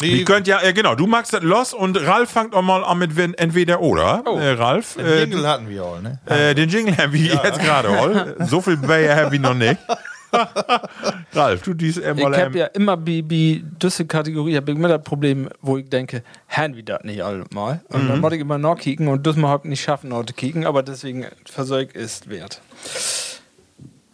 Wie, 0.00 0.18
Ihr 0.18 0.24
könnt 0.24 0.48
ja, 0.48 0.60
äh, 0.60 0.72
genau, 0.72 0.96
du 0.96 1.06
magst 1.06 1.32
das 1.32 1.42
los 1.42 1.72
und 1.72 1.96
Ralf 1.96 2.30
fangt 2.30 2.54
auch 2.54 2.62
mal 2.62 2.82
an 2.82 2.98
mit 2.98 3.16
wenn- 3.16 3.34
entweder 3.34 3.80
oder. 3.80 4.22
Äh, 4.26 4.50
Ralf. 4.54 4.96
den 4.96 5.06
Äh, 5.06 5.20
Jingle 5.20 5.46
hatten 5.46 5.68
wir 5.68 5.84
auch, 5.84 6.00
ne? 6.00 6.18
Äh, 6.26 6.54
den 6.56 6.68
Jingle 6.68 6.96
haben 6.96 7.12
wir 7.12 7.20
jetzt 7.34 7.60
gerade 7.60 7.88
all. 7.88 8.36
So 8.48 8.60
viel 8.60 8.76
Bayer 8.78 9.14
haben 9.16 9.30
wir 9.32 9.38
noch 9.40 9.54
nicht. 9.54 9.78
Ralf, 11.32 11.62
du 11.62 11.74
dies 11.74 11.98
Ich 11.98 12.06
einmal. 12.06 12.32
habe 12.36 12.46
Ähm, 12.46 12.54
ja 12.56 12.66
immer 12.66 12.96
bei, 12.96 13.22
bei 13.22 13.62
diese 13.82 14.06
Kategorie 14.06 14.56
hab 14.56 14.68
ich 14.68 14.74
immer 14.74 14.88
das 14.88 15.02
Problem, 15.02 15.48
wo 15.60 15.78
ich 15.78 15.88
denke, 15.88 16.22
haben 16.48 16.74
wir 16.74 16.82
das 16.82 17.04
nicht 17.04 17.22
alle 17.22 17.44
mal. 17.52 17.82
Und 17.88 18.08
dann 18.08 18.20
muss 18.20 18.32
ich 18.32 18.40
immer 18.40 18.58
noch 18.58 18.76
kicken 18.78 19.08
und 19.08 19.26
das 19.26 19.36
mal 19.36 19.58
ich 19.58 19.64
nicht 19.64 19.82
schaffen, 19.82 20.10
noch 20.10 20.24
zu 20.24 20.34
kicken, 20.34 20.64
aber 20.64 20.82
deswegen 20.82 21.26
Versorg 21.44 21.94
ist 21.94 22.30
wert. 22.30 22.60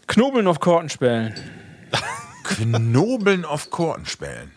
Knobeln 0.06 0.46
auf 0.46 0.60
Kortenspellen. 0.60 1.34
Knobeln 2.44 3.44
auf 3.44 3.70
Kortenspellen. 3.70 4.50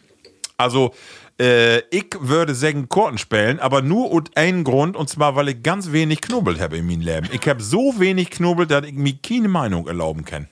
Also, 0.58 0.94
äh, 1.40 1.80
ich 1.90 2.08
würde 2.20 2.56
sagen 2.56 2.88
Kortenspellen, 2.88 3.60
aber 3.60 3.82
nur 3.82 4.12
aus 4.12 4.24
einem 4.36 4.64
Grund, 4.64 4.96
und 4.96 5.10
zwar, 5.10 5.36
weil 5.36 5.50
ich 5.50 5.64
ganz 5.64 5.92
wenig 5.92 6.22
knobelt 6.22 6.60
habe 6.60 6.78
in 6.78 6.86
meinem 6.86 7.02
Leben. 7.02 7.30
Ich 7.32 7.48
habe 7.48 7.62
so 7.62 8.00
wenig 8.00 8.30
knobelt, 8.30 8.72
dass 8.72 8.86
ich 8.86 8.94
mir 8.94 9.14
keine 9.14 9.48
Meinung 9.48 9.88
erlauben 9.88 10.24
kann. 10.24 10.48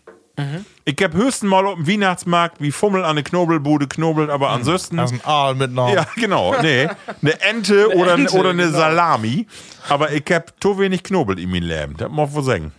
Ich 0.85 1.03
habe 1.03 1.17
höchstens 1.17 1.49
mal 1.49 1.65
auf 1.65 1.75
dem 1.75 1.87
Weihnachtsmarkt 1.87 2.61
wie 2.61 2.71
Fummel 2.71 3.03
an 3.03 3.11
eine 3.11 3.23
Knobelbude 3.23 3.87
knobelt, 3.87 4.29
aber 4.29 4.49
ansonsten. 4.49 4.97
Das 4.97 5.11
ist 5.11 5.23
ein 5.23 5.29
Aal 5.29 5.55
mit 5.55 5.71
noch. 5.71 5.93
Ja, 5.93 6.05
genau. 6.15 6.55
Nee, 6.61 6.87
eine 7.21 7.41
Ente, 7.41 7.95
oder, 7.95 8.13
Ente, 8.13 8.37
oder 8.37 8.49
eine 8.49 8.65
genau. 8.65 8.77
Salami. 8.77 9.47
Aber 9.87 10.11
ich 10.11 10.25
hab 10.31 10.53
so 10.61 10.79
wenig 10.79 11.03
knobelt 11.03 11.39
in 11.39 11.49
meinem 11.51 11.63
Leben. 11.63 11.97
Das 11.97 12.09
muss 12.09 12.33
wohl 12.33 12.43
sagen. 12.43 12.71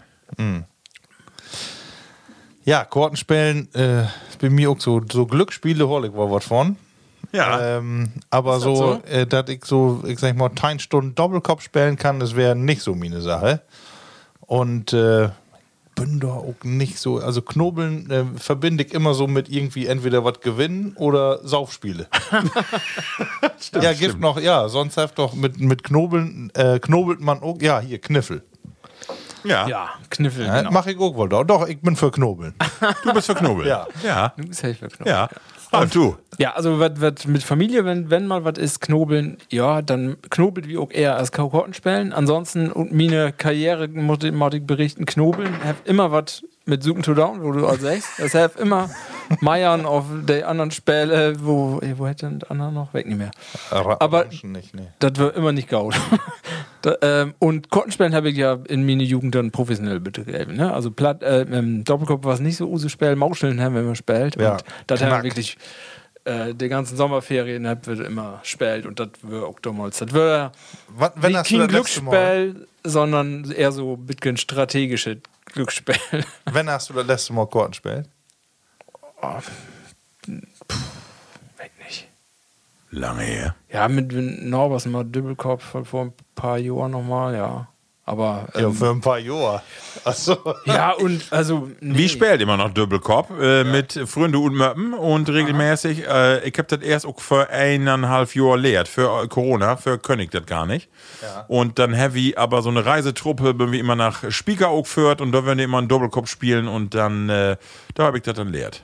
Ja, 2.64 2.84
Kortenspielen, 2.84 3.72
äh, 3.74 4.04
bei 4.40 4.50
mir 4.50 4.70
auch 4.70 4.80
so, 4.80 5.02
so 5.10 5.26
Glücksspiele 5.26 5.88
hol 5.88 6.06
ich 6.06 6.12
war 6.12 6.30
was 6.30 6.44
von. 6.44 6.76
Ja. 7.32 7.78
Ähm, 7.78 8.10
aber 8.30 8.54
das 8.54 8.62
so, 8.62 8.74
so? 8.74 9.02
Äh, 9.08 9.26
dass 9.26 9.48
ich 9.48 9.64
so, 9.64 10.02
ich 10.06 10.18
sag 10.18 10.36
mal, 10.36 10.50
10 10.54 10.78
Stunden 10.78 11.14
Doppelkopf 11.14 11.62
spielen 11.62 11.96
kann, 11.96 12.20
das 12.20 12.36
wäre 12.36 12.56
nicht 12.56 12.82
so 12.82 12.94
meine 12.94 13.20
Sache. 13.20 13.62
Und 14.40 14.92
äh, 14.92 15.30
bin 16.00 16.20
da 16.20 16.28
auch 16.28 16.54
nicht 16.64 16.98
so, 16.98 17.18
also 17.18 17.42
Knobeln 17.42 18.10
äh, 18.10 18.24
verbinde 18.38 18.84
ich 18.84 18.92
immer 18.94 19.14
so 19.14 19.26
mit 19.26 19.48
irgendwie 19.48 19.86
entweder 19.86 20.24
was 20.24 20.40
gewinnen 20.40 20.94
oder 20.96 21.46
Saufspiele. 21.46 22.08
ja, 23.80 23.92
gibt 23.92 24.20
noch, 24.20 24.40
ja, 24.40 24.68
sonst 24.68 24.96
hat 24.96 25.18
doch 25.18 25.34
mit, 25.34 25.60
mit 25.60 25.82
Knobeln, 25.84 26.50
äh, 26.54 26.78
knobelt 26.78 27.20
man 27.20 27.42
auch, 27.42 27.60
ja, 27.60 27.80
hier, 27.80 28.00
Kniffel. 28.00 28.42
ja. 29.44 29.68
Ja, 29.68 29.90
Kniffel, 30.10 30.46
Ja, 30.46 30.58
genau. 30.58 30.70
Mach 30.72 30.86
ich 30.86 30.98
auch 30.98 31.14
wohl. 31.14 31.28
Doch, 31.28 31.44
Doch, 31.44 31.68
ich 31.68 31.80
bin 31.80 31.96
für 31.96 32.10
Knobeln. 32.10 32.54
Du 33.04 33.12
bist 33.12 33.26
für 33.26 33.34
Knobel. 33.34 33.66
Ja. 33.70 33.86
Ja. 34.02 34.32
Du 34.36 34.46
bist 34.46 34.62
helfer 34.62 34.88
Knobeln. 34.88 35.14
Ja. 35.14 35.28
Und 35.72 35.94
du? 35.94 36.16
Ja, 36.38 36.52
also 36.54 36.80
was 36.80 36.92
was 37.00 37.26
mit 37.26 37.42
Familie, 37.42 37.84
wenn, 37.84 38.10
wenn 38.10 38.26
mal 38.26 38.44
was 38.44 38.58
ist, 38.58 38.80
knobeln, 38.80 39.36
ja, 39.50 39.82
dann 39.82 40.16
knobelt 40.30 40.68
wie 40.68 40.78
auch 40.78 40.90
eher 40.90 41.16
als 41.16 41.32
Kortenspellen. 41.32 42.12
Ansonsten, 42.12 42.72
und 42.72 42.92
meine 42.92 43.32
Karriere, 43.32 43.88
muss 43.88 44.18
ich 44.22 44.32
berichten, 44.66 45.06
knobeln, 45.06 45.52
hab 45.64 45.86
immer 45.86 46.10
was 46.12 46.44
mit 46.70 46.82
Suchen 46.82 47.02
to 47.02 47.12
Down, 47.12 47.42
wo 47.42 47.52
du 47.52 47.66
auch 47.66 47.78
sagst. 47.78 48.08
Das 48.18 48.34
hab 48.34 48.58
immer 48.58 48.88
Meiern 49.40 49.84
auf 49.84 50.06
der 50.26 50.48
anderen 50.48 50.70
Späle, 50.70 51.34
wo, 51.44 51.80
eh, 51.82 51.94
wo 51.98 52.06
hätte 52.06 52.26
denn 52.26 52.38
der 52.38 52.50
andere 52.50 52.72
noch? 52.72 52.94
Weg 52.94 53.06
nicht 53.06 53.18
mehr. 53.18 53.30
Aber- 53.70 54.26
nicht, 54.26 54.74
nee. 54.74 54.88
Das 55.00 55.16
wird 55.16 55.36
immer 55.36 55.52
nicht 55.52 55.68
gaut. 55.68 55.94
da, 56.82 56.96
ähm, 57.02 57.34
und 57.38 57.68
Kortenspellen 57.70 58.14
habe 58.14 58.30
ich 58.30 58.36
ja 58.36 58.58
in 58.68 58.86
meiner 58.86 59.02
Jugend 59.02 59.34
dann 59.34 59.50
professionell 59.50 60.00
betrieben. 60.00 60.56
Ne? 60.56 60.72
Also 60.72 60.90
Platt, 60.90 61.22
äh, 61.22 61.42
im 61.42 61.84
Doppelkopf 61.84 62.24
war 62.24 62.34
es 62.34 62.40
nicht 62.40 62.56
so 62.56 62.66
Use-Spell, 62.68 63.16
Mauscheln 63.16 63.60
haben 63.60 63.74
wir 63.74 63.82
immer 63.82 63.96
spielt. 63.96 64.40
Ja, 64.40 64.52
Und 64.52 64.64
das 64.86 65.02
haben 65.02 65.10
wir 65.10 65.22
wirklich 65.22 65.58
äh, 66.24 66.54
die 66.54 66.68
ganzen 66.68 66.96
Sommerferien 66.96 67.66
hab 67.66 67.86
wir 67.86 68.04
immer 68.04 68.40
spielt 68.42 68.86
und 68.86 69.00
das 69.00 69.08
wird 69.22 69.44
auch 69.44 69.58
damals. 69.60 69.98
Das 69.98 70.12
wird 70.12 70.52
wenn 71.16 71.32
nicht 71.32 71.46
kein 71.48 71.68
Glücksspiel, 71.68 72.66
sondern 72.84 73.50
eher 73.50 73.72
so 73.72 73.94
ein 73.94 74.06
bisschen 74.06 74.36
strategische 74.36 75.18
Glücksspiel. 75.52 75.96
Wann 76.46 76.70
hast 76.70 76.90
du 76.90 76.94
das 76.94 77.06
letzte 77.06 77.32
Mal 77.32 77.46
Karten 77.48 77.70
gespielt? 77.72 78.08
Weiß 79.20 79.44
nicht. 81.84 82.08
Lange 82.90 83.22
her. 83.22 83.54
Ja, 83.70 83.88
mit 83.88 84.12
Norbers 84.12 84.86
mal 84.86 85.04
Dübbelkopf 85.04 85.62
vor- 85.64 85.84
vor 85.84 86.04
ein 86.06 86.12
paar 86.34 86.58
Jahren 86.58 86.92
nochmal, 86.92 87.34
ja. 87.34 87.68
Aber 88.10 88.48
Ja, 88.54 88.62
ähm, 88.62 88.74
für 88.74 88.90
ein 88.90 89.00
paar 89.00 89.20
Jahre. 89.20 89.62
Achso. 90.04 90.36
ja, 90.64 90.90
und 90.94 91.22
also. 91.30 91.70
Nee. 91.78 91.96
Wie 91.96 92.08
spielt 92.08 92.40
immer 92.40 92.56
noch 92.56 92.74
Doppelkopf 92.74 93.30
äh, 93.40 93.62
mit 93.62 93.92
Freunden 94.06 94.38
und 94.38 94.54
Möppen 94.54 94.94
und 94.94 95.28
regelmäßig. 95.28 96.08
Äh, 96.08 96.48
ich 96.48 96.58
hab 96.58 96.66
das 96.66 96.80
erst 96.80 97.06
auch 97.06 97.20
für 97.20 97.48
eineinhalb 97.50 98.34
Jahre 98.34 98.56
lehrt. 98.56 98.88
Für 98.88 99.22
äh, 99.22 99.28
Corona, 99.28 99.76
für 99.76 99.96
König 99.98 100.32
das 100.32 100.44
gar 100.46 100.66
nicht. 100.66 100.88
Und 101.46 101.78
dann 101.78 101.92
heavy, 101.92 102.34
aber 102.36 102.62
so 102.62 102.70
eine 102.70 102.84
Reisetruppe, 102.84 103.54
bin 103.54 103.70
wir 103.70 103.78
immer 103.78 103.94
nach 103.94 104.28
Spieker 104.32 104.70
auch 104.70 104.88
führt 104.88 105.20
und 105.20 105.30
da 105.30 105.46
werden 105.46 105.58
wir 105.58 105.66
immer 105.66 105.78
einen 105.78 105.86
Doppelkopf 105.88 106.28
spielen 106.28 106.66
und 106.66 106.94
dann, 106.96 107.28
äh, 107.28 107.58
da 107.94 108.04
habe 108.04 108.16
ich 108.16 108.24
das 108.24 108.34
dann 108.34 108.48
lehrt. 108.48 108.82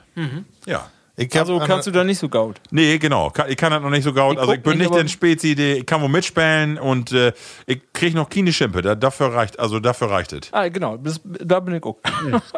Ja. 0.65 0.89
Ich 1.19 1.29
hab 1.33 1.41
Also 1.41 1.57
an- 1.59 1.67
kannst 1.67 1.87
du 1.87 1.91
da 1.91 2.03
nicht 2.03 2.19
so 2.19 2.29
gaut. 2.29 2.61
Nee, 2.69 2.99
genau. 2.99 3.31
Kann- 3.31 3.49
Ich 3.49 3.57
kann 3.57 3.71
das 3.71 3.81
noch 3.81 3.89
nicht 3.89 4.03
so 4.03 4.13
gut. 4.13 4.33
Ich 4.33 4.39
Also 4.39 4.53
ich 4.53 4.61
bin 4.61 4.77
nicht, 4.77 4.91
nicht 4.91 5.01
der 5.03 5.07
Spezi, 5.07 5.53
ich 5.53 5.85
kann 5.85 5.99
wohl 6.03 6.09
mitspielen 6.09 6.77
und 6.77 7.11
äh, 7.11 7.33
ich 7.65 7.81
krieg 7.91 8.13
noch 8.13 8.29
keine 8.29 8.53
Schimpe. 8.53 8.83
Da, 8.83 8.93
dafür 8.93 9.33
reicht, 9.33 9.59
also 9.59 9.79
dafür 9.79 10.11
reicht 10.11 10.31
es. 10.33 10.53
Ah, 10.53 10.67
genau, 10.69 10.95
das, 10.97 11.19
da 11.23 11.59
bin 11.59 11.73
ich 11.73 11.83
auch. 11.83 11.97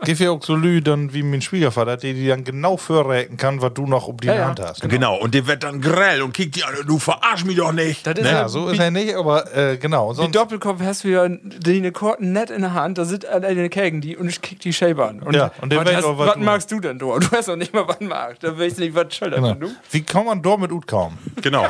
Gib 0.04 0.20
ja 0.20 0.32
auch 0.32 0.44
so 0.44 0.56
Lü, 0.56 0.82
dann 0.82 1.14
wie 1.14 1.24
mein 1.24 1.42
Schwiegervater, 1.42 1.96
der 1.96 2.12
die 2.14 2.28
dann 2.28 2.44
genau 2.44 2.76
vorräken 2.76 3.38
kann, 3.38 3.62
was 3.62 3.74
du 3.76 3.88
noch 3.88 4.10
um 4.10 4.18
die 4.18 4.28
Ja, 4.28 4.36
ja. 4.36 4.48
Hand 4.48 4.60
hast. 4.60 4.82
Genau. 4.90 5.16
und 5.18 5.34
der 5.34 5.48
wird 5.48 5.64
dann 5.64 5.80
grell 5.80 6.22
und 6.22 6.34
kickt 6.34 6.58
die 6.58 6.66
an, 6.66 6.74
du 6.86 7.00
verarsch 7.00 7.46
mich 7.46 7.56
doch 7.56 7.72
nicht. 7.72 8.06
Das 8.06 8.20
ist 8.20 8.26
Ja, 8.30 8.50
so 8.50 8.68
ist 8.68 8.80
er 8.80 8.92
nicht, 8.92 9.16
aber 9.16 9.56
äh, 9.56 9.78
genau. 9.78 10.10
Die 10.12 10.18
Sonst, 10.18 10.36
Doppelkopf 10.36 10.82
hast 10.84 11.06
du 11.06 11.08
ja 11.08 11.30
die 11.30 11.78
eine 11.78 11.94
Korten 11.94 12.34
nett 12.34 12.50
in 12.50 12.60
der 12.62 12.74
Hand, 12.74 12.98
da 12.98 13.06
sind 13.06 13.26
eine 13.26 13.70
Kägen 13.70 14.02
die 14.02 14.18
und 14.18 14.28
ich 14.28 14.42
kick 14.42 14.60
die 14.60 14.74
Shape 14.74 15.02
an. 15.06 15.22
Und, 15.22 15.34
Ja, 15.34 15.52
und 15.62 15.72
der 15.72 15.80
was, 15.80 15.86
weiß 15.88 15.96
hast, 15.96 16.04
auch, 16.04 16.18
was 16.18 16.28
was 16.28 16.34
du- 16.34 16.40
magst 16.42 16.72
du 16.74 16.80
denn, 16.82 17.00
du? 17.00 17.18
Du 17.20 17.32
hast 17.32 17.48
doch 17.48 17.56
nicht 17.56 17.74
mal 17.74 17.88
was 17.88 18.02
magst. 18.02 18.44
Da 18.50 18.58
weißt 18.58 18.80
du 18.80 18.82
nicht, 18.82 18.96
was 18.96 19.14
schuld 19.14 19.36
genau. 19.36 19.56
Wie 19.92 20.02
kann 20.02 20.26
man 20.26 20.42
dort 20.42 20.60
mit 20.60 20.72
Ut 20.72 20.88
kommen? 20.88 21.20
Genau. 21.42 21.68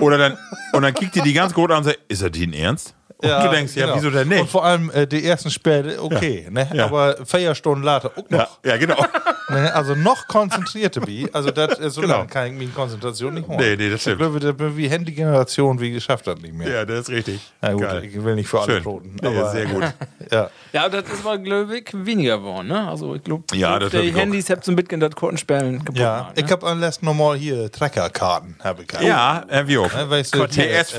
Oder 0.00 0.16
dann, 0.16 0.38
und 0.72 0.80
dann 0.82 0.94
kickt 0.94 1.14
die 1.14 1.20
die 1.20 1.34
ganz 1.34 1.52
gut 1.52 1.70
an 1.70 1.78
und 1.78 1.84
sagt, 1.84 1.98
ist 2.08 2.22
er 2.22 2.30
den 2.30 2.54
Ernst? 2.54 2.94
Und 3.22 3.44
du 3.44 3.50
denkst, 3.50 3.74
ja, 3.76 3.86
genau. 3.86 3.96
wieso 3.98 4.10
denn 4.10 4.22
Und 4.22 4.28
nicht? 4.28 4.50
vor 4.50 4.64
allem 4.64 4.90
äh, 4.90 5.06
die 5.06 5.24
ersten 5.24 5.50
Späte, 5.50 6.02
okay, 6.02 6.46
ne? 6.50 6.68
Ja. 6.72 6.86
aber 6.86 7.16
vier 7.26 7.54
Stunden 7.54 7.84
later 7.84 8.10
auch 8.16 8.24
Ja, 8.30 8.36
noch. 8.38 8.58
ja, 8.64 8.76
genau. 8.76 8.96
Ne? 9.50 9.74
Also 9.74 9.96
noch 9.96 10.28
konzentrierter 10.28 11.04
wie. 11.08 11.28
Also 11.32 11.50
das, 11.50 11.80
äh, 11.80 11.90
so 11.90 12.02
Genau. 12.02 12.18
lange 12.18 12.28
kann 12.28 12.46
ich 12.46 12.52
mich 12.52 12.68
in 12.68 12.72
Konzentration 12.74 13.34
nicht 13.34 13.48
holen. 13.48 13.58
Nee, 13.58 13.74
nee, 13.74 13.90
das 13.90 14.02
stimmt. 14.02 14.14
Ich 14.14 14.18
glaube, 14.20 14.38
das 14.38 14.54
bin 14.56 14.76
wie 14.76 14.88
Handy-Generation, 14.88 15.80
wie 15.80 15.90
geschafft 15.90 16.28
hat 16.28 16.40
nicht 16.40 16.54
mehr. 16.54 16.68
Ja, 16.70 16.84
das 16.84 17.00
ist 17.00 17.08
richtig. 17.10 17.40
Na 17.60 17.72
gut, 17.72 17.82
Geil. 17.82 18.04
ich 18.04 18.22
will 18.22 18.36
nicht 18.36 18.48
für 18.48 18.60
alle 18.60 18.74
Schön. 18.74 18.82
Toten. 18.84 19.16
Nee, 19.20 19.26
aber, 19.26 19.50
sehr 19.50 19.66
gut. 19.66 19.82
Ja. 20.30 20.48
Ja, 20.72 20.88
das 20.88 21.02
ist 21.10 21.26
aber, 21.26 21.38
glaube 21.38 21.78
ich, 21.78 21.86
weniger 21.92 22.38
geworden, 22.38 22.68
ne? 22.68 22.86
Also, 22.88 23.16
ich 23.16 23.24
glaube, 23.24 23.42
Ja, 23.52 23.80
das 23.80 23.92
hab 23.92 24.00
die 24.02 24.06
ich. 24.10 24.14
Handys 24.16 24.48
habt 24.50 24.64
so 24.64 24.70
ein 24.70 24.76
bisschen 24.76 25.00
das 25.00 25.16
Kortenspielen 25.16 25.78
kaputt 25.84 25.96
Ja, 25.98 26.30
ich 26.36 26.44
ne? 26.44 26.50
habe 26.52 26.68
am 26.68 26.78
letzten 26.78 27.06
nochmal 27.06 27.36
hier 27.36 27.72
Treckerkarten. 27.72 28.54
Hab 28.62 28.80
ich 28.80 28.86
gehabt. 28.86 29.04
Ja, 29.04 29.42
äh, 29.48 29.66
wie 29.66 29.78
auch. 29.78 29.92
Ne, 29.92 30.08
weißt 30.08 30.32
du, 30.36 30.46
hier, 30.46 30.80
PS, 30.84 30.92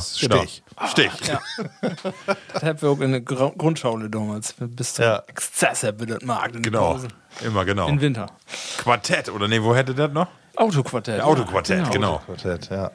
PS 0.00 0.18
verglichen. 0.18 0.18
240 0.18 0.20
und, 0.20 0.20
ja, 0.20 0.20
genau, 0.20 0.20
PS, 0.20 0.20
genau. 0.20 0.42
Stich. 0.42 0.62
Stich. 0.90 1.12
Das 2.52 2.62
habt 2.62 2.82
wir 2.82 2.88
auch 2.90 3.00
in 3.00 3.12
der 3.12 3.20
Grundschule 3.20 4.08
damals. 4.10 4.54
Bis 4.58 4.94
zum 4.94 5.04
Ja. 5.04 5.22
Exzess 5.26 5.82
ihr 5.84 5.92
das 5.92 6.22
mag 6.22 6.54
in 6.54 6.62
Genau. 6.62 6.92
Pausen. 6.92 7.12
Immer 7.44 7.64
genau. 7.64 7.88
Im 7.88 8.00
Winter. 8.00 8.26
Quartett, 8.78 9.28
oder 9.30 9.48
nee, 9.48 9.62
wo 9.62 9.74
hätte 9.74 9.94
das 9.94 10.12
noch? 10.12 10.28
Autoquartett. 10.56 11.18
ja. 11.18 11.24
Autoquartett, 11.24 11.90
genau. 11.90 12.18
Quartett, 12.26 12.68
ja. 12.70 12.90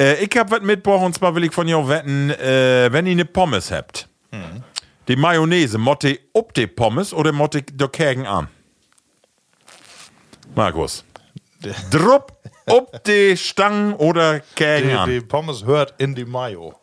Äh, 0.00 0.24
ich 0.24 0.36
hab 0.36 0.50
was 0.50 0.60
mitgebracht 0.62 1.02
und 1.02 1.14
zwar 1.14 1.34
will 1.34 1.44
ich 1.44 1.52
von 1.52 1.66
dir 1.66 1.86
wetten, 1.88 2.30
äh, 2.30 2.88
wenn 2.92 3.06
ihr 3.06 3.12
eine 3.12 3.24
Pommes 3.24 3.70
habt. 3.70 4.08
Die 5.08 5.16
Mayonnaise, 5.16 5.78
motte 5.78 6.18
ob 6.32 6.54
die 6.54 6.66
Pommes 6.66 7.12
oder 7.12 7.32
motte 7.32 7.62
der 7.62 7.88
Kägen 7.88 8.26
an? 8.26 8.48
Markus. 10.54 11.04
Drupp 11.90 12.32
ob 12.72 13.04
die 13.04 13.36
Stangen 13.36 13.94
oder 13.94 14.40
Kägen 14.54 14.98
Die, 15.06 15.12
die 15.12 15.20
Pommes 15.20 15.64
hört 15.64 15.94
in 15.98 16.14
die 16.14 16.24
Mayo. 16.24 16.74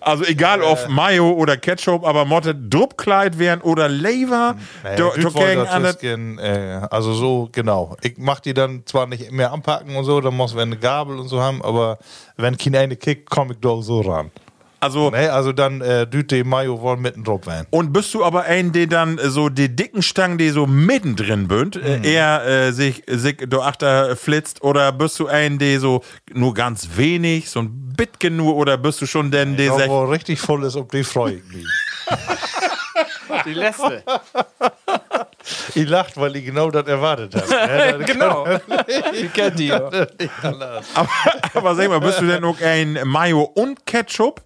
Also 0.00 0.24
egal 0.24 0.62
ob 0.62 0.88
Mayo 0.88 1.32
oder 1.32 1.56
Ketchup, 1.56 2.06
aber 2.06 2.24
motte 2.24 2.54
Druppkleid 2.54 3.38
werden 3.38 3.60
oder 3.62 3.88
Lever, 3.88 4.56
äh, 6.38 6.80
also 6.90 7.12
so, 7.12 7.48
genau. 7.52 7.96
Ich 8.02 8.14
mach 8.16 8.40
die 8.40 8.54
dann 8.54 8.86
zwar 8.86 9.06
nicht 9.06 9.30
mehr 9.32 9.52
anpacken 9.52 9.96
und 9.96 10.04
so, 10.04 10.20
dann 10.20 10.34
muss 10.34 10.54
wir 10.54 10.62
eine 10.62 10.76
Gabel 10.76 11.18
und 11.18 11.28
so 11.28 11.42
haben, 11.42 11.60
aber 11.62 11.98
wenn 12.36 12.56
kein 12.56 12.76
eine 12.76 12.96
kickt, 12.96 13.28
komm 13.28 13.50
ich 13.50 13.58
doch 13.58 13.82
so 13.82 14.00
ran. 14.00 14.30
Also 14.80 15.10
Ne, 15.10 15.32
also 15.32 15.52
dann 15.52 15.80
äh, 15.80 16.06
düt 16.06 16.30
die 16.30 16.44
Mayo 16.44 16.80
wohl 16.80 16.96
mitten 16.96 17.24
drauf 17.24 17.46
werden. 17.46 17.66
Und 17.70 17.92
bist 17.92 18.14
du 18.14 18.24
aber 18.24 18.44
ein, 18.44 18.70
der 18.72 18.86
dann 18.86 19.18
äh, 19.18 19.28
so 19.28 19.48
die 19.48 19.74
dicken 19.74 20.02
Stangen, 20.02 20.38
die 20.38 20.50
so 20.50 20.66
mittendrin 20.66 21.48
bünd, 21.48 21.76
Mhm. 21.76 22.04
äh, 22.04 22.12
eher 22.14 22.44
äh, 22.46 22.72
sich, 22.72 23.02
sich 23.06 23.36
do 23.48 23.60
achter 23.62 24.14
flitzt? 24.16 24.62
Oder 24.62 24.92
bist 24.92 25.18
du 25.18 25.26
ein, 25.26 25.58
der 25.58 25.80
so 25.80 26.02
nur 26.32 26.54
ganz 26.54 26.88
wenig, 26.96 27.50
so 27.50 27.60
ein 27.60 27.94
bisschen 27.96 28.36
nur, 28.36 28.54
oder 28.56 28.76
bist 28.78 29.00
du 29.02 29.06
schon 29.06 29.30
denn, 29.30 29.56
der 29.56 29.66
Ja, 29.66 29.76
sagt, 29.78 29.88
wo 29.88 30.04
richtig 30.04 30.38
voll 30.40 30.62
ist, 30.64 30.76
ob 30.76 30.90
die 30.92 31.02
freue 31.04 31.34
ich 31.34 31.44
mich. 31.52 31.66
Die 33.44 33.54
letzte. 33.54 34.02
Ich 35.74 35.88
lacht, 35.88 36.16
weil 36.18 36.36
ich 36.36 36.44
genau 36.44 36.70
das 36.70 36.86
erwartet 36.86 37.34
habe. 37.34 38.04
genau. 38.06 38.46
Die 39.18 39.28
kennt 39.28 39.58
die. 39.58 39.68
ja. 39.68 39.86
aber, 40.94 41.08
aber 41.54 41.74
sag 41.74 41.88
mal, 41.88 42.00
bist 42.00 42.20
du 42.20 42.26
denn 42.26 42.44
auch 42.44 42.60
ein 42.60 42.98
Mayo 43.04 43.42
und 43.54 43.86
Ketchup? 43.86 44.42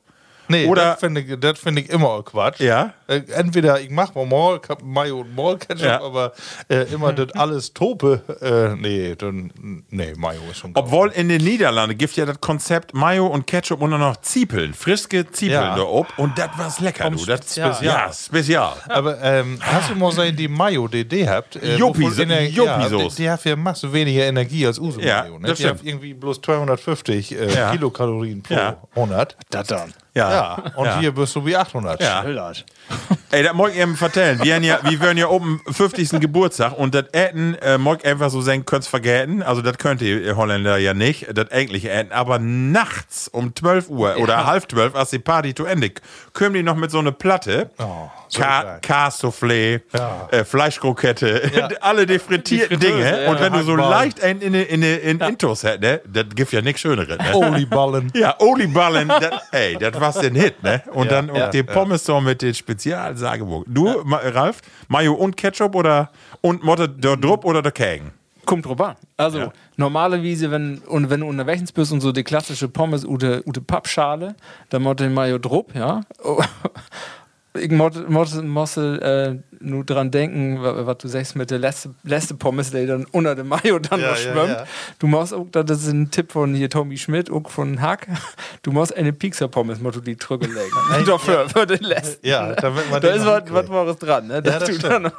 Nee, 0.53 0.67
Oder- 0.67 0.91
das 0.93 1.01
finde 1.01 1.21
ich, 1.23 1.41
das 1.41 1.59
find 1.59 1.79
ich 1.79 1.89
immer 1.91 2.23
Quatsch. 2.23 2.61
Ja. 2.61 2.93
Äh, 3.13 3.23
entweder 3.35 3.81
ich 3.81 3.91
mache 3.91 4.13
mal 4.15 4.27
Mall, 4.27 4.61
Mayo 4.85 5.21
und 5.21 5.35
Mall 5.37 5.59
Ketchup, 5.59 5.85
Ja. 5.87 6.01
aber 6.03 6.33
äh, 6.69 6.83
immer 6.93 7.13
das 7.13 7.33
alles 7.35 7.73
Tope. 7.73 8.23
Äh, 8.41 8.77
nee, 8.81 9.15
dann, 9.17 9.53
nee, 9.91 10.13
Mayo 10.17 10.41
ist 10.51 10.59
schon 10.59 10.73
geil. 10.73 10.83
Obwohl 10.85 11.11
in 11.11 11.29
den 11.29 11.43
Niederlanden 11.43 11.97
gibt 11.99 12.17
ja 12.17 12.25
das 12.27 12.41
Konzept 12.41 12.95
Mayo 12.95 13.27
und 13.27 13.47
Ketchup 13.47 13.81
und 13.83 13.91
dann 13.91 14.01
noch 14.01 14.17
Ziepeln, 14.23 14.75
friske 14.75 15.31
Ziepeln 15.31 15.61
Ja. 15.63 15.77
da 15.77 15.83
ob 15.83 16.07
und 16.19 16.37
das 16.39 16.51
war's 16.57 16.81
lecker, 16.81 17.11
du. 17.11 17.17
Das 17.17 17.23
Spezial. 17.41 17.77
Ja, 17.83 18.13
Spezial. 18.13 18.75
Aber 18.89 19.21
ähm, 19.23 19.59
hast 19.61 19.91
du 19.91 19.95
mal 19.95 20.11
gesehen, 20.11 20.37
die 20.37 20.49
Mayo, 20.49 20.89
die 20.89 21.07
die 21.07 21.29
habt? 21.29 21.57
Äh, 21.57 21.77
Juppi- 21.77 22.03
wovon 22.11 22.31
Ener- 22.31 22.41
Juppi-Sauce. 22.43 23.15
die, 23.17 23.23
die 23.23 23.31
hat 23.31 23.45
ja 23.45 23.57
masse 23.57 23.93
weniger 23.93 24.25
Energie 24.25 24.67
als 24.67 24.79
Uso 24.79 25.01
Ja, 25.01 25.23
Mayo. 25.23 25.39
Ne? 25.39 25.49
das 25.49 25.59
Die 25.59 25.67
hat 25.67 25.77
stimmt. 25.79 25.89
irgendwie 25.89 26.15
bloß 26.15 26.41
250 26.41 27.33
äh, 27.39 27.55
Ja. 27.55 27.71
Kilokalorien 27.73 28.43
pro 28.43 28.55
Ja. 28.55 28.77
100. 28.95 29.37
Das 29.51 29.67
dann. 29.69 29.93
Ja. 30.15 30.31
Ja, 30.31 30.55
und 30.77 30.85
Ja. 30.87 30.99
hier 31.01 31.13
bist 31.13 31.35
du 31.35 31.45
wie 31.47 31.57
800. 31.57 32.01
Ja. 32.03 32.23
Ey, 33.31 33.43
das 33.43 33.55
mag 33.55 33.71
ich 33.71 33.79
eben 33.81 33.97
vertellen. 33.97 34.41
Wir 34.43 34.59
ja, 34.59 34.81
wir 34.83 35.01
werden 35.01 35.17
ja 35.17 35.29
oben 35.29 35.61
50. 35.71 36.21
Geburtstag 36.21 36.77
und 36.77 36.95
das 36.95 37.07
Äten 37.13 37.55
äh, 37.55 37.79
mag 37.79 38.05
einfach 38.05 38.31
so 38.31 38.43
sein, 38.43 38.67
könnt's 38.67 38.87
vergessen. 38.87 39.43
Also 39.43 39.63
das 39.63 39.79
könnt 39.79 40.03
ihr 40.03 40.37
Holländer 40.37 40.77
ja 40.77 40.93
nicht, 40.93 41.27
das 41.35 41.51
eigentliche 41.51 41.91
Äten. 41.91 42.13
Aber 42.13 42.39
nachts 42.39 43.29
um 43.29 43.55
12 43.57 43.89
Uhr 43.89 44.17
oder 44.19 44.47
halb 44.47 44.71
12, 44.71 44.95
als 44.95 45.11
die 45.11 45.19
Party 45.19 45.55
zu 45.55 45.65
Ende, 45.65 45.93
kommen 46.33 46.55
die 46.55 46.63
noch 46.63 46.77
mit 46.77 46.91
so 46.91 46.99
einer 46.99 47.13
Platte. 47.13 47.71
Oh, 47.79 48.11
so. 48.29 48.43
Kassoufflé, 48.83 49.81
Ja. 49.93 50.29
äh, 50.31 50.45
Fleischkrokette, 50.45 51.51
alle 51.81 52.07
die 52.07 52.19
frittierten 52.19 52.79
Die 52.81 52.87
Fritteuse, 52.87 53.05
Dinge. 53.11 53.25
ja. 53.25 53.31
Und 53.31 53.41
wenn 53.41 53.53
du 53.53 53.63
so 53.63 53.77
leicht 53.77 54.23
ein 54.23 54.41
in, 54.41 54.55
in, 54.55 54.83
in, 54.83 54.83
in 54.83 55.21
Intos 55.21 55.63
hättest, 55.63 55.83
ne, 55.83 56.01
das 56.25 56.35
gibt 56.35 56.53
ja 56.53 56.63
nichts 56.63 56.81
Schöneres. 56.81 57.19
Ne? 57.19 57.35
Oliballen. 57.35 58.11
Ja, 58.15 58.35
Oliballen, 58.39 59.09
dat, 59.21 59.43
ey, 59.53 59.77
das 59.79 60.01
war's 60.01 60.19
den 60.19 60.35
Hit, 60.35 60.63
ne? 60.63 60.83
Und 60.93 61.11
dann 61.11 61.31
und 61.31 61.37
ja, 61.39 61.49
die 61.49 61.63
Pommes 61.63 62.05
so 62.05 62.21
mit 62.21 62.43
den 62.43 62.55
Spezialsageburg. 62.55 63.65
Du, 63.69 64.03
Ma 64.05 64.19
Ralf, 64.23 64.59
Mayo 64.89 65.15
und 65.15 65.37
Ketchup 65.37 65.75
oder 65.75 66.11
und 66.41 66.65
Motte 66.65 66.89
der 66.89 67.17
Drupp 67.17 67.45
oder 67.45 67.63
der 67.63 67.73
Kägen? 67.73 68.13
Kommt 68.45 68.67
drauf 68.67 68.81
an. 68.81 68.97
Also, 69.17 69.39
normale 69.39 69.53
Wiese, 70.23 70.51
wenn, 70.51 70.79
und 70.79 71.11
wenn 71.11 71.21
du 71.21 71.27
unterwegs 71.27 71.73
bist 71.73 71.93
und 71.93 72.01
so 72.01 72.13
die 72.13 72.25
klassische 72.25 72.69
Pommes, 72.69 73.05
ute, 73.05 73.43
ute 73.47 73.61
Pappschale, 73.61 74.35
dann 74.71 74.83
motto 74.83 75.09
Mayo 75.09 75.39
Drupp, 75.39 75.75
ja. 75.75 76.03
Ich 77.55 77.71
muss, 77.71 78.33
muss 78.43 78.77
äh, 78.79 79.37
nur 79.63 79.85
dran 79.85 80.11
denken, 80.11 80.63
wa- 80.63 80.87
was 80.87 80.99
du 80.99 81.09
sagst 81.09 81.37
mit 81.37 81.51
der 81.51 81.59
letzte, 81.59 81.91
letzte 82.05 82.35
Pommes, 82.35 82.71
die 82.71 82.87
dann 82.87 83.05
unter 83.13 83.35
dem 83.35 83.49
Mayo 83.49 83.79
dann 83.79 84.01
Ja, 84.01 84.11
noch 84.11 84.17
ja, 84.17 84.33
schwimmt. 84.33 84.49
ja. 84.59 84.65
Du 84.99 85.07
musst 85.07 85.33
auch, 85.35 85.47
das 85.51 85.71
ist 85.83 85.93
ein 85.93 86.11
Tipp 86.11 86.33
von 86.33 86.55
hier 86.55 86.69
Tommy 86.71 86.97
Schmidt, 86.99 87.31
auch 87.31 87.49
von 87.49 87.81
Hack, 87.81 88.07
du 88.63 88.73
musst 88.73 88.97
eine 88.97 89.13
Pizza-Pommes, 89.13 89.81
musst 89.81 89.97
du 89.97 90.01
die 90.01 90.17
drücken 90.17 90.53
legen. 90.53 91.05
Dafür, 91.07 91.49
für 91.49 91.67
den 91.67 91.81
letzten. 91.83 92.27
Ja, 92.27 92.53
damit 92.55 92.91
man 92.91 93.01
Da 93.01 93.09
ist 93.09 93.25
was, 93.27 93.43
was 93.49 93.69
Wahres 93.69 93.97
dran, 93.99 94.27
ne? 94.27 94.43
Dass 94.43 94.61
das 94.65 94.69
du 94.71 94.79
dann 94.79 95.13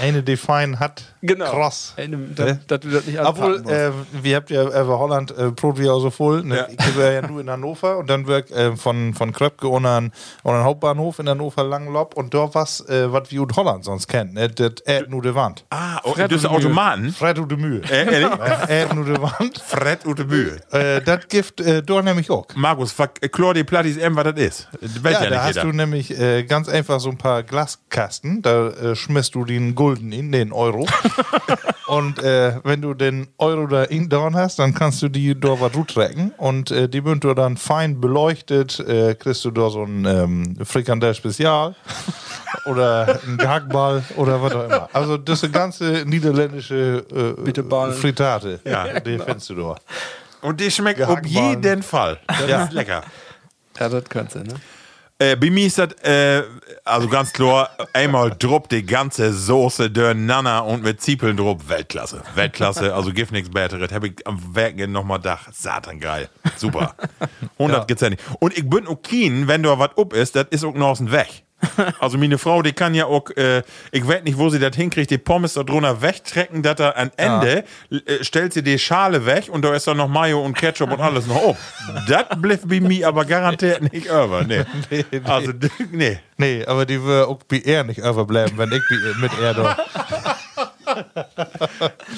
Eine 0.00 0.22
Define 0.22 0.78
hat 0.78 1.02
genau. 1.22 1.46
Cross. 1.50 1.94
Eine, 1.96 2.16
dass, 2.34 2.66
dass 2.66 2.80
du 2.80 2.88
das 2.90 3.06
nicht 3.06 3.20
Obwohl, 3.20 3.62
äh, 3.70 3.90
wir 4.22 4.36
habt 4.36 4.50
ja 4.50 4.62
über 4.64 4.98
Holland 4.98 5.30
äh, 5.36 5.50
auch 5.90 6.00
so 6.00 6.10
voll. 6.10 6.42
Ne? 6.44 6.56
Ja. 6.56 6.66
Ich 6.68 6.96
war 6.98 7.10
ja 7.10 7.26
nur 7.26 7.40
in 7.40 7.50
Hannover 7.50 7.98
und 7.98 8.08
dann 8.10 8.26
wirk 8.26 8.50
äh, 8.50 8.76
von, 8.76 9.14
von 9.14 9.32
Kröpke 9.32 9.68
und 9.68 9.86
an, 9.86 10.12
und 10.42 10.54
an 10.54 10.64
Hauptbahnhof 10.64 11.18
in 11.18 11.28
Hannover 11.28 11.64
Langlob 11.64 12.14
und 12.14 12.34
da 12.34 12.48
was, 12.54 12.80
äh, 12.88 13.12
was 13.12 13.30
wie 13.30 13.38
Holland 13.40 13.84
sonst 13.90 14.08
kennt, 14.08 14.34
ne? 14.34 14.48
Das 14.48 14.80
Erd 14.84 15.10
nur 15.10 15.22
de 15.22 15.34
Wand. 15.34 15.64
Ah, 15.70 16.00
oh, 16.04 16.14
das 16.16 16.30
ist 16.30 16.46
Automaten. 16.46 17.12
Fred 17.12 17.38
und 17.38 17.50
de 17.50 17.58
Mühe. 17.58 17.82
Äh, 17.90 18.86
nur 18.94 19.04
de 19.04 19.20
Wand. 19.20 19.58
Fred 19.58 20.00
de 20.04 20.24
Mühe. 20.24 20.60
Äh, 20.70 21.02
das 21.02 21.28
gibt 21.28 21.60
äh, 21.60 21.82
dort 21.82 22.04
nämlich 22.04 22.30
auch. 22.30 22.46
Markus, 22.54 22.92
verklor 22.92 23.54
die 23.54 23.64
Plattis 23.64 23.96
eben, 23.96 24.16
was 24.16 24.24
das 24.24 24.40
ist. 24.40 24.68
Das 24.80 25.12
Ja, 25.12 25.24
ja, 25.24 25.30
da 25.30 25.42
hast 25.42 25.56
jeder. 25.56 25.66
du 25.66 25.72
nämlich 25.72 26.18
äh, 26.18 26.44
ganz 26.44 26.68
einfach 26.68 27.00
so 27.00 27.10
ein 27.10 27.18
paar 27.18 27.42
Glaskasten. 27.42 28.42
Da 28.42 28.68
äh, 28.68 28.96
schmisst 28.96 29.34
du 29.34 29.44
den 29.44 29.74
Gulden 29.74 30.12
in, 30.12 30.32
den 30.32 30.52
Euro. 30.52 30.86
und 31.86 32.22
äh, 32.22 32.54
wenn 32.64 32.80
du 32.80 32.94
den 32.94 33.28
Euro 33.38 33.66
da 33.66 33.84
in 33.84 34.08
dran 34.08 34.36
hast, 34.36 34.58
dann 34.58 34.74
kannst 34.74 35.02
du 35.02 35.08
die 35.08 35.38
da 35.38 35.60
was 35.60 35.72
tracken. 35.86 36.32
Und 36.36 36.70
äh, 36.70 36.88
die 36.88 37.04
wird 37.04 37.24
dann 37.24 37.56
fein 37.56 38.00
beleuchtet. 38.00 38.80
Äh, 38.80 39.14
kriegst 39.14 39.44
du 39.44 39.50
da 39.50 39.70
so 39.70 39.84
ein 39.84 40.04
ähm, 40.04 40.56
Frikandel 40.64 41.14
Spezial. 41.14 41.74
Oder 42.64 43.20
ein 43.26 43.36
Gehackball 43.36 44.02
oder 44.16 44.42
was 44.42 44.54
auch 44.54 44.64
immer. 44.64 44.88
Also 44.92 45.16
das 45.16 45.38
ist 45.38 45.44
eine 45.44 45.52
ganze 45.52 46.04
niederländische 46.06 47.04
äh, 47.10 47.40
Bitterballen. 47.42 47.94
Fritate. 47.94 48.60
Ja, 48.64 49.00
die 49.00 49.18
findest 49.18 49.50
du 49.50 49.54
da. 49.54 49.76
Und 50.42 50.60
die 50.60 50.70
schmeckt 50.70 51.02
auf 51.02 51.24
jeden 51.24 51.82
Fall. 51.82 52.18
Das 52.26 52.64
ist 52.64 52.72
lecker. 52.72 53.02
Ja, 53.78 53.88
das 53.88 54.04
kannst 54.08 54.34
du, 54.34 54.40
ne? 54.40 54.54
Äh, 55.20 55.36
bei 55.36 55.50
mir 55.50 55.66
ist 55.66 55.76
das, 55.76 55.92
äh, 56.02 56.42
also 56.82 57.06
ganz 57.06 57.30
klar, 57.34 57.68
einmal 57.92 58.30
drop 58.30 58.70
die 58.70 58.82
ganze 58.82 59.34
Soße 59.34 59.90
durcheinander 59.90 60.64
und 60.64 60.82
mit 60.82 61.02
Zwiebeln 61.02 61.36
drauf. 61.36 61.58
Weltklasse. 61.68 62.22
Weltklasse, 62.34 62.94
also 62.94 63.12
gibt 63.12 63.30
nichts 63.30 63.50
Besseres. 63.50 63.92
Habe 63.92 64.08
ich 64.08 64.26
am 64.26 64.54
Werken 64.54 64.92
nochmal 64.92 65.20
Dach. 65.20 65.48
Satan 65.52 66.00
geil. 66.00 66.30
Super. 66.56 66.94
100 67.58 67.86
geht's 67.86 68.00
ja 68.00 68.08
nicht. 68.08 68.22
Und 68.38 68.56
ich 68.56 68.68
bin 68.68 68.86
auch 68.86 69.02
keen, 69.02 69.46
wenn 69.46 69.62
da 69.62 69.78
was 69.78 69.90
up 69.98 70.14
ist, 70.14 70.36
das 70.36 70.46
ist 70.52 70.64
auch 70.64 70.72
noch 70.72 70.98
weg. 71.00 71.44
Also 72.00 72.16
meine 72.18 72.38
Frau, 72.38 72.62
die 72.62 72.72
kann 72.72 72.94
ja 72.94 73.04
auch, 73.06 73.30
äh, 73.36 73.62
ich 73.92 74.06
weiß 74.06 74.22
nicht, 74.24 74.38
wo 74.38 74.48
sie 74.48 74.58
das 74.58 74.74
hinkriegt, 74.76 75.10
die 75.10 75.18
Pommes 75.18 75.54
da 75.54 75.62
drunter 75.62 76.00
wegtrecken, 76.02 76.62
dass 76.62 76.80
er 76.80 76.96
am 76.96 77.10
Ende 77.16 77.64
äh, 77.90 78.22
stellt 78.24 78.52
sie 78.52 78.62
die 78.62 78.78
Schale 78.78 79.26
weg 79.26 79.48
und 79.50 79.62
da 79.62 79.74
ist 79.74 79.86
dann 79.86 79.96
noch 79.98 80.08
Mayo 80.08 80.42
und 80.44 80.54
Ketchup 80.56 80.90
und 80.92 81.00
alles 81.00 81.26
noch 81.26 81.36
auf. 81.36 81.56
das 82.08 82.24
bleibt 82.38 82.68
bei 82.68 82.80
mir 82.80 83.06
aber 83.08 83.24
garantiert 83.24 83.92
nicht 83.92 84.06
über. 84.06 84.44
Nee. 84.90 85.04
Also, 85.24 85.52
d- 85.52 85.68
nee. 85.92 86.18
Nee, 86.36 86.64
aber 86.66 86.86
die 86.86 87.02
wird 87.02 87.28
auch 87.28 87.38
bei 87.48 87.58
er 87.64 87.84
nicht 87.84 87.98
überbleiben, 87.98 88.56
wenn 88.56 88.72
ich 88.72 88.82
mit 89.20 89.30
er 89.40 89.54
da. 89.54 89.76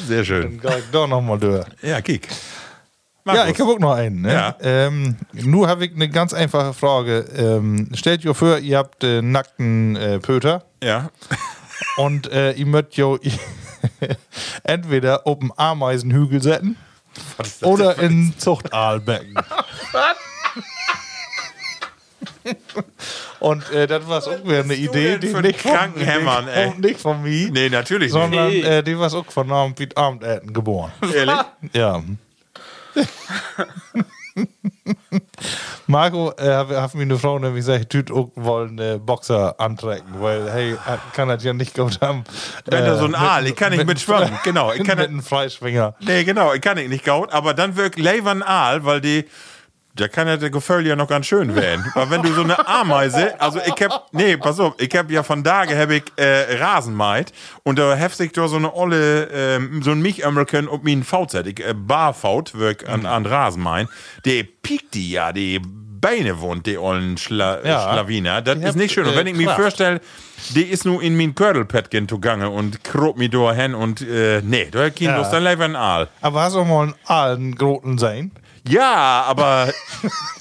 Sehr 0.07 0.25
schön. 0.25 0.61
Dann 0.63 0.73
geh 0.73 0.79
ich 0.79 0.85
da 0.93 1.07
nochmal 1.07 1.39
durch. 1.39 1.65
Ja, 1.83 2.01
kick. 2.01 2.29
Ja, 3.25 3.35
Markus. 3.35 3.53
ich 3.53 3.61
habe 3.61 3.71
auch 3.73 3.79
noch 3.79 3.93
einen. 3.95 4.23
Ne? 4.23 4.33
Ja. 4.33 4.57
Ähm, 4.61 5.17
nur 5.33 5.69
habe 5.69 5.85
ich 5.87 5.95
eine 5.95 6.09
ganz 6.09 6.35
einfache 6.35 6.73
Frage. 6.75 7.21
Ähm, 7.37 7.89
stellt 7.95 8.25
ihr 8.25 8.35
vor, 8.35 8.59
ihr 8.59 8.79
habt 8.79 9.05
äh, 9.05 9.23
nackten 9.23 9.95
äh, 9.97 10.19
Pöter 10.19 10.65
Ja. 10.83 11.11
und 11.99 12.31
äh, 12.33 12.53
ihr 12.53 12.67
möchtet 12.67 12.95
jo 12.97 13.19
entweder 14.65 15.27
auf 15.27 15.39
dem 15.39 15.53
Ameisenhügel 15.53 16.43
setzen 16.43 16.77
oder 17.63 17.99
in 17.99 18.35
Zuchtaalbecken. 18.39 19.35
Und 23.41 23.71
äh, 23.71 23.87
das 23.87 24.07
war 24.09 24.19
auch 24.19 24.45
wieder 24.45 24.61
eine 24.65 24.75
Idee, 24.75 25.19
die 25.19 25.33
nicht 25.33 25.61
von, 25.61 25.73
kranken 25.73 26.01
Hämmern, 26.03 26.45
nicht, 26.47 26.57
ey? 26.57 26.73
nicht 26.79 27.01
von 27.01 27.23
mir, 27.23 27.51
Nee, 27.51 27.69
natürlich 27.69 28.11
sondern 28.13 28.49
Nee. 28.49 28.61
äh, 28.63 28.83
die 28.83 28.99
war 28.99 29.13
auch 29.13 29.27
von 29.31 29.51
Abendessen 29.51 30.53
geboren. 30.53 30.93
nicht. 31.03 31.15
Ehrlich? 31.15 31.37
Ja. 31.73 32.03
Marco 35.87 36.33
äh, 36.39 36.51
hat 36.51 36.95
mir 36.95 37.03
eine 37.03 37.19
Frau 37.19 37.39
nämlich 37.39 37.67
gesagt, 37.67 37.91
tüt 37.91 38.11
auch 38.11 38.31
wollen 38.35 38.79
äh, 38.79 38.99
Boxer 38.99 39.55
antrecken, 39.59 40.21
weil 40.21 40.51
hey, 40.51 40.77
er 40.87 40.99
kann 41.15 41.29
das 41.29 41.45
ja 41.45 41.53
nicht 41.53 41.75
gut 41.75 42.01
haben. 42.01 42.25
Wenn 42.65 42.85
da 42.85 42.97
so 42.97 43.05
ein 43.05 43.15
Aal, 43.15 43.47
ich 43.47 43.57
kann 43.57 43.73
nicht 43.73 43.87
mitschwimmen. 43.87 44.31
Genau, 44.45 44.73
ich 44.73 44.83
kann 44.85 44.99
mit 44.99 45.09
einem 45.09 45.23
Freischwinger. 45.23 45.95
Nee, 46.01 46.25
genau, 46.25 46.53
ich 46.53 46.61
kann 46.61 46.77
nicht 46.77 47.05
gaut, 47.05 47.33
aber 47.33 47.55
dann 47.55 47.77
wirkt 47.77 47.99
Levern 47.99 48.43
Aal, 48.43 48.85
weil 48.85 49.01
die. 49.01 49.27
Da 49.95 50.09
kann 50.09 50.27
ja 50.27 50.39
der 50.39 50.49
Gefühl 50.49 50.87
ja 50.87 50.97
noch 50.97 51.07
ganz 51.09 51.27
schön 51.27 51.55
werden. 51.55 51.85
Aber 51.95 52.11
wenn 52.11 52.23
du 52.23 52.33
so 52.33 52.43
eine 52.43 52.67
Ameise, 52.67 53.39
also 53.39 53.59
ich 53.59 53.75
hab, 53.85 54.11
nee, 54.13 54.39
pass 54.39 54.59
auf, 54.59 54.75
ich 54.79 54.95
hab 54.97 55.11
ja 55.11 55.23
von 55.23 55.45
Tage 55.45 55.77
hab 55.79 55.91
ich 55.91 56.05
äh, 56.17 56.57
Rasenmeit 56.57 57.33
und 57.63 57.79
da 57.79 57.95
heft 57.95 58.17
sich 58.17 58.33
da 58.33 58.49
so 58.49 58.57
eine 58.57 58.75
olle, 58.75 59.25
ähm, 59.25 59.83
so 59.83 59.91
ein 59.91 60.01
Michömmelken 60.01 60.67
ob 60.69 60.83
mir 60.83 60.97
ein 60.97 61.05
VZ, 61.05 61.47
ich 61.47 61.61
äh, 61.61 61.75
Barfaut 61.75 62.55
wirk 62.55 62.89
an, 62.89 63.05
an 63.05 63.27
Rasenmein, 63.27 63.87
der 64.25 64.45
piekt 64.63 64.95
die 64.95 65.11
ja, 65.11 65.31
die 65.31 65.61
Beine 65.61 66.41
wohnt, 66.41 66.67
die 66.67 66.79
ollen 66.79 67.17
Schla 67.19 67.65
Ja. 67.65 67.93
Schlawiner. 67.93 68.43
Das 68.43 68.59
ist 68.59 68.77
nicht 68.77 68.93
schön. 68.93 69.05
Und 69.07 69.13
äh, 69.13 69.17
wenn 69.17 69.27
ich 69.29 69.37
mir 69.37 69.51
vorstelle, 69.51 70.01
die 70.55 70.65
ist 70.65 70.85
nur 70.85 71.01
in 71.03 71.17
mein 71.17 71.35
Kördelpättchen 71.35 72.09
zugange 72.09 72.51
und 72.51 72.83
krob 72.83 73.19
mir 73.19 73.29
da 73.29 73.53
hin 73.53 73.75
und, 73.75 74.01
äh, 74.01 74.41
nee, 74.43 74.69
da 74.71 74.87
hat 74.87 74.97
kein 74.97 75.09
Ja. 75.09 75.19
Lust, 75.19 75.33
dann 75.33 75.45
lieber 75.45 75.65
ein 75.65 75.77
Aal. 75.77 76.09
Aber 76.23 76.43
hast 76.43 76.57
du 76.57 76.65
mal 76.65 76.83
einen 76.85 76.95
Aalen 77.05 77.55
Groten 77.55 77.99
sein? 77.99 78.33
Ja, 78.69 79.25
aber 79.27 79.73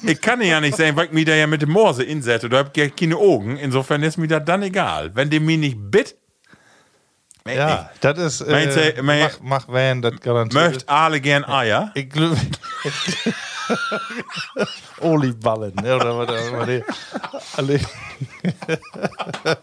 ich 0.03 0.21
kann 0.21 0.41
ja 0.41 0.61
nicht 0.61 0.77
sagen, 0.77 0.95
weil 0.95 1.07
ich 1.07 1.11
mich 1.11 1.25
da 1.25 1.33
ja 1.33 1.47
mit 1.47 1.61
dem 1.61 1.71
Morse 1.71 2.03
insetze. 2.03 2.49
Du 2.49 2.57
hast 2.57 2.75
ja 2.77 2.87
keine 2.89 3.15
Augen. 3.15 3.57
Insofern 3.57 4.03
ist 4.03 4.17
mir 4.17 4.27
das 4.27 4.43
dann 4.45 4.61
egal. 4.63 5.15
Wenn 5.15 5.29
der 5.29 5.41
mir 5.41 5.57
nicht 5.57 5.77
bit, 5.79 6.15
Ja, 7.47 7.89
das 8.01 8.17
ist. 8.19 8.41
Äh, 8.41 8.93
du, 8.93 9.03
mach, 9.03 9.39
mach 9.41 9.67
Van, 9.67 10.01
das 10.03 10.19
garantiert. 10.19 10.73
möchte 10.73 10.89
alle 10.89 11.19
gern 11.19 11.43
Eier. 11.45 11.91
Ich 11.95 12.09
glaube. 12.09 12.37
Oliballen, 14.99 15.73
ne, 15.75 15.95
oder 15.95 16.17
was 16.17 16.29
auch 16.29 16.47
immer 16.53 16.65
die. 16.65 16.83
Alle. 17.57 17.79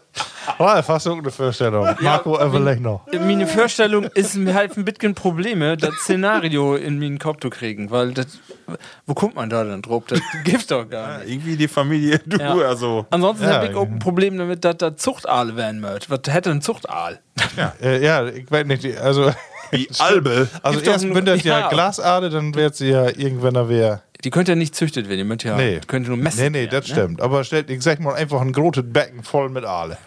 War 0.57 0.83
fast 0.83 1.05
so 1.05 1.13
eine 1.13 1.29
Vorstellung. 1.31 1.87
Marco, 2.01 2.41
überleg 2.43 2.81
noch. 2.81 3.05
Meine 3.13 3.47
Vorstellung 3.47 4.03
ist 4.13 4.35
mir 4.35 4.53
halt 4.53 4.77
ein 4.77 4.85
bisschen 4.85 5.15
Probleme, 5.15 5.77
das 5.77 5.93
Szenario 6.01 6.75
in 6.75 6.99
meinen 6.99 7.19
Kopf 7.19 7.37
zu 7.41 7.49
kriegen, 7.49 7.91
weil 7.91 8.13
das, 8.13 8.39
wo 9.05 9.13
kommt 9.13 9.35
man 9.35 9.49
da 9.49 9.63
denn 9.63 9.81
drauf? 9.81 10.03
Das 10.07 10.19
gibt's 10.43 10.67
doch 10.67 10.89
gar 10.89 11.19
nicht. 11.19 11.29
Irgendwie 11.29 11.55
die 11.55 11.67
Familie, 11.67 12.19
du, 12.25 12.37
Ja. 12.37 12.53
also. 12.55 13.05
Ansonsten 13.09 13.45
Ja, 13.45 13.53
habe 13.55 13.67
ich 13.67 13.75
auch 13.75 13.87
ein 13.87 13.99
Problem 13.99 14.37
damit, 14.37 14.65
dass 14.65 14.77
da 14.77 14.95
Zuchtaal 14.97 15.55
werden 15.55 15.81
wird. 15.81 16.09
Was 16.09 16.21
hätte 16.27 16.51
ein 16.51 16.61
Zuchtaal? 16.61 17.19
Äh, 17.81 18.03
ja, 18.03 18.25
ich 18.27 18.49
weiß 18.49 18.65
nicht, 18.65 18.83
die- 18.83 18.97
also. 18.97 19.31
Die 19.71 19.87
Albe. 19.99 20.47
Also 20.63 20.77
Gibt 20.77 20.87
doch 20.87 20.93
erst 20.93 21.05
ein- 21.05 21.13
wenn 21.13 21.25
das 21.25 21.43
ja, 21.43 21.59
ja. 21.59 21.69
Glasade, 21.69 22.31
dann 22.31 22.55
wird 22.55 22.75
sie 22.75 22.89
ja 22.89 23.05
irgendwann 23.05 23.53
da 23.53 23.69
wer. 23.69 24.01
Die 24.23 24.31
könnte 24.31 24.53
ja 24.53 24.55
nicht 24.55 24.75
züchtet 24.75 25.07
werden, 25.07 25.19
die 25.21 25.27
könnte 25.29 25.47
ja 25.47 25.55
Nee. 25.55 25.79
könnte 25.85 26.09
nur 26.09 26.17
messen. 26.17 26.41
Nee, 26.41 26.49
nee, 26.49 26.57
werden, 26.61 26.71
das 26.71 26.87
ne? 26.89 26.93
stimmt. 26.95 27.21
Aber 27.21 27.43
stellt, 27.43 27.69
ich 27.69 27.81
sag 27.83 27.99
mal, 27.99 28.15
einfach 28.15 28.41
ein 28.41 28.51
großes 28.51 28.83
Becken 28.87 29.21
voll 29.23 29.49
mit 29.49 29.63
Aale. 29.65 29.97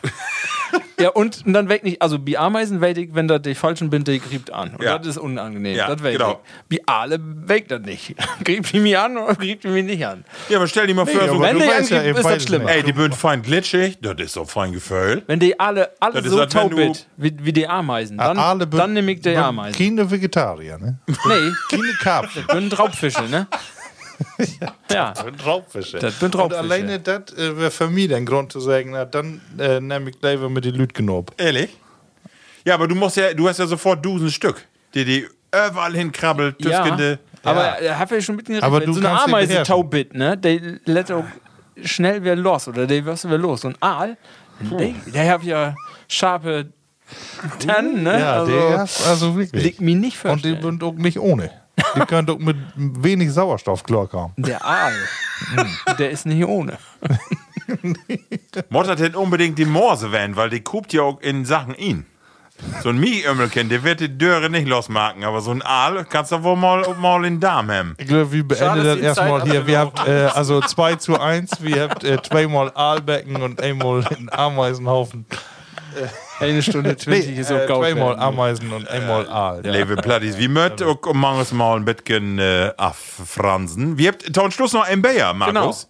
Ja, 1.02 1.10
und, 1.10 1.44
und 1.46 1.52
dann 1.52 1.68
weg 1.68 1.84
nicht, 1.84 2.00
also 2.02 2.18
bei 2.18 2.38
Ameisen 2.38 2.80
weg 2.80 2.96
ich, 2.96 3.14
wenn 3.14 3.28
da 3.28 3.38
die 3.38 3.54
falschen 3.54 3.90
bin, 3.90 4.04
die 4.04 4.20
griebt 4.20 4.52
an. 4.52 4.74
Und 4.76 4.82
Ja. 4.82 4.98
das 4.98 5.06
ist 5.08 5.18
unangenehm. 5.18 5.76
Ja, 5.76 5.88
das 5.88 6.02
weg 6.02 6.12
genau. 6.18 6.40
ich. 6.68 6.78
Bei 6.84 6.92
Aale 6.92 7.18
weg 7.20 7.68
das 7.68 7.80
nicht. 7.82 8.14
griebt 8.44 8.72
die 8.72 8.80
mich 8.80 8.96
an 8.96 9.16
oder 9.16 9.34
griebt 9.34 9.64
die 9.64 9.68
mich 9.68 9.84
nicht 9.84 10.06
an? 10.06 10.24
Ja, 10.48 10.58
aber 10.58 10.66
stell 10.66 10.86
dir 10.86 10.94
mal 10.94 11.06
vor, 11.06 11.28
so, 11.28 11.40
wenn 11.40 11.58
du 11.58 11.62
die 11.64 11.68
weißt 11.68 11.90
ja 11.90 12.00
ist 12.02 12.24
das 12.24 12.48
nicht. 12.48 12.68
ey, 12.68 12.82
die 12.82 12.92
bünd 12.92 13.14
fein 13.14 13.42
glitschig, 13.42 13.98
das 14.00 14.14
ist 14.18 14.32
so 14.34 14.44
fein 14.44 14.72
Gefühl. 14.72 15.22
Wenn 15.26 15.40
die 15.40 15.58
alle, 15.58 15.90
alle 16.00 16.22
Das 16.22 16.30
so 16.30 16.38
wenn 16.38 16.48
taub 16.48 16.74
sind, 16.74 17.06
wie, 17.16 17.36
wie 17.40 17.52
die 17.52 17.66
Ameisen, 17.68 18.18
dann, 18.18 18.58
bin- 18.58 18.70
dann 18.70 18.92
nehme 18.92 19.12
ich 19.12 19.20
die 19.20 19.36
Ameisen. 19.36 19.76
Keine 19.78 20.10
Vegetarier, 20.10 20.78
ne? 20.78 20.98
Nee, 21.06 21.14
Keine 21.70 21.92
Karpfen. 22.00 22.44
das 22.46 22.56
sind 22.58 22.78
Raubfische, 22.78 23.22
ne? 23.24 23.46
Ja. 24.90 25.14
Raubfische. 25.44 25.98
Das 25.98 26.18
sind 26.18 26.34
Und 26.34 26.40
Raubfische. 26.40 26.60
alleine 26.60 27.00
das 27.00 27.32
äh, 27.36 27.56
wäre 27.58 27.70
für 27.70 27.88
mich 27.88 28.14
ein 28.14 28.26
Grund 28.26 28.52
zu 28.52 28.60
sagen, 28.60 28.90
na, 28.92 29.04
dann 29.04 29.40
äh, 29.58 29.80
nehme 29.80 30.10
ich 30.10 30.16
lieber 30.22 30.48
mit 30.48 30.64
den 30.64 30.74
Lüt 30.74 30.94
genob. 30.94 31.32
Ehrlich? 31.38 31.70
Ja, 32.64 32.74
aber 32.74 32.86
du 32.88 32.94
musst 32.94 33.16
ja, 33.16 33.34
du 33.34 33.48
hast 33.48 33.58
ja 33.58 33.66
sofort 33.66 34.04
Dusen 34.04 34.30
Stück, 34.30 34.66
die 34.94 35.04
die 35.04 35.26
überall 35.52 35.94
hinkrabbelt, 35.94 36.56
Ja, 36.64 36.82
tüskende. 36.82 37.18
aber 37.42 37.82
ja. 37.82 37.98
habe 37.98 38.16
ich 38.16 38.24
schon 38.24 38.36
mitgerechnet. 38.36 38.64
Aber 38.64 38.80
wenn 38.80 38.86
du 38.86 38.92
so 38.94 39.00
eine 39.00 39.20
Ameise 39.20 39.48
beherrschen. 39.48 39.74
taub 39.74 39.90
bit, 39.90 40.14
ne? 40.14 40.36
Der 40.38 40.60
lässt 40.84 41.10
auch 41.12 41.24
schnell 41.82 42.22
wieder 42.22 42.36
los 42.36 42.68
oder 42.68 42.86
der 42.86 43.04
wirst 43.04 43.24
wieder 43.24 43.38
los. 43.38 43.64
Und 43.64 43.76
Aal, 43.80 44.16
der, 44.60 44.94
der 45.12 45.32
hat 45.32 45.42
ja 45.42 45.74
scharfe 46.08 46.68
Tannen, 47.58 48.02
ne? 48.02 48.20
Ja, 48.20 48.32
also, 48.34 48.52
der 48.52 48.84
ist 48.84 49.06
also 49.06 49.36
wirklich. 49.36 49.62
liegt 49.62 49.80
mir 49.80 49.96
nicht 49.96 50.24
Und 50.24 50.44
die 50.44 50.56
sind 50.60 50.82
auch 50.82 50.94
nicht 50.94 51.18
ohne. 51.18 51.50
Die 51.94 52.00
können 52.00 52.26
doch 52.26 52.38
mit 52.38 52.56
wenig 52.76 53.32
Sauerstoff 53.32 53.84
klarkommen. 53.84 54.32
Der 54.36 54.64
Aal, 54.64 54.94
der 55.98 56.10
ist 56.10 56.26
nicht 56.26 56.44
ohne. 56.44 56.78
Mottert 58.70 59.00
hätte 59.00 59.18
unbedingt 59.18 59.58
die 59.58 59.64
Morse 59.64 60.12
werden, 60.12 60.36
weil 60.36 60.50
die 60.50 60.62
guckt 60.62 60.92
ja 60.92 61.02
auch 61.02 61.20
in 61.20 61.44
Sachen 61.44 61.74
ihn. 61.74 62.06
So 62.82 62.90
ein 62.90 62.98
Mieömmelchen, 62.98 63.68
der 63.68 63.82
wird 63.82 64.00
die 64.00 64.18
Döre 64.18 64.48
nicht 64.48 64.68
losmachen, 64.68 65.24
aber 65.24 65.40
so 65.40 65.50
ein 65.50 65.62
Aal 65.62 66.04
kannst 66.04 66.30
du 66.32 66.42
wohl 66.42 66.56
mal, 66.56 66.84
mal 67.00 67.16
in 67.24 67.34
den 67.34 67.40
Darm 67.40 67.70
haben. 67.70 67.94
Ich 67.98 68.06
glaube, 68.06 68.30
wir 68.30 68.46
beenden 68.46 68.84
das 68.84 68.98
erstmal 68.98 69.42
hier. 69.42 69.66
Wir 69.66 69.78
habt 69.80 70.06
äh, 70.06 70.28
also 70.32 70.60
2 70.60 70.96
zu 70.96 71.18
1. 71.18 71.62
Wir 71.62 71.88
habt 71.88 72.04
äh, 72.04 72.22
zweimal 72.22 72.70
Aalbecken 72.74 73.42
und 73.42 73.60
einmal 73.60 74.06
einen 74.06 74.28
Ameisenhaufen. 74.30 75.26
Eine 76.42 76.62
Stunde 76.62 76.96
20 76.96 77.38
ist 77.38 77.52
auch 77.52 77.60
äh, 77.60 77.66
gaut 77.66 77.84
zweimal. 77.84 78.18
Ameisen 78.18 78.72
und 78.72 78.88
einmal 78.88 79.28
Aal. 79.28 79.64
Ja. 79.64 79.72
Liebe 79.72 79.96
Plattis, 79.96 80.38
wie 80.38 80.48
mögt 80.48 80.82
auch 80.82 80.98
manches 81.12 81.52
Mal 81.52 81.76
ein 81.76 81.84
bisschen 81.84 82.38
äh, 82.38 82.72
affransen. 82.76 83.98
Wir 83.98 84.08
habt 84.08 84.32
tauen 84.34 84.50
Schluss 84.50 84.72
noch 84.72 84.86
ein 84.86 85.02
Bayer, 85.02 85.32
Markus. 85.34 85.88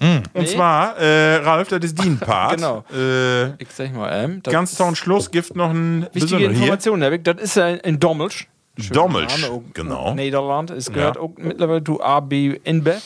Und 0.00 0.22
Nee. 0.34 0.46
zwar, 0.46 0.96
äh, 0.98 1.36
Ralf, 1.36 1.68
das 1.68 1.84
ist 1.84 1.98
dein 1.98 2.18
Part. 2.18 2.56
Genau. 2.56 2.84
Äh, 2.94 3.50
Ich 3.62 3.70
sag 3.70 3.92
mal, 3.94 4.10
ähm, 4.24 4.40
das 4.42 4.52
ganz 4.52 4.74
zum 4.74 4.94
Schluss 4.94 5.30
gibt 5.30 5.54
noch 5.54 5.70
ein 5.70 6.06
wichtige. 6.12 6.44
Information, 6.46 7.02
Herr 7.02 7.18
das 7.18 7.42
ist 7.42 7.58
ein, 7.58 7.80
ein 7.82 8.00
Dommelsch. 8.00 8.48
Dommelsch, 8.90 9.50
genau. 9.74 10.14
Nederland. 10.14 10.70
Es 10.70 10.90
gehört 10.90 11.16
Ja. 11.16 11.22
auch 11.22 11.32
mittlerweile 11.36 11.84
zu 11.84 12.02
AB 12.02 12.58
InBev 12.64 13.02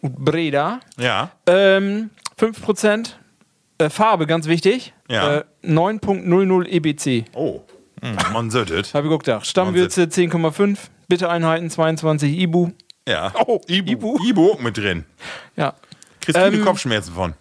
und 0.00 0.16
Breda. 0.16 0.80
Ja. 0.98 1.30
Ähm, 1.46 2.10
5% 2.40 3.10
äh, 3.78 3.88
Farbe, 3.88 4.26
ganz 4.26 4.46
wichtig. 4.48 4.92
Ja. 5.08 5.36
Äh, 5.38 5.44
9.00 5.66 6.66
EBC. 6.68 7.24
Oh, 7.34 7.62
man 8.32 8.50
söttet. 8.50 8.92
Habe 8.94 9.08
ich 9.08 9.18
gedacht. 9.18 9.46
Stammwürze 9.46 10.02
10,5, 10.04 10.78
Bittereinheiten 11.08 11.70
22 11.70 12.38
Ibu. 12.38 12.70
Ja. 13.08 13.32
Oh, 13.46 13.60
Ibu. 13.66 14.18
Ibu 14.26 14.52
auch 14.52 14.60
mit 14.60 14.76
drin. 14.76 15.04
Ja. 15.56 15.74
Kriegst 16.20 16.40
viele 16.40 16.58
Ähm, 16.58 16.64
Kopfschmerzen 16.64 17.12
von. 17.14 17.34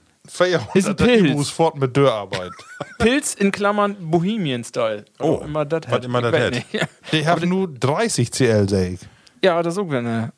Ist 0.74 0.88
ein 0.88 0.96
Pilz. 0.96 1.34
muss 1.34 1.50
fort 1.50 1.78
mit 1.78 1.96
Dörrarbeit. 1.98 2.52
Pilz 2.98 3.34
in 3.34 3.52
Klammern 3.52 3.96
Bohemian-Style. 4.00 5.04
Oh, 5.20 5.42
immer 5.44 5.66
das 5.66 5.88
hat. 5.88 6.06
immer 6.06 6.24
Ich 6.24 6.32
das 6.32 6.42
hat. 6.42 6.54
nicht. 6.54 6.88
Die 7.12 7.28
haben 7.28 7.50
nur 7.50 7.68
30 7.68 8.32
CL, 8.32 8.74
ich. 8.74 9.00
Ja, 9.44 9.62
das 9.62 9.74
ist 9.74 9.80
auch 9.80 9.92
eine. 9.92 10.32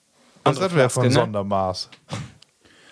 Was 0.43 0.57
das 0.59 0.75
wäre 0.75 0.89
von 0.89 1.05
ne? 1.05 1.11
Sondermaß. 1.11 1.89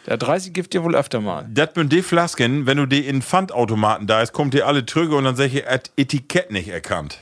Der 0.05 0.17
30 0.17 0.53
gibt 0.53 0.73
dir 0.73 0.83
wohl 0.83 0.95
öfter 0.95 1.21
mal. 1.21 1.47
Das 1.49 1.69
sind 1.75 1.91
die 1.93 2.01
Flasken, 2.01 2.65
wenn 2.65 2.77
du 2.77 2.85
die 2.85 3.07
in 3.07 3.21
Pfandautomaten 3.21 4.05
da 4.07 4.21
ist, 4.21 4.33
kommt 4.33 4.53
dir 4.53 4.67
alle 4.67 4.85
Trüge 4.85 5.15
und 5.15 5.23
dann 5.23 5.35
sag 5.35 5.45
ich, 5.53 5.65
et- 5.65 5.91
Etikett 5.95 6.51
nicht 6.51 6.67
erkannt. 6.67 7.19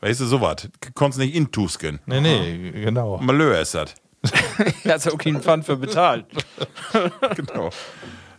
Weißt 0.00 0.20
du, 0.20 0.26
sowas. 0.26 0.68
Konntest 0.94 1.18
nicht 1.20 1.34
intusken. 1.34 1.98
Nee, 2.06 2.20
nee, 2.20 2.70
genau. 2.84 3.18
Malheur 3.18 3.60
ist 3.60 3.74
das. 3.74 3.94
Ja, 4.84 4.94
ist 4.94 5.06
ja 5.06 5.12
auch 5.12 5.18
kein 5.18 5.40
Pfand 5.42 5.64
für 5.66 5.76
bezahlt. 5.76 6.24
Genau. 7.36 7.70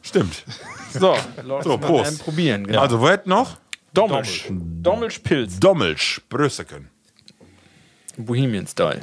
Stimmt. 0.02 0.44
So, 0.92 1.16
Leute, 1.44 1.64
So, 1.70 1.78
Prost. 1.78 2.24
probieren. 2.24 2.66
Genau. 2.66 2.82
Also, 2.82 3.02
was 3.02 3.20
noch? 3.26 3.58
Dommelsch. 3.94 4.48
Dommelsch 4.50 5.20
Pilz. 5.20 5.60
Dommelsch, 5.60 6.22
Brüsseken. 6.30 6.90
Bohemian-Style. 8.18 9.02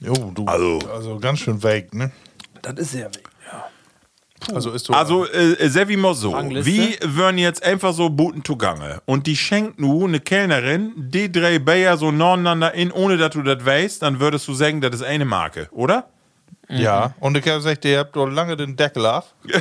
Jo, 0.00 0.14
du. 0.34 0.44
Also- 0.46 0.78
also 0.92 1.18
ganz 1.18 1.40
schön 1.40 1.62
weg, 1.62 1.92
ne? 1.94 2.10
Das 2.62 2.74
ist 2.74 2.92
sehr 2.92 3.06
wichtig. 3.06 3.24
Also 4.54 4.70
ist 4.70 4.86
so. 4.86 4.92
Also, 4.92 5.26
äh, 5.26 5.68
sehr 5.68 5.88
wie 5.88 5.96
mal 5.96 6.14
so. 6.14 6.30
Rangliste? 6.30 6.70
Wie 6.70 6.96
würden 7.16 7.38
jetzt 7.38 7.62
einfach 7.64 7.92
so 7.92 8.08
Buten 8.08 8.44
zugange? 8.44 9.02
Und 9.04 9.26
die 9.26 9.36
schenkt 9.36 9.80
nu 9.80 10.06
eine 10.06 10.20
Kellnerin, 10.20 10.92
die 10.96 11.30
drei 11.30 11.58
Bayer 11.58 11.96
so 11.96 12.12
nebeneinander 12.12 12.72
in, 12.72 12.92
ohne 12.92 13.16
dass 13.16 13.30
du 13.32 13.42
das 13.42 13.64
weißt, 13.66 14.00
dann 14.02 14.20
würdest 14.20 14.46
du 14.46 14.54
sagen, 14.54 14.80
das 14.80 14.94
ist 14.94 15.02
eine 15.02 15.24
Marke, 15.24 15.68
oder? 15.72 16.06
ja. 16.68 17.14
Und 17.18 17.36
ich 17.36 17.44
habe 17.48 17.56
gesagt, 17.56 17.84
ihr 17.84 17.98
habt 17.98 18.14
doch 18.14 18.26
lange 18.26 18.56
den 18.56 18.76
Deckel 18.76 19.06
auf. 19.06 19.34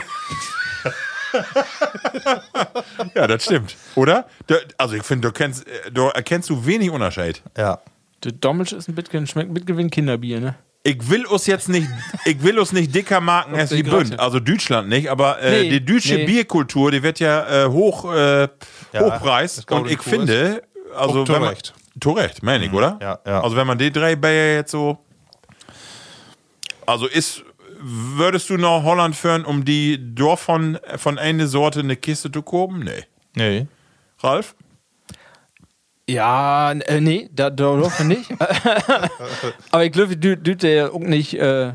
Ja, 3.16 3.28
das 3.28 3.44
stimmt. 3.44 3.76
Oder? 3.96 4.26
Da- 4.48 4.56
Also, 4.78 4.96
ich 4.96 5.04
finde, 5.04 5.28
du, 5.28 5.34
kennst, 5.34 5.68
äh, 5.68 5.92
du 5.92 6.08
erkennst 6.08 6.50
du 6.50 6.66
wenig 6.66 6.90
Unterschied. 6.90 7.42
Ja. 7.58 7.80
Der 8.24 8.32
Dommelsch 8.32 8.74
ist 8.74 8.88
ein 8.88 8.96
bisschen, 8.96 9.28
schmeckt 9.28 9.52
mit 9.52 9.66
Gewinn 9.66 9.90
Kinderbier, 9.90 10.40
ne? 10.40 10.56
Ich 10.84 11.10
will 11.10 11.26
uns 11.26 11.46
jetzt 11.48 11.68
nicht, 11.70 11.88
ich 12.26 12.42
will 12.44 12.58
uns 12.58 12.72
nicht 12.72 12.96
dicker 12.96 13.20
marken 13.20 13.56
als 13.56 13.72
wie 13.72 13.84
die. 13.84 13.90
Bünd. 13.90 14.18
Also 14.20 14.40
Deutschland 14.40 14.88
nicht, 14.88 15.10
aber 15.10 15.40
äh, 15.42 15.64
Nee, 15.64 15.70
die 15.70 15.86
deutsche 15.86 16.16
nee. 16.16 16.26
Bierkultur, 16.26 16.92
die 16.92 17.04
wird 17.04 17.20
ja 17.20 17.66
äh, 17.66 17.68
hoch, 17.70 18.06
äh, 18.14 18.48
Hochpreis. 18.98 19.56
das 19.58 19.66
Und 19.66 19.92
ich 19.92 20.02
finde, 20.02 20.64
also 20.96 21.22
Auch 21.24 21.28
wenn 21.28 21.42
man, 21.42 21.50
zurecht. 21.50 21.74
zu 22.00 22.12
Recht, 22.12 22.42
meine 22.44 22.66
ich, 22.66 22.72
oder? 22.72 22.98
Ja, 23.02 23.20
ja. 23.26 23.42
Also 23.42 23.58
wenn 23.58 23.68
man 23.68 23.78
die 23.78 23.92
drei 23.92 24.16
Bayer 24.16 24.56
jetzt 24.56 24.72
so, 24.72 24.98
also 26.86 27.06
ist, 27.08 27.44
würdest 27.82 28.50
du 28.50 28.56
nach 28.58 28.84
Holland 28.84 29.16
führen, 29.16 29.44
um 29.44 29.66
die 29.66 30.16
Dorf 30.16 30.40
von, 30.42 30.80
von 30.96 31.18
einer 31.20 31.48
Sorte 31.48 31.82
eine 31.82 31.98
Kiste 31.98 32.32
zu 32.32 32.42
kaufen? 32.42 32.80
Nee. 32.80 33.04
Nee. 33.36 33.68
Ralf? 34.20 34.56
Ja, 36.10 36.72
äh, 36.72 37.02
nee, 37.02 37.30
da, 37.34 37.50
da 37.50 37.66
wir 38.00 38.06
nicht. 38.06 38.32
Aber 39.72 39.86
ich 39.86 39.92
glaube, 39.92 40.16
du, 40.18 40.38
du 40.38 40.56
der 40.56 40.94
auch 40.94 41.00
nicht. 41.00 41.34
Äh, 41.34 41.74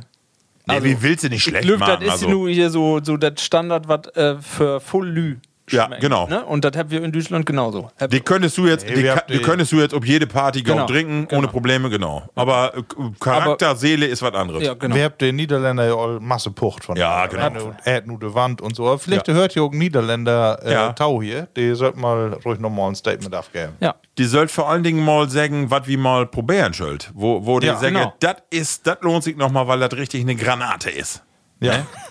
Nee, 0.64 0.74
Also, 0.74 0.84
wie 0.86 1.02
willst 1.02 1.24
du 1.24 1.28
nicht 1.28 1.38
ich 1.38 1.42
schlecht 1.42 1.66
glaube, 1.66 1.80
das 1.80 1.88
machen? 1.88 2.02
ist 2.06 2.10
Also, 2.12 2.28
nur 2.30 2.48
hier 2.48 2.70
so, 2.70 3.00
so 3.02 3.16
das 3.16 3.42
Standard, 3.42 3.88
was 3.88 4.06
äh, 4.14 4.36
für 4.40 4.78
Full 4.80 5.08
Lü 5.08 5.36
Ja, 5.70 5.86
schmeckt, 5.86 6.00
genau. 6.02 6.26
Ne? 6.26 6.44
Und 6.44 6.64
das 6.64 6.76
haben 6.76 6.90
wir 6.90 7.02
in 7.04 7.12
Deutschland 7.12 7.46
genauso. 7.46 7.88
Die 8.10 8.20
könntest 8.20 8.58
du 8.58 8.66
jetzt, 8.66 8.84
Nee, 8.86 8.94
die, 8.96 9.02
die 9.02 9.38
die- 9.38 9.42
könntest 9.42 9.70
du 9.72 9.76
jetzt 9.80 9.94
auf 9.94 10.04
jede 10.04 10.26
Party 10.26 10.62
Genau, 10.62 10.86
trinken, 10.86 11.28
genau. 11.28 11.38
ohne 11.38 11.48
Probleme, 11.48 11.88
genau. 11.88 12.24
Aber 12.34 12.76
äh, 12.76 12.82
Charakter, 13.20 13.76
Seele 13.76 14.06
ist 14.06 14.22
was 14.22 14.34
anderes. 14.34 14.62
ja, 14.64 14.74
genau. 14.74 14.94
Wir 14.96 15.04
habt 15.04 15.20
den 15.20 15.36
Niederländer 15.36 15.86
ja 15.86 15.94
all 15.94 16.18
Masse 16.20 16.50
Pucht 16.50 16.84
von. 16.84 16.96
Ja, 16.96 17.26
genau. 17.26 17.46
Und 17.66 17.76
Er 17.84 17.96
hat 17.96 18.06
nur 18.06 18.18
die 18.18 18.34
Wand 18.34 18.60
und 18.60 18.74
so. 18.74 18.86
Aber 18.86 18.98
vielleicht 18.98 19.28
hört 19.28 19.54
ihr 19.54 19.62
auch 19.62 19.70
einen 19.70 19.78
Niederländer 19.78 20.58
äh, 20.64 20.72
Ja. 20.72 20.92
Tau 20.92 21.22
hier. 21.22 21.46
Die 21.56 21.74
sollte 21.74 21.98
mal 21.98 22.32
ruhig 22.44 22.58
nochmal 22.58 22.88
ein 22.90 22.94
Statement 22.96 23.34
abgeben. 23.34 23.72
ja. 23.80 23.94
Die 24.18 24.24
sollt 24.24 24.50
vor 24.50 24.68
allen 24.68 24.82
Dingen 24.82 25.02
mal 25.02 25.30
sagen, 25.30 25.70
was 25.70 25.86
wie 25.86 25.96
mal 25.96 26.26
probieren 26.26 26.74
sollt. 26.74 27.10
Wo, 27.14 27.46
wo 27.46 27.60
die 27.60 27.68
Ja, 27.68 27.76
sagen, 27.76 27.94
genau. 27.94 28.12
das 28.20 28.36
ist, 28.50 28.86
das 28.86 28.98
lohnt 29.00 29.24
sich 29.24 29.36
nochmal, 29.38 29.66
weil 29.68 29.78
das 29.80 29.92
richtig 29.94 30.20
eine 30.20 30.34
Granate 30.36 30.90
ist. 30.90 31.22
Ja. 31.60 31.86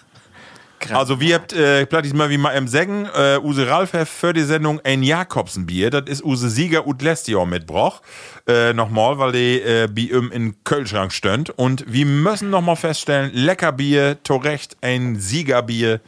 Also 0.91 1.19
wir 1.19 1.35
habt, 1.35 1.53
äh, 1.53 1.85
plattis 1.85 2.13
mal 2.13 2.29
wie 2.29 2.37
mal 2.37 2.51
im 2.51 2.67
Sägen, 2.67 3.07
äh, 3.15 3.37
Use 3.39 3.67
Ralf 3.67 3.93
hat 3.93 4.07
für 4.07 4.33
die 4.33 4.41
Sendung 4.41 4.79
ein 4.83 5.03
Jakobsenbier, 5.03 5.89
das 5.89 6.09
ist 6.09 6.23
Use 6.23 6.49
Sieger 6.49 6.85
und 6.87 7.01
Jahr 7.01 7.45
mitbroch. 7.45 8.01
Äh, 8.47 8.73
nochmal, 8.73 9.17
weil 9.19 9.31
die 9.31 9.61
äh, 9.61 9.87
bei 9.87 10.01
ihm 10.01 10.31
in 10.31 10.55
Kölschrank 10.63 11.13
stönt. 11.13 11.51
Und 11.51 11.85
wir 11.87 12.05
müssen 12.05 12.49
nochmal 12.49 12.75
feststellen, 12.75 13.31
lecker 13.33 13.71
Bier, 13.71 14.17
to 14.23 14.37
Recht, 14.37 14.77
ein 14.81 15.19
Siegerbier 15.19 16.01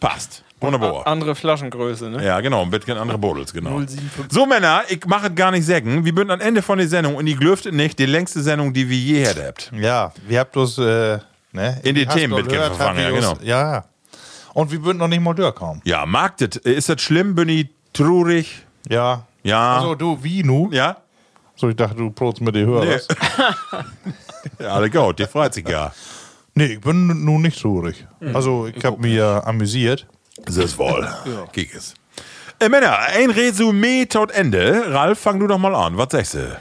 passt. 0.00 0.42
Wunderbar. 0.60 1.06
Andere 1.06 1.34
Flaschengröße, 1.34 2.08
ne? 2.08 2.24
Ja, 2.24 2.40
genau, 2.40 2.62
ein 2.62 2.70
bisschen 2.70 2.96
andere 2.96 3.18
Bodels, 3.18 3.52
genau. 3.52 3.76
075. 3.78 4.26
So, 4.30 4.46
Männer, 4.46 4.82
ich 4.88 5.04
mache 5.06 5.28
es 5.28 5.34
gar 5.34 5.50
nicht 5.50 5.66
sägen. 5.66 6.04
Wir 6.04 6.14
sind 6.14 6.30
am 6.30 6.40
Ende 6.40 6.62
von 6.62 6.78
der 6.78 6.88
Sendung 6.88 7.14
und 7.16 7.26
die 7.26 7.36
glüftet 7.36 7.74
nicht 7.74 7.98
die 7.98 8.06
längste 8.06 8.40
Sendung, 8.40 8.72
die 8.72 8.88
wir 8.88 8.96
je 8.96 9.26
habt. 9.26 9.70
Ja, 9.78 10.12
wir 10.26 10.40
habt 10.40 10.56
uns 10.56 10.78
äh, 10.78 11.18
ne, 11.52 11.80
In 11.82 11.94
die 11.94 12.06
hast 12.06 12.16
Themen 12.16 12.30
doch 12.30 12.38
mit 12.38 12.48
gehört, 12.48 12.74
verfangen, 12.74 13.04
habt 13.04 13.12
ihr 13.12 13.20
ja, 13.20 13.20
genau. 13.20 13.38
Ja. 13.42 13.84
Und 14.56 14.72
wir 14.72 14.82
würden 14.82 14.96
noch 14.96 15.08
nicht 15.08 15.20
mal 15.20 15.34
durchkommen. 15.34 15.82
Ja, 15.84 16.06
mag 16.06 16.38
das. 16.38 16.56
Ist 16.56 16.88
das 16.88 17.02
schlimm? 17.02 17.34
Bin 17.34 17.50
ich 17.50 17.68
traurig? 17.92 18.64
Ja. 18.88 19.26
Ja. 19.42 19.76
Also 19.76 19.94
du, 19.94 20.18
wie 20.22 20.42
nu? 20.42 20.70
Ja? 20.72 20.96
So, 21.56 21.68
ich 21.68 21.76
dachte, 21.76 21.96
du 21.96 22.10
protst 22.10 22.40
mit 22.40 22.54
den 22.54 22.66
Hörern. 22.66 22.88
Nee. 22.88 23.84
ja, 24.64 24.68
alle 24.68 24.88
gut, 24.88 25.18
die 25.18 25.26
freut 25.26 25.52
sich 25.52 25.68
ja. 25.68 25.92
Nee, 26.54 26.72
ich 26.72 26.80
bin 26.80 27.22
nun 27.22 27.42
nicht 27.42 27.60
traurig. 27.60 28.06
Also, 28.32 28.66
ich 28.66 28.82
habe 28.82 28.98
mich 28.98 29.20
amüsiert. 29.20 30.06
Das 30.46 30.56
ist 30.56 30.78
wohl. 30.78 31.06
Kick 31.52 31.74
es. 31.74 31.92
Äh, 32.58 32.70
Männer, 32.70 32.98
ein 32.98 33.28
Resümee 33.28 34.06
tot 34.06 34.30
Ende. 34.30 34.84
Ralf, 34.86 35.18
fang 35.18 35.38
du 35.38 35.46
doch 35.46 35.58
mal 35.58 35.74
an. 35.74 35.98
Was 35.98 36.12
sagst 36.12 36.32
du? 36.32 36.58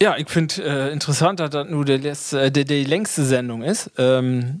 Ja, 0.00 0.16
ich 0.16 0.28
finde 0.28 0.62
äh, 0.62 0.92
interessant, 0.92 1.40
dass 1.40 1.50
das 1.50 1.68
nur 1.68 1.84
der 1.84 1.98
letzte, 1.98 2.40
äh, 2.40 2.50
die, 2.52 2.64
die 2.64 2.84
längste 2.84 3.24
Sendung 3.24 3.64
ist. 3.64 3.90
Ähm, 3.98 4.60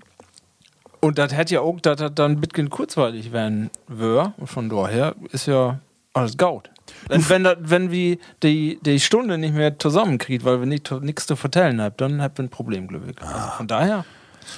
und 1.04 1.18
das 1.18 1.34
hätte 1.34 1.54
ja 1.54 1.60
auch, 1.60 1.80
dass 1.80 1.96
das 1.98 2.12
dann 2.14 2.32
ein 2.32 2.40
bisschen 2.40 2.70
kurzweilig 2.70 3.32
werden 3.32 3.70
würde. 3.88 4.32
Und 4.38 4.46
von 4.48 4.68
daher 4.68 5.14
ist 5.32 5.46
ja 5.46 5.78
alles 6.12 6.36
gaut. 6.36 6.70
Wenn, 7.08 7.28
wenn, 7.28 7.44
das, 7.44 7.56
wenn 7.60 7.90
wir 7.90 8.18
die, 8.42 8.78
die 8.82 9.00
Stunde 9.00 9.38
nicht 9.38 9.54
mehr 9.54 9.78
zusammenkriegen, 9.78 10.46
weil 10.46 10.60
wir 10.60 10.66
nicht 10.66 10.90
nichts 11.02 11.26
zu 11.26 11.34
vertellen 11.36 11.80
haben, 11.80 11.94
dann 11.96 12.22
haben 12.22 12.32
wir 12.36 12.44
ein 12.44 12.50
Problem, 12.50 12.88
glaube 12.88 13.06
ich. 13.10 13.22
Also 13.22 13.50
von 13.56 13.66
daher, 13.66 14.04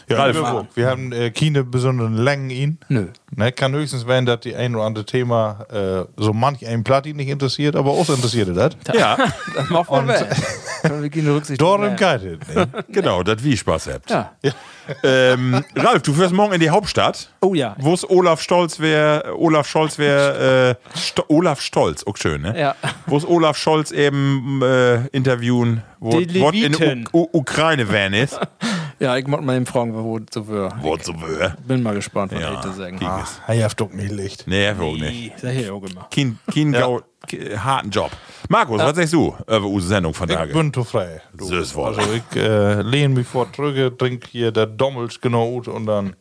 Ja, 0.08 0.16
Ralf. 0.16 0.36
wir, 0.36 0.66
wir 0.74 0.88
haben 0.90 1.12
äh, 1.12 1.30
keine 1.30 1.62
besonderen 1.64 2.14
Längen 2.16 2.50
ihn. 2.50 2.78
nö. 2.88 3.06
Ne, 3.34 3.52
kann 3.52 3.72
höchstens 3.74 4.06
werden, 4.06 4.26
dass 4.26 4.40
die 4.40 4.56
ein 4.56 4.74
oder 4.74 4.84
andere 4.84 5.06
Thema 5.06 5.66
äh, 5.70 6.04
so 6.16 6.32
manch 6.32 6.66
ein 6.66 6.82
Platti 6.84 7.14
nicht 7.14 7.28
interessiert, 7.28 7.76
aber 7.76 7.90
auch 7.92 8.08
interessiert 8.08 8.54
das. 8.56 8.76
Ja, 8.94 9.16
Das 9.54 9.70
macht 9.70 9.90
man 9.90 10.08
weg. 10.08 10.26
Können 10.88 11.02
wir 11.02 11.10
keine 11.10 11.34
Rücksicht 11.34 11.60
es. 11.60 11.90
Ne? 12.54 12.68
genau, 12.88 13.22
das 13.22 13.42
wie 13.44 13.56
Spaß 13.56 13.88
habt. 13.92 14.10
Ja. 14.10 14.32
Ähm, 15.02 15.64
Ralf, 15.74 16.02
du 16.02 16.12
fährst 16.12 16.32
morgen 16.32 16.54
in 16.54 16.60
die 16.60 16.70
Hauptstadt. 16.70 17.30
Oh 17.40 17.54
ja. 17.54 17.74
Wo 17.78 17.94
es 17.94 18.08
Olaf 18.08 18.40
Stolz 18.40 18.78
wäre, 18.78 19.34
Olaf 19.38 19.68
Scholz 19.68 19.98
wäre, 19.98 20.76
äh, 20.94 20.98
Sto 20.98 21.24
Olaf 21.28 21.60
Stolz, 21.60 22.04
auch 22.06 22.16
schön, 22.16 22.42
ne? 22.42 22.58
Ja. 22.58 22.74
Wo 23.06 23.16
es 23.16 23.26
Olaf 23.26 23.56
Scholz 23.56 23.90
eben 23.90 24.60
äh, 24.62 25.06
interviewen, 25.08 25.82
wo 25.98 26.12
wo 26.12 26.50
in. 26.50 27.08
U 27.12 27.20
U 27.22 27.28
Ukraine 27.32 27.88
van 27.88 28.12
ist. 28.14 28.38
Ja, 28.98 29.14
ich 29.18 29.26
muss 29.26 29.42
mal 29.42 29.56
eben 29.56 29.66
fragen, 29.66 29.92
wo 29.92 30.16
es 30.16 30.24
so 30.32 30.48
wird. 30.48 30.72
Wo 30.80 30.96
so 30.96 31.12
wär. 31.20 31.54
Bin 31.68 31.82
mal 31.82 31.94
gespannt, 31.94 32.32
was 32.32 32.40
Ja, 32.40 32.54
ich 32.54 32.60
da 32.60 32.72
sagen. 32.72 32.98
Ah, 33.04 33.20
es. 33.22 33.40
Er 33.54 33.64
hat 33.66 33.78
doch 33.78 33.92
nicht 33.92 34.10
Licht. 34.10 34.44
Nee, 34.46 34.70
auch 34.70 34.96
nicht. 34.96 35.38
Sag 35.38 35.52
ich 35.54 35.68
auch 35.68 35.82
immer. 35.82 36.08
Kein, 36.10 36.38
kein 36.50 36.72
ke- 36.72 37.02
harten 37.32 37.90
Job. 37.90 38.10
Markus, 38.48 38.80
was 38.80 38.96
sagst 38.96 39.12
du 39.12 39.34
über 39.46 39.64
unsere 39.64 39.88
Sendung 39.88 40.14
von 40.14 40.28
Ich 40.28 40.36
Tage? 40.36 40.52
bin 40.52 40.72
zu 40.72 40.84
frei. 40.84 41.20
Du. 41.34 41.48
Das. 41.50 41.76
Also 41.76 42.00
ich 42.12 42.36
äh, 42.36 42.80
lehne 42.82 43.14
mich 43.14 43.26
vor 43.26 43.46
drücke, 43.46 43.96
trink 43.96 44.26
hier 44.30 44.52
der 44.52 44.66
Dommels 44.66 45.20
genau 45.20 45.62
und 45.66 45.86
dann 45.86 46.14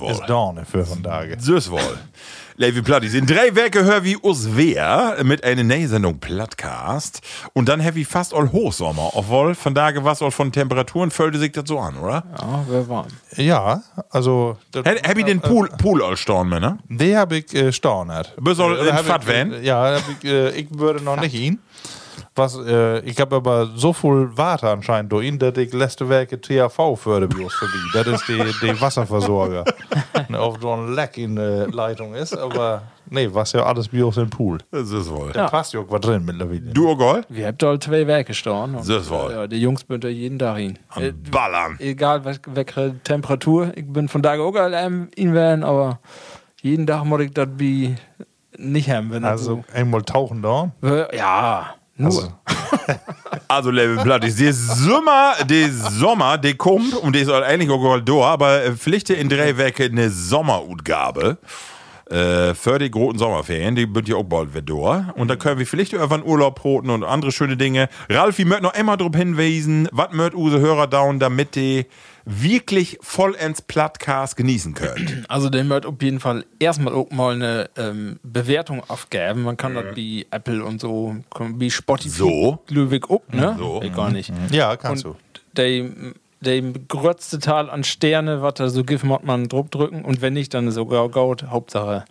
wohl. 0.00 0.12
Ist 0.12 0.26
Dorne 0.26 0.64
für 0.64 0.88
vandaag. 0.88 1.40
Süß 1.40 1.70
wohl. 1.70 1.98
Levi 2.58 2.80
Plattis. 2.80 3.12
In 3.14 3.26
drei 3.26 3.54
Werke 3.54 3.84
hör 3.84 4.02
wie 4.04 4.16
us 4.16 4.48
wer 4.56 5.16
mit 5.22 5.44
einer 5.44 5.62
neuen 5.62 5.88
Sendung 5.88 6.18
Plattcast. 6.18 7.20
Und 7.52 7.68
dann 7.68 7.80
heavy 7.80 8.04
fast 8.04 8.32
all 8.32 8.50
Hochsommer. 8.50 9.10
Obwohl, 9.14 9.54
von 9.54 9.74
da 9.74 9.90
was 10.02 10.22
all 10.22 10.30
von 10.30 10.50
Temperaturen 10.52 11.10
fölte 11.10 11.38
sich 11.38 11.52
das 11.52 11.64
so 11.68 11.78
an, 11.78 11.98
oder? 11.98 12.24
Ja, 12.40 12.64
wäre 12.68 12.88
warm. 12.88 13.06
Ja, 13.36 13.82
also. 14.10 14.56
Hab 14.74 15.18
ich 15.18 15.24
den 15.24 15.40
Pool, 15.40 15.68
Pool 15.68 16.02
all 16.02 16.16
storn, 16.16 16.48
Männer? 16.48 16.78
Die 16.88 17.14
habe 17.16 17.36
ich 17.36 17.54
äh, 17.54 17.72
stornert. 17.72 18.34
Bist 18.40 18.58
du 18.58 18.64
Äh, 18.64 18.88
in 18.88 18.94
hab 18.94 19.04
Fat 19.04 19.26
Van? 19.28 19.52
äh, 19.52 19.60
Ja, 19.62 19.96
hab 19.96 20.02
ich, 20.22 20.28
äh, 20.30 20.50
ich 20.58 20.68
würde 20.70 21.02
noch 21.04 21.20
nicht 21.20 21.34
hin. 21.36 21.58
Was, 22.36 22.56
äh, 22.58 23.00
ich 23.00 23.18
habe 23.20 23.36
aber 23.36 23.66
so 23.74 23.92
viel 23.94 24.28
Wasser 24.36 24.70
anscheinend 24.72 25.10
durch 25.10 25.26
ihn, 25.26 25.38
dass 25.38 25.56
ich 25.56 25.72
letzte 25.72 26.06
Werke 26.08 26.38
THV 26.40 26.96
uns 26.96 27.54
vorbei. 27.54 27.74
Das 27.94 28.06
ist 28.06 28.28
die, 28.28 28.36
die 28.62 28.78
Wasserversorger. 28.80 29.64
Ne, 30.28 30.38
Ob 30.42 30.60
so 30.60 30.70
ein 30.72 30.94
Leck 30.94 31.16
in 31.16 31.36
der 31.36 31.68
Leitung 31.68 32.14
ist, 32.14 32.36
aber 32.36 32.82
nee, 33.08 33.28
was 33.32 33.52
ja 33.52 33.64
alles 33.64 33.88
bei 33.88 34.04
uns 34.04 34.18
im 34.18 34.28
Pool. 34.28 34.58
Das 34.70 34.90
ist 34.90 35.10
wohl. 35.10 35.32
Da 35.32 35.48
passt 35.48 35.72
ja 35.72 35.80
auch 35.80 35.86
was 35.88 36.00
drin 36.02 36.24
mittlerweile. 36.26 36.60
Du, 36.60 36.90
Ogol? 36.90 37.22
Wir 37.30 37.46
habt 37.46 37.62
da 37.62 37.80
zwei 37.80 38.06
Werke 38.06 38.34
und, 38.34 38.74
Das 38.86 39.08
war- 39.10 39.32
Ja, 39.32 39.46
die 39.46 39.56
Jungs 39.60 39.82
bünden 39.84 40.02
da 40.02 40.08
jeden 40.08 40.38
Tag 40.38 40.58
hin. 40.58 40.78
Äh, 40.96 41.12
Ballern. 41.12 41.76
egal 41.78 42.22
welche 42.24 43.00
Temperatur. 43.02 43.72
Ich 43.76 43.86
bin 43.90 44.08
von 44.08 44.20
da 44.20 44.38
auch 44.38 44.52
ähm, 44.74 45.08
in 45.16 45.32
werden, 45.32 45.64
aber 45.64 46.00
jeden 46.60 46.86
Tag 46.86 47.04
muss 47.06 47.20
ich 47.22 47.30
das 47.32 47.48
wie 47.56 47.94
nicht 48.58 48.90
haben. 48.90 49.10
Wenn 49.10 49.24
Also 49.24 49.64
einmal 49.72 50.02
tauchen 50.02 50.42
da. 50.42 50.70
Äh, 50.82 51.16
ja, 51.16 51.74
nur. 51.96 52.10
Also, 52.10 52.32
Also, 53.48 53.70
Levi 53.70 54.02
Plattis, 54.02 54.36
der 54.36 54.52
Sommer, 54.52 55.34
der 55.48 55.70
Sommer, 55.70 56.36
der 56.38 56.54
kommt 56.54 56.94
und 56.94 57.14
der 57.14 57.22
ist 57.22 57.30
eigentlich 57.30 57.70
auch 57.70 58.00
da, 58.00 58.12
aber 58.12 58.64
äh, 58.64 58.72
Pflichte 58.72 59.14
in 59.14 59.28
drei 59.28 59.56
Werke 59.56 59.84
eine 59.84 60.10
Sommerutgabe. 60.10 61.38
Äh, 62.10 62.54
für 62.54 62.78
die 62.78 62.90
großen 62.90 63.18
Sommerferien, 63.18 63.74
die 63.74 63.92
wird 63.92 64.06
ja 64.06 64.14
auch 64.14 64.22
bald 64.22 64.54
wieder 64.54 64.62
da. 64.62 65.12
Und 65.16 65.26
da 65.28 65.34
können 65.34 65.58
wir 65.58 65.66
vielleicht 65.66 65.92
irgendwann 65.92 66.22
Urlaub 66.22 66.60
broten 66.60 66.90
und 66.90 67.02
andere 67.02 67.32
schöne 67.32 67.56
Dinge. 67.56 67.88
Ralf, 68.08 68.38
ich 68.38 68.44
möchte 68.44 68.62
noch 68.62 68.74
immer 68.74 68.96
darauf 68.96 69.16
hinweisen, 69.16 69.88
was 69.90 70.12
möcht 70.12 70.34
use 70.34 70.60
Hörer 70.60 70.86
down, 70.86 71.18
damit 71.18 71.56
die 71.56 71.86
wirklich 72.28 72.98
vollends 73.00 73.62
Plattcast 73.62 74.36
genießen 74.36 74.74
können. 74.74 75.24
Also 75.28 75.48
der 75.48 75.66
wird 75.68 75.86
auf 75.86 75.94
jeden 76.02 76.20
Fall 76.20 76.44
erstmal 76.58 76.92
auch 76.94 77.10
mal 77.10 77.34
eine 77.34 77.70
ähm, 77.76 78.18
Bewertung 78.24 78.82
aufgeben. 78.88 79.42
Man 79.42 79.56
kann 79.56 79.74
das 79.74 79.94
wie 79.96 80.26
Apple 80.30 80.64
und 80.64 80.80
so, 80.80 81.16
wie 81.38 81.70
Spotify, 81.70 82.10
So. 82.10 82.58
Ludwig 82.68 83.08
auch, 83.10 83.22
ne? 83.32 83.54
So. 83.58 83.80
Ich 83.82 83.92
gar 83.94 84.10
nicht. 84.10 84.32
ja, 84.50 84.76
kannst 84.76 85.04
Und 85.04 85.14
du. 85.14 85.52
der, 85.56 85.84
der 86.40 86.62
größte 86.88 87.38
Teil 87.38 87.70
an 87.70 87.84
Sterne, 87.84 88.42
was 88.42 88.54
da 88.54 88.68
so 88.68 88.82
gibt, 88.84 89.04
muss 89.04 89.22
man 89.22 89.48
Druck 89.48 89.70
drücken. 89.70 90.04
Und 90.04 90.20
wenn 90.20 90.32
nicht, 90.34 90.52
dann 90.54 90.66
ist 90.68 90.74
sogar 90.74 91.08
gut. 91.08 91.44
Hauptsache, 91.44 92.04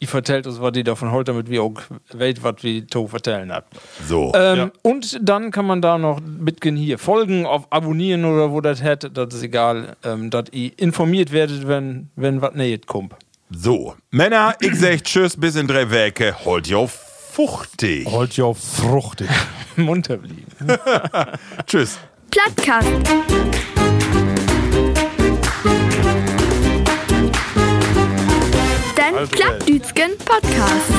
ich 0.00 0.08
vertellt 0.08 0.46
uns, 0.46 0.60
was 0.60 0.72
die 0.72 0.84
davon 0.84 1.10
holt, 1.12 1.28
damit 1.28 1.50
wir 1.50 1.62
auch 1.62 1.74
weit, 2.12 2.42
was 2.42 2.56
wir 2.62 2.86
to 2.86 3.06
vertellen 3.06 3.52
habt. 3.52 3.74
So. 4.06 4.32
Ähm, 4.34 4.70
Und 4.82 5.18
dann 5.22 5.50
kann 5.50 5.66
man 5.66 5.82
da 5.82 5.98
noch 5.98 6.20
mitgehen 6.20 6.76
hier 6.76 6.98
folgen, 6.98 7.46
auf 7.46 7.66
abonnieren 7.70 8.24
oder 8.24 8.52
wo 8.52 8.60
das 8.60 8.82
hätte, 8.82 9.10
das 9.10 9.34
ist 9.34 9.42
egal, 9.42 9.96
ähm, 10.04 10.30
dass 10.30 10.44
ihr 10.52 10.70
informiert 10.78 11.32
werdet, 11.32 11.66
wenn, 11.66 12.10
wenn 12.16 12.40
was 12.40 12.54
näht 12.54 12.86
kommt. 12.86 13.14
So. 13.50 13.94
Männer, 14.10 14.54
ich 14.60 14.74
sag 14.74 15.02
Tschüss, 15.04 15.36
bis 15.36 15.56
in 15.56 15.66
drei 15.66 15.90
Werke. 15.90 16.34
Holt 16.44 16.66
jo 16.66 16.86
fuchtig. 16.86 18.06
Holt 18.06 18.36
ja 18.36 18.52
fruchtig. 18.52 19.28
Munter 19.76 20.16
blieben. 20.18 20.46
Tschüss. 21.66 21.98
Plattkast. 22.30 22.88
Den 29.08 29.16
Also, 29.16 29.30
Plattdütschen 29.36 30.18
Podcast. 30.18 30.92